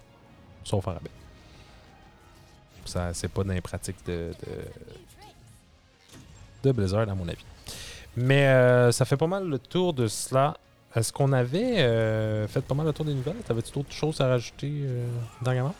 Sauf 0.63 0.87
en 0.87 0.93
rabais. 0.93 1.09
Ça, 2.85 3.13
c'est 3.13 3.27
pas 3.27 3.43
dans 3.43 3.53
les 3.53 3.61
pratiques 3.61 3.97
de, 4.07 4.31
de, 6.63 6.69
de 6.69 6.71
Blizzard, 6.71 7.07
à 7.09 7.15
mon 7.15 7.27
avis. 7.27 7.43
Mais 8.15 8.47
euh, 8.47 8.91
ça 8.91 9.05
fait 9.05 9.17
pas 9.17 9.27
mal 9.27 9.47
le 9.47 9.59
tour 9.59 9.93
de 9.93 10.07
cela. 10.07 10.55
Est-ce 10.95 11.13
qu'on 11.13 11.31
avait 11.31 11.79
euh, 11.79 12.47
fait 12.47 12.61
pas 12.61 12.75
mal 12.75 12.85
le 12.85 12.93
tour 12.93 13.05
des 13.05 13.13
nouvelles? 13.13 13.37
T'avais-tu 13.45 13.71
d'autres 13.71 13.91
choses 13.93 14.19
à 14.19 14.27
rajouter 14.27 14.69
euh, 14.71 15.05
dernièrement? 15.41 15.75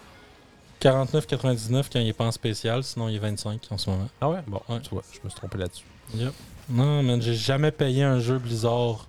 49,99 0.82 1.86
quand 1.94 2.00
il 2.00 2.08
est 2.08 2.14
pas 2.14 2.26
en 2.26 2.32
spécial, 2.32 2.84
sinon 2.84 3.08
il 3.10 3.16
est 3.16 3.20
25 3.20 3.68
en 3.70 3.78
ce 3.78 3.90
moment. 3.90 4.10
Ah 4.20 4.30
ouais? 4.30 4.40
Bon, 4.48 4.62
Ouais. 4.68 4.80
tu 4.82 4.90
vois, 4.90 5.04
je 5.14 5.20
me 5.24 5.30
suis 5.30 5.38
trompé 5.38 5.58
là-dessus. 5.58 5.86
Yep. 6.16 6.34
Non, 6.70 7.04
man, 7.04 7.22
j'ai 7.22 7.36
jamais 7.36 7.72
payé 7.72 8.04
un 8.04 8.20
jeu 8.20 8.38
Blizzard 8.40 9.08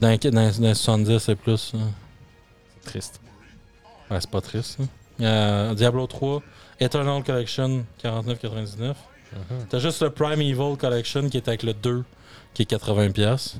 dans, 0.00 0.16
dans, 0.16 0.30
dans 0.60 0.74
70 0.74 1.28
et 1.28 1.34
plus. 1.36 1.72
hein. 1.76 1.90
C'est 2.80 2.90
triste. 2.90 3.20
Ouais, 4.10 4.20
c'est 4.20 4.30
pas 4.30 4.40
triste. 4.40 4.78
hein. 4.80 4.86
Euh, 5.20 5.74
Diablo 5.74 6.06
3, 6.06 6.42
Eternal 6.80 7.22
Collection, 7.22 7.84
49,99. 8.02 8.78
Mhm. 8.88 8.94
T'as 9.70 9.78
juste 9.78 10.02
le 10.02 10.10
Prime 10.10 10.40
Evil 10.42 10.76
Collection 10.76 11.28
qui 11.28 11.36
est 11.36 11.46
avec 11.48 11.62
le 11.62 11.72
2, 11.74 12.04
qui 12.54 12.62
est 12.62 12.70
80$. 12.70 13.12
pièces. 13.12 13.56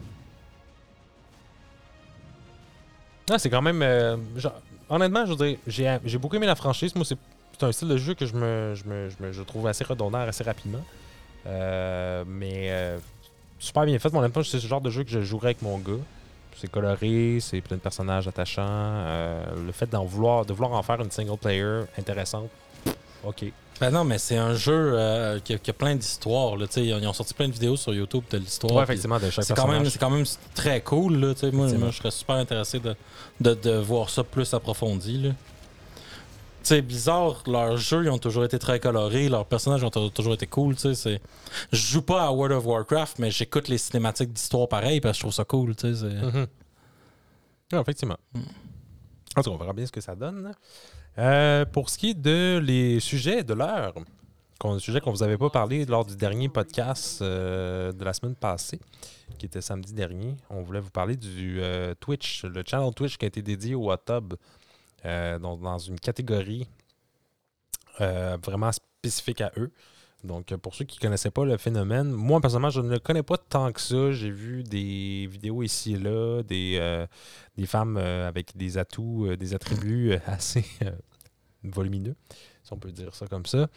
Ah, 3.31 3.39
c'est 3.39 3.51
quand 3.51 3.63
même. 3.63 3.83
euh, 3.83 4.17
genre, 4.37 4.61
honnêtement, 4.93 5.27
je 5.27 5.33
veux 5.35 5.57
j'ai, 5.67 6.19
beaucoup 6.19 6.37
aimé 6.37 6.47
la 6.47 6.55
franchise. 6.55 6.95
Moi, 6.95 7.05
c'est, 7.05 7.19
c'est 7.59 7.65
un 7.65 7.73
style 7.73 7.89
de 7.89 7.97
jeu 7.97 8.15
que 8.15 8.27
je 8.27 8.35
me, 8.35 8.75
je 8.75 8.85
me, 8.85 9.09
je 9.09 9.17
me- 9.25 9.33
je 9.33 9.43
trouve 9.43 9.67
assez 9.67 9.85
redondant 9.85 10.19
assez 10.19 10.45
rapidement. 10.45 10.85
Euh, 11.47 12.25
mais 12.27 12.71
euh, 12.71 12.99
super 13.59 13.85
bien 13.85 13.99
fait. 13.99 14.13
Moi, 14.13 14.23
honnêtement, 14.23 14.43
c'est 14.43 14.61
ce 14.61 14.67
genre 14.67 14.81
de 14.81 14.91
jeu 14.91 15.05
que 15.05 15.11
je 15.11 15.21
jouerais 15.23 15.49
avec 15.49 15.63
mon 15.63 15.79
gars. 15.79 16.03
C'est 16.57 16.71
coloré, 16.71 17.39
c'est 17.41 17.61
plein 17.61 17.77
de 17.77 17.83
personnages 17.83 18.29
attachants. 18.29 18.63
Euh, 18.69 19.45
le 19.67 19.73
fait 19.73 19.89
d'en 19.91 20.05
vouloir, 20.05 20.45
de 20.45 20.53
vouloir 20.53 20.73
en 20.73 20.83
faire 20.83 21.01
une 21.01 21.11
single 21.11 21.39
player 21.39 21.83
intéressante, 21.99 22.51
ok. 23.25 23.47
Ben 23.83 23.91
non, 23.91 24.05
mais 24.05 24.19
c'est 24.19 24.37
un 24.37 24.55
jeu 24.55 24.93
euh, 24.95 25.41
qui, 25.41 25.55
a, 25.55 25.59
qui 25.59 25.69
a 25.71 25.73
plein 25.73 25.97
d'histoires. 25.97 26.55
Ils 26.77 26.95
ont, 27.05 27.13
sorti 27.13 27.35
plein 27.35 27.49
de 27.49 27.53
vidéos 27.53 27.77
sur 27.77 27.93
YouTube 27.93 28.23
de 28.31 28.39
l'histoire. 28.39 28.73
Ouais, 28.77 28.85
effectivement, 28.85 29.19
de 29.19 29.29
chaque 29.29 29.45
C'est 29.45 29.55
quand, 29.55 29.67
même, 29.67 29.85
c'est 29.87 29.99
quand 29.99 30.09
même 30.09 30.25
très 30.55 30.81
cool. 30.83 31.17
Là, 31.17 31.35
moi, 31.53 31.67
moi, 31.73 31.91
je 31.91 31.97
serais 31.97 32.13
super 32.13 32.37
intéressé 32.37 32.79
de, 32.79 32.95
de, 33.41 33.55
de 33.55 33.73
voir 33.73 34.09
ça 34.09 34.23
plus 34.23 34.55
approfondi. 34.55 35.19
Là. 35.19 35.31
Tu 35.31 35.35
sais, 36.63 36.81
Blizzard, 36.81 37.43
leurs 37.49 37.77
jeux 37.77 38.05
ils 38.05 38.11
ont 38.11 38.19
toujours 38.19 38.45
été 38.45 38.57
très 38.57 38.79
colorés, 38.79 39.29
leurs 39.29 39.47
personnages 39.47 39.83
ont 39.83 39.91
toujours 39.91 40.35
été 40.35 40.47
cool. 40.47 40.77
tu 40.77 40.83
sais, 40.83 40.95
c'est- 40.95 41.21
Je 41.73 41.79
joue 41.85 42.03
pas 42.03 42.25
à 42.25 42.31
World 42.31 42.57
of 42.57 42.65
Warcraft, 42.65 43.19
mais 43.19 43.33
j'écoute 43.33 43.67
les 43.67 43.79
cinématiques 43.79 44.33
d'histoire 44.33 44.69
pareil 44.69 45.01
parce 45.01 45.15
que 45.15 45.17
je 45.17 45.23
trouve 45.23 45.35
ça 45.35 45.45
cool. 45.45 45.75
c'est- 45.77 45.93
Mhm. 45.93 46.47
Ouais, 47.73 47.81
effectivement. 47.81 48.19
Mm. 48.33 48.41
En 49.35 49.43
tout 49.43 49.51
cas, 49.51 49.57
on 49.57 49.59
verra 49.59 49.73
bien 49.73 49.87
ce 49.87 49.91
que 49.91 50.01
ça 50.01 50.15
donne. 50.15 50.53
Euh, 51.19 51.65
pour 51.67 51.91
ce 51.91 51.99
qui 51.99 52.11
est 52.11 52.15
de 52.15 52.59
les 52.63 52.99
sujets 53.01 53.45
de 53.45 53.53
l'heure, 53.55 53.95
qu'on- 54.59 54.79
sujet 54.79 55.01
qu'on 55.01 55.11
vous 55.11 55.23
avait 55.23 55.37
pas 55.39 55.51
parlé 55.51 55.85
lors 55.85 56.05
du 56.05 56.17
dernier 56.17 56.49
podcast 56.49 57.21
euh, 57.21 57.93
de 57.93 58.05
la 58.05 58.13
semaine 58.13 58.35
passée, 58.35 58.81
qui 59.39 59.47
était 59.47 59.61
samedi 59.61 59.93
dernier, 59.93 60.37
on 60.49 60.63
voulait 60.63 60.81
vous 60.81 60.91
parler 60.91 61.17
du 61.17 61.61
euh, 61.61 61.95
Twitch, 62.01 62.45
le 62.45 62.63
channel 62.67 62.95
Twitch 62.95 63.19
qui 63.19 63.25
a 63.27 63.29
été 63.29 63.43
dédié 63.43 63.75
au 63.75 63.93
hot 63.93 63.97
tub, 63.99 64.35
donc 65.05 65.61
dans 65.61 65.79
une 65.79 65.99
catégorie 65.99 66.67
vraiment 67.99 68.71
spécifique 68.73 69.41
à 69.43 69.53
eux. 69.59 69.71
Donc, 70.25 70.53
euh, 70.53 70.57
pour 70.57 70.75
ceux 70.75 70.85
qui 70.85 70.99
ne 70.99 71.03
connaissaient 71.03 71.31
pas 71.31 71.45
le 71.45 71.57
phénomène, 71.57 72.11
moi, 72.11 72.41
personnellement, 72.41 72.71
je 72.71 72.81
ne 72.81 72.91
le 72.91 72.99
connais 72.99 73.23
pas 73.23 73.37
tant 73.37 73.73
que 73.73 73.81
ça. 73.81 74.13
J'ai 74.13 74.31
vu 74.31 74.63
des 74.63 75.27
vidéos 75.31 75.63
ici 75.63 75.95
et 75.95 75.99
là, 75.99 76.43
des, 76.43 76.77
euh, 76.81 77.07
femmes 77.67 77.97
euh, 77.97 78.29
avec 78.29 78.57
des 78.57 78.79
atouts, 78.79 79.37
des 79.37 79.55
attributs 79.55 80.15
assez 80.27 80.65
volumineux, 81.65 82.15
on 82.73 82.77
peut 82.79 82.91
dire 82.93 83.15
ça 83.15 83.27
comme 83.27 83.47
ça, 83.47 83.69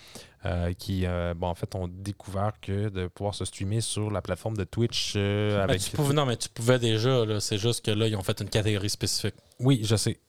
euh, 0.46 0.74
qui, 0.74 1.06
euh, 1.06 1.34
bon, 1.36 1.48
en 1.48 1.56
fait, 1.56 1.76
ont 1.76 1.88
découvert 1.88 2.54
que 2.62 2.90
de 2.90 3.08
pouvoir 3.08 3.36
se 3.36 3.46
streamer 3.46 3.82
sur 3.82 4.10
la 4.12 4.22
plateforme 4.22 4.58
de 4.58 4.64
Twitch 4.64 5.14
euh, 5.16 5.64
avec... 5.64 5.82
tu 5.82 5.92
pouvais- 5.92 6.14
non, 6.14 6.26
mais 6.26 6.38
tu 6.38 6.50
pouvais 6.50 6.80
déjà. 6.80 7.26
là, 7.26 7.40
C'est 7.40 7.58
juste 7.58 7.86
que 7.86 7.92
là, 7.92 8.08
ils 8.08 8.16
ont 8.16 8.24
fait 8.24 8.40
une 8.42 8.50
catégorie 8.50 8.90
spécifique. 8.90 9.36
Oui, 9.60 9.82
je 9.84 9.96
sais. 9.96 10.20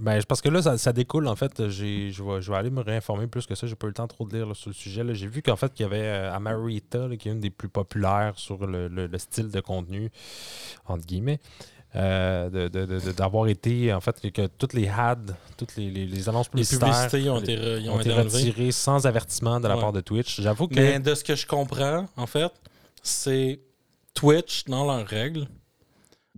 Ben, 0.00 0.22
parce 0.28 0.40
que 0.40 0.48
là, 0.48 0.62
ça, 0.62 0.78
ça 0.78 0.92
découle, 0.92 1.26
en 1.26 1.34
fait. 1.34 1.68
J'ai, 1.68 2.12
je, 2.12 2.22
vais, 2.22 2.40
je 2.40 2.50
vais 2.50 2.56
aller 2.56 2.70
me 2.70 2.80
réinformer 2.80 3.26
plus 3.26 3.44
que 3.44 3.54
ça. 3.56 3.66
J'ai 3.66 3.74
pas 3.74 3.86
eu 3.88 3.90
le 3.90 3.94
temps 3.94 4.06
trop 4.06 4.24
de 4.26 4.36
lire 4.36 4.46
là, 4.46 4.54
sur 4.54 4.70
le 4.70 4.74
sujet. 4.74 5.02
là. 5.02 5.14
J'ai 5.14 5.26
vu 5.26 5.42
qu'en 5.42 5.56
fait, 5.56 5.72
qu'il 5.74 5.82
y 5.82 5.86
avait 5.86 6.00
euh, 6.00 6.32
Amarita, 6.32 7.08
là, 7.08 7.16
qui 7.16 7.28
est 7.28 7.32
une 7.32 7.40
des 7.40 7.50
plus 7.50 7.68
populaires 7.68 8.34
sur 8.36 8.66
le, 8.66 8.86
le- 8.86 9.08
le 9.08 9.18
style 9.18 9.50
de 9.50 9.60
contenu, 9.60 10.10
entre 10.86 11.04
guillemets, 11.04 11.40
euh, 11.96 12.50
de- 12.50 12.68
de- 12.68 12.86
de- 12.86 13.00
de- 13.00 13.12
d'avoir 13.12 13.46
été, 13.48 13.92
en 13.94 14.00
fait, 14.00 14.20
que, 14.30 14.46
toutes 14.46 14.74
les 14.74 14.88
ads, 14.88 15.16
toutes 15.56 15.74
les, 15.76 15.90
les- 15.90 16.06
les 16.06 16.28
annonces 16.28 16.46
Les 16.48 16.62
publicitaires 16.62 16.88
publicités 17.08 17.30
ont 17.30 17.36
les- 17.40 17.52
été, 17.52 17.56
re- 17.56 17.88
ont 17.90 17.94
ont 17.96 18.00
été 18.00 18.12
retirées 18.12 18.72
sans 18.72 19.06
avertissement 19.06 19.58
de 19.60 19.68
la 19.68 19.74
Ouais. 19.76 19.80
part 19.80 19.92
de 19.92 20.00
Twitch. 20.00 20.40
J'avoue 20.40 20.68
que... 20.68 20.74
Mais 20.74 21.00
de 21.00 21.14
ce 21.14 21.24
que 21.24 21.34
je 21.34 21.46
comprends, 21.46 22.06
en 22.16 22.26
fait, 22.26 22.52
c'est 23.02 23.60
Twitch, 24.14 24.64
dans 24.66 24.84
leurs 24.84 25.06
règles, 25.06 25.46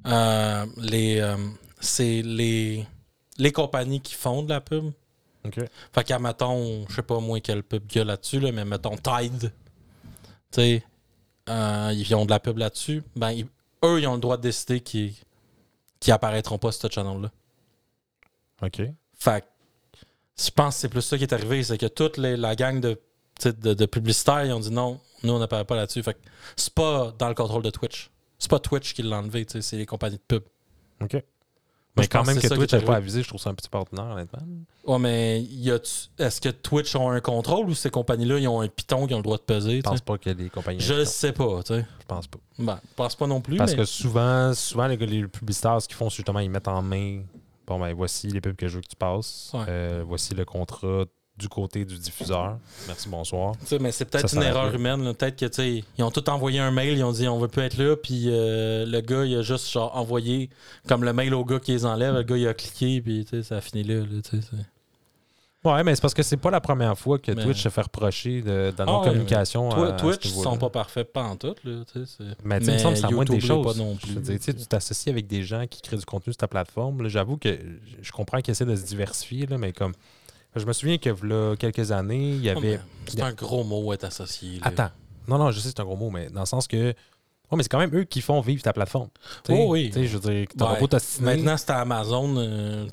euh, 0.07 0.67
les, 0.77 1.21
euh, 1.21 1.37
c'est 1.81 2.23
les, 2.23 2.87
les 3.39 3.53
compagnies 3.53 4.01
qui 4.01 4.15
font 4.15 4.43
de 4.43 4.51
la 4.51 4.61
pub. 4.61 4.93
Ok. 5.45 5.59
Fait 5.93 6.05
qu'à, 6.05 6.19
mettons, 6.19 6.85
je 6.89 6.95
sais 6.97 7.03
pas 7.03 7.19
moi 7.19 7.41
quelle 7.41 7.63
pub 7.63 7.87
qu'il 7.87 7.99
y 7.99 8.03
a 8.03 8.05
là-dessus, 8.05 8.41
là, 8.41 8.53
mais 8.53 8.65
mettons 8.65 8.97
Tide, 8.97 9.53
tu 10.53 10.61
sais, 10.61 10.85
euh, 11.49 11.93
ils 11.95 12.15
ont 12.15 12.25
de 12.25 12.31
la 12.31 12.39
pub 12.41 12.59
là-dessus, 12.59 13.03
ben, 13.17 13.31
ils- 13.33 13.47
eux, 13.85 14.01
ils 14.01 14.07
ont 14.07 14.15
le 14.15 14.21
droit 14.21 14.37
de 14.37 14.43
décider 14.43 14.81
qu'ils 14.81 15.15
qui 16.01 16.11
apparaîtront 16.11 16.59
pas 16.59 16.73
sur 16.73 16.83
ce 16.89 16.95
channel-là. 16.95 17.31
OK. 18.63 18.83
Fait 19.19 19.45
je 20.43 20.51
pense 20.51 20.77
que 20.77 20.81
c'est 20.81 20.89
plus 20.89 21.03
ça 21.03 21.19
qui 21.19 21.25
est 21.25 21.33
arrivé, 21.35 21.63
c'est 21.63 21.77
que 21.77 21.87
toute 21.87 22.17
les- 22.17 22.37
la 22.37 22.57
gang 22.57 22.81
de, 22.81 22.99
de, 23.45 23.75
de 23.75 23.87
publicitaires, 23.87 24.45
ils 24.47 24.53
ont 24.53 24.61
dit 24.61 24.71
non, 24.71 24.99
nous 25.23 25.33
on 25.35 25.39
n'apparaît 25.39 25.67
pas 25.67 25.77
là-dessus. 25.77 26.03
Fait 26.03 26.15
que 26.15 26.21
c'est 26.57 26.73
pas 26.73 27.13
dans 27.19 27.29
le 27.29 27.35
contrôle 27.35 27.63
de 27.63 27.71
Twitch. 27.71 28.11
C'est 28.39 28.51
pas 28.51 28.59
Twitch 28.59 28.95
qui 28.95 29.03
l'a 29.03 29.19
enlevé, 29.19 29.47
c'est 29.49 29.77
les 29.77 29.85
compagnies 29.87 30.17
de 30.17 30.23
pub. 30.27 30.43
OK. 31.03 31.23
Mais 31.97 32.07
quand 32.07 32.25
même 32.25 32.39
que 32.39 32.47
Twitch 32.47 32.73
est 32.73 32.79
n'ait 32.79 32.85
pas 32.85 32.97
avisé, 32.97 33.23
je 33.23 33.29
trouve 33.29 33.41
ça 33.41 33.51
un 33.51 33.55
petit 33.55 33.69
partenaire, 33.69 34.07
honnêtement. 34.07 34.39
Ouais, 34.87 34.99
mais 34.99 35.43
y 35.43 35.71
a 35.71 35.79
est-ce 36.19 36.41
que 36.41 36.49
Twitch 36.49 36.95
ont 36.97 37.11
un 37.11 37.21
contrôle 37.21 37.69
ou 37.69 37.75
ces 37.75 37.91
compagnies-là, 37.91 38.39
ils 38.39 38.49
ont 38.49 38.61
un 38.61 38.69
piton 38.69 39.07
qui 39.07 39.15
ont 39.15 39.19
le 39.19 39.23
droit 39.23 39.37
de 39.37 39.43
peser? 39.43 39.77
Je 39.77 39.83
pense 39.83 40.01
pas 40.01 40.17
que 40.17 40.31
les 40.31 40.49
compagnies... 40.51 40.81
Je 40.81 41.05
sais 41.05 41.33
pas, 41.33 41.63
tu 41.63 41.75
sais. 41.75 41.87
Je 42.01 42.07
pense 42.07 42.27
pas. 42.27 42.39
Ben, 42.59 42.81
je 42.83 42.95
pense 42.95 43.17
pas 43.17 43.27
non 43.27 43.41
plus. 43.41 43.57
Parce 43.57 43.73
mais- 43.73 43.79
que 43.79 43.85
souvent, 43.85 44.55
souvent 44.55 44.87
les, 44.87 44.97
les 44.97 45.27
publicitaires, 45.27 45.83
ce 45.83 45.89
qu'ils 45.89 45.97
font, 45.97 46.09
c'est 46.09 46.17
justement, 46.17 46.41
ils 46.41 46.51
mettent 46.51 46.69
en 46.69 46.81
main 46.83 47.23
bon, 47.71 47.79
ben, 47.79 47.95
voici 47.95 48.29
les 48.29 48.41
pubs 48.41 48.57
que 48.57 48.69
je 48.69 48.77
veux 48.77 48.83
que 48.83 48.89
tu 48.89 48.97
passes. 48.97 49.51
Ouais. 49.55 49.65
Euh, 49.69 50.05
voici 50.07 50.35
le 50.35 50.45
contrat 50.45 51.05
du 51.41 51.49
côté 51.49 51.85
du 51.85 51.97
diffuseur. 51.99 52.59
Merci, 52.87 53.09
bonsoir. 53.09 53.55
Mais 53.81 53.91
c'est 53.93 54.05
peut-être 54.05 54.35
une 54.35 54.43
erreur 54.43 54.67
là. 54.71 54.75
humaine. 54.75 55.15
Peut-être 55.15 55.37
que 55.39 55.47
tu 55.47 55.55
sais, 55.79 55.85
ils 55.99 56.05
ont 56.05 56.11
tout 56.11 56.29
envoyé 56.31 56.61
un 56.61 56.71
mail, 56.71 56.99
ils 56.99 57.05
ont 57.05 57.13
dit 57.13 57.27
on 57.27 57.39
veut 57.39 57.49
plus 57.49 57.63
être 57.63 57.79
là, 57.79 57.97
puis 57.97 58.25
euh, 58.29 58.85
le 58.87 59.01
gars 59.01 59.25
il 59.25 59.37
a 59.37 59.43
juste 59.43 59.71
genre 59.71 59.97
envoyé 59.97 60.51
comme 60.87 61.03
le 61.05 61.13
mail 61.13 61.35
au 61.35 61.45
gars 61.45 61.59
qui 61.59 61.73
les 61.73 61.85
enlève, 61.87 62.15
le 62.15 62.23
gars 62.23 62.37
il 62.37 62.47
a 62.47 62.55
cliqué, 62.55 63.01
puis 63.01 63.27
ça 63.43 63.57
a 63.57 63.61
fini 63.61 63.83
là. 63.83 64.01
là, 64.01 64.05
Ouais, 65.63 65.85
mais 65.85 65.95
c'est 65.95 66.01
parce 66.01 66.15
que 66.15 66.23
c'est 66.23 66.39
pas 66.39 66.51
la 66.51 66.61
première 66.63 66.99
fois 66.99 67.19
que 67.19 67.33
Mais- 67.33 67.43
Twitch 67.43 67.63
se 67.63 67.69
fait 67.69 67.83
reprocher 67.83 68.41
de, 68.41 68.73
dans 68.75 68.85
Ah 68.85 68.87
nos 68.93 68.99
ouais, 69.01 69.09
communications. 69.09 69.71
À- 69.71 69.93
Twitch 69.93 70.25
niveau-là. 70.25 70.51
sont 70.53 70.57
pas 70.57 70.71
parfaits 70.71 71.13
pas 71.13 71.23
en 71.25 71.37
tout. 71.37 71.55
Là, 71.65 71.85
tu 71.93 72.01
sais, 72.01 72.07
c'est- 72.17 72.25
Mais 72.45 72.61
tu 72.61 72.65
sais, 72.65 72.71
il 72.73 72.75
me 72.77 72.79
semble 72.79 72.95
que 72.95 73.01
c'est 73.01 73.11
moindre 73.13 73.35
des 73.35 73.41
choses. 73.41 73.67
Pas 73.67 73.75
non 73.79 73.95
Je 74.01 74.07
plus, 74.07 74.15
veux 74.15 74.23
dire, 74.39 74.39
tu 74.41 74.67
t'associes 74.67 75.11
avec 75.13 75.27
des 75.27 75.43
gens 75.43 75.67
qui 75.67 75.83
créent 75.83 75.99
du 75.99 76.07
contenu 76.07 76.33
sur 76.33 76.39
ta 76.39 76.49
plateforme. 76.49 77.07
J'avoue 77.09 77.37
que 77.37 77.59
je 78.01 78.11
comprends 78.13 78.41
qu'ils 78.41 78.53
essaient 78.53 78.65
de 78.65 78.75
se 78.75 78.85
diversifier, 78.87 79.45
là, 79.47 79.59
mais 79.59 79.73
comme. 79.75 79.93
Je 80.57 80.65
me 80.65 80.73
souviens 80.73 80.99
que 80.99 81.11
là, 81.25 81.55
quelques 81.57 81.93
années, 81.93 82.31
il 82.33 82.45
y 82.45 82.51
Oh, 82.53 82.59
avait. 82.59 82.81
C'est 83.07 83.21
un 83.23 83.33
gros 83.33 83.63
mot 83.65 83.93
être 83.93 84.05
associé. 84.05 84.59
là. 84.59 84.67
Attends. 84.67 84.91
Non, 85.29 85.39
non, 85.39 85.51
je 85.53 85.59
sais 85.61 85.69
que 85.69 85.75
c'est 85.77 85.81
un 85.81 85.85
gros 85.85 85.97
mot, 85.97 86.11
mais 86.11 86.29
dans 86.31 86.41
le 86.41 86.47
sens 86.47 86.67
que. 86.67 86.77
Ouais, 86.89 87.57
mais 87.57 87.63
c'est 87.63 87.69
quand 87.69 87.79
même 87.79 87.95
eux 87.97 88.05
qui 88.05 88.21
font 88.21 88.41
vivre 88.41 88.63
ta 88.63 88.73
plateforme. 88.73 89.09
Tu 89.45 89.53
sais, 89.55 89.59
Oh 89.61 89.73
oui. 89.73 89.91
Je 89.95 90.17
veux 90.17 90.21
dire, 90.21 90.47
Ouais. 90.61 90.79
beau. 90.81 90.89
Maintenant, 91.21 91.57
c'est 91.57 91.71
à 91.71 91.81
Amazon. 91.81 92.35
euh, 92.37 92.87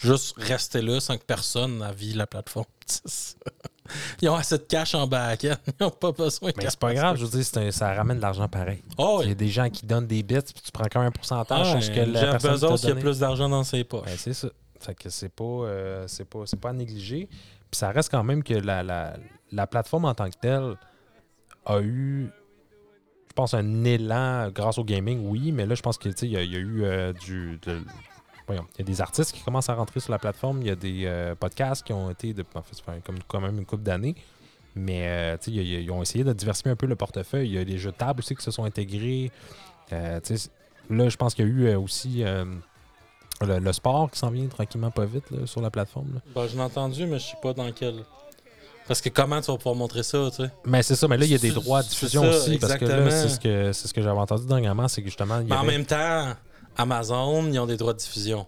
juste 0.00 0.34
rester 0.38 0.82
là 0.82 0.98
sans 1.00 1.16
que 1.16 1.22
personne 1.24 1.78
naville 1.78 2.16
la 2.16 2.26
plateforme. 2.26 2.66
Ils 4.22 4.28
ont 4.30 4.34
assez 4.34 4.56
de 4.58 4.62
cash 4.62 4.94
en 4.94 5.06
back-end. 5.06 5.54
Ils 5.68 5.72
n'ont 5.84 5.90
pas 5.90 6.10
besoin 6.12 6.50
de 6.50 6.54
Mais 6.56 6.70
c'est 6.70 6.78
pas 6.78 6.94
grave, 6.94 7.16
je 7.18 7.26
veux 7.26 7.40
dire, 7.42 7.62
un- 7.62 7.70
ça 7.70 7.92
ramène 7.94 8.16
de 8.16 8.22
l'argent 8.22 8.48
pareil. 8.48 8.82
Oh, 8.96 9.20
Il 9.22 9.28
y 9.28 9.32
a 9.32 9.34
des 9.34 9.48
gens 9.48 9.68
qui 9.68 9.84
donnent 9.84 10.06
des 10.06 10.22
bits, 10.22 10.40
puis 10.40 10.62
tu 10.64 10.72
prends 10.72 10.84
quand 10.90 11.00
même 11.00 11.08
un 11.08 11.12
pourcentage 11.12 11.80
ce 11.84 11.90
que 11.90 12.00
la 12.00 12.20
Jeff 12.32 12.42
Bezos, 12.42 12.76
il 12.76 12.86
a 12.86 12.88
donné. 12.88 13.00
plus 13.02 13.18
d'argent 13.18 13.48
dans 13.48 13.62
ses 13.62 13.84
poches. 13.84 14.06
Ben, 14.06 14.16
c'est 14.16 14.32
ça. 14.32 14.48
Fait 14.84 14.94
que 14.94 15.08
c'est 15.08 15.28
pas, 15.32 15.44
euh, 15.44 16.04
c'est 16.06 16.24
pas, 16.28 16.40
c'est 16.46 16.60
pas 16.60 16.70
à 16.70 16.72
négliger. 16.72 17.26
Puis 17.70 17.78
ça 17.78 17.90
reste 17.90 18.10
quand 18.10 18.22
même 18.24 18.42
que 18.42 18.54
la, 18.54 18.82
la, 18.82 19.16
la 19.52 19.66
plateforme 19.66 20.04
en 20.04 20.14
tant 20.14 20.28
que 20.28 20.36
telle 20.40 20.76
a 21.66 21.80
eu, 21.80 22.28
je 23.28 23.32
pense, 23.34 23.54
un 23.54 23.84
élan 23.84 24.50
grâce 24.50 24.78
au 24.78 24.84
gaming, 24.84 25.26
oui, 25.26 25.50
mais 25.52 25.66
là, 25.66 25.74
je 25.74 25.82
pense 25.82 25.98
que 25.98 26.08
tu 26.08 26.14
sais, 26.18 26.26
il 26.26 26.32
y, 26.32 26.36
a- 26.36 26.42
y 26.44 26.56
a 26.56 26.58
eu 26.58 26.84
euh, 26.84 27.12
du. 27.12 27.58
il 27.66 28.54
y 28.54 28.82
a 28.82 28.84
des 28.84 29.00
artistes 29.00 29.32
qui 29.32 29.42
commencent 29.42 29.70
à 29.70 29.74
rentrer 29.74 30.00
sur 30.00 30.12
la 30.12 30.18
plateforme. 30.18 30.60
Il 30.60 30.68
y 30.68 30.70
a 30.70 30.76
des 30.76 31.04
euh, 31.06 31.34
podcasts 31.34 31.82
qui 31.84 31.92
ont 31.92 32.10
été, 32.10 32.32
de, 32.34 32.44
en 32.54 32.62
fait, 32.62 32.76
comme 33.04 33.16
quand 33.26 33.40
même 33.40 33.58
une 33.58 33.66
couple 33.66 33.82
d'années. 33.82 34.14
Mais 34.76 35.06
euh, 35.06 35.36
ils 35.46 35.90
ont 35.90 36.02
essayé 36.02 36.24
de 36.24 36.32
diversifier 36.32 36.72
un 36.72 36.76
peu 36.76 36.86
le 36.86 36.96
portefeuille. 36.96 37.48
Il 37.48 37.54
y 37.54 37.58
a 37.58 37.64
des 37.64 37.78
jeux 37.78 37.92
de 37.92 37.96
table 37.96 38.18
aussi 38.20 38.34
qui 38.34 38.42
se 38.42 38.50
sont 38.50 38.64
intégrés. 38.64 39.30
Là, 39.90 40.20
je 41.08 41.16
pense 41.16 41.34
qu'il 41.34 41.46
y 41.46 41.48
a 41.48 41.50
eu 41.50 41.74
aussi 41.76 42.24
le, 43.40 43.58
le 43.58 43.72
sport 43.72 44.10
qui 44.10 44.18
s'en 44.18 44.30
vient 44.30 44.46
tranquillement 44.46 44.90
pas 44.90 45.04
vite 45.04 45.30
là, 45.30 45.46
sur 45.46 45.60
la 45.60 45.70
plateforme. 45.70 46.20
Ben, 46.34 46.46
je 46.46 46.54
l'ai 46.54 46.62
entendu, 46.62 47.06
mais 47.06 47.18
je 47.18 47.26
sais 47.26 47.38
pas 47.42 47.52
dans 47.52 47.70
quel. 47.72 48.04
Parce 48.86 49.00
que 49.00 49.08
comment 49.08 49.40
tu 49.40 49.50
vas 49.50 49.56
pouvoir 49.56 49.74
montrer 49.74 50.02
ça, 50.02 50.28
tu 50.30 50.42
sais? 50.42 50.50
Mais 50.66 50.82
c'est 50.82 50.94
ça, 50.94 51.08
mais 51.08 51.16
là, 51.16 51.24
il 51.24 51.32
y 51.32 51.34
a 51.34 51.38
des 51.38 51.52
droits 51.52 51.82
de 51.82 51.88
diffusion 51.88 52.22
ça, 52.22 52.28
aussi. 52.36 52.58
Parce 52.58 52.76
que 52.76 52.84
là, 52.84 52.98
exactement. 52.98 53.22
c'est 53.22 53.28
ce 53.34 53.40
que, 53.40 53.72
c'est 53.72 53.88
ce 53.88 53.94
que 53.94 54.02
j'avais 54.02 54.18
entendu 54.18 54.46
dernièrement, 54.46 54.88
c'est 54.88 55.00
que 55.00 55.08
justement, 55.08 55.40
il 55.40 55.46
y 55.46 55.48
Mais 55.48 55.56
en 55.56 55.64
même 55.64 55.86
temps, 55.86 56.34
Amazon, 56.76 57.46
ils 57.46 57.58
ont 57.58 57.66
des 57.66 57.78
droits 57.78 57.94
de 57.94 57.98
diffusion. 57.98 58.46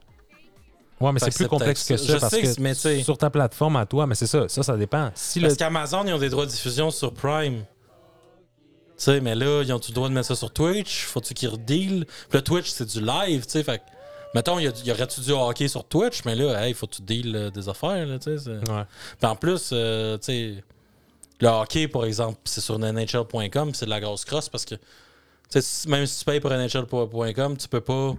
Ouais, 1.01 1.12
mais 1.12 1.20
c'est 1.20 1.34
plus 1.34 1.49
complexe 1.49 1.87
que 1.87 1.97
ça. 1.97 2.14
Je 2.14 2.18
parce 2.18 2.32
sais 2.32 2.43
que 2.43 2.61
mais 2.61 2.74
sur 2.74 3.18
ta 3.18 3.30
plateforme 3.30 3.76
à 3.76 3.87
toi, 3.87 4.07
mais 4.07 4.14
c'est 4.14 4.26
ça, 4.26 4.49
ça, 4.49 4.62
ça 4.62 4.76
dépend. 4.76 5.11
Si 5.14 5.41
le... 5.41 5.49
Parce 5.49 5.59
qu'Amazon, 5.59 6.05
ils 6.07 6.12
ont 6.12 6.18
des 6.18 6.30
droits 6.30 6.47
de 6.47 6.51
diffusion 6.51 6.91
sur 6.91 7.12
Prime. 7.12 7.64
Tu 8.99 9.05
sais, 9.05 9.20
mais 9.20 9.34
là, 9.34 9.62
ils 9.62 9.72
ont 9.74 9.80
le 9.89 9.95
droit 9.95 10.09
de 10.09 10.14
mettre 10.14 10.28
ça 10.28 10.34
sur 10.34 10.51
Twitch? 10.51 11.05
Faut-tu 11.05 11.34
qu'ils 11.34 11.51
redeal? 11.51 12.07
Puis 12.07 12.39
le 12.39 12.43
Twitch, 12.43 12.70
c'est 12.70 12.87
du 12.87 13.03
live, 13.03 13.45
tu 13.45 13.53
sais. 13.53 13.62
Fait 13.62 13.82
mettons, 14.37 14.59
il 14.59 14.70
y, 14.84 14.91
aurait-tu 14.91 15.22
du 15.22 15.32
hockey 15.32 15.66
sur 15.66 15.84
Twitch, 15.84 16.24
mais 16.26 16.34
là, 16.34 16.68
il 16.68 16.74
faut 16.74 16.87
que 16.87 16.97
tu 16.97 17.03
deal 17.03 17.34
euh, 17.34 17.51
des 17.51 17.68
affaires, 17.70 18.05
là, 18.07 18.18
Ouais. 18.26 19.26
En 19.26 19.34
plus, 19.34 19.70
euh, 19.72 20.18
tu 20.18 20.24
sais, 20.24 20.64
le 21.41 21.49
hockey, 21.49 21.89
par 21.89 22.05
exemple, 22.05 22.39
c'est 22.45 22.61
sur 22.61 22.78
NHL.com, 22.78 23.74
c'est 23.74 23.87
de 23.87 23.91
la 23.91 24.01
grosse 24.01 24.26
crosse 24.26 24.51
parce 24.51 24.66
que, 24.66 24.74
même 25.89 26.05
si 26.05 26.18
tu 26.18 26.24
payes 26.26 26.41
pour 26.41 26.51
NHL.com, 26.51 27.57
tu 27.57 27.68
peux 27.68 27.80
pas 27.80 28.14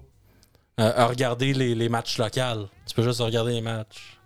euh, 0.79 1.05
regarder 1.05 1.53
les, 1.53 1.75
les 1.75 1.89
matchs 1.89 2.17
locaux. 2.17 2.67
Tu 2.87 2.95
peux 2.95 3.03
juste 3.03 3.21
regarder 3.21 3.53
les 3.53 3.61
matchs 3.61 4.19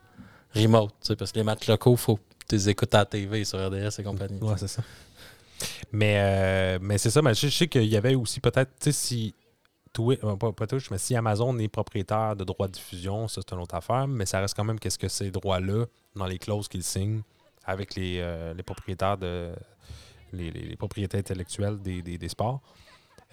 remote, 0.56 0.94
parce 1.18 1.34
que 1.34 1.40
les 1.40 1.44
matchs 1.44 1.68
locaux, 1.68 1.98
faut 1.98 2.16
que 2.16 2.22
tu 2.48 2.56
les 2.56 2.70
écoutes 2.70 2.96
à 2.96 3.00
la 3.00 3.06
TV 3.06 3.44
sur 3.44 3.60
RDS 3.60 4.00
et 4.00 4.04
compagnie. 4.04 4.40
Ouais, 4.42 4.56
c'est 4.58 4.70
ça. 4.70 4.82
Mais, 5.92 6.16
euh, 6.18 6.80
mais 6.82 6.98
c'est 6.98 7.10
ça, 7.10 7.22
mais 7.22 7.34
je 7.34 7.50
sais 7.50 7.68
qu'il 7.68 7.86
y 7.86 7.98
avait 7.98 8.16
aussi 8.16 8.40
peut-être, 8.40 8.72
tu 8.80 8.86
sais, 8.86 8.92
si 8.92 9.36
Euh, 10.00 10.36
pas, 10.38 10.52
pas 10.54 10.68
Twitch, 10.68 10.90
mais 10.90 10.98
si 10.98 11.16
Amazon 11.16 11.58
est 11.60 11.68
propriétaire 11.68 12.36
de 12.36 12.44
droits 12.46 12.68
de 12.68 12.74
diffusion, 12.74 13.28
ça 13.28 13.42
c'est 13.46 13.54
une 13.54 13.62
autre 13.62 13.76
affaire, 13.76 14.08
mais 14.08 14.26
ça 14.26 14.40
reste 14.40 14.56
quand 14.56 14.64
même 14.64 14.80
qu'est-ce 14.80 14.98
que 14.98 15.10
ces 15.10 15.32
droits-là, 15.32 15.86
dans 16.16 16.26
les 16.26 16.40
clauses 16.40 16.68
qu'ils 16.70 16.84
signent 16.84 17.22
avec 17.66 17.96
les, 17.96 18.20
euh, 18.22 18.54
les 18.54 18.64
propriétaires 18.64 19.18
de 19.18 19.52
les, 20.34 20.50
les- 20.50 20.78
propriétés 20.78 21.18
intellectuelles 21.18 21.82
des, 21.82 22.02
des- 22.02 22.18
des 22.18 22.30
sports. 22.30 22.62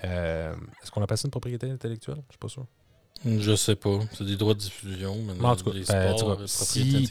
Euh, 0.04 0.54
Est-ce 0.82 0.90
qu'on 0.90 1.02
appelle 1.02 1.16
ça 1.18 1.26
une 1.28 1.30
propriété 1.30 1.70
intellectuelle? 1.70 2.22
Je 2.28 2.32
suis 2.32 2.38
pas 2.38 2.48
sûr. 2.48 2.66
Je 3.26 3.56
sais 3.56 3.74
pas. 3.74 3.98
C'est 4.16 4.24
des 4.24 4.36
droits 4.36 4.54
de 4.54 4.60
diffusion, 4.60 5.16
mais 5.26 5.44
en 5.44 5.56
tout 5.56 5.64
cas, 5.64 5.70
les 5.72 5.84
ben, 5.84 6.16
sports, 6.16 6.36
vois, 6.36 6.46
si- 6.46 7.06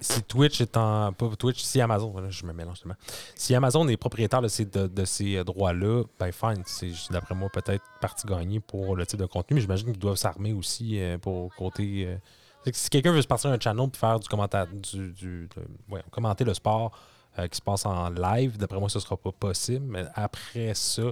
si 0.00 0.22
Twitch 0.22 0.60
est 0.60 0.76
en. 0.76 1.12
Pas 1.12 1.28
Twitch, 1.38 1.62
si 1.62 1.80
Amazon, 1.80 2.12
je 2.30 2.44
me 2.46 2.52
mélange 2.52 2.80
tellement. 2.80 2.96
Si 3.36 3.54
Amazon 3.54 3.86
est 3.88 3.96
propriétaire 3.96 4.42
de 4.42 4.48
ces, 4.48 4.64
de, 4.64 4.86
de 4.88 5.04
ces 5.04 5.36
euh, 5.36 5.44
droits-là, 5.44 6.02
ben 6.18 6.32
fine. 6.32 6.62
C'est 6.66 6.90
d'après 7.10 7.34
moi 7.36 7.48
peut-être 7.52 7.84
partie 8.00 8.26
gagnée 8.26 8.58
pour 8.60 8.96
le 8.96 9.06
type 9.06 9.20
de 9.20 9.26
contenu, 9.26 9.54
mais 9.54 9.60
j'imagine 9.60 9.86
qu'ils 9.92 9.98
doivent 10.00 10.16
s'armer 10.16 10.52
aussi 10.52 11.00
euh, 11.00 11.16
pour 11.18 11.54
côté. 11.54 12.06
euh, 12.08 12.70
si 12.72 12.90
quelqu'un 12.90 13.12
veut 13.12 13.22
se 13.22 13.26
partir 13.28 13.50
un 13.50 13.58
channel 13.60 13.88
et 13.92 13.96
faire 13.96 14.18
du 14.18 14.28
commentaire 14.28 14.66
du, 14.66 15.12
du- 15.12 15.48
de- 15.56 15.94
ouais, 15.94 16.02
commenter 16.10 16.44
le 16.44 16.54
sport 16.54 16.90
euh, 17.38 17.46
qui 17.46 17.56
se 17.56 17.62
passe 17.62 17.86
en 17.86 18.10
live, 18.10 18.56
d'après 18.58 18.78
moi, 18.80 18.88
ce 18.88 18.98
sera 19.00 19.16
pas 19.16 19.32
possible. 19.32 19.84
Mais 19.88 20.04
après 20.14 20.74
ça, 20.74 21.02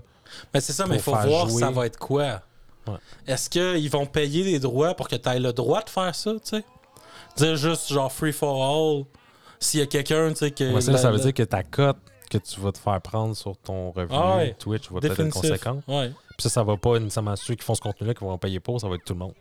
Mais 0.52 0.60
c'est 0.60 0.72
ça, 0.72 0.86
mais 0.86 0.96
il 0.96 1.00
faut 1.00 1.12
pour 1.12 1.20
voir 1.22 1.48
jouer. 1.48 1.60
ça 1.60 1.70
va 1.70 1.86
être 1.86 1.98
quoi. 1.98 2.42
Ouais. 2.86 2.94
Est-ce 3.26 3.48
qu'ils 3.50 3.90
vont 3.90 4.06
payer 4.06 4.44
des 4.44 4.58
droits 4.58 4.94
pour 4.94 5.08
que 5.08 5.16
tu 5.16 5.28
aies 5.28 5.38
le 5.40 5.52
droit 5.52 5.82
de 5.82 5.90
faire 5.90 6.14
ça, 6.14 6.32
tu 6.34 6.38
sais? 6.44 6.64
Dire 7.36 7.56
juste 7.56 7.92
genre 7.92 8.10
free 8.10 8.32
for 8.32 8.62
all. 8.62 9.04
S'il 9.58 9.80
y 9.80 9.82
a 9.82 9.86
quelqu'un, 9.86 10.30
tu 10.30 10.36
sais, 10.36 10.50
que. 10.50 10.72
ouais, 10.72 10.80
ça, 10.80 10.92
la- 10.92 10.98
ça 10.98 11.10
veut 11.10 11.18
la- 11.18 11.24
dire 11.24 11.34
que 11.34 11.42
ta 11.42 11.62
cote 11.62 11.98
que 12.30 12.38
tu 12.38 12.60
vas 12.60 12.72
te 12.72 12.78
faire 12.78 13.00
prendre 13.00 13.36
sur 13.36 13.56
ton 13.58 13.90
revenu 13.90 14.16
Ah 14.18 14.36
ouais. 14.38 14.54
Twitch 14.58 14.90
va 14.90 15.00
peut-être 15.00 15.12
être 15.20 15.24
définitif. 15.26 15.50
conséquente. 15.64 15.84
Puis 15.86 16.14
ça, 16.38 16.48
ça 16.48 16.62
va 16.64 16.76
pas 16.76 16.98
nécessairement 16.98 17.36
ceux 17.36 17.54
qui 17.56 17.64
font 17.64 17.74
ce 17.74 17.80
contenu-là 17.80 18.14
qui 18.14 18.24
vont 18.24 18.38
payer 18.38 18.60
pour, 18.60 18.80
ça 18.80 18.88
va 18.88 18.94
être 18.94 19.04
tout 19.04 19.12
le 19.14 19.18
monde. 19.18 19.34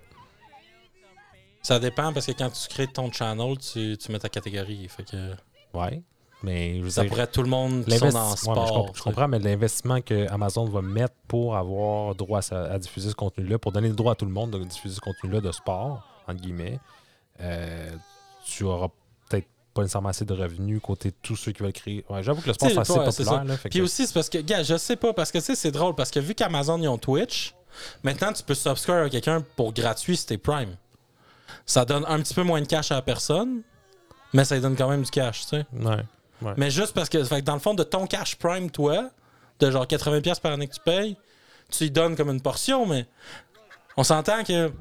Ça 1.61 1.79
dépend 1.79 2.11
parce 2.13 2.25
que 2.25 2.31
quand 2.31 2.49
tu 2.49 2.67
crées 2.69 2.87
ton 2.87 3.11
channel, 3.11 3.57
tu, 3.57 3.97
tu 3.97 4.11
mets 4.11 4.19
ta 4.19 4.29
catégorie. 4.29 4.87
Fait 4.87 5.03
que 5.03 5.33
Ouais. 5.73 6.01
Mais 6.41 6.77
je 6.79 6.83
veux 6.83 6.89
ça 6.89 7.01
dire, 7.01 7.09
pourrait 7.11 7.27
tout 7.27 7.43
le 7.43 7.49
monde 7.49 7.83
qui 7.83 7.97
sont 7.97 8.05
l'investi- 8.05 8.13
dans 8.13 8.29
le 8.31 8.37
sport. 8.37 8.91
je, 8.95 9.01
comprends, 9.01 9.27
mais 9.27 9.39
l'investissement 9.39 9.99
que 9.99 10.29
Amazon 10.31 10.65
va 10.65 10.81
mettre 10.81 11.15
pour 11.27 11.57
avoir 11.57 12.15
droit 12.15 12.39
à, 12.53 12.79
diffuser 12.79 13.09
ce 13.09 13.15
contenu-là, 13.15 13.59
pour 13.59 13.71
donner 13.73 13.89
le 13.89 13.93
droit 13.95 14.13
à 14.13 14.15
tout 14.15 14.25
le 14.25 14.31
monde 14.31 14.51
de 14.51 14.63
diffuser 14.63 14.95
ce 14.95 15.01
contenu-là 15.01 15.41
de 15.41 15.51
sport, 15.51 16.01
entre 16.27 16.39
guillemets, 16.41 16.79
euh, 17.41 17.91
tu 18.45 18.63
auras 18.63 18.87
peut-être 19.29 19.47
pas 19.73 19.81
nécessairement 19.81 20.09
assez 20.09 20.23
de 20.23 20.33
revenus 20.33 20.79
côté 20.81 21.09
de 21.09 21.15
tous 21.21 21.35
ceux 21.35 21.51
qui 21.51 21.61
veulent 21.61 21.73
créer. 21.73 22.05
Ouais, 22.09 22.23
J'avoue 22.23 22.41
que 22.41 22.47
le 22.47 22.53
sport, 22.53 22.69
c'est 22.69 22.77
assez 22.79 22.93
ouais, 22.93 23.05
populaire. 23.05 23.43
Là, 23.43 23.55
Puis 23.57 23.69
que- 23.79 23.83
aussi, 23.83 24.07
c'est 24.07 24.13
parce 24.13 24.29
que, 24.29 24.37
gars, 24.37 24.63
je 24.63 24.77
sais 24.77 24.95
pas, 24.95 25.11
parce 25.13 25.31
que 25.33 25.39
tu 25.39 25.43
sais, 25.43 25.55
c'est 25.55 25.71
drôle, 25.71 25.93
parce 25.95 26.09
que 26.11 26.19
vu 26.21 26.35
qu'Amazon, 26.35 26.77
ils 26.81 26.87
ont 26.87 26.97
Twitch, 26.97 27.53
maintenant, 28.03 28.31
tu 28.31 28.43
peux 28.43 28.53
subscribe 28.55 28.95
à 29.05 29.09
quelqu'un 29.09 29.43
pour 29.57 29.73
gratuit 29.73 30.15
si 30.15 30.25
t'es 30.25 30.37
Prime. 30.37 30.75
Ça 31.65 31.83
donne 31.83 32.05
un 32.07 32.19
petit 32.21 32.33
peu 32.33 32.43
moins 32.43 32.61
de 32.61 32.67
cash 32.67 32.91
à 32.91 32.95
la 32.95 33.01
personne, 33.01 33.61
mais 34.33 34.45
ça 34.45 34.55
lui 34.55 34.61
donne 34.61 34.75
quand 34.77 34.89
même 34.89 35.01
du 35.03 35.11
cash, 35.11 35.41
tu 35.41 35.47
sais. 35.49 35.65
Ouais. 35.73 36.03
Mais 36.57 36.71
juste 36.71 36.93
parce 36.93 37.09
que, 37.09 37.23
fait 37.23 37.41
que 37.41 37.45
dans 37.45 37.53
le 37.53 37.59
fond, 37.59 37.73
de 37.73 37.83
ton 37.83 38.07
cash 38.07 38.35
Prime, 38.35 38.71
toi, 38.71 39.09
de 39.59 39.71
genre 39.71 39.85
80$ 39.85 40.39
par 40.39 40.53
année 40.53 40.67
que 40.67 40.73
tu 40.73 40.81
payes, 40.81 41.17
tu 41.69 41.83
lui 41.83 41.91
donnes 41.91 42.15
comme 42.15 42.29
une 42.29 42.41
portion, 42.41 42.85
mais 42.85 43.05
on 43.97 44.03
s'entend 44.03 44.43
que 44.43 44.71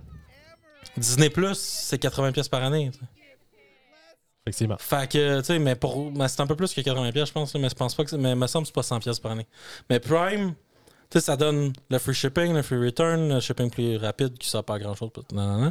Disney 0.97 1.31
Plus, 1.31 1.59
c'est 1.59 2.03
80$ 2.03 2.49
par 2.49 2.63
année. 2.63 2.91
tu 2.93 2.99
sais. 2.99 3.05
Effectivement. 4.47 4.77
Fait 4.79 5.11
que, 5.11 5.41
tu 5.41 5.45
sais, 5.45 5.59
mais 5.59 5.75
pour. 5.75 6.11
mais 6.13 6.29
c'est 6.29 6.41
un 6.41 6.47
peu 6.47 6.57
plus 6.57 6.73
que 6.73 6.81
80$, 6.81 7.13
pièces, 7.13 7.29
je 7.29 7.33
pense, 7.33 7.55
mais 7.55 7.69
je 7.69 7.75
pense 7.75 7.95
pas 7.95 8.05
que. 8.05 8.17
Mais 8.17 8.35
me 8.35 8.47
semble 8.47 8.67
que 8.67 8.69
c'est 8.69 8.89
pas 8.89 8.99
100$ 8.99 9.21
par 9.21 9.33
année. 9.33 9.47
Mais 9.91 10.01
Prime, 10.01 10.55
sais, 11.11 11.21
ça 11.21 11.37
donne 11.37 11.73
le 11.89 11.99
free 11.99 12.15
shipping, 12.15 12.53
le 12.53 12.63
free 12.63 12.85
return, 12.85 13.35
le 13.35 13.41
shipping 13.41 13.71
plus 13.71 13.97
rapide 13.97 14.37
qui 14.37 14.49
sert 14.49 14.63
pas 14.63 14.75
à 14.75 14.79
grand 14.79 14.95
chose. 14.95 15.11
Euh, 15.33 15.71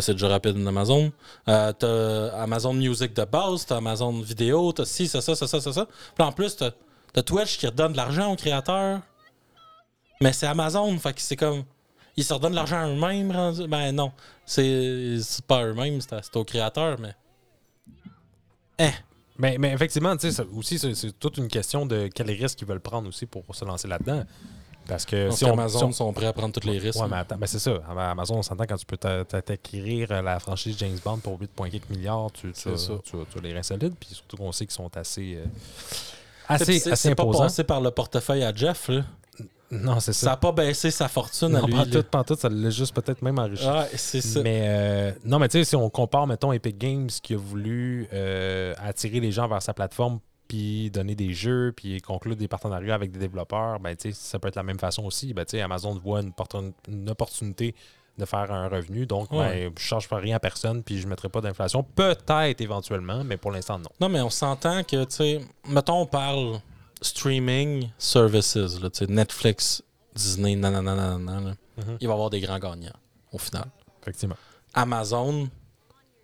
c'est 0.00 0.12
déjà 0.12 0.28
rapide 0.28 0.62
d'Amazon. 0.62 1.12
Euh, 1.48 1.72
t'as 1.72 2.42
Amazon 2.42 2.72
Music 2.72 3.14
de 3.14 3.24
base, 3.24 3.66
t'as 3.66 3.76
Amazon 3.76 4.12
Vidéo, 4.20 4.72
t'as 4.72 4.86
ci, 4.86 5.08
ça, 5.08 5.20
ça, 5.20 5.34
ça, 5.34 5.46
ça, 5.46 5.60
ça, 5.60 5.72
ça. 5.72 5.86
Puis 6.14 6.24
en 6.24 6.32
plus, 6.32 6.56
t'as 6.56 6.70
t'as 7.12 7.22
Twitch 7.22 7.58
qui 7.58 7.66
redonne 7.66 7.92
de 7.92 7.96
l'argent 7.96 8.32
aux 8.32 8.36
créateurs. 8.36 9.00
Mais 10.20 10.32
c'est 10.32 10.46
Amazon, 10.46 10.96
fait 10.98 11.12
que 11.14 11.20
c'est 11.20 11.36
comme. 11.36 11.64
Ils 12.16 12.24
se 12.24 12.32
redonnent 12.32 12.52
de 12.52 12.56
l'argent 12.56 12.76
à 12.76 12.88
eux-mêmes, 12.88 13.32
Ben 13.68 13.92
non. 13.92 14.12
C'est 14.46 15.18
c'est 15.20 15.44
pas 15.44 15.64
eux-mêmes, 15.64 16.00
c'est 16.00 16.22
c'est 16.22 16.36
aux 16.36 16.44
créateurs, 16.44 16.98
mais. 16.98 17.14
Eh. 18.78 18.90
Mais, 19.38 19.56
mais 19.58 19.72
effectivement, 19.72 20.16
tu 20.16 20.30
sais, 20.30 20.42
aussi, 20.54 20.78
c'est 20.78 20.94
c'est 20.94 21.18
toute 21.18 21.38
une 21.38 21.48
question 21.48 21.86
de 21.86 22.08
quels 22.08 22.30
risques 22.30 22.60
ils 22.60 22.66
veulent 22.66 22.80
prendre 22.80 23.08
aussi 23.08 23.26
pour 23.26 23.42
se 23.54 23.64
lancer 23.64 23.88
là-dedans. 23.88 24.24
Parce 24.88 25.04
que 25.06 25.30
si 25.30 25.44
on, 25.44 25.52
Amazon 25.52 25.78
si 25.78 25.84
on- 25.84 25.92
sont 25.92 26.12
prêts 26.12 26.26
à 26.26 26.32
prendre 26.32 26.52
tous 26.58 26.66
les 26.66 26.78
risques. 26.78 27.00
Ouais, 27.00 27.06
mais 27.08 27.16
attends, 27.18 27.36
c'est 27.46 27.58
ça. 27.58 27.80
Ama- 27.88 28.10
Amazon, 28.10 28.36
on 28.38 28.42
s'entend 28.42 28.64
quand 28.64 28.76
tu 28.76 28.84
peux 28.86 28.96
t'a- 28.96 29.24
t'a- 29.24 29.40
t'acquérir 29.42 30.08
euh, 30.10 30.22
la 30.22 30.38
franchise 30.40 30.76
James 30.78 30.98
Bond 31.04 31.18
pour 31.18 31.38
8,4 31.40 31.88
milliards, 31.90 32.30
tu, 32.32 32.52
tu, 32.52 32.68
as, 32.68 32.76
ça. 32.76 32.94
tu 33.04 33.16
as- 33.16 33.24
tu 33.30 33.38
as 33.38 33.40
les 33.40 33.52
reins 33.54 33.62
solides, 33.62 33.94
puis 33.98 34.08
surtout 34.12 34.36
qu'on 34.36 34.50
sait 34.52 34.66
qu'ils 34.66 34.74
sont 34.74 34.94
assez, 34.96 35.36
euh, 35.36 35.44
C'est- 36.48 36.54
assez, 36.54 36.78
c'est- 36.80 36.90
assez 36.92 37.08
c'est 37.10 37.14
pas 37.14 37.24
passé 37.26 37.64
par 37.64 37.80
le 37.80 37.90
portefeuille 37.90 38.42
à 38.44 38.52
Jeff. 38.54 38.88
Là. 38.88 39.02
Non, 39.70 40.00
c'est 40.00 40.12
Ça 40.12 40.20
ça. 40.24 40.30
n'a 40.32 40.36
pas 40.36 40.52
baissé 40.52 40.90
sa 40.90 41.08
fortune 41.08 41.56
à 41.56 41.62
lui. 41.62 41.72
pas 41.72 41.84
là. 41.86 41.90
tout, 41.90 42.02
pas 42.02 42.24
tout, 42.24 42.34
ça 42.34 42.50
l'a 42.50 42.68
juste 42.68 42.94
peut-être 42.94 43.22
même 43.22 43.38
enrichi. 43.38 43.64
C'est 43.96 44.20
ça. 44.20 44.42
Mais 44.42 44.64
euh, 44.66 45.12
non, 45.24 45.38
mais 45.38 45.48
tu 45.48 45.58
sais, 45.58 45.64
si 45.64 45.76
on 45.76 45.88
compare, 45.88 46.26
mettons, 46.26 46.52
Epic 46.52 46.76
Games 46.76 47.08
qui 47.22 47.32
a 47.34 47.38
voulu 47.38 48.06
euh, 48.12 48.74
attirer 48.84 49.20
les 49.20 49.32
gens 49.32 49.48
vers 49.48 49.62
sa 49.62 49.72
plateforme, 49.72 50.18
puis 50.52 50.90
donner 50.90 51.14
des 51.14 51.32
jeux, 51.32 51.72
puis 51.74 51.98
conclure 52.02 52.36
des 52.36 52.46
partenariats 52.46 52.94
avec 52.94 53.10
des 53.10 53.18
développeurs, 53.18 53.80
ben 53.80 53.96
ça 54.12 54.38
peut 54.38 54.48
être 54.48 54.56
la 54.56 54.62
même 54.62 54.78
façon 54.78 55.02
aussi. 55.04 55.32
Ben 55.32 55.46
Amazon 55.62 55.94
voit 55.94 56.20
une, 56.20 56.32
portun- 56.32 56.72
une 56.88 57.08
opportunité 57.08 57.74
de 58.18 58.26
faire 58.26 58.52
un 58.52 58.68
revenu, 58.68 59.06
donc 59.06 59.32
Ouais. 59.32 59.68
ben, 59.68 59.72
je 59.78 59.82
charge 59.82 60.08
pas 60.10 60.18
rien 60.18 60.36
à 60.36 60.40
personne, 60.40 60.82
puis 60.82 61.00
je 61.00 61.08
mettrai 61.08 61.30
pas 61.30 61.40
d'inflation. 61.40 61.82
Peut-être 61.82 62.60
éventuellement, 62.60 63.24
mais 63.24 63.38
pour 63.38 63.50
l'instant 63.50 63.78
non. 63.78 63.88
Non, 63.98 64.10
mais 64.10 64.20
on 64.20 64.28
s'entend 64.28 64.82
que, 64.84 65.04
tu 65.04 65.16
sais, 65.16 65.40
mettons, 65.66 66.02
on 66.02 66.06
parle 66.06 66.60
streaming 67.00 67.88
services, 67.96 68.54
là, 68.56 68.90
Netflix, 69.08 69.82
Disney, 70.14 70.54
nanana, 70.56 70.94
nanana, 70.94 71.40
là. 71.40 71.54
Mhm. 71.78 71.96
il 72.00 72.06
va 72.06 72.12
y 72.12 72.14
avoir 72.14 72.28
des 72.28 72.40
grands 72.40 72.58
gagnants, 72.58 72.92
au 73.32 73.38
final. 73.38 73.64
Effectivement. 74.02 74.36
Amazon, 74.74 75.48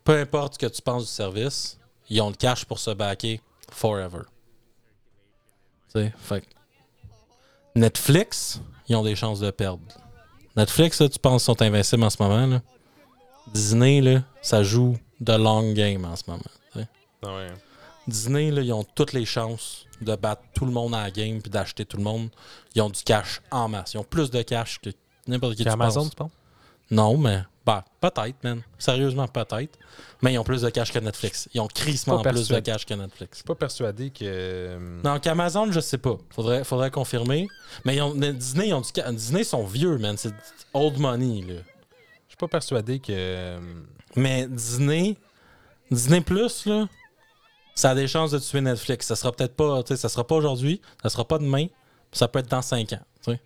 peu 0.05 0.19
importe 0.21 0.55
ce 0.55 0.59
que 0.59 0.67
tu 0.67 0.83
penses 0.83 1.05
du 1.07 1.11
service, 1.11 1.79
ils 2.11 2.21
ont 2.21 2.29
le 2.29 2.37
cash 2.37 2.67
pour 2.67 2.79
se 2.79 2.91
backer 2.91 3.41
forever. 3.71 4.23
Tu 5.93 6.01
sais, 6.01 6.13
fait 6.19 6.41
que 6.43 6.47
Netflix, 7.75 8.61
ils 8.89 8.97
ont 8.97 9.03
des 9.03 9.17
chances 9.17 9.41
de 9.41 9.51
perdre. 9.51 9.83
Netflix, 10.57 11.01
là, 11.01 11.09
tu 11.09 11.19
penses 11.19 11.45
qu'ils 11.45 11.55
sont 11.55 11.63
invincibles 11.63 12.03
en 12.03 12.11
ce 12.11 12.23
moment. 12.23 12.47
Là. 12.47 12.63
Disney, 13.53 14.01
là, 14.01 14.23
ça 14.43 14.63
joue 14.63 14.97
de 15.21 15.33
long 15.33 15.73
game 15.73 16.05
en 16.05 16.17
ce 16.17 16.25
moment. 16.27 16.43
tu 16.73 16.81
sais. 16.81 16.89
Ah 17.25 17.37
ouais. 17.37 17.47
Disney, 18.07 18.51
là, 18.51 18.63
ils 18.63 18.73
ont 18.73 18.85
toutes 18.85 19.13
les 19.13 19.25
chances 19.25 19.87
de 20.01 20.15
battre 20.17 20.43
tout 20.55 20.65
le 20.65 20.73
monde 20.73 20.95
à 20.95 21.03
la 21.05 21.11
game 21.11 21.41
puis 21.41 21.51
d'acheter 21.51 21.85
tout 21.85 21.97
le 21.97 22.03
monde. 22.03 22.31
Ils 22.75 22.83
ont 22.83 22.91
du 22.91 23.03
cash 23.03 23.41
en 23.51 23.69
masse. 23.69 23.95
Ils 23.95 23.99
ont 23.99 24.05
plus 24.05 24.31
de 24.31 24.43
cash 24.43 24.79
que 24.81 24.91
n'importe 25.27 25.57
qui. 25.57 25.63
Tu 25.63 25.69
Amazon, 25.69 26.01
penses. 26.01 26.11
tu 26.11 26.17
penses? 26.17 26.33
Non, 26.91 27.17
mais 27.17 27.43
bah, 27.69 27.85
peut-être, 28.01 28.43
man. 28.43 28.63
Sérieusement, 28.79 29.29
peut-être. 29.29 29.79
Mais 30.23 30.33
ils 30.33 30.39
ont 30.39 30.45
plus 30.45 30.63
de 30.63 30.71
cash 30.71 30.91
que 30.91 30.99
Netflix. 30.99 31.49
Ils 31.53 31.61
ont 31.61 31.67
crissement 31.69 32.23
plus 32.23 32.49
de 32.49 32.61
cash 32.61 32.87
que 32.87 32.95
Netflix. 32.95 33.31
Je 33.33 33.37
suis 33.37 33.45
pas 33.45 33.55
persuadé 33.55 34.09
que. 34.11 34.21
euh, 34.25 35.01
Non, 35.05 35.21
qu'Amazon, 35.21 35.71
je 35.71 35.81
sais 35.81 35.99
pas. 35.99 36.17
Faudrait, 36.31 36.65
faudrait 36.65 36.91
confirmer. 36.91 37.47
Mais 37.85 37.97
ils 37.97 38.01
ont- 38.03 38.15
mais 38.15 38.33
Disney, 38.33 38.69
ils 38.69 38.75
ont 38.75 38.81
du 38.81 38.91
Disney 39.17 39.45
sont 39.45 39.65
vieux, 39.65 39.99
man. 39.99 40.17
C'est 40.17 40.33
old 40.73 40.99
money, 40.99 41.43
là. 41.43 41.61
Je 42.27 42.31
suis 42.31 42.37
pas 42.39 42.49
persuadé 42.49 43.01
que. 43.01 43.13
euh, 43.13 43.59
Mais 44.17 44.47
Disney, 44.49 45.17
Disney 45.91 46.23
Plus, 46.23 46.65
là, 46.65 46.89
ça 47.75 47.91
a 47.91 47.95
des 47.95 48.09
chances 48.09 48.31
de 48.31 48.39
tuer 48.39 48.63
Netflix. 48.63 49.07
Ça 49.07 49.15
sera 49.15 49.31
peut-être 49.31 49.55
pas, 49.55 49.83
tu 49.83 49.89
sais, 49.89 49.97
ça 50.01 50.09
sera 50.09 50.27
pas 50.27 50.35
aujourd'hui, 50.37 50.81
ça 51.03 51.11
sera 51.11 51.27
pas 51.27 51.39
demain, 51.39 51.67
ça 52.13 52.27
peut 52.29 52.39
être 52.39 52.49
dans 52.51 52.63
5 52.63 52.95
ans, 52.95 53.05
tu 53.23 53.33
sais. 53.33 53.41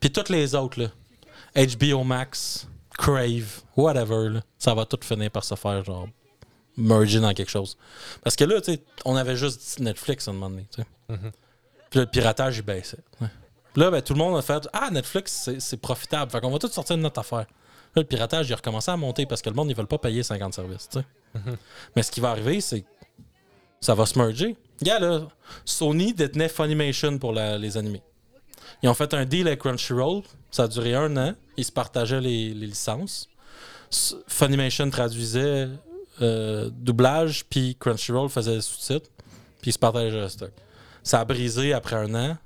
Puis 0.00 0.10
toutes 0.10 0.30
les 0.30 0.54
autres, 0.54 0.80
là, 0.80 0.88
HBO 1.54 2.02
Max, 2.04 2.66
Crave, 2.96 3.62
whatever, 3.76 4.28
là, 4.30 4.40
ça 4.58 4.74
va 4.74 4.84
tout 4.86 4.98
finir 5.02 5.30
par 5.30 5.44
se 5.44 5.54
faire, 5.54 5.84
genre, 5.84 6.08
merger 6.76 7.20
dans 7.20 7.32
quelque 7.34 7.50
chose. 7.50 7.76
Parce 8.22 8.36
que 8.36 8.44
là, 8.44 8.60
tu 8.60 8.72
sais, 8.74 8.82
on 9.04 9.16
avait 9.16 9.36
juste 9.36 9.80
Netflix 9.80 10.26
à 10.28 10.30
un 10.30 10.34
moment 10.34 10.50
donné, 10.50 10.66
tu 10.74 10.82
sais. 10.82 10.88
Mhm. 11.08 11.30
Puis 11.90 11.98
là, 11.98 12.04
le 12.04 12.10
piratage, 12.10 12.56
il 12.58 12.62
baissait. 12.62 12.98
ouais. 13.20 13.28
Puis 13.72 13.82
Là, 13.82 13.90
ben, 13.90 14.00
tout 14.02 14.12
le 14.14 14.18
monde 14.18 14.36
a 14.36 14.42
fait 14.42 14.68
Ah, 14.72 14.90
Netflix, 14.90 15.32
c'est- 15.44 15.60
c'est 15.60 15.76
profitable. 15.76 16.30
Fait 16.30 16.40
qu'on 16.40 16.50
va 16.50 16.58
tout 16.58 16.68
sortir 16.68 16.96
de 16.96 17.02
notre 17.02 17.18
affaire. 17.20 17.46
Là, 17.96 18.02
le 18.02 18.04
piratage, 18.04 18.48
il 18.48 18.52
a 18.52 18.56
recommencé 18.56 18.90
à 18.90 18.96
monter 18.96 19.26
parce 19.26 19.42
que 19.42 19.50
le 19.50 19.56
monde, 19.56 19.68
ils 19.70 19.76
veulent 19.76 19.86
pas 19.88 19.98
payer 19.98 20.22
50 20.22 20.54
services. 20.54 20.88
tu 20.88 20.98
sais. 21.00 21.04
Mais 21.96 22.02
ce 22.04 22.10
qui 22.12 22.20
va 22.20 22.30
arriver, 22.30 22.60
c'est 22.60 22.82
que 22.82 22.86
ça 23.80 23.94
va 23.94 24.06
se 24.06 24.16
merger. 24.18 24.56
Là, 24.82 25.22
Sony 25.64 26.12
détenait 26.14 26.48
Funimation 26.48 27.18
pour 27.18 27.32
la- 27.32 27.58
les 27.58 27.76
animés. 27.76 28.02
Ils 28.82 28.88
ont 28.88 28.94
fait 28.94 29.12
un 29.14 29.24
deal 29.24 29.46
avec 29.48 29.60
Crunchyroll. 29.60 30.22
Ça 30.50 30.64
a 30.64 30.68
duré 30.68 30.94
un 30.94 31.16
an. 31.16 31.34
Ils 31.56 31.64
se 31.64 31.72
partageaient 31.72 32.20
les, 32.20 32.52
les 32.54 32.66
licences. 32.66 33.28
Funimation 34.26 34.90
traduisait 34.90 35.68
euh, 36.20 36.70
doublage, 36.72 37.44
puis 37.46 37.76
Crunchyroll 37.78 38.28
faisait 38.28 38.56
les 38.56 38.60
sous-titres, 38.60 39.10
puis 39.60 39.70
ils 39.70 39.72
se 39.72 39.78
partageaient 39.78 40.10
le 40.20 40.28
stock. 40.28 40.50
Ça 41.02 41.20
a 41.20 41.24
brisé 41.24 41.72
après 41.72 41.96
un 41.96 42.14
an. 42.14 42.36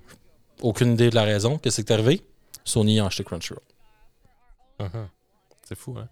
Aucune 0.61 0.93
idée 0.95 1.11
de 1.11 1.15
la 1.15 1.23
raison. 1.23 1.57
Qu'est-ce 1.59 1.81
qui 1.83 1.91
est 1.93 1.95
arrivé? 1.95 2.23
Sony 2.65 2.99
a 3.01 3.07
acheté 3.07 3.25
Crunchyroll. 3.25 3.63
mhm. 4.81 5.09
C'est 5.65 5.77
fou, 5.79 5.97
hein? 5.99 6.09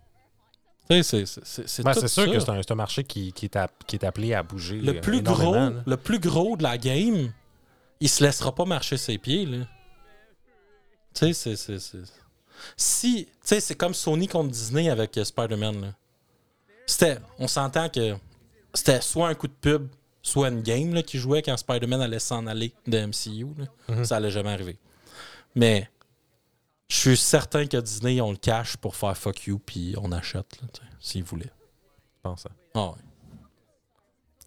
C'est- 0.88 1.82
Ben, 1.82 1.92
c'est 1.94 2.07
sûr 2.09 2.24
ça. 2.26 2.30
que 2.30 2.38
c'est 2.38 2.51
un, 2.51 2.61
un 2.70 2.74
marché 2.76 3.03
qui, 3.03 3.32
qui, 3.32 3.47
est 3.47 3.57
app- 3.57 3.84
qui 3.88 3.97
est 3.97 4.05
appelé 4.05 4.34
à 4.34 4.42
bouger. 4.44 4.80
le 4.80 5.01
plus 5.01 5.20
gros, 5.20 5.55
là. 5.55 5.72
le 5.84 5.97
plus 5.97 6.20
gros 6.20 6.57
de 6.57 6.62
la 6.62 6.78
game, 6.78 7.32
il 7.99 8.09
se 8.09 8.22
laissera 8.22 8.55
pas 8.55 8.64
marcher 8.64 8.97
ses 8.97 9.18
pieds 9.18 9.47
là. 9.47 9.66
Tu 11.14 11.34
sais, 11.34 11.57
c'est- 11.57 12.03
si, 12.77 13.27
tu 13.27 13.33
sais, 13.43 13.61
c'est 13.61 13.75
comme 13.75 13.95
Sony 13.95 14.29
contre 14.29 14.51
Disney 14.51 14.89
avec 14.91 15.17
euh, 15.19 15.25
Spider-Man. 15.25 15.95
C'était, 16.87 17.19
on 17.39 17.49
s'entend 17.49 17.89
que 17.89 18.14
c'était 18.75 19.01
soit 19.01 19.29
un 19.29 19.35
coup 19.35 19.49
de 19.49 19.53
pub, 19.53 19.89
soit 20.23 20.49
une 20.49 20.62
game 20.62 20.95
là, 20.95 21.03
qui 21.03 21.19
jouait 21.19 21.43
quand 21.43 21.57
Spider-Man 21.57 22.01
allait 22.01 22.19
s'en 22.19 22.47
aller 22.47 22.73
de 22.87 22.99
MCU. 23.07 23.47
là. 23.59 23.67
Mhm. 23.95 24.05
Ça 24.05 24.17
allait 24.17 24.31
jamais 24.31 24.51
arriver. 24.53 24.79
Mais 25.55 25.91
je 26.89 26.97
suis 26.97 27.17
certain 27.17 27.67
que 27.67 27.77
Disney 27.79 28.21
ont 28.21 28.31
le 28.31 28.37
cash 28.37 28.77
pour 28.77 28.95
faire 28.95 29.17
fuck 29.17 29.45
you 29.47 29.59
puis 29.59 29.95
on 30.01 30.12
achète 30.12 30.47
s'ils 31.01 31.25
voulaient. 31.25 31.51
Je 32.17 32.21
pense. 32.23 32.47
hein. 32.47 32.51
Ah 32.75 32.89
ouais. 32.91 32.95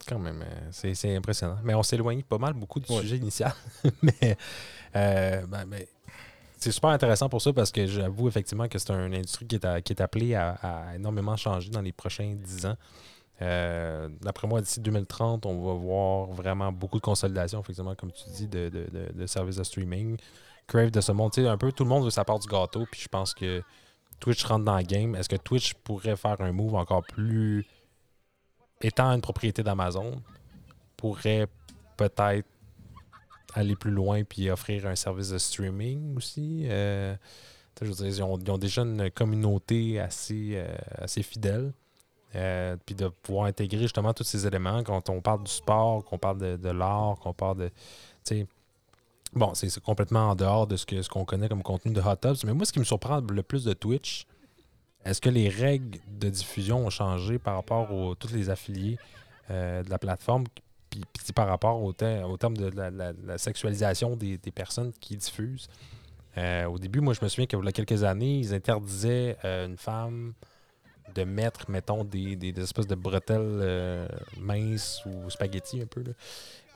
Quand 0.07 0.19
même, 0.19 0.41
euh, 0.41 0.69
c'est 0.71 1.15
impressionnant. 1.15 1.59
Mais 1.63 1.73
on 1.75 1.83
s'éloigne 1.83 2.23
pas 2.23 2.37
mal 2.37 2.53
beaucoup 2.53 2.79
du 2.79 2.91
Ouais. 2.91 3.01
sujet 3.01 3.17
initial. 3.17 3.53
mais 4.01 4.37
euh, 4.95 5.45
ben, 5.45 5.65
ben, 5.65 5.85
c'est 6.59 6.71
super 6.71 6.89
intéressant 6.91 7.29
pour 7.29 7.41
ça 7.41 7.53
parce 7.53 7.71
que 7.71 7.85
j'avoue 7.87 8.27
effectivement 8.27 8.67
que 8.67 8.77
c'est 8.77 8.91
une 8.91 9.13
industrie 9.15 9.47
qui 9.47 9.55
est, 9.55 9.81
qui 9.83 9.93
est 9.93 10.01
appelée 10.01 10.35
à, 10.35 10.51
à 10.61 10.95
énormément 10.95 11.35
changer 11.37 11.69
dans 11.69 11.81
les 11.81 11.91
prochains 11.91 12.35
10 12.35 12.65
ans. 12.67 12.75
Euh, 13.41 14.09
D'après 14.21 14.47
moi, 14.47 14.59
d'ici 14.61 14.81
2030, 14.81 15.45
on 15.45 15.65
va 15.65 15.73
voir 15.73 16.27
vraiment 16.27 16.71
beaucoup 16.71 16.97
de 16.97 17.01
consolidation, 17.03 17.61
effectivement, 17.61 17.95
comme 17.95 18.11
tu 18.11 18.29
dis, 18.31 18.47
de, 18.47 18.67
de- 18.69 18.87
de- 18.91 19.11
de 19.17 19.25
services 19.25 19.55
de 19.55 19.63
streaming. 19.63 20.17
Crave 20.67 20.91
de 20.91 21.01
ce 21.01 21.11
monde, 21.13 21.31
tu 21.31 21.41
sais, 21.41 21.47
un 21.47 21.57
peu 21.57 21.71
tout 21.71 21.83
le 21.85 21.89
monde 21.89 22.03
veut 22.03 22.09
sa 22.11 22.25
part 22.25 22.37
du 22.39 22.47
gâteau, 22.47 22.85
puis 22.91 23.01
je 23.01 23.07
pense 23.07 23.33
que 23.33 23.63
Twitch 24.19 24.43
rentre 24.43 24.65
dans 24.65 24.77
le 24.77 24.83
game. 24.83 25.15
Est-ce 25.15 25.29
que 25.29 25.37
Twitch 25.37 25.73
pourrait 25.75 26.17
faire 26.17 26.39
un 26.41 26.51
move 26.51 26.75
encore 26.75 27.03
plus 27.03 27.65
étant 28.81 29.11
une 29.13 29.21
propriété 29.21 29.63
d'Amazon, 29.63 30.21
pourrait 30.97 31.47
peut-être 31.97 32.45
aller 33.53 33.75
plus 33.75 33.91
loin 33.91 34.23
puis 34.23 34.49
offrir 34.49 34.85
un 34.85 34.95
service 34.95 35.29
de 35.29 35.37
streaming 35.37 36.15
aussi. 36.17 36.63
Euh, 36.65 37.15
je 37.81 37.87
veux 37.87 37.93
dire, 37.93 38.07
ils, 38.07 38.23
ont, 38.23 38.57
déjà 38.57 38.81
une 38.81 39.09
communauté 39.11 39.99
assez, 39.99 40.51
euh, 40.53 40.75
assez 40.97 41.23
fidèle. 41.23 41.73
Euh, 42.35 42.77
puis 42.85 42.93
de 42.93 43.07
pouvoir 43.07 43.45
intégrer 43.45 43.81
justement 43.81 44.13
tous 44.13 44.23
ces 44.23 44.45
éléments 44.45 44.83
quand 44.83 45.09
on 45.09 45.19
parle 45.19 45.43
du 45.43 45.51
sport, 45.51 46.03
qu'on 46.05 46.19
parle 46.19 46.37
de, 46.37 46.57
de 46.57 46.69
l'art, 46.69 47.17
qu'on 47.19 47.33
parle 47.33 47.57
de. 47.57 48.45
Bon, 49.33 49.53
c'est 49.55 49.79
complètement 49.79 50.29
en 50.29 50.35
dehors 50.35 50.67
de 50.67 50.75
ce 50.75 50.85
que 50.85 51.01
ce 51.01 51.09
qu'on 51.09 51.25
connaît 51.25 51.49
comme 51.49 51.63
contenu 51.63 51.91
de 51.91 52.01
Hot 52.01 52.17
Tubs. 52.17 52.37
Mais 52.45 52.53
moi, 52.53 52.65
ce 52.65 52.71
qui 52.71 52.77
me 52.79 52.83
surprend 52.83 53.19
le 53.19 53.41
plus 53.41 53.63
de 53.63 53.73
Twitch, 53.73 54.27
est-ce 55.05 55.21
que 55.21 55.29
les 55.29 55.49
règles 55.49 55.97
de 56.07 56.29
diffusion 56.29 56.85
ont 56.85 56.91
changé 56.91 57.39
par 57.39 57.55
rapport 57.55 57.91
aux 57.91 58.13
tous 58.13 58.31
les 58.33 58.51
affiliés 58.51 58.99
de 59.49 59.89
la 59.89 59.97
plateforme, 59.97 60.43
puis, 60.89 61.03
par 61.35 61.47
rapport 61.47 61.81
au, 61.81 61.93
te- 61.93 62.23
au 62.23 62.37
terme 62.37 62.57
de 62.57 62.69
la, 62.75 62.89
la- 62.89 63.37
sexualisation 63.37 64.15
des, 64.15 64.37
personnes 64.53 64.91
qui 64.99 65.15
diffusent? 65.15 65.67
Euh, 66.37 66.65
au 66.65 66.77
début, 66.79 67.01
moi, 67.01 67.13
je 67.13 67.23
me 67.23 67.27
souviens 67.27 67.45
qu'il 67.45 67.59
y 67.63 67.67
a 67.67 67.71
quelques 67.71 68.03
années, 68.03 68.39
ils 68.39 68.53
interdisaient 68.53 69.37
euh, 69.43 69.67
une 69.67 69.77
femme 69.77 70.33
de 71.15 71.23
mettre, 71.23 71.69
mettons, 71.69 72.03
des, 72.03 72.53
espèces 72.57 72.87
de 72.87 72.95
bretelles 72.95 73.39
euh, 73.41 74.07
minces 74.39 75.01
ou 75.05 75.29
spaghettis 75.29 75.81
un 75.81 75.87
peu. 75.87 76.03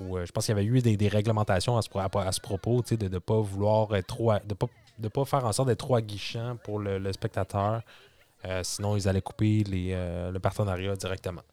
Euh, 0.02 0.26
je 0.26 0.32
pense 0.32 0.46
qu'il 0.46 0.56
y 0.56 0.60
avait 0.60 0.66
eu 0.66 0.82
des, 0.82 1.08
réglementations 1.08 1.78
à 1.78 1.82
ce, 1.82 2.40
propos, 2.40 2.82
de 2.82 3.08
ne 3.08 3.20
pas 3.20 3.40
vouloir 3.40 3.96
être 3.96 4.08
trop. 4.08 4.34
de 4.34 4.54
pas, 4.54 4.68
de 5.00 5.08
pas 5.08 5.26
faire 5.26 5.46
en 5.46 5.52
sorte 5.52 5.70
d'être 5.70 5.80
trop 5.80 5.96
aguichant 5.96 6.58
pour 6.64 6.80
le, 6.80 7.12
spectateur. 7.14 7.82
Sinon, 8.64 8.98
ils 8.98 9.08
allaient 9.08 9.22
couper 9.22 9.64
le 9.66 10.38
partenariat 10.40 10.96
directement. 10.96 11.44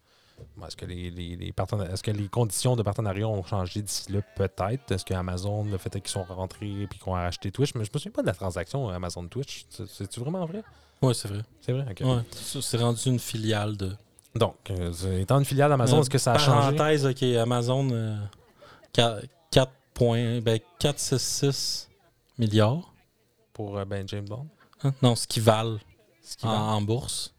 Bon, 0.57 0.67
Est-ce 0.67 0.77
que 0.77 0.87
les, 0.87 1.11
les- 1.11 1.37
les 1.37 1.53
partenari- 1.53 1.91
est-ce 1.93 2.03
que 2.03 2.11
les 2.11 2.29
conditions 2.29 2.77
de 2.77 2.83
partenariat 2.83 3.27
ont 3.29 3.43
changé 3.45 3.83
d'ici 3.83 4.11
là? 4.13 4.21
Peut-être. 4.37 4.91
Est-ce 4.93 5.05
que 5.05 5.15
Amazon, 5.15 5.65
le 5.65 5.79
fait 5.79 5.91
qu'ils 5.91 6.09
sont 6.09 6.25
rentrés 6.25 6.83
et 6.83 6.87
qu'ils 6.89 7.03
ont 7.09 7.15
acheté 7.15 7.51
Twitch, 7.51 7.75
mais 7.75 7.85
je 7.85 7.91
me 7.93 7.99
souviens 7.99 8.13
pas 8.13 8.23
de 8.23 8.27
la 8.27 8.35
transaction 8.35 8.91
euh, 8.91 8.95
Amazon-Twitch. 8.95 9.67
C'est- 9.71 9.87
C'est-tu 9.87 10.21
vraiment 10.21 10.45
vrai? 10.47 10.63
Ouais, 11.03 11.15
c'est 11.15 11.29
vrai. 11.29 11.43
C'est 11.61 11.73
vrai? 11.73 11.87
OK. 11.91 12.01
Ouais. 12.01 12.23
C'est 12.61 12.77
rendu 12.79 13.01
une 13.07 13.19
filiale 13.19 13.77
de. 13.77 13.97
Donc, 14.35 14.57
euh, 14.71 15.19
étant 15.21 15.39
une 15.39 15.45
filiale 15.45 15.71
d'Amazon, 15.71 15.97
Euh, 15.97 16.01
est-ce 16.03 16.11
que 16.11 16.19
ça 16.19 16.33
a 16.35 16.39
changé? 16.39 16.77
Parenthèse, 16.77 17.07
OK, 17.07 17.23
Amazon, 17.23 17.89
euh, 17.91 18.17
4, 18.93 19.25
4 19.51 19.73
points, 19.95 20.41
ben 20.41 20.61
466 20.79 21.89
milliards. 22.39 22.93
Pour 23.53 23.85
ben, 23.87 24.07
James 24.09 24.27
Bond? 24.29 24.47
Hein? 24.85 24.93
Non, 25.03 25.15
ce 25.17 25.27
qu'ils 25.27 25.43
valent 25.43 25.79
Ce 26.23 26.37
qui 26.37 26.47
en, 26.47 26.51
en 26.53 26.81
bourse. 26.83 27.35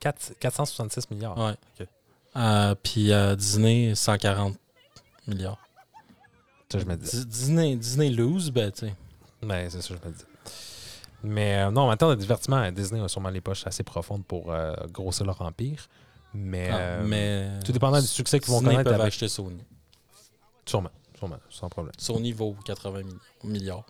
4 0.00 0.34
466 0.40 1.10
milliards. 1.10 1.38
Ouais. 1.38 1.54
Euh, 2.36 2.74
puis 2.82 3.12
euh, 3.12 3.36
Disney, 3.36 3.94
140 3.94 4.56
milliards. 5.26 5.58
Ça, 6.70 6.78
je 6.78 6.84
me 6.84 6.96
dis. 6.96 7.10
Di- 7.10 7.26
Disney, 7.26 7.76
Disney 7.76 8.10
lose, 8.10 8.50
ben, 8.50 8.70
tu 8.72 8.86
sais. 8.86 8.94
Mais 9.42 9.70
c'est 9.70 9.80
ça, 9.82 9.94
je 9.94 10.08
me 10.08 10.12
dis. 10.14 10.24
Mais 11.22 11.58
euh, 11.58 11.70
non, 11.70 11.82
en 11.82 11.86
matière 11.88 12.10
de 12.10 12.14
divertissement, 12.16 12.70
Disney 12.72 13.00
a 13.00 13.08
sûrement 13.08 13.30
les 13.30 13.40
poches 13.40 13.66
assez 13.66 13.82
profondes 13.82 14.24
pour 14.26 14.52
euh, 14.52 14.74
grossir 14.90 15.24
leur 15.24 15.40
empire. 15.42 15.88
Mais, 16.34 16.68
Ah, 16.72 16.76
euh, 16.76 17.04
mais. 17.06 17.60
tout 17.64 17.70
dépendant 17.72 18.00
du 18.00 18.06
succès 18.08 18.40
qu'ils 18.40 18.50
vont 18.50 18.58
Disney 18.58 18.72
connaître 18.74 18.90
peuvent 18.90 19.00
avec- 19.00 19.12
acheter 19.14 19.28
Sony. 19.28 19.62
Sûrement, 20.66 20.90
sûrement, 21.16 21.38
sans 21.48 21.68
problème. 21.68 21.92
Sony 21.98 22.32
vaut 22.32 22.56
80 22.64 23.02
mi- 23.04 23.14
milliards. 23.44 23.86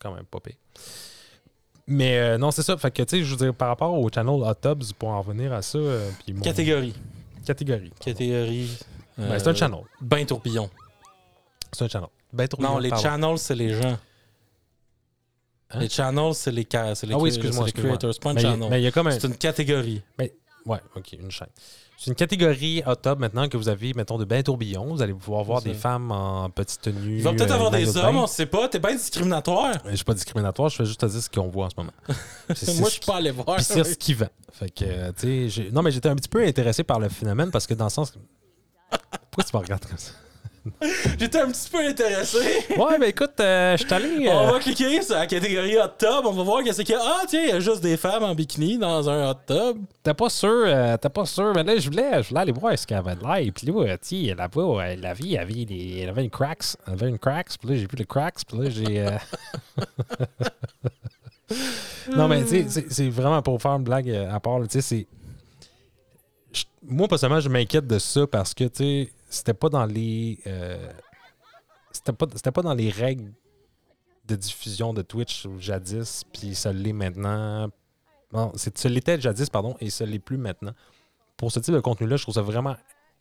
Quand 0.00 0.12
même, 0.12 0.24
pas 0.24 0.40
pire. 0.40 0.56
Mais 1.86 2.18
euh, 2.18 2.38
non, 2.38 2.50
c'est 2.50 2.62
ça. 2.62 2.76
Fait 2.76 2.90
que, 2.90 3.02
tu 3.02 3.18
sais, 3.18 3.24
je 3.24 3.30
veux 3.30 3.36
dire, 3.36 3.54
par 3.54 3.68
rapport 3.68 3.92
au 3.92 4.08
channel 4.12 4.40
Hot 4.42 4.54
Tubs, 4.54 4.92
pour 4.98 5.08
en 5.08 5.20
revenir 5.20 5.52
à 5.52 5.62
ça, 5.62 5.78
euh, 5.78 6.10
puis 6.24 6.32
mon- 6.32 6.40
Catégorie. 6.42 6.94
catégorie. 7.44 7.92
Catégorie. 8.00 8.78
Ben, 9.18 9.38
c'est 9.38 9.48
un 9.48 9.54
channel. 9.54 9.80
Ben 10.00 10.24
tourbillon. 10.24 10.70
C'est 11.72 11.84
un 11.84 11.88
channel. 11.88 12.08
Ben 12.32 12.46
trop 12.48 12.62
Non, 12.62 12.78
les 12.78 12.88
pardon. 12.88 13.02
channels, 13.02 13.38
c'est 13.38 13.54
les 13.54 13.74
gens. 13.74 13.98
Hein? 15.70 15.78
Les 15.80 15.88
channels, 15.88 16.34
c'est 16.34 16.52
les, 16.52 16.66
ca- 16.70 16.94
c'est 16.94 17.06
les, 17.06 17.14
Ah 17.14 17.18
oui, 17.18 17.28
excuse-moi, 17.30 17.52
c'est 17.52 17.60
les 17.64 17.68
excuse-moi. 17.70 17.96
creators. 17.98 18.14
C'est 18.14 18.22
pas 18.22 18.30
un 18.30 18.34
Mais 18.34 18.40
il 18.42 18.44
channel. 18.46 18.70
mais 18.70 18.80
il 18.80 18.84
y 18.84 18.86
a 18.86 18.90
comme 18.92 19.06
un. 19.06 19.10
C'est 19.10 19.26
une 19.26 19.36
catégorie. 19.36 20.02
Ouais, 20.18 20.80
ok, 20.94 21.12
une 21.14 21.30
chaîne. 21.30 21.48
C'est 22.02 22.10
une 22.10 22.16
catégorie 22.16 22.82
hot 22.84 22.96
tub 22.96 23.20
maintenant 23.20 23.48
que 23.48 23.56
vous 23.56 23.68
avez, 23.68 23.92
mettons, 23.94 24.18
de 24.18 24.24
bains 24.24 24.42
tourbillons. 24.42 24.86
Vous 24.86 25.02
allez 25.02 25.14
pouvoir 25.14 25.44
voir 25.44 25.62
des 25.62 25.72
femmes 25.72 26.10
en 26.10 26.50
petite 26.50 26.80
tenue. 26.80 27.18
Il 27.18 27.22
va 27.22 27.32
peut-être 27.32 27.52
euh, 27.52 27.54
avoir 27.54 27.70
des 27.70 27.84
de 27.84 27.96
hommes, 27.96 28.16
bain. 28.16 28.22
on 28.22 28.26
sait 28.26 28.46
pas. 28.46 28.66
T'es 28.68 28.80
bien 28.80 28.96
discriminatoire. 28.96 29.74
Je 29.88 29.94
suis 29.94 30.04
pas 30.04 30.14
discriminatoire, 30.14 30.68
je 30.68 30.78
fais 30.78 30.84
juste 30.84 30.98
te 30.98 31.06
dire 31.06 31.22
ce 31.22 31.30
qu'on 31.30 31.46
voit 31.46 31.66
en 31.66 31.70
ce 31.70 31.76
moment. 31.76 31.92
Moi, 32.08 32.16
je 32.56 32.90
suis 32.90 33.00
pas 33.06 33.18
allé 33.18 33.30
voir. 33.30 33.54
Puis 33.54 33.64
c'est 33.64 33.84
ce 33.84 33.94
qui 33.96 34.14
vend. 34.14 34.26
Fait 34.50 34.68
que, 34.68 34.84
euh, 34.84 35.12
tu 35.16 35.48
sais, 35.48 35.68
non, 35.70 35.82
mais 35.82 35.92
j'étais 35.92 36.08
un 36.08 36.16
petit 36.16 36.28
peu 36.28 36.44
intéressé 36.44 36.82
par 36.82 36.98
le 36.98 37.08
phénomène 37.08 37.52
parce 37.52 37.68
que 37.68 37.74
dans 37.74 37.84
le 37.84 37.90
sens. 37.90 38.12
Pourquoi 39.30 39.44
tu 39.44 39.56
me 39.56 39.62
regardes 39.62 39.86
comme 39.86 39.96
ça? 39.96 40.10
J'étais 41.18 41.40
un 41.40 41.48
petit 41.50 41.68
peu 41.68 41.78
intéressé. 41.78 42.38
Ouais, 42.76 42.98
ben 42.98 43.08
écoute, 43.08 43.32
euh, 43.40 43.76
je 43.76 43.84
suis 43.84 43.92
allé. 43.92 44.28
On 44.28 44.48
euh, 44.48 44.52
va 44.52 44.58
cliquer 44.60 45.02
sur 45.02 45.16
la 45.16 45.26
catégorie 45.26 45.76
hot 45.76 45.88
tub. 45.98 46.24
On 46.24 46.30
va 46.32 46.42
voir 46.44 46.62
qu'est-ce 46.62 46.82
qu'il 46.82 46.94
y 46.94 46.98
a. 46.98 47.00
Ah, 47.02 47.22
tiens, 47.26 47.42
il 47.42 47.48
y 47.48 47.52
a 47.52 47.58
juste 47.60 47.80
des 47.80 47.96
femmes 47.96 48.22
en 48.22 48.32
bikini 48.34 48.78
dans 48.78 49.10
un 49.10 49.30
hot 49.30 49.38
tub. 49.46 49.78
T'es 50.04 50.14
pas 50.14 50.28
sûr, 50.30 50.48
euh, 50.66 50.96
t'es 50.96 51.08
pas 51.08 51.26
sûr, 51.26 51.52
mais 51.54 51.64
là, 51.64 51.76
je 51.76 51.90
voulais, 51.90 52.22
je 52.22 52.28
voulais 52.28 52.40
aller 52.42 52.52
voir 52.52 52.78
ce 52.78 52.86
qu'elle 52.86 52.98
avait 52.98 53.16
de 53.16 53.22
l'air. 53.22 53.52
Puis 53.52 53.66
là, 53.66 53.98
tu 53.98 54.26
sais, 54.28 54.34
là-bas, 54.34 54.60
euh, 54.60 54.96
la 54.96 55.14
vie, 55.14 55.34
elle 55.34 55.40
avait, 55.40 55.64
des- 55.64 55.98
elle 56.02 56.08
avait 56.10 56.22
une 56.24 56.30
cracks. 56.30 56.76
Elle 56.86 56.92
avait 56.92 57.08
une 57.08 57.18
cracks. 57.18 57.58
Puis 57.58 57.68
là, 57.68 57.74
j'ai 57.74 57.86
vu 57.86 57.96
le 57.98 58.04
cracks. 58.04 58.44
Puis 58.46 58.58
là, 58.58 58.70
j'ai. 58.70 59.00
euh, 59.00 59.18
non, 62.16 62.28
mais 62.28 62.44
tu 62.44 62.68
sais, 62.70 62.84
c'est- 62.88 63.08
vraiment 63.10 63.42
pour 63.42 63.60
faire 63.60 63.72
une 63.72 63.82
blague 63.84 64.08
euh, 64.10 64.32
à 64.32 64.38
part, 64.38 64.58
là, 64.60 64.66
tu 64.66 64.80
sais, 64.80 64.82
c'est. 64.82 65.06
Moi, 66.84 67.08
personnellement, 67.08 67.40
je 67.40 67.48
m'inquiète 67.48 67.86
de 67.86 67.98
ça 67.98 68.26
parce 68.26 68.54
que, 68.54 68.64
tu 68.64 68.70
sais, 68.76 69.12
c'était 69.32 69.54
pas 69.54 69.68
dans 69.68 69.86
les. 69.86 70.38
euh, 70.46 70.92
C'était 71.92 72.12
pas, 72.12 72.26
pas 72.26 72.62
dans 72.62 72.74
les 72.74 72.90
règles 72.90 73.32
de 74.26 74.36
diffusion 74.36 74.94
de 74.94 75.02
Twitch 75.02 75.46
jadis, 75.58 76.22
puis 76.32 76.54
ça 76.54 76.72
l'est 76.72 76.92
maintenant. 76.92 77.68
Non, 78.32 78.52
ça 78.54 78.88
l'était 78.88 79.20
jadis, 79.20 79.50
pardon, 79.50 79.76
et 79.80 79.90
ça 79.90 80.06
l'est 80.06 80.18
plus 80.18 80.38
maintenant. 80.38 80.72
Pour 81.36 81.50
ce 81.52 81.60
type 81.60 81.74
de 81.74 81.80
contenu-là, 81.80 82.16
je 82.16 82.22
trouve 82.22 82.34
ça 82.34 82.42
vraiment 82.42 82.76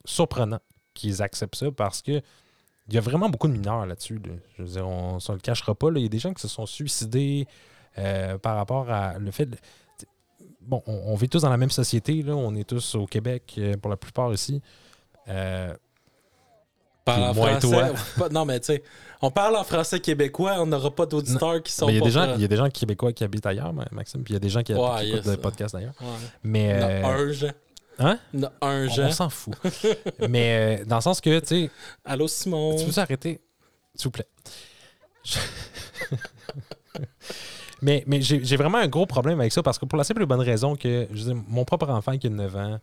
surprenant 0.06 0.60
qu'ils 0.94 1.22
acceptent 1.22 1.56
ça 1.56 1.72
parce 1.72 2.02
que 2.02 2.22
il 2.88 2.96
y 2.96 2.98
a 2.98 3.02
vraiment 3.02 3.30
beaucoup 3.30 3.48
de 3.48 3.54
mineurs 3.54 3.86
là-dessus. 3.86 4.20
là. 4.20 4.34
Je 4.58 4.64
veux 4.64 4.70
dire, 4.70 4.88
on 4.88 5.16
ne 5.16 5.34
le 5.34 5.40
cachera 5.40 5.76
pas. 5.76 5.88
Il 5.96 6.02
y 6.02 6.06
a 6.06 6.10
des 6.10 6.20
gens 6.20 6.34
qui 6.34 6.42
se 6.42 6.48
sont 6.48 6.66
suicidés 6.66 7.48
euh, 7.98 8.38
par 8.38 8.56
rapport 8.58 8.90
à 8.90 9.18
le 9.18 9.32
fait. 9.32 9.48
Bon, 10.62 10.84
on, 10.88 10.94
on 10.94 11.16
vit 11.16 11.30
tous 11.30 11.42
dans 11.42 11.50
la 11.50 11.58
même 11.58 11.70
société. 11.72 12.22
Là. 12.22 12.36
On 12.36 12.54
est 12.56 12.68
tous 12.68 12.96
au 12.96 13.06
Québec, 13.06 13.56
euh, 13.58 13.78
pour 13.78 13.90
la 13.90 13.98
plupart 13.98 14.34
ici. 14.34 14.62
Euh, 15.28 15.74
Parle 17.06 17.24
en 17.24 17.34
moi 17.34 17.52
et 17.52 17.60
français. 17.60 17.94
Pas- 18.18 18.30
Non, 18.30 18.46
mais 18.46 18.60
tu 18.60 18.68
sais, 18.68 18.84
on 19.22 19.32
parle 19.32 19.56
en 19.56 19.64
français 19.64 20.00
québécois. 20.00 20.56
On 20.60 20.66
n'aura 20.68 20.92
pas 20.92 21.06
d'auditeurs 21.06 21.62
qui 21.64 21.72
sont 21.72 21.88
mais 21.88 21.94
il 21.94 22.00
y, 22.00 22.02
a 22.02 22.06
des 22.06 22.12
gens, 22.12 22.36
il 22.36 22.42
y 22.42 22.46
a 22.46 22.48
des 22.48 22.56
gens 22.58 22.70
québécois 22.70 23.12
qui 23.14 23.24
habitent 23.24 23.46
ailleurs, 23.46 23.74
Ma- 23.74 23.88
Maxime, 23.92 24.24
puis 24.24 24.34
il 24.34 24.36
y 24.36 24.38
a 24.38 24.40
des 24.40 24.50
gens 24.50 24.62
qui, 24.64 24.74
Ouais, 24.74 25.00
qui 25.00 25.06
yes. 25.08 25.16
écoutent 25.20 25.32
le 25.32 25.38
podcast 25.38 25.74
d'ailleurs. 25.76 25.94
Ouais. 26.00 26.08
Mais. 26.44 26.64
Il 26.66 26.70
y 26.70 26.74
en 26.74 26.82
a 26.82 26.90
euh, 26.90 27.04
un, 27.30 27.32
Jean. 27.32 27.52
Hein? 28.00 28.20
Il 28.34 28.40
y 28.40 28.44
en 28.46 28.48
a 28.48 28.52
un, 28.68 28.86
on, 28.86 28.90
Jean. 28.90 29.08
on 29.08 29.12
s'en 29.12 29.30
fout. 29.30 29.54
mais 30.30 30.80
euh, 30.82 30.86
dans 30.86 30.98
le 30.98 31.02
sens 31.02 31.20
que, 31.22 31.40
tu 31.40 31.48
sais, 31.48 31.70
Allô, 32.06 32.28
Simon. 32.28 32.76
Tu 32.76 32.86
peux 32.86 33.00
arrêter, 33.02 33.42
s'il 33.96 34.06
vous 34.06 34.12
plaît? 34.12 34.28
Je- 35.24 35.38
mais 37.82 38.04
mais 38.08 38.22
j'ai 38.22 38.58
vraiment 38.58 38.78
un 38.78 38.88
gros 38.88 39.06
problème 39.06 39.40
avec 39.40 39.52
ça 39.52 39.64
parce 39.64 39.80
que 39.80 39.86
pour 39.86 39.98
la 39.98 40.04
simple 40.04 40.22
et 40.24 40.26
bonne 40.26 40.42
raison 40.42 40.76
que 40.76 41.08
je 41.12 41.24
dire, 41.24 41.36
mon 41.48 41.66
propre 41.66 41.90
enfant 41.90 42.18
qui 42.18 42.28
a 42.28 42.30
9 42.30 42.56
ans, 42.56 42.80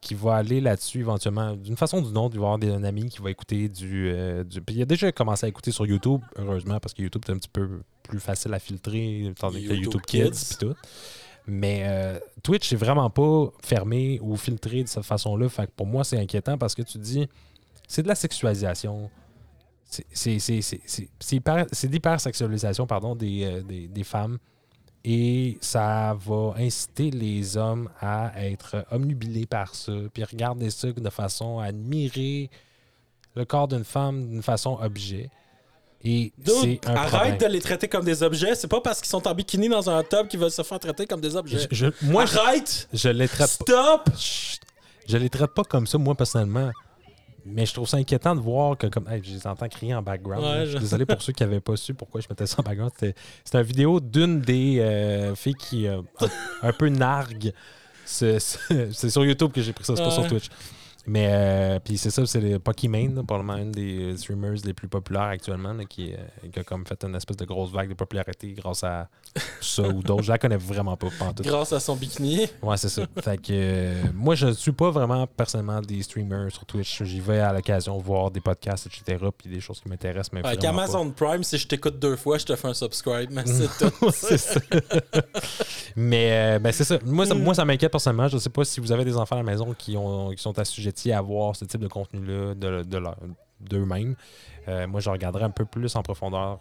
qui 0.00 0.14
va 0.14 0.36
aller 0.36 0.60
là-dessus 0.60 1.00
éventuellement, 1.00 1.54
d'une 1.54 1.76
façon 1.76 1.98
ou 1.98 2.06
d'une 2.06 2.16
autre, 2.16 2.34
il 2.34 2.40
va 2.40 2.46
avoir 2.46 2.58
des, 2.58 2.70
un 2.70 2.84
ami 2.84 3.08
qui 3.10 3.20
va 3.20 3.30
écouter 3.30 3.68
du, 3.68 4.08
euh, 4.10 4.42
du- 4.44 4.62
Puis 4.62 4.76
il 4.76 4.82
a 4.82 4.86
déjà 4.86 5.12
commencé 5.12 5.44
à 5.44 5.48
écouter 5.48 5.72
sur 5.72 5.84
YouTube, 5.86 6.22
heureusement, 6.36 6.80
parce 6.80 6.94
que 6.94 7.02
YouTube 7.02 7.22
est 7.28 7.32
un 7.32 7.36
petit 7.36 7.50
peu 7.50 7.82
plus 8.02 8.18
facile 8.20 8.54
à 8.54 8.58
filtrer, 8.58 9.30
tandis 9.38 9.66
que 9.66 9.74
YouTube 9.74 10.00
Kids, 10.06 10.30
Kids. 10.30 10.56
puis 10.58 10.68
tout. 10.68 10.74
Mais 11.46 11.82
euh, 11.84 12.18
Twitch, 12.42 12.68
c'est 12.68 12.76
vraiment 12.76 13.10
pas 13.10 13.50
fermé 13.62 14.18
ou 14.22 14.36
filtré 14.36 14.82
de 14.84 14.88
cette 14.88 15.04
façon-là. 15.04 15.48
Fait 15.48 15.66
que 15.66 15.72
pour 15.76 15.86
moi, 15.86 16.02
c'est 16.04 16.18
inquiétant 16.18 16.56
parce 16.56 16.74
que 16.74 16.82
tu 16.82 16.98
dis, 16.98 17.28
c'est 17.88 18.02
de 18.02 18.08
la 18.08 18.14
sexualisation. 18.14 19.10
C'est- 19.84 20.06
l'hypersexualisation 21.88 22.86
pardon, 22.86 23.14
des, 23.16 23.44
euh, 23.44 23.62
des, 23.62 23.88
des 23.88 24.04
femmes. 24.04 24.38
Et 25.04 25.56
ça 25.62 26.14
va 26.26 26.54
inciter 26.58 27.10
les 27.10 27.56
hommes 27.56 27.88
à 28.00 28.32
être 28.44 28.84
omnubilés 28.90 29.46
par 29.46 29.74
ça, 29.74 29.92
puis 30.12 30.24
regarder 30.24 30.68
ça 30.70 30.92
de 30.92 31.10
façon 31.10 31.58
à 31.58 31.66
admirer 31.66 32.50
le 33.34 33.44
corps 33.46 33.66
d'une 33.68 33.84
femme 33.84 34.28
d'une 34.28 34.42
façon 34.42 34.78
objet. 34.82 35.30
Et 36.04 36.32
c'est 36.46 36.80
un 36.86 36.94
problème. 36.94 36.96
arrête 37.14 37.40
de 37.40 37.46
les 37.46 37.60
traiter 37.60 37.86
comme 37.88 38.04
des 38.04 38.22
objets. 38.22 38.54
C'est 38.54 38.68
pas 38.68 38.80
parce 38.80 39.00
qu'ils 39.00 39.08
sont 39.10 39.26
en 39.28 39.34
bikini 39.34 39.68
dans 39.68 39.88
un 39.88 40.02
tub 40.02 40.28
qu'ils 40.28 40.40
veulent 40.40 40.50
se 40.50 40.62
faire 40.62 40.78
traiter 40.80 41.06
comme 41.06 41.20
des 41.20 41.36
objets. 41.36 41.66
Je- 41.70 41.74
je- 41.76 42.06
moi, 42.06 42.22
arrête! 42.22 42.88
je 42.92 43.08
les 43.10 43.28
traite 43.28 43.58
pas. 43.66 44.02
Stop! 44.04 44.10
Je 45.06 45.16
les 45.16 45.28
traite 45.28 45.52
pas 45.54 45.64
comme 45.64 45.86
ça, 45.86 45.98
moi, 45.98 46.14
personnellement. 46.14 46.70
Mais 47.44 47.66
je 47.66 47.72
trouve 47.74 47.88
ça 47.88 47.96
inquiétant 47.96 48.34
de 48.34 48.40
voir 48.40 48.76
que, 48.76 48.86
comme. 48.86 49.06
Hey, 49.08 49.20
je 49.24 49.32
les 49.32 49.46
entends 49.46 49.68
crier 49.68 49.94
en 49.94 50.02
background. 50.02 50.44
Ouais, 50.44 50.64
je 50.66 50.70
suis 50.72 50.78
désolé 50.80 51.06
pour 51.06 51.20
ceux 51.22 51.32
qui 51.32 51.42
n'avaient 51.42 51.60
pas 51.60 51.76
su 51.76 51.94
pourquoi 51.94 52.20
je 52.20 52.26
mettais 52.28 52.46
ça 52.46 52.56
en 52.60 52.62
background. 52.62 52.92
C'était 52.98 53.14
une 53.54 53.62
vidéo 53.62 54.00
d'une 54.00 54.40
des 54.40 54.78
euh, 54.80 55.34
filles 55.34 55.54
qui, 55.54 55.86
euh, 55.86 56.02
un, 56.62 56.72
peu 56.72 56.88
nargue. 56.88 57.52
ce- 58.04 58.38
ce- 58.38 58.90
C'est 58.92 59.10
sur 59.10 59.24
YouTube 59.24 59.52
que 59.52 59.62
j'ai 59.62 59.72
pris 59.72 59.84
ça, 59.84 59.96
c'est 59.96 60.02
pas 60.02 60.10
sur. 60.10 60.26
Twitch. 60.26 60.48
Mais, 61.06 61.28
euh, 61.30 61.78
puis 61.82 61.96
c'est 61.96 62.10
ça, 62.10 62.26
c'est 62.26 62.58
Pokimane, 62.58 63.14
là, 63.14 63.22
probablement 63.26 63.56
une 63.56 63.72
des 63.72 64.14
streamers 64.18 64.56
les 64.64 64.74
plus 64.74 64.86
populaires 64.86 65.22
actuellement, 65.22 65.72
là, 65.72 65.84
qui, 65.86 66.12
euh, 66.12 66.48
qui 66.52 66.58
a 66.60 66.62
comme 66.62 66.84
fait 66.86 67.02
une 67.04 67.14
espèce 67.14 67.38
de 67.38 67.46
grosse 67.46 67.72
vague 67.72 67.88
de 67.88 67.94
popularité 67.94 68.52
grâce 68.52 68.84
à 68.84 69.08
ça 69.64 69.82
ou 69.82 70.02
d'autres. 70.02 70.22
Je 70.22 70.30
la 70.32 70.38
connais 70.38 70.56
vraiment 70.56 70.96
pas. 70.96 71.08
Grâce 71.40 71.72
à 71.72 71.80
son 71.80 71.96
bikini. 71.96 72.46
Ouais, 72.62 72.76
c'est 72.76 72.88
ça. 72.88 73.02
fait 73.22 73.36
que 73.38 73.48
euh, 73.52 74.02
moi, 74.14 74.34
je 74.34 74.46
ne 74.46 74.52
suis 74.52 74.72
pas 74.72 74.90
vraiment 74.90 75.26
personnellement 75.26 75.80
des 75.80 76.02
streamers 76.02 76.50
sur 76.52 76.64
Twitch. 76.66 77.02
J'y 77.04 77.20
vais 77.20 77.40
à 77.40 77.52
l'occasion 77.52 77.96
voir 77.98 78.30
des 78.30 78.40
podcasts, 78.40 78.86
etc. 78.86 79.24
Puis 79.36 79.48
des 79.50 79.60
choses 79.60 79.80
qui 79.80 79.88
m'intéressent, 79.88 80.32
mais 80.32 80.44
Avec 80.44 80.60
pas. 80.60 80.68
Amazon 80.68 81.10
Prime, 81.10 81.42
si 81.42 81.58
je 81.58 81.66
t'écoute 81.66 81.98
deux 81.98 82.16
fois, 82.16 82.38
je 82.38 82.46
te 82.46 82.56
fais 82.56 82.68
un 82.68 82.74
subscribe. 82.74 83.30
Mais 83.30 83.42
c'est 83.46 83.68
tout. 83.78 84.10
C'est 84.12 84.38
ça. 84.38 84.60
mais 85.96 86.56
euh, 86.56 86.58
ben, 86.58 86.72
c'est 86.72 86.84
ça. 86.84 86.98
Moi, 87.04 87.26
ça, 87.26 87.34
moi, 87.34 87.54
ça 87.54 87.64
m'inquiète 87.64 87.90
personnellement. 87.90 88.28
Je 88.28 88.36
ne 88.36 88.40
sais 88.40 88.50
pas 88.50 88.64
si 88.64 88.80
vous 88.80 88.92
avez 88.92 89.04
des 89.04 89.16
enfants 89.16 89.36
à 89.36 89.38
la 89.38 89.44
maison 89.44 89.74
qui, 89.76 89.96
ont, 89.96 90.30
qui 90.30 90.42
sont 90.42 90.58
assujettis 90.58 91.12
à 91.12 91.20
voir 91.20 91.56
ce 91.56 91.64
type 91.64 91.80
de 91.80 91.88
contenu-là 91.88 92.54
de, 92.54 92.82
de 92.82 92.98
leur- 92.98 93.16
d'eux-mêmes. 93.60 94.14
Euh, 94.68 94.86
moi, 94.86 95.00
je 95.00 95.10
regarderai 95.10 95.44
un 95.44 95.50
peu 95.50 95.64
plus 95.64 95.94
en 95.96 96.02
profondeur 96.02 96.58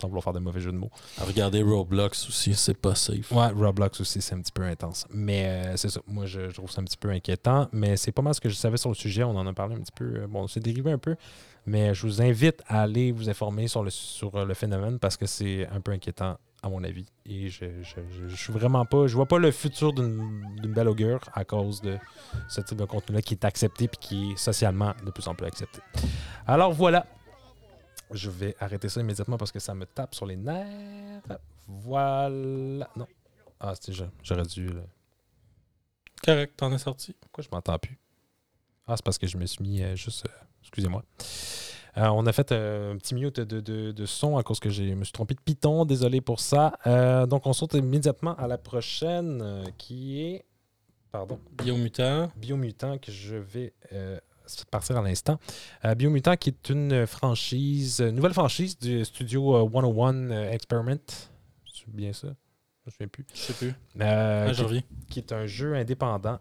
sans 0.00 0.08
vouloir 0.08 0.24
faire 0.24 0.32
de 0.32 0.38
mauvais 0.38 0.60
jeux 0.60 0.72
de 0.72 0.76
mots. 0.76 0.90
Regardez 1.26 1.62
Roblox 1.62 2.28
aussi, 2.28 2.54
c'est 2.54 2.74
pas 2.76 2.94
safe. 2.94 3.30
Ouais, 3.32 3.48
Roblox 3.48 4.00
aussi, 4.00 4.20
c'est 4.22 4.34
un 4.34 4.40
petit 4.40 4.52
peu 4.52 4.62
intense. 4.62 5.06
Mais 5.10 5.46
euh, 5.46 5.76
c'est 5.76 5.88
ça. 5.90 6.00
Moi, 6.06 6.26
je, 6.26 6.48
je 6.48 6.54
trouve 6.54 6.70
ça 6.70 6.80
un 6.80 6.84
petit 6.84 6.96
peu 6.96 7.10
inquiétant. 7.10 7.68
Mais 7.72 7.96
c'est 7.96 8.12
pas 8.12 8.22
mal 8.22 8.34
ce 8.34 8.40
que 8.40 8.48
je 8.48 8.54
savais 8.54 8.76
sur 8.76 8.88
le 8.90 8.94
sujet. 8.94 9.22
On 9.24 9.36
en 9.36 9.46
a 9.46 9.52
parlé 9.52 9.74
un 9.76 9.80
petit 9.80 9.92
peu. 9.94 10.04
euh, 10.22 10.26
Bon, 10.26 10.46
c'est 10.46 10.60
dérivé 10.60 10.92
un 10.92 10.98
peu. 10.98 11.16
Mais 11.66 11.94
je 11.94 12.06
vous 12.06 12.22
invite 12.22 12.62
à 12.68 12.82
aller 12.82 13.12
vous 13.12 13.28
informer 13.28 13.68
sur 13.68 13.82
le, 13.82 13.90
sur 13.90 14.34
euh, 14.34 14.44
le 14.46 14.54
phénomène 14.54 14.98
parce 14.98 15.16
que 15.16 15.26
c'est 15.26 15.66
un 15.68 15.80
peu 15.82 15.92
inquiétant, 15.92 16.38
à 16.62 16.68
mon 16.70 16.82
avis. 16.82 17.04
Et 17.26 17.48
je, 17.50 17.66
je, 17.82 17.96
je- 18.10 18.28
je 18.28 18.34
suis 18.36 18.52
vraiment 18.52 18.86
pas. 18.86 19.06
Je 19.06 19.14
vois 19.14 19.26
pas 19.26 19.38
le 19.38 19.50
futur 19.50 19.92
d'une 19.92 20.40
belle 20.74 20.88
augure 20.88 21.20
à 21.34 21.44
cause 21.44 21.82
de 21.82 21.98
ce 22.48 22.62
type 22.62 22.78
de 22.78 22.86
contenu-là 22.86 23.20
qui 23.20 23.34
est 23.34 23.44
accepté 23.44 23.88
puis 23.88 23.98
qui 24.00 24.32
est 24.32 24.36
socialement 24.38 24.94
de 25.04 25.10
plus 25.10 25.28
en 25.28 25.34
plus 25.34 25.46
accepté. 25.46 25.80
Alors 26.46 26.72
voilà. 26.72 27.06
Je 28.12 28.30
vais 28.30 28.56
arrêter 28.60 28.88
ça 28.88 29.00
immédiatement 29.00 29.36
parce 29.38 29.52
que 29.52 29.60
ça 29.60 29.74
me 29.74 29.86
tape 29.86 30.14
sur 30.14 30.26
les 30.26 30.36
nerfs. 30.36 31.22
Voilà. 31.66 32.88
Non. 32.96 33.06
Ah, 33.60 33.74
c'était 33.74 33.92
j'a- 33.92 34.10
j'aurais 34.22 34.42
dû. 34.44 34.68
Correct, 36.24 36.54
t'en 36.56 36.72
es 36.72 36.78
sorti. 36.78 37.14
Pourquoi 37.20 37.42
je 37.44 37.48
m'entends 37.52 37.78
plus? 37.78 37.98
Ah, 38.86 38.96
c'est 38.96 39.04
parce 39.04 39.18
que 39.18 39.26
je 39.26 39.36
me 39.36 39.46
suis 39.46 39.62
mis 39.62 39.82
euh, 39.82 39.94
juste. 39.96 40.26
euh, 40.26 40.44
Excusez-moi. 40.62 41.02
Euh, 41.96 42.06
on 42.08 42.24
a 42.26 42.32
fait 42.32 42.52
un 42.52 42.96
petit 42.98 43.14
mute 43.14 43.40
de, 43.40 43.60
de- 43.60 43.90
de 43.92 44.06
son 44.06 44.36
à 44.36 44.42
cause 44.42 44.60
que 44.60 44.70
je 44.70 44.82
me 44.82 45.02
suis 45.04 45.12
trompé 45.12 45.34
de 45.34 45.40
Python. 45.40 45.84
Désolé 45.84 46.20
pour 46.20 46.38
ça. 46.40 46.72
Donc, 47.26 47.46
on 47.46 47.52
saute 47.52 47.74
immédiatement 47.74 48.36
à 48.36 48.46
la 48.46 48.58
prochaine 48.58 49.64
qui 49.78 50.20
est. 50.22 50.44
Pardon. 51.10 51.40
Biomutant. 51.52 52.30
Biomutant 52.36 52.98
que 52.98 53.10
je 53.10 53.34
vais 53.36 53.72
partir 54.70 54.96
à 54.96 55.02
l'instant. 55.02 55.38
Euh, 55.84 55.94
Biomutant 55.94 56.36
qui 56.36 56.50
est 56.50 56.68
une 56.70 57.06
franchise, 57.06 58.00
une 58.00 58.16
nouvelle 58.16 58.32
franchise 58.34 58.78
du 58.78 59.04
studio 59.04 59.56
euh, 59.56 59.68
101 59.72 60.30
euh, 60.30 60.50
Experiment. 60.52 60.98
C'est 61.72 61.88
bien 61.88 62.12
ça? 62.12 62.28
Je 62.28 62.86
me 62.86 62.90
souviens 62.92 63.08
plus. 63.08 63.26
Je 63.34 63.38
sais 63.40 63.52
plus. 63.54 63.74
Euh, 64.00 64.48
Ah, 64.50 64.54
qui- 64.54 64.84
qui 65.08 65.18
est 65.20 65.32
un 65.32 65.46
jeu 65.46 65.74
indépendant 65.74 66.38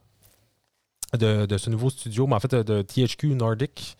de, 1.17 1.45
de 1.45 1.57
ce 1.57 1.69
nouveau 1.69 1.89
studio, 1.89 2.27
mais 2.27 2.35
en 2.35 2.39
fait 2.39 2.53
de 2.55 2.81
THQ 2.81 3.35
Nordic. 3.35 3.97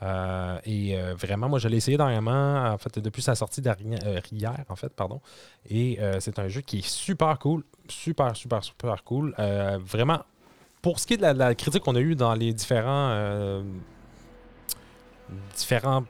Euh, 0.00 0.58
et 0.64 0.96
euh, 0.96 1.14
vraiment, 1.14 1.48
moi, 1.48 1.58
je 1.58 1.66
l'ai 1.66 1.78
essayé 1.78 1.96
dernièrement, 1.96 2.66
en 2.72 2.78
fait, 2.78 3.00
depuis 3.00 3.20
sa 3.22 3.34
sortie 3.34 3.60
euh, 3.66 4.20
hier, 4.30 4.54
en 4.68 4.76
fait, 4.76 4.90
pardon. 4.94 5.20
Et 5.68 5.98
euh, 6.00 6.20
c'est 6.20 6.38
un 6.38 6.46
jeu 6.46 6.60
qui 6.60 6.78
est 6.78 6.86
super 6.86 7.36
cool, 7.40 7.64
super, 7.88 8.36
super, 8.36 8.62
super 8.62 9.02
cool. 9.02 9.34
Euh, 9.40 9.78
vraiment, 9.84 10.20
pour 10.82 10.98
ce 10.98 11.06
qui 11.06 11.14
est 11.14 11.16
de 11.16 11.22
la, 11.22 11.54
critique 11.54 11.82
qu'on 11.82 11.96
a 11.96 12.00
eue 12.00 12.14
dans 12.14 12.34
les 12.34 12.52
différents, 12.52 13.10
euh, 13.10 13.62
différents 15.56 16.04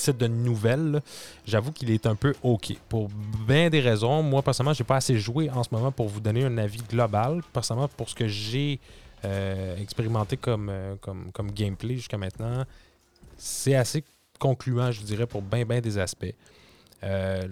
site 0.00 0.16
de 0.18 0.26
nouvelles, 0.26 1.02
j'avoue 1.46 1.72
qu'il 1.72 1.90
est 1.90 2.06
un 2.06 2.14
peu 2.14 2.34
OK. 2.42 2.74
Pour 2.88 3.08
bien 3.46 3.70
des 3.70 3.80
raisons. 3.80 4.22
Moi, 4.22 4.42
personnellement, 4.42 4.74
j'ai 4.74 4.84
pas 4.84 4.96
assez 4.96 5.18
joué 5.18 5.50
en 5.50 5.62
ce 5.62 5.68
moment 5.72 5.92
pour 5.92 6.08
vous 6.08 6.20
donner 6.20 6.44
un 6.44 6.58
avis 6.58 6.82
global. 6.88 7.42
Personnellement, 7.52 7.88
pour 7.88 8.08
ce 8.08 8.14
que 8.14 8.26
j'ai 8.26 8.80
euh, 9.24 9.76
expérimenté 9.76 10.36
comme, 10.36 10.68
euh, 10.70 10.96
comme, 11.00 11.30
comme 11.32 11.50
gameplay 11.50 11.96
jusqu'à 11.96 12.18
maintenant, 12.18 12.64
c'est 13.36 13.74
assez 13.74 14.02
concluant, 14.38 14.90
je 14.90 15.02
dirais, 15.02 15.26
pour 15.26 15.42
bien, 15.42 15.64
bien 15.64 15.80
des 15.80 15.98
aspects. 15.98 16.34
Euh, 17.02 17.46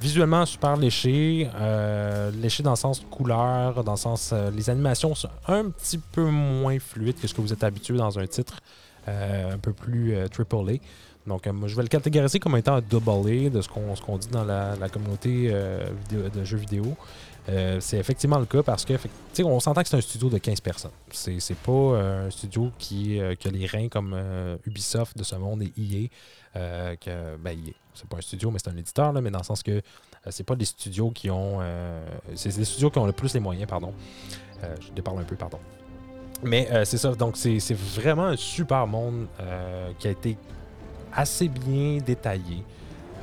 visuellement, 0.00 0.46
super 0.46 0.76
léché. 0.76 1.48
euh, 1.56 2.30
léché 2.30 2.62
dans 2.62 2.70
le 2.70 2.76
sens 2.76 3.02
couleur, 3.10 3.84
dans 3.84 3.92
le 3.92 3.98
sens. 3.98 4.30
euh, 4.32 4.50
les 4.50 4.70
animations 4.70 5.14
sont 5.14 5.28
un 5.46 5.70
petit 5.70 5.98
peu 5.98 6.24
moins 6.24 6.78
fluides 6.78 7.20
que 7.20 7.28
ce 7.28 7.34
que 7.34 7.40
vous 7.40 7.52
êtes 7.52 7.62
habitué 7.62 7.96
dans 7.96 8.18
un 8.18 8.26
titre 8.26 8.56
un 9.06 9.58
peu 9.58 9.72
plus 9.72 10.14
euh, 10.14 10.26
AAA. 10.26 10.78
Donc, 11.26 11.46
euh, 11.46 11.52
moi, 11.52 11.68
je 11.68 11.76
vais 11.76 11.82
le 11.82 11.88
catégoriser 11.88 12.38
comme 12.40 12.56
étant 12.56 12.74
un 12.76 12.80
double 12.80 13.10
A 13.10 13.50
de 13.50 13.60
ce 13.60 13.68
qu'on 13.68 14.18
dit 14.18 14.28
dans 14.28 14.44
la, 14.44 14.88
communauté 14.90 15.50
euh, 15.52 15.86
de 16.10 16.44
jeux 16.44 16.56
vidéo. 16.56 16.96
Euh, 17.48 17.78
c'est 17.80 17.96
effectivement 17.96 18.38
le 18.38 18.44
cas 18.46 18.62
parce 18.62 18.84
que, 18.84 18.92
on 19.42 19.60
s'entend 19.60 19.82
que 19.82 19.88
c'est 19.88 19.96
un 19.96 20.00
studio 20.02 20.28
de 20.28 20.38
15 20.38 20.60
personnes. 20.60 20.90
C'est 21.10 21.56
pas 21.56 21.72
euh, 21.72 22.26
un 22.26 22.30
studio 22.30 22.70
qui, 22.78 23.18
euh, 23.18 23.34
qui 23.34 23.48
a 23.48 23.50
les 23.50 23.66
reins 23.66 23.88
comme 23.88 24.12
euh, 24.14 24.56
Ubisoft 24.66 25.16
de 25.16 25.24
ce 25.24 25.36
monde 25.36 25.62
et 25.62 25.72
EA. 25.76 26.08
euh, 26.56 26.96
que, 26.96 27.36
ben, 27.38 27.52
EA, 27.58 27.72
c'est 27.94 28.06
pas 28.08 28.18
un 28.18 28.20
studio, 28.20 28.50
mais 28.50 28.58
c'est 28.62 28.70
un 28.70 28.76
éditeur, 28.76 29.12
là, 29.12 29.20
mais 29.20 29.30
dans 29.30 29.38
le 29.38 29.44
sens 29.44 29.62
que 29.62 29.70
euh, 29.72 29.80
c'est 30.28 30.44
pas 30.44 30.54
des 30.56 30.64
studios 30.66 31.10
qui 31.10 31.30
ont. 31.30 31.58
euh, 31.60 32.06
c'est 32.34 32.54
des 32.56 32.64
studios 32.64 32.90
qui 32.90 32.98
ont 32.98 33.06
le 33.06 33.12
plus 33.12 33.32
les 33.34 33.40
moyens, 33.40 33.68
pardon. 33.68 33.94
Euh, 34.62 34.76
je 34.80 34.92
déparle 34.92 35.18
un 35.18 35.24
peu, 35.24 35.36
pardon. 35.36 35.58
Mais 36.42 36.68
euh, 36.70 36.84
c'est 36.84 36.96
ça, 36.98 37.14
donc 37.14 37.36
c'est 37.36 37.58
vraiment 37.74 38.24
un 38.26 38.36
super 38.36 38.86
monde 38.86 39.26
euh, 39.40 39.90
qui 39.98 40.08
a 40.08 40.10
été 40.10 40.36
assez 41.12 41.48
bien 41.48 41.98
détaillé. 42.04 42.64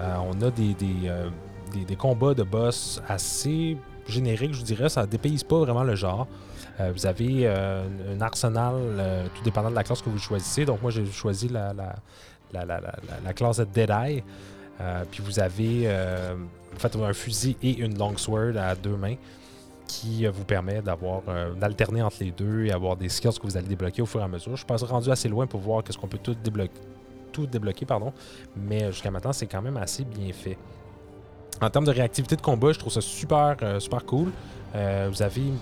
Euh, 0.01 0.15
on 0.29 0.39
a 0.41 0.51
des, 0.51 0.73
des, 0.75 1.85
des- 1.87 1.95
combats 1.95 2.33
de 2.35 2.43
boss 2.43 3.01
assez 3.07 3.75
génériques, 4.07 4.53
je 4.53 4.61
dirais. 4.61 4.89
Ça 4.89 5.01
ne 5.01 5.07
dépayse 5.07 5.43
pas 5.43 5.57
vraiment 5.57 5.83
le 5.83 5.95
genre. 5.95 6.27
Vous 6.93 7.07
avez 7.07 7.47
un 7.47 8.21
arsenal, 8.21 8.75
tout 9.33 9.43
dépendant 9.43 9.71
de 9.71 9.75
la 9.75 9.83
classe 9.83 10.01
que 10.03 10.09
vous 10.11 10.19
choisissez. 10.19 10.63
Donc, 10.63 10.79
moi, 10.83 10.91
j'ai 10.91 11.05
choisi 11.07 11.47
la, 11.47 11.73
la, 11.73 11.95
la, 12.53 12.65
la, 12.65 12.79
la- 12.79 12.95
la 13.25 13.33
classe 13.33 13.57
de 13.57 13.63
Deadeye. 13.65 14.23
Puis 15.09 15.23
vous 15.23 15.39
avez 15.39 15.89
en 15.89 16.77
fait, 16.79 16.95
un 16.95 17.13
fusil 17.13 17.57
et 17.63 17.77
une 17.79 17.97
longsword 17.97 18.55
à 18.57 18.75
deux 18.75 18.95
mains 18.95 19.15
qui 19.87 20.25
euh, 20.25 20.31
vous 20.31 20.43
permet 20.43 20.81
d'avoir 20.81 21.21
euh, 21.27 21.53
d'alterner 21.53 22.01
entre 22.01 22.17
les 22.19 22.31
deux 22.31 22.65
et 22.65 22.71
avoir 22.71 22.95
des 22.95 23.09
skills 23.09 23.39
que 23.39 23.47
vous 23.47 23.57
allez 23.57 23.67
débloquer 23.67 24.01
au 24.01 24.05
fur 24.05 24.19
et 24.19 24.23
à 24.23 24.27
mesure. 24.27 24.55
Je 24.55 24.65
pas 24.65 24.77
rendu 24.77 25.09
assez 25.09 25.29
loin 25.29 25.47
pour 25.47 25.61
voir 25.61 25.83
qu'est-ce 25.83 25.97
qu'on 25.97 26.07
peut 26.07 26.19
tout 26.21 26.35
débloquer, 26.35 26.79
tout 27.31 27.47
débloquer 27.47 27.85
pardon, 27.85 28.13
mais 28.55 28.83
euh, 28.83 28.91
jusqu'à 28.91 29.11
maintenant 29.11 29.33
c'est 29.33 29.47
quand 29.47 29.61
même 29.61 29.77
assez 29.77 30.03
bien 30.03 30.31
fait. 30.33 30.57
En 31.61 31.69
termes 31.69 31.85
de 31.85 31.91
réactivité 31.91 32.35
de 32.35 32.41
combat, 32.41 32.71
je 32.71 32.77
trouve 32.77 32.93
ça 32.93 33.01
super 33.01 33.55
super 33.79 34.05
cool. 34.05 34.31
Vous 34.75 35.23
avez 35.23 35.41
une 35.41 35.57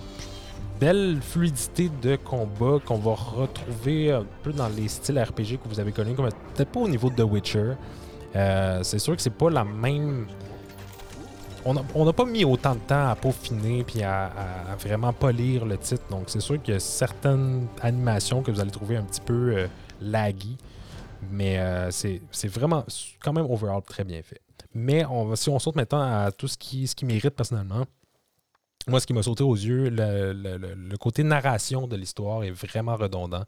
belle 0.78 1.16
fluidité 1.22 1.90
de 2.02 2.16
combat 2.16 2.78
qu'on 2.84 2.98
va 2.98 3.14
retrouver 3.14 4.12
un 4.12 4.26
peu 4.42 4.52
dans 4.52 4.68
les 4.68 4.88
styles 4.88 5.18
RPG 5.18 5.56
que 5.56 5.68
vous 5.70 5.80
avez 5.80 5.92
connus, 5.92 6.14
peut-être 6.14 6.68
pas 6.68 6.80
au 6.80 6.88
niveau 6.88 7.08
de 7.08 7.14
The 7.14 7.22
Witcher. 7.26 7.72
C'est 8.82 8.98
sûr 8.98 9.16
que 9.16 9.22
c'est 9.22 9.30
pas 9.30 9.48
la 9.48 9.64
même 9.64 10.26
on 11.66 12.04
n'a 12.04 12.12
pas 12.12 12.24
mis 12.24 12.44
autant 12.44 12.74
de 12.74 12.80
temps 12.80 13.08
à 13.08 13.16
peaufiner 13.16 13.82
puis 13.82 14.02
à, 14.02 14.30
vraiment 14.78 15.12
polir 15.12 15.64
le 15.64 15.76
titre. 15.76 16.04
Donc, 16.10 16.24
c'est 16.28 16.40
sûr 16.40 16.62
qu'il 16.62 16.74
y 16.74 16.76
a 16.76 16.80
certaines 16.80 17.66
animations 17.80 18.42
que 18.42 18.50
vous 18.50 18.60
allez 18.60 18.70
trouver 18.70 18.96
un 18.96 19.02
petit 19.02 19.20
peu 19.20 19.56
euh, 19.56 19.66
laggy. 20.00 20.56
Mais 21.30 21.58
euh, 21.58 21.90
c'est 21.90 22.48
vraiment 22.48 22.84
quand 23.20 23.32
même 23.32 23.46
overall 23.50 23.82
très 23.82 24.04
bien 24.04 24.22
fait. 24.22 24.40
Mais 24.74 25.04
si 25.34 25.48
on 25.48 25.58
saute 25.58 25.74
maintenant 25.74 26.02
à 26.02 26.30
tout 26.30 26.48
ce 26.48 26.56
qui, 26.56 26.86
ce 26.86 26.94
qui 26.94 27.04
mérite 27.04 27.34
personnellement, 27.34 27.86
moi, 28.86 29.00
ce 29.00 29.06
qui 29.06 29.14
m'a 29.14 29.22
sauté 29.22 29.42
aux 29.42 29.54
yeux, 29.54 29.88
le, 29.90 30.96
côté 30.98 31.24
narration 31.24 31.88
de 31.88 31.96
l'histoire 31.96 32.44
est 32.44 32.50
vraiment 32.50 32.94
redondant. 32.94 33.44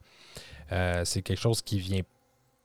Euh, 0.73 1.05
c'est 1.05 1.23
quelque 1.23 1.39
chose 1.39 1.63
qui 1.63 1.79
vient 1.79 2.03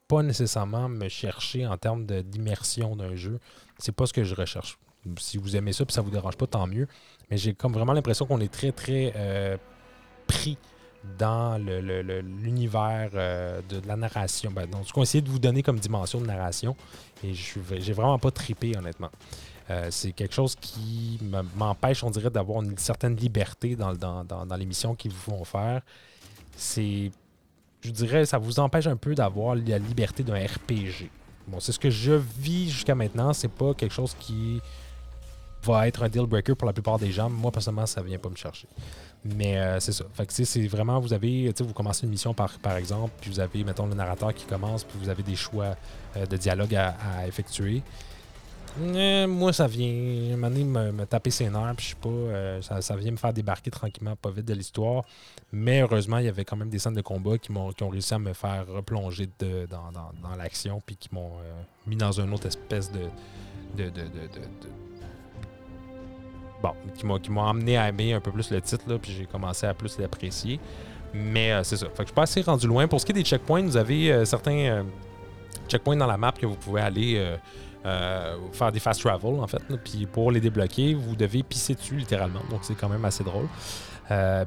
pas 0.08 0.22
nécessairement 0.22 0.88
me 0.88 1.08
chercher 1.08 1.66
en 1.66 1.76
termes 1.76 2.06
d'immersion 2.06 2.96
d'un 2.96 3.14
jeu. 3.14 3.38
C'est 3.78 3.94
pas 3.94 4.06
ce 4.06 4.12
que 4.12 4.24
je 4.24 4.34
recherche 4.34 4.78
si 5.18 5.38
vous 5.38 5.56
aimez 5.56 5.72
ça 5.72 5.84
puis 5.84 5.94
ça 5.94 6.02
vous 6.02 6.10
dérange 6.10 6.36
pas, 6.36 6.46
tant 6.46 6.66
mieux. 6.66 6.86
Mais 7.30 7.36
j'ai 7.36 7.54
comme 7.54 7.72
vraiment 7.72 7.92
l'impression 7.92 8.26
qu'on 8.26 8.40
est 8.40 8.52
très, 8.52 8.72
très 8.72 9.12
euh, 9.16 9.56
pris 10.26 10.58
dans 11.18 11.58
l'univers 11.58 13.10
euh, 13.14 13.60
de, 13.68 13.80
la 13.86 13.96
narration. 13.96 14.50
Ben, 14.50 14.66
donc, 14.66 14.86
ce 14.86 14.92
qu'on 14.92 15.02
essaie 15.02 15.20
de 15.20 15.28
vous 15.28 15.38
donner 15.38 15.62
comme 15.62 15.78
dimension 15.78 16.20
de 16.20 16.26
narration. 16.26 16.76
Et 17.22 17.34
je 17.34 17.58
j'ai 17.78 17.92
vraiment 17.92 18.18
pas 18.18 18.30
tripé, 18.30 18.76
honnêtement. 18.76 19.10
Euh, 19.70 19.88
c'est 19.90 20.12
quelque 20.12 20.34
chose 20.34 20.56
qui 20.56 21.18
me- 21.22 21.42
m'empêche, 21.56 22.04
on 22.04 22.10
dirait, 22.10 22.30
d'avoir 22.30 22.62
une 22.62 22.76
certaine 22.76 23.16
liberté 23.16 23.76
dans, 23.76 23.94
dans, 23.94 24.24
dans, 24.24 24.44
dans 24.44 24.56
les 24.56 24.66
missions 24.66 24.94
qu'ils 24.94 25.12
vous 25.12 25.20
font 25.20 25.44
faire. 25.44 25.82
C'est. 26.56 27.10
Je 27.82 27.90
dirais, 27.90 28.24
ça 28.24 28.38
vous 28.38 28.60
empêche 28.60 28.86
un 28.86 28.96
peu 28.96 29.14
d'avoir 29.14 29.54
la 29.54 29.78
liberté 29.78 30.22
d'un 30.22 30.36
RPG. 30.36 31.10
Bon, 31.46 31.60
c'est 31.60 31.72
ce 31.72 31.78
que 31.78 31.90
je 31.90 32.12
vis 32.12 32.70
jusqu'à 32.70 32.94
maintenant. 32.94 33.34
C'est 33.34 33.48
pas 33.50 33.74
quelque 33.74 33.92
chose 33.92 34.14
qui 34.18 34.60
va 35.64 35.88
être 35.88 36.02
un 36.02 36.08
deal 36.08 36.26
breaker 36.26 36.54
pour 36.54 36.66
la 36.66 36.72
plupart 36.72 36.98
des 36.98 37.10
gens. 37.12 37.28
Moi, 37.30 37.50
personnellement, 37.50 37.86
ça 37.86 38.02
vient 38.02 38.18
pas 38.18 38.28
me 38.28 38.36
chercher. 38.36 38.68
Mais 39.24 39.56
euh, 39.58 39.80
c'est 39.80 39.92
ça. 39.92 40.04
Fait 40.12 40.26
que, 40.26 40.32
c'est 40.32 40.66
vraiment, 40.66 41.00
vous 41.00 41.12
avez, 41.14 41.50
vous 41.60 41.72
commencez 41.72 42.04
une 42.04 42.10
mission 42.10 42.34
par, 42.34 42.58
par 42.58 42.76
exemple, 42.76 43.12
puis 43.20 43.30
vous 43.30 43.40
avez, 43.40 43.64
mettons, 43.64 43.86
le 43.86 43.94
narrateur 43.94 44.34
qui 44.34 44.44
commence, 44.44 44.84
puis 44.84 44.98
vous 45.00 45.08
avez 45.08 45.22
des 45.22 45.36
choix 45.36 45.76
euh, 46.16 46.26
de 46.26 46.36
dialogue 46.36 46.74
à, 46.74 47.26
effectuer. 47.26 47.82
Euh, 48.80 49.26
moi, 49.28 49.52
ça 49.52 49.66
vient, 49.68 49.86
me, 50.36 50.90
me 50.92 51.04
taper 51.06 51.30
ses 51.30 51.48
nerfs, 51.48 51.74
puis 51.76 51.86
je 51.86 51.90
sais 51.90 51.96
pas, 52.02 52.60
ça, 52.62 52.82
ça 52.82 52.96
vient 52.96 53.12
me 53.12 53.16
faire 53.16 53.32
débarquer 53.32 53.70
tranquillement, 53.70 54.16
pas 54.16 54.30
vite 54.30 54.46
de 54.46 54.54
l'histoire. 54.54 55.04
Mais 55.52 55.80
heureusement, 55.82 56.18
il 56.18 56.24
y 56.26 56.28
avait 56.28 56.44
quand 56.44 56.56
même 56.56 56.70
des 56.70 56.80
scènes 56.80 56.94
de 56.94 57.00
combat 57.00 57.38
qui, 57.38 57.52
m'ont, 57.52 57.72
qui 57.72 57.84
ont 57.84 57.88
réussi 57.88 58.12
à 58.14 58.18
me 58.18 58.32
faire 58.32 58.66
replonger 58.66 59.28
dans, 59.38 59.92
dans- 59.92 60.10
dans 60.28 60.36
l'action, 60.36 60.82
puis 60.84 60.96
qui 60.96 61.08
m'ont 61.12 61.30
mis 61.86 61.96
dans 61.96 62.12
une 62.20 62.32
autre 62.34 62.46
espèce 62.46 62.90
de, 62.90 62.98
de- 63.76 63.90
de- 63.90 64.02
de- 64.02 64.93
Bon, 66.64 66.72
qui 67.20 67.30
m'ont, 67.30 67.46
amené 67.46 67.76
à 67.76 67.90
aimer 67.90 68.14
un 68.14 68.20
peu 68.20 68.32
plus 68.32 68.50
le 68.50 68.58
titre, 68.62 68.96
puis 68.96 69.12
j'ai 69.12 69.26
commencé 69.26 69.66
à 69.66 69.74
plus 69.74 69.98
l'apprécier. 69.98 70.58
Mais 71.12 71.52
euh, 71.52 71.62
c'est 71.62 71.76
ça. 71.76 71.88
Fait 71.88 71.96
que 71.96 72.02
je 72.04 72.06
suis 72.06 72.14
pas 72.14 72.22
assez 72.22 72.40
rendu 72.40 72.66
loin. 72.66 72.88
Pour 72.88 72.98
ce 73.02 73.04
qui 73.04 73.12
est 73.12 73.16
des 73.16 73.22
checkpoints, 73.22 73.64
vous 73.64 73.76
avez 73.76 74.10
euh, 74.10 74.24
certains 74.24 74.56
euh, 74.56 74.82
checkpoints 75.68 75.96
dans 75.96 76.06
la 76.06 76.16
map 76.16 76.32
que 76.32 76.46
vous 76.46 76.54
pouvez 76.54 76.80
aller 76.80 77.36
faire 78.52 78.72
des 78.72 78.80
fast 78.80 79.02
travel, 79.02 79.40
en 79.40 79.46
fait. 79.46 79.62
Puis 79.84 80.06
pour 80.06 80.32
les 80.32 80.40
débloquer, 80.40 80.94
vous 80.94 81.14
devez 81.14 81.42
pisser 81.42 81.74
dessus 81.74 81.96
littéralement. 81.96 82.40
Donc 82.48 82.60
c'est 82.62 82.74
quand 82.74 82.88
même 82.88 83.04
assez 83.04 83.24
drôle. 83.24 83.46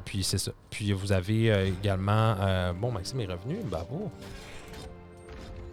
Puis 0.04 0.24
c'est 0.24 0.38
ça. 0.38 0.50
Puis 0.70 0.90
vous 0.92 1.12
avez 1.12 1.68
également. 1.68 2.34
bon, 2.74 2.90
Maxime 2.90 3.20
est 3.20 3.26
revenu. 3.26 3.60
Bravo. 3.64 4.10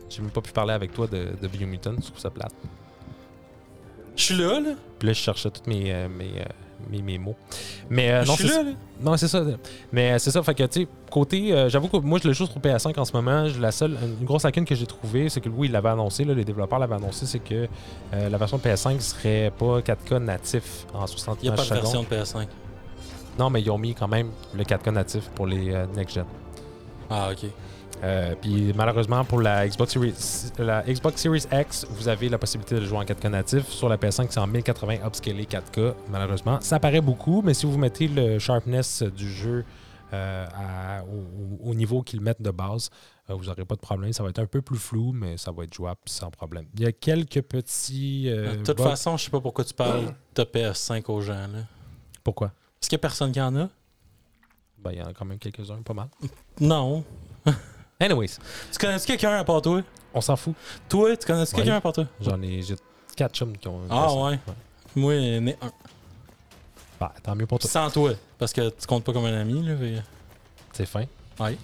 J'ai 0.10 0.22
même 0.22 0.30
pas 0.30 0.42
pu 0.42 0.52
parler 0.52 0.74
avec 0.74 0.94
toi 0.94 1.08
de, 1.08 1.30
de 1.42 1.48
Biomutant. 1.48 1.96
Je 1.98 2.06
trouve 2.06 2.20
ça 2.20 2.30
plate. 2.30 2.54
Je 4.16 4.24
suis 4.24 4.36
là, 4.38 4.60
là. 4.60 4.72
Puis 5.00 5.08
là, 5.08 5.14
je 5.14 5.20
cherchais 5.20 5.50
tous 5.50 5.70
mes, 5.70 5.92
euh, 5.94 6.08
mes, 6.10 6.26
euh, 6.42 6.46
mes, 6.90 7.02
mes 7.02 7.18
mots. 7.18 7.36
Mais 7.90 8.12
euh, 8.12 8.24
Je 8.24 8.28
non, 8.28 8.36
suis 8.36 8.48
c'est 8.48 8.56
là, 8.56 8.64
là. 8.64 8.72
non, 9.02 9.18
c'est 9.18 9.28
ça. 9.28 9.44
Mais 9.92 10.14
euh, 10.14 10.20
c'est 10.20 10.32
ça. 10.32 10.42
Fait 10.44 10.54
que, 10.56 10.64
tu 10.64 10.82
sais, 10.82 10.88
côté. 11.12 11.52
euh, 11.54 11.70
J'avoue 11.70 11.88
que 11.90 11.98
moi, 11.98 12.20
je 12.22 12.28
le 12.30 12.34
joue 12.34 12.46
sur 12.46 12.58
PS5 12.60 12.98
en 13.00 13.06
ce 13.06 13.14
moment. 13.14 13.48
Je- 13.48 13.60
La 13.60 13.72
seule. 13.72 13.98
Une 14.20 14.26
grosse 14.26 14.44
lacune 14.44 14.64
que 14.66 14.76
j'ai 14.76 14.86
trouvée, 14.86 15.28
c'est 15.30 15.42
que 15.42 15.50
oui, 15.50 15.68
il 15.68 15.72
l'avait 15.74 15.90
annoncé, 15.90 16.24
là, 16.24 16.34
les 16.34 16.46
développeurs 16.46 16.80
l'avaient 16.80 16.96
annoncé, 16.96 17.26
c'est 17.26 17.40
que 17.40 17.68
euh, 18.14 18.30
la 18.30 18.38
version 18.38 18.58
PS5 18.58 19.00
serait 19.02 19.52
pas 19.58 19.80
4K 19.82 20.18
natif 20.20 20.86
en 20.94 21.06
60 21.06 21.40
Il 21.42 21.50
n'y 21.50 21.54
a 21.54 21.58
pas 21.58 21.64
de 21.64 21.74
version 21.74 22.04
de 22.04 22.08
PS5. 22.08 22.48
Non, 23.38 23.50
mais 23.50 23.62
ils 23.62 23.70
ont 23.70 23.78
mis 23.78 23.94
quand 23.94 24.08
même 24.08 24.30
le 24.56 24.64
4K 24.64 24.92
natif 24.92 25.30
pour 25.36 25.46
les 25.48 25.74
euh, 25.74 25.86
next-gen. 25.96 26.26
Ah, 27.10 27.30
ok. 27.32 27.50
Euh, 28.04 28.36
puis 28.40 28.72
malheureusement 28.76 29.24
pour 29.24 29.42
la 29.42 29.68
Xbox 29.68 29.94
Series 29.94 30.14
la 30.60 30.84
Xbox 30.84 31.22
Series 31.22 31.46
X, 31.52 31.86
vous 31.90 32.08
avez 32.08 32.30
la 32.30 32.38
possibilité 32.38 32.76
de 32.76 32.86
jouer 32.86 32.98
en 33.00 33.04
4K 33.04 33.30
natif. 33.30 33.68
Sur 33.70 33.90
la 33.90 33.98
PS5, 33.98 34.28
c'est 34.30 34.40
en 34.40 34.48
1080 34.48 34.98
upscalé 35.06 35.46
4K. 35.46 35.94
Malheureusement, 36.10 36.60
ça 36.62 36.80
paraît 36.80 37.02
beaucoup, 37.02 37.42
mais 37.42 37.54
si 37.54 37.66
vous 37.66 37.78
mettez 37.78 38.08
le 38.08 38.38
sharpness 38.38 39.02
du 39.04 39.32
jeu 39.32 39.64
euh, 40.14 40.46
à- 40.54 41.04
au, 41.04 41.70
au 41.72 41.74
niveau 41.74 42.02
qu'ils 42.04 42.22
mettent 42.22 42.42
de 42.42 42.52
base, 42.52 42.90
euh, 43.30 43.34
vous 43.34 43.46
n'aurez 43.46 43.66
pas 43.66 43.76
de 43.76 43.80
problème. 43.82 44.14
Ça 44.14 44.24
va 44.24 44.30
être 44.30 44.40
un 44.40 44.46
peu 44.46 44.62
plus 44.62 44.78
flou, 44.78 45.12
mais 45.14 45.38
ça 45.38 45.52
va 45.52 45.64
être 45.64 45.74
jouable 45.74 46.00
sans 46.06 46.30
problème. 46.30 46.66
Il 46.76 46.82
y 46.82 46.86
a 46.86 46.92
quelques 46.92 47.42
petits. 47.42 48.26
de 48.30 48.62
toute 48.64 48.78
bugs. 48.78 48.84
façon, 48.84 49.18
je 49.18 49.24
sais 49.26 49.32
pas 49.32 49.42
pourquoi 49.42 49.64
tu 49.66 49.74
parles 49.74 50.14
de 50.36 50.44
PS5 50.44 51.04
aux 51.12 51.22
gens, 51.22 51.34
là. 51.48 51.64
Pourquoi? 52.24 52.48
Est-ce 52.82 52.90
qu'il 52.90 52.98
y 52.98 53.00
a 53.00 53.02
personne 53.02 53.32
qui 53.32 53.42
en 53.42 53.56
a? 53.56 53.70
Ben, 54.78 54.92
Il 54.92 55.00
y 55.00 55.02
en 55.02 55.08
a 55.08 55.14
quand 55.14 55.26
même 55.26 55.40
quelques-uns, 55.40 55.82
pas 55.82 55.94
mal. 55.94 56.10
Non. 56.60 57.04
Anyways, 58.00 58.38
Tu 58.72 58.78
connais-tu 58.80 59.06
quelqu'un 59.06 59.32
à 59.40 59.44
part 59.44 59.62
toi? 59.62 59.82
on 60.14 60.22
s'en 60.22 60.36
fout. 60.36 60.54
Toi, 60.90 61.16
tu 61.18 61.26
connais-tu 61.28 61.56
quelqu'un 61.56 61.76
à 61.76 61.82
part 61.82 61.94
toi? 61.94 62.06
J'en 62.22 62.42
ai. 62.42 62.62
J'ai 62.62 62.76
quatre 63.16 63.36
chums 63.36 63.58
qui 63.58 63.68
ont. 63.68 63.82
Ah 63.90 64.08
PS5. 64.08 64.24
ouais. 64.32 64.40
Moi, 64.96 65.16
il 65.16 65.36
y 65.36 65.38
en 65.40 65.48
a 65.48 65.52
un. 65.66 65.72
Ben, 67.00 67.12
tant 67.24 67.36
mieux 67.36 67.46
pour 67.46 67.60
toi. 67.60 67.70
Sans 67.70 67.90
toi, 67.90 68.12
parce 68.38 68.54
que 68.54 68.70
tu 68.70 68.88
comptes 68.88 69.04
pas 69.04 69.12
comme 69.14 69.26
un 69.26 69.42
ami, 69.42 69.62
là. 69.66 69.76
fait- 69.76 70.02
C'est 70.74 70.86
fin. 70.86 71.04
Ouais. 71.40 71.58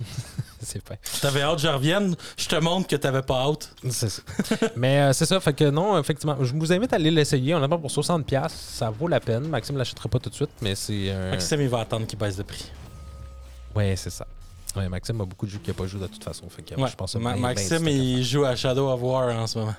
c'est 0.62 0.82
pas. 0.82 0.94
T'avais 1.20 1.42
hâte, 1.42 1.58
je 1.58 1.68
revienne, 1.68 2.14
je 2.36 2.46
te 2.48 2.56
montre 2.56 2.86
que 2.86 2.96
t'avais 2.96 3.20
pas 3.22 3.42
hâte. 3.46 3.74
C'est 3.90 4.08
ça. 4.08 4.22
Mais 4.76 5.00
euh, 5.00 5.12
c'est 5.12 5.26
ça, 5.26 5.38
fait 5.40 5.52
que 5.52 5.68
non, 5.68 5.98
effectivement, 5.98 6.36
je 6.40 6.54
vous 6.54 6.72
invite 6.72 6.92
à 6.92 6.96
aller 6.96 7.10
l'essayer. 7.10 7.54
On 7.54 7.62
a 7.62 7.68
pour 7.68 7.90
60$, 7.90 8.48
ça 8.48 8.88
vaut 8.90 9.08
la 9.08 9.20
peine. 9.20 9.48
Maxime 9.48 9.76
l'achètera 9.76 10.08
pas 10.08 10.18
tout 10.18 10.30
de 10.30 10.34
suite, 10.34 10.50
mais 10.62 10.74
c'est. 10.74 11.10
un- 11.10 11.30
Maxime, 11.30 11.60
il 11.60 11.68
va 11.68 11.80
attendre 11.80 12.06
qu'il 12.06 12.18
baisse 12.18 12.36
de 12.36 12.42
prix. 12.42 12.70
Ouais, 13.74 13.94
c'est 13.96 14.10
ça. 14.10 14.26
Ouais, 14.78 14.88
Maxime 14.88 15.20
a 15.20 15.24
beaucoup 15.24 15.46
de 15.46 15.50
jeux 15.50 15.58
qu'il 15.58 15.72
n'a 15.72 15.78
pas 15.78 15.86
joué 15.86 16.00
de 16.00 16.06
toute 16.06 16.24
façon. 16.24 16.48
Fait 16.48 16.62
que, 16.62 16.80
Ouais. 16.80 16.88
je 16.88 16.96
pense 16.96 17.14
Ma- 17.16 17.30
ben- 17.30 17.36
ben, 17.36 17.40
Maxime, 17.42 17.78
c'est 17.84 17.94
il 17.94 18.24
joue 18.24 18.44
à 18.44 18.54
Shadow 18.56 18.88
of 18.88 19.02
War 19.02 19.34
en 19.36 19.46
ce 19.46 19.58
moment. 19.58 19.74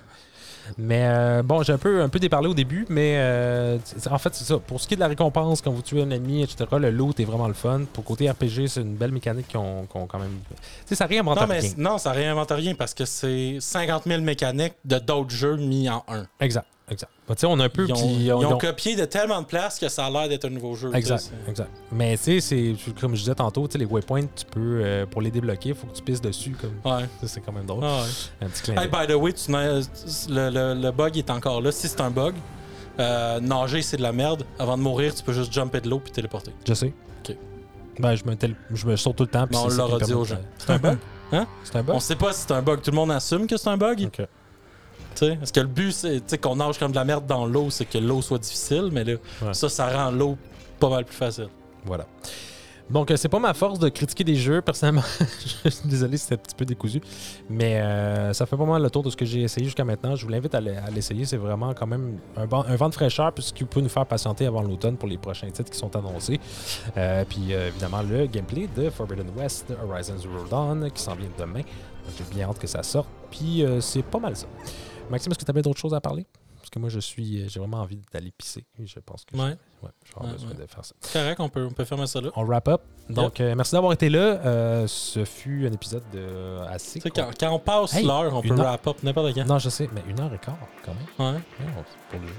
Mais 0.78 1.02
euh, 1.08 1.42
bon, 1.42 1.64
j'ai 1.64 1.74
un 1.74 1.80
peu, 1.80 2.04
un 2.04 2.10
peu 2.10 2.20
déparlé 2.20 2.48
au 2.48 2.54
début, 2.54 2.86
mais 2.90 3.16
euh, 3.18 3.80
en 4.12 4.18
fait, 4.20 4.36
c'est 4.36 4.44
ça. 4.44 4.60
Pour 4.60 4.80
ce 4.80 4.88
qui 4.88 4.94
est 4.94 4.98
de 4.98 5.02
la 5.02 5.08
récompense, 5.08 5.62
quand 5.62 5.72
vous 5.72 5.82
tuez 5.82 6.04
un 6.04 6.12
ennemi, 6.12 6.44
etc., 6.44 6.66
le 6.74 6.92
loot 6.92 7.20
est 7.20 7.26
vraiment 7.26 7.48
le 7.48 7.56
fun. 7.56 7.82
Pour 7.92 8.04
côté 8.04 8.30
RPG, 8.30 8.68
c'est 8.68 8.82
une 8.82 8.96
belle 8.96 9.12
mécanique 9.12 9.48
qu'ils 9.48 9.58
ont 9.60 9.88
quand 9.90 10.20
même. 10.20 10.38
Tu 10.52 10.56
sais, 10.86 10.96
ça 10.96 11.08
réinvente 11.08 11.42
Non, 11.42 11.48
mais 11.48 11.60
rien. 11.60 11.72
non, 11.78 11.98
ça 11.98 12.12
réinvente 12.12 12.52
rien 12.52 12.76
parce 12.76 12.94
que 12.94 13.06
c'est 13.06 13.58
50 13.60 14.04
000 14.06 14.22
mécaniques 14.22 14.76
de 14.86 15.00
d'autres 15.00 15.32
jeux 15.32 15.56
mis 15.56 15.90
en 15.90 16.04
un. 16.08 16.28
Exact, 16.40 16.68
exact. 16.90 17.12
Bah, 17.28 17.36
tu 17.36 17.42
sais, 17.42 17.48
on 17.48 17.60
a 17.60 17.66
un 17.66 17.70
peu. 17.70 17.86
Ils 17.88 17.94
ont, 17.94 17.96
puis 17.96 18.06
ils 18.26 18.32
ont 18.34 18.42
ils 18.42 18.46
ont- 18.48 18.58
copié 18.58 18.96
de 18.96 19.06
tellement 19.06 19.42
de 19.42 19.46
places 19.46 19.78
que 19.80 19.88
ça 19.90 20.06
a 20.06 20.10
l'air 20.10 20.28
d'être 20.30 20.46
un 20.46 20.50
nouveau 20.50 20.76
jeu. 20.76 20.92
Exact, 20.94 21.32
exact. 21.48 21.70
Mais 21.92 22.18
tu 22.18 22.40
sais, 22.40 22.42
c'est 22.42 22.76
comme 23.00 23.16
je 23.16 23.22
disais 23.22 23.36
tantôt, 23.36 23.68
tu 23.68 23.74
sais, 23.74 23.78
les 23.80 23.86
waypoints, 23.86 24.26
tu 24.36 24.46
peux, 24.46 24.82
euh, 24.84 25.06
pour 25.06 25.22
les 25.22 25.32
débloquer, 25.32 25.70
il 25.70 25.76
faut 25.76 25.88
que 25.88 25.96
tu 25.96 26.04
pisses 26.04 26.22
dessus. 26.22 26.56
comme 26.60 26.92
Ouais. 26.94 27.06
C'est 27.26 27.42
quand 27.42 27.52
même 27.52 27.66
drôle. 27.66 27.84
Ah 27.84 28.02
ouais. 28.02 28.46
Un 28.46 28.50
petit 28.50 28.64
clin 28.64 28.82
Hey, 28.82 28.88
by 28.88 29.08
the 29.12 29.16
way, 29.16 29.34
tu 29.34 29.52
le, 29.52 30.50
le- 30.50 30.82
le 30.82 30.92
bug 30.92 31.18
est 31.18 31.30
encore 31.30 31.62
là. 31.62 31.72
Si 31.72 31.88
c'est 31.88 32.02
un 32.02 32.10
bug, 32.12 32.36
euh, 33.00 33.40
nager, 33.40 33.82
c'est 33.82 33.98
de 33.98 34.02
la 34.02 34.12
merde. 34.12 34.44
Avant 34.58 34.78
de 34.78 34.82
mourir, 34.84 35.14
tu 35.16 35.24
peux 35.24 35.34
juste 35.34 35.54
jumper 35.54 35.82
de 35.82 35.90
l'eau 35.90 36.00
puis 36.00 36.12
téléporter. 36.12 36.52
Je 36.68 36.74
sais. 36.74 36.94
Ok. 37.28 37.36
Ben, 38.00 38.16
je 38.16 38.24
me, 38.26 38.36
tel- 38.36 38.56
je 38.74 38.86
me 38.88 38.96
saute 38.96 39.16
tout 39.18 39.24
le 39.24 39.30
temps. 39.30 39.46
puis 39.48 39.56
Mais 39.58 39.62
on 39.64 39.68
l'aura 39.70 40.00
dit 40.00 40.14
aux 40.14 40.26
gens. 40.26 40.38
C'est 40.58 40.72
un 40.72 40.78
bug? 40.80 40.98
Hein? 41.32 41.46
C'est 41.64 41.76
un 41.76 41.84
bug? 41.84 41.96
On 41.96 42.00
sait 42.00 42.16
pas 42.16 42.34
si 42.34 42.42
c'est 42.48 42.54
un 42.54 42.62
bug. 42.64 42.82
Tout 42.82 42.90
le 42.90 42.96
monde 42.96 43.12
assume 43.12 43.46
que 43.46 43.56
c'est 43.56 43.70
un 43.70 43.78
bug? 43.78 44.02
Ok. 44.08 44.26
Parce 45.40 45.52
que 45.52 45.60
le 45.60 45.68
but, 45.68 45.92
c'est 45.92 46.38
qu'on 46.42 46.56
nage 46.56 46.78
comme 46.80 46.92
de 46.92 46.96
la 46.98 47.06
merde 47.06 47.26
dans 47.28 47.46
l'eau, 47.46 47.70
c'est 47.70 47.86
que 47.86 47.98
l'eau 47.98 48.22
soit 48.22 48.38
difficile, 48.40 48.90
mais 48.92 49.04
là, 49.04 49.14
Ouais. 49.42 49.54
ça, 49.54 49.68
ça 49.70 49.88
rend 49.90 50.12
l'eau 50.12 50.38
pas 50.80 50.90
mal 50.90 51.06
plus 51.06 51.16
facile. 51.16 51.50
Voilà. 51.86 52.06
Donc, 52.90 53.12
euh, 53.12 53.18
c'est 53.18 53.30
pas 53.30 53.38
ma 53.38 53.54
force 53.54 53.78
de 53.78 53.88
critiquer 53.90 54.24
des 54.24 54.34
jeux, 54.34 54.62
personnellement. 54.64 55.04
je 55.64 55.70
suis 55.70 55.88
désolé 55.88 56.18
si 56.18 56.24
c'était 56.24 56.36
un 56.36 56.38
petit 56.44 56.56
peu 56.56 56.66
décousu. 56.66 57.00
Mais 57.48 57.80
euh, 57.82 58.34
ça 58.34 58.48
fait 58.48 58.58
pas 58.58 58.66
mal 58.66 58.82
le 58.82 58.90
tour 58.90 59.04
de 59.04 59.12
ce 59.12 59.16
que 59.16 59.26
j'ai 59.26 59.42
essayé 59.44 59.66
jusqu'à 59.66 59.84
maintenant. 59.84 60.16
Je 60.16 60.26
vous 60.26 60.32
l'invite 60.32 60.56
à 60.56 60.60
l'e- 60.62 60.76
à 60.84 60.90
l'essayer. 60.90 61.26
C'est 61.26 61.38
vraiment 61.38 61.74
quand 61.76 61.86
même 61.86 62.18
un, 62.36 62.46
vent 62.48 62.90
de 62.90 62.94
fraîcheur, 62.96 63.32
puisqu'il 63.32 63.68
peut 63.68 63.82
nous 63.82 63.90
faire 63.90 64.08
patienter 64.08 64.48
avant 64.48 64.64
l'automne 64.64 64.98
pour 64.98 65.08
les 65.08 65.20
prochains 65.20 65.52
titres 65.52 65.70
qui 65.70 65.78
sont 65.78 65.96
annoncés. 65.96 66.40
Euh, 66.98 67.24
puis, 67.30 67.54
euh, 67.54 67.68
évidemment, 67.68 68.02
le 68.02 68.26
gameplay 68.26 68.68
de 68.76 68.90
Forbidden 68.90 69.28
West, 69.38 69.72
Horizon 69.88 70.18
Zero 70.18 70.46
Dawn, 70.50 70.90
qui 70.92 71.04
s'en 71.04 71.14
vient 71.14 71.30
demain. 71.38 71.62
J'ai 72.18 72.24
bien 72.36 72.50
hâte 72.50 72.58
que 72.58 72.66
ça 72.68 72.82
sorte. 72.82 73.10
Puis, 73.30 73.64
c'est 73.82 74.02
pas 74.04 74.18
mal 74.18 74.36
ça. 74.36 74.48
Maxime, 75.10 75.32
est-ce 75.32 75.40
que 75.40 75.46
tu 75.46 75.52
avais 75.52 75.62
d'autres 75.62 75.80
choses 75.80 75.94
à 75.94 76.02
parler? 76.02 76.26
Parce 76.58 76.70
que 76.70 76.80
moi, 76.80 76.90
je 76.90 77.00
suis, 77.00 77.42
euh, 77.42 77.48
j'ai 77.48 77.60
vraiment 77.60 77.78
envie 77.78 78.02
d'aller 78.12 78.32
pisser. 78.32 78.66
Je 78.84 79.00
pense 79.00 79.24
que 79.26 79.36
je- 79.36 79.42
Ouais. 79.42 79.56
je 79.82 79.86
vais 79.88 79.92
avoir 80.18 80.26
Ouais, 80.26 80.34
besoin 80.34 80.50
de 80.54 80.66
faire 80.68 80.84
ça. 80.86 80.94
Correct, 81.14 81.40
on 81.40 81.48
peut, 81.50 81.66
on 81.66 81.72
peut 81.72 81.86
fermer 81.86 82.06
ça 82.06 82.20
là. 82.22 82.30
On 82.36 82.44
wrap 82.44 82.68
up. 82.68 82.82
Donc, 83.10 83.40
euh, 83.40 83.56
merci 83.56 83.72
d'avoir 83.72 83.94
été 83.94 84.10
là. 84.10 84.20
Euh, 84.20 84.86
ce 84.88 85.24
fut 85.26 85.66
un 85.68 85.72
épisode 85.72 86.04
de 86.12 86.60
assez. 86.68 87.00
Tu 87.00 87.04
sais, 87.04 87.10
quand, 87.12 87.32
quand 87.40 87.52
on 87.52 87.60
passe 87.60 87.94
Hey, 87.96 88.06
l'heure, 88.06 88.34
on 88.36 88.42
peut 88.42 88.52
heure. 88.52 88.58
wrap 88.58 88.86
up 88.88 88.98
n'importe 89.04 89.34
quand. 89.34 89.46
Non, 89.46 89.58
je 89.58 89.70
sais, 89.70 89.90
mais 89.94 90.04
une 90.10 90.20
heure 90.20 90.34
et 90.34 90.38
quart, 90.38 90.58
quand 90.86 90.94
même. 90.94 91.34
Ouais. 91.36 91.42
C'est 91.60 92.10
pour 92.12 92.20
le 92.20 92.28
jeu. 92.28 92.34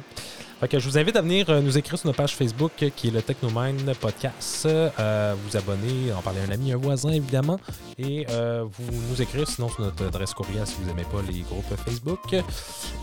Fait 0.60 0.68
que 0.68 0.78
je 0.78 0.86
vous 0.90 0.98
invite 0.98 1.16
à 1.16 1.22
venir 1.22 1.48
euh, 1.48 1.62
nous 1.62 1.78
écrire 1.78 1.98
sur 1.98 2.06
notre 2.06 2.18
page 2.18 2.36
Facebook 2.36 2.72
euh, 2.82 2.90
qui 2.94 3.08
est 3.08 3.10
le 3.10 3.22
Technomine 3.22 3.94
Podcast. 3.98 4.66
Euh, 4.66 5.34
vous 5.46 5.56
abonner, 5.56 6.12
en 6.12 6.20
parler 6.20 6.40
à 6.40 6.44
un 6.44 6.50
ami, 6.52 6.70
un 6.72 6.76
voisin 6.76 7.10
évidemment. 7.12 7.58
Et 7.98 8.26
euh, 8.28 8.66
vous 8.78 8.92
nous 9.10 9.22
écrire 9.22 9.48
sinon 9.48 9.70
sur 9.70 9.80
notre 9.80 10.04
adresse 10.06 10.34
courriel 10.34 10.66
si 10.66 10.74
vous 10.80 10.86
n'aimez 10.86 11.04
pas 11.04 11.22
les 11.26 11.40
groupes 11.40 11.64
Facebook. 11.86 12.34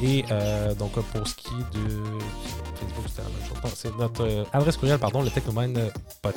Et 0.04 0.24
euh, 0.32 0.76
donc 0.76 0.92
pour 0.92 1.28
ce 1.28 1.34
qui 1.34 1.48
est 1.48 1.78
de 1.80 2.04
Facebook, 2.80 3.06
c'était 3.08 3.24
la 3.24 3.30
même 3.30 3.48
chose. 3.50 3.58
Non, 3.64 3.70
C'est 3.74 3.98
notre 3.98 4.46
adresse 4.54 4.78
courriel, 4.78 5.00
pardon, 5.00 5.24
le 5.24 5.32
Technomine 5.32 5.78
euh, 5.80 5.90
pod- 6.22 6.36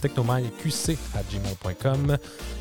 technomineqc 0.00 0.98
à 1.14 1.22
gmail.com. 1.22 2.16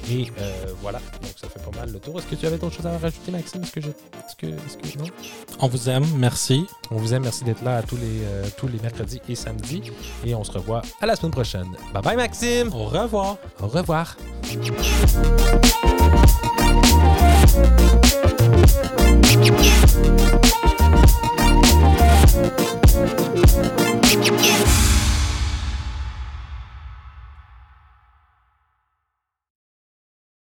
Et 0.10 0.28
euh, 0.40 0.66
voilà, 0.82 1.00
donc 1.22 1.32
ça 1.40 1.48
fait 1.50 1.60
pas 1.60 1.78
mal 1.80 1.92
le 1.92 2.00
tour. 2.00 2.20
Est-ce 2.20 2.28
que 2.28 2.36
tu 2.36 2.46
avais 2.46 2.58
d'autres 2.58 2.76
choses 2.76 2.86
à 2.88 2.98
rajouter, 2.98 3.32
Maxime? 3.32 3.64
Est-ce 3.64 3.72
que 3.72 3.82
je. 3.82 3.88
Est-ce 3.90 4.36
que. 4.38 4.46
Est-ce 4.48 4.78
que. 4.96 5.00
Non? 5.00 5.06
On 5.60 5.68
vous 5.68 5.90
aime, 5.90 6.06
merci. 6.18 6.66
On 6.92 6.96
vous 6.98 7.14
aime, 7.14 7.24
merci 7.24 7.44
d'être 7.44 7.64
là 7.64 7.78
à 7.78 7.82
euh, 7.94 8.46
tous 8.58 8.68
les, 8.68 8.80
mercredis 8.80 9.22
et 9.30 9.36
samedis. 9.36 9.92
Et 10.26 10.34
on 10.36 10.44
se 10.44 10.52
revoit 10.52 10.82
à 11.02 11.06
la 11.06 11.16
semaine 11.16 11.32
prochaine. 11.32 11.68
Bye 11.94 12.04
bye, 12.04 12.16
Maxime. 12.16 12.70
Au 12.74 12.86
revoir. 12.86 13.38
Au 13.62 13.68
revoir. 13.68 14.16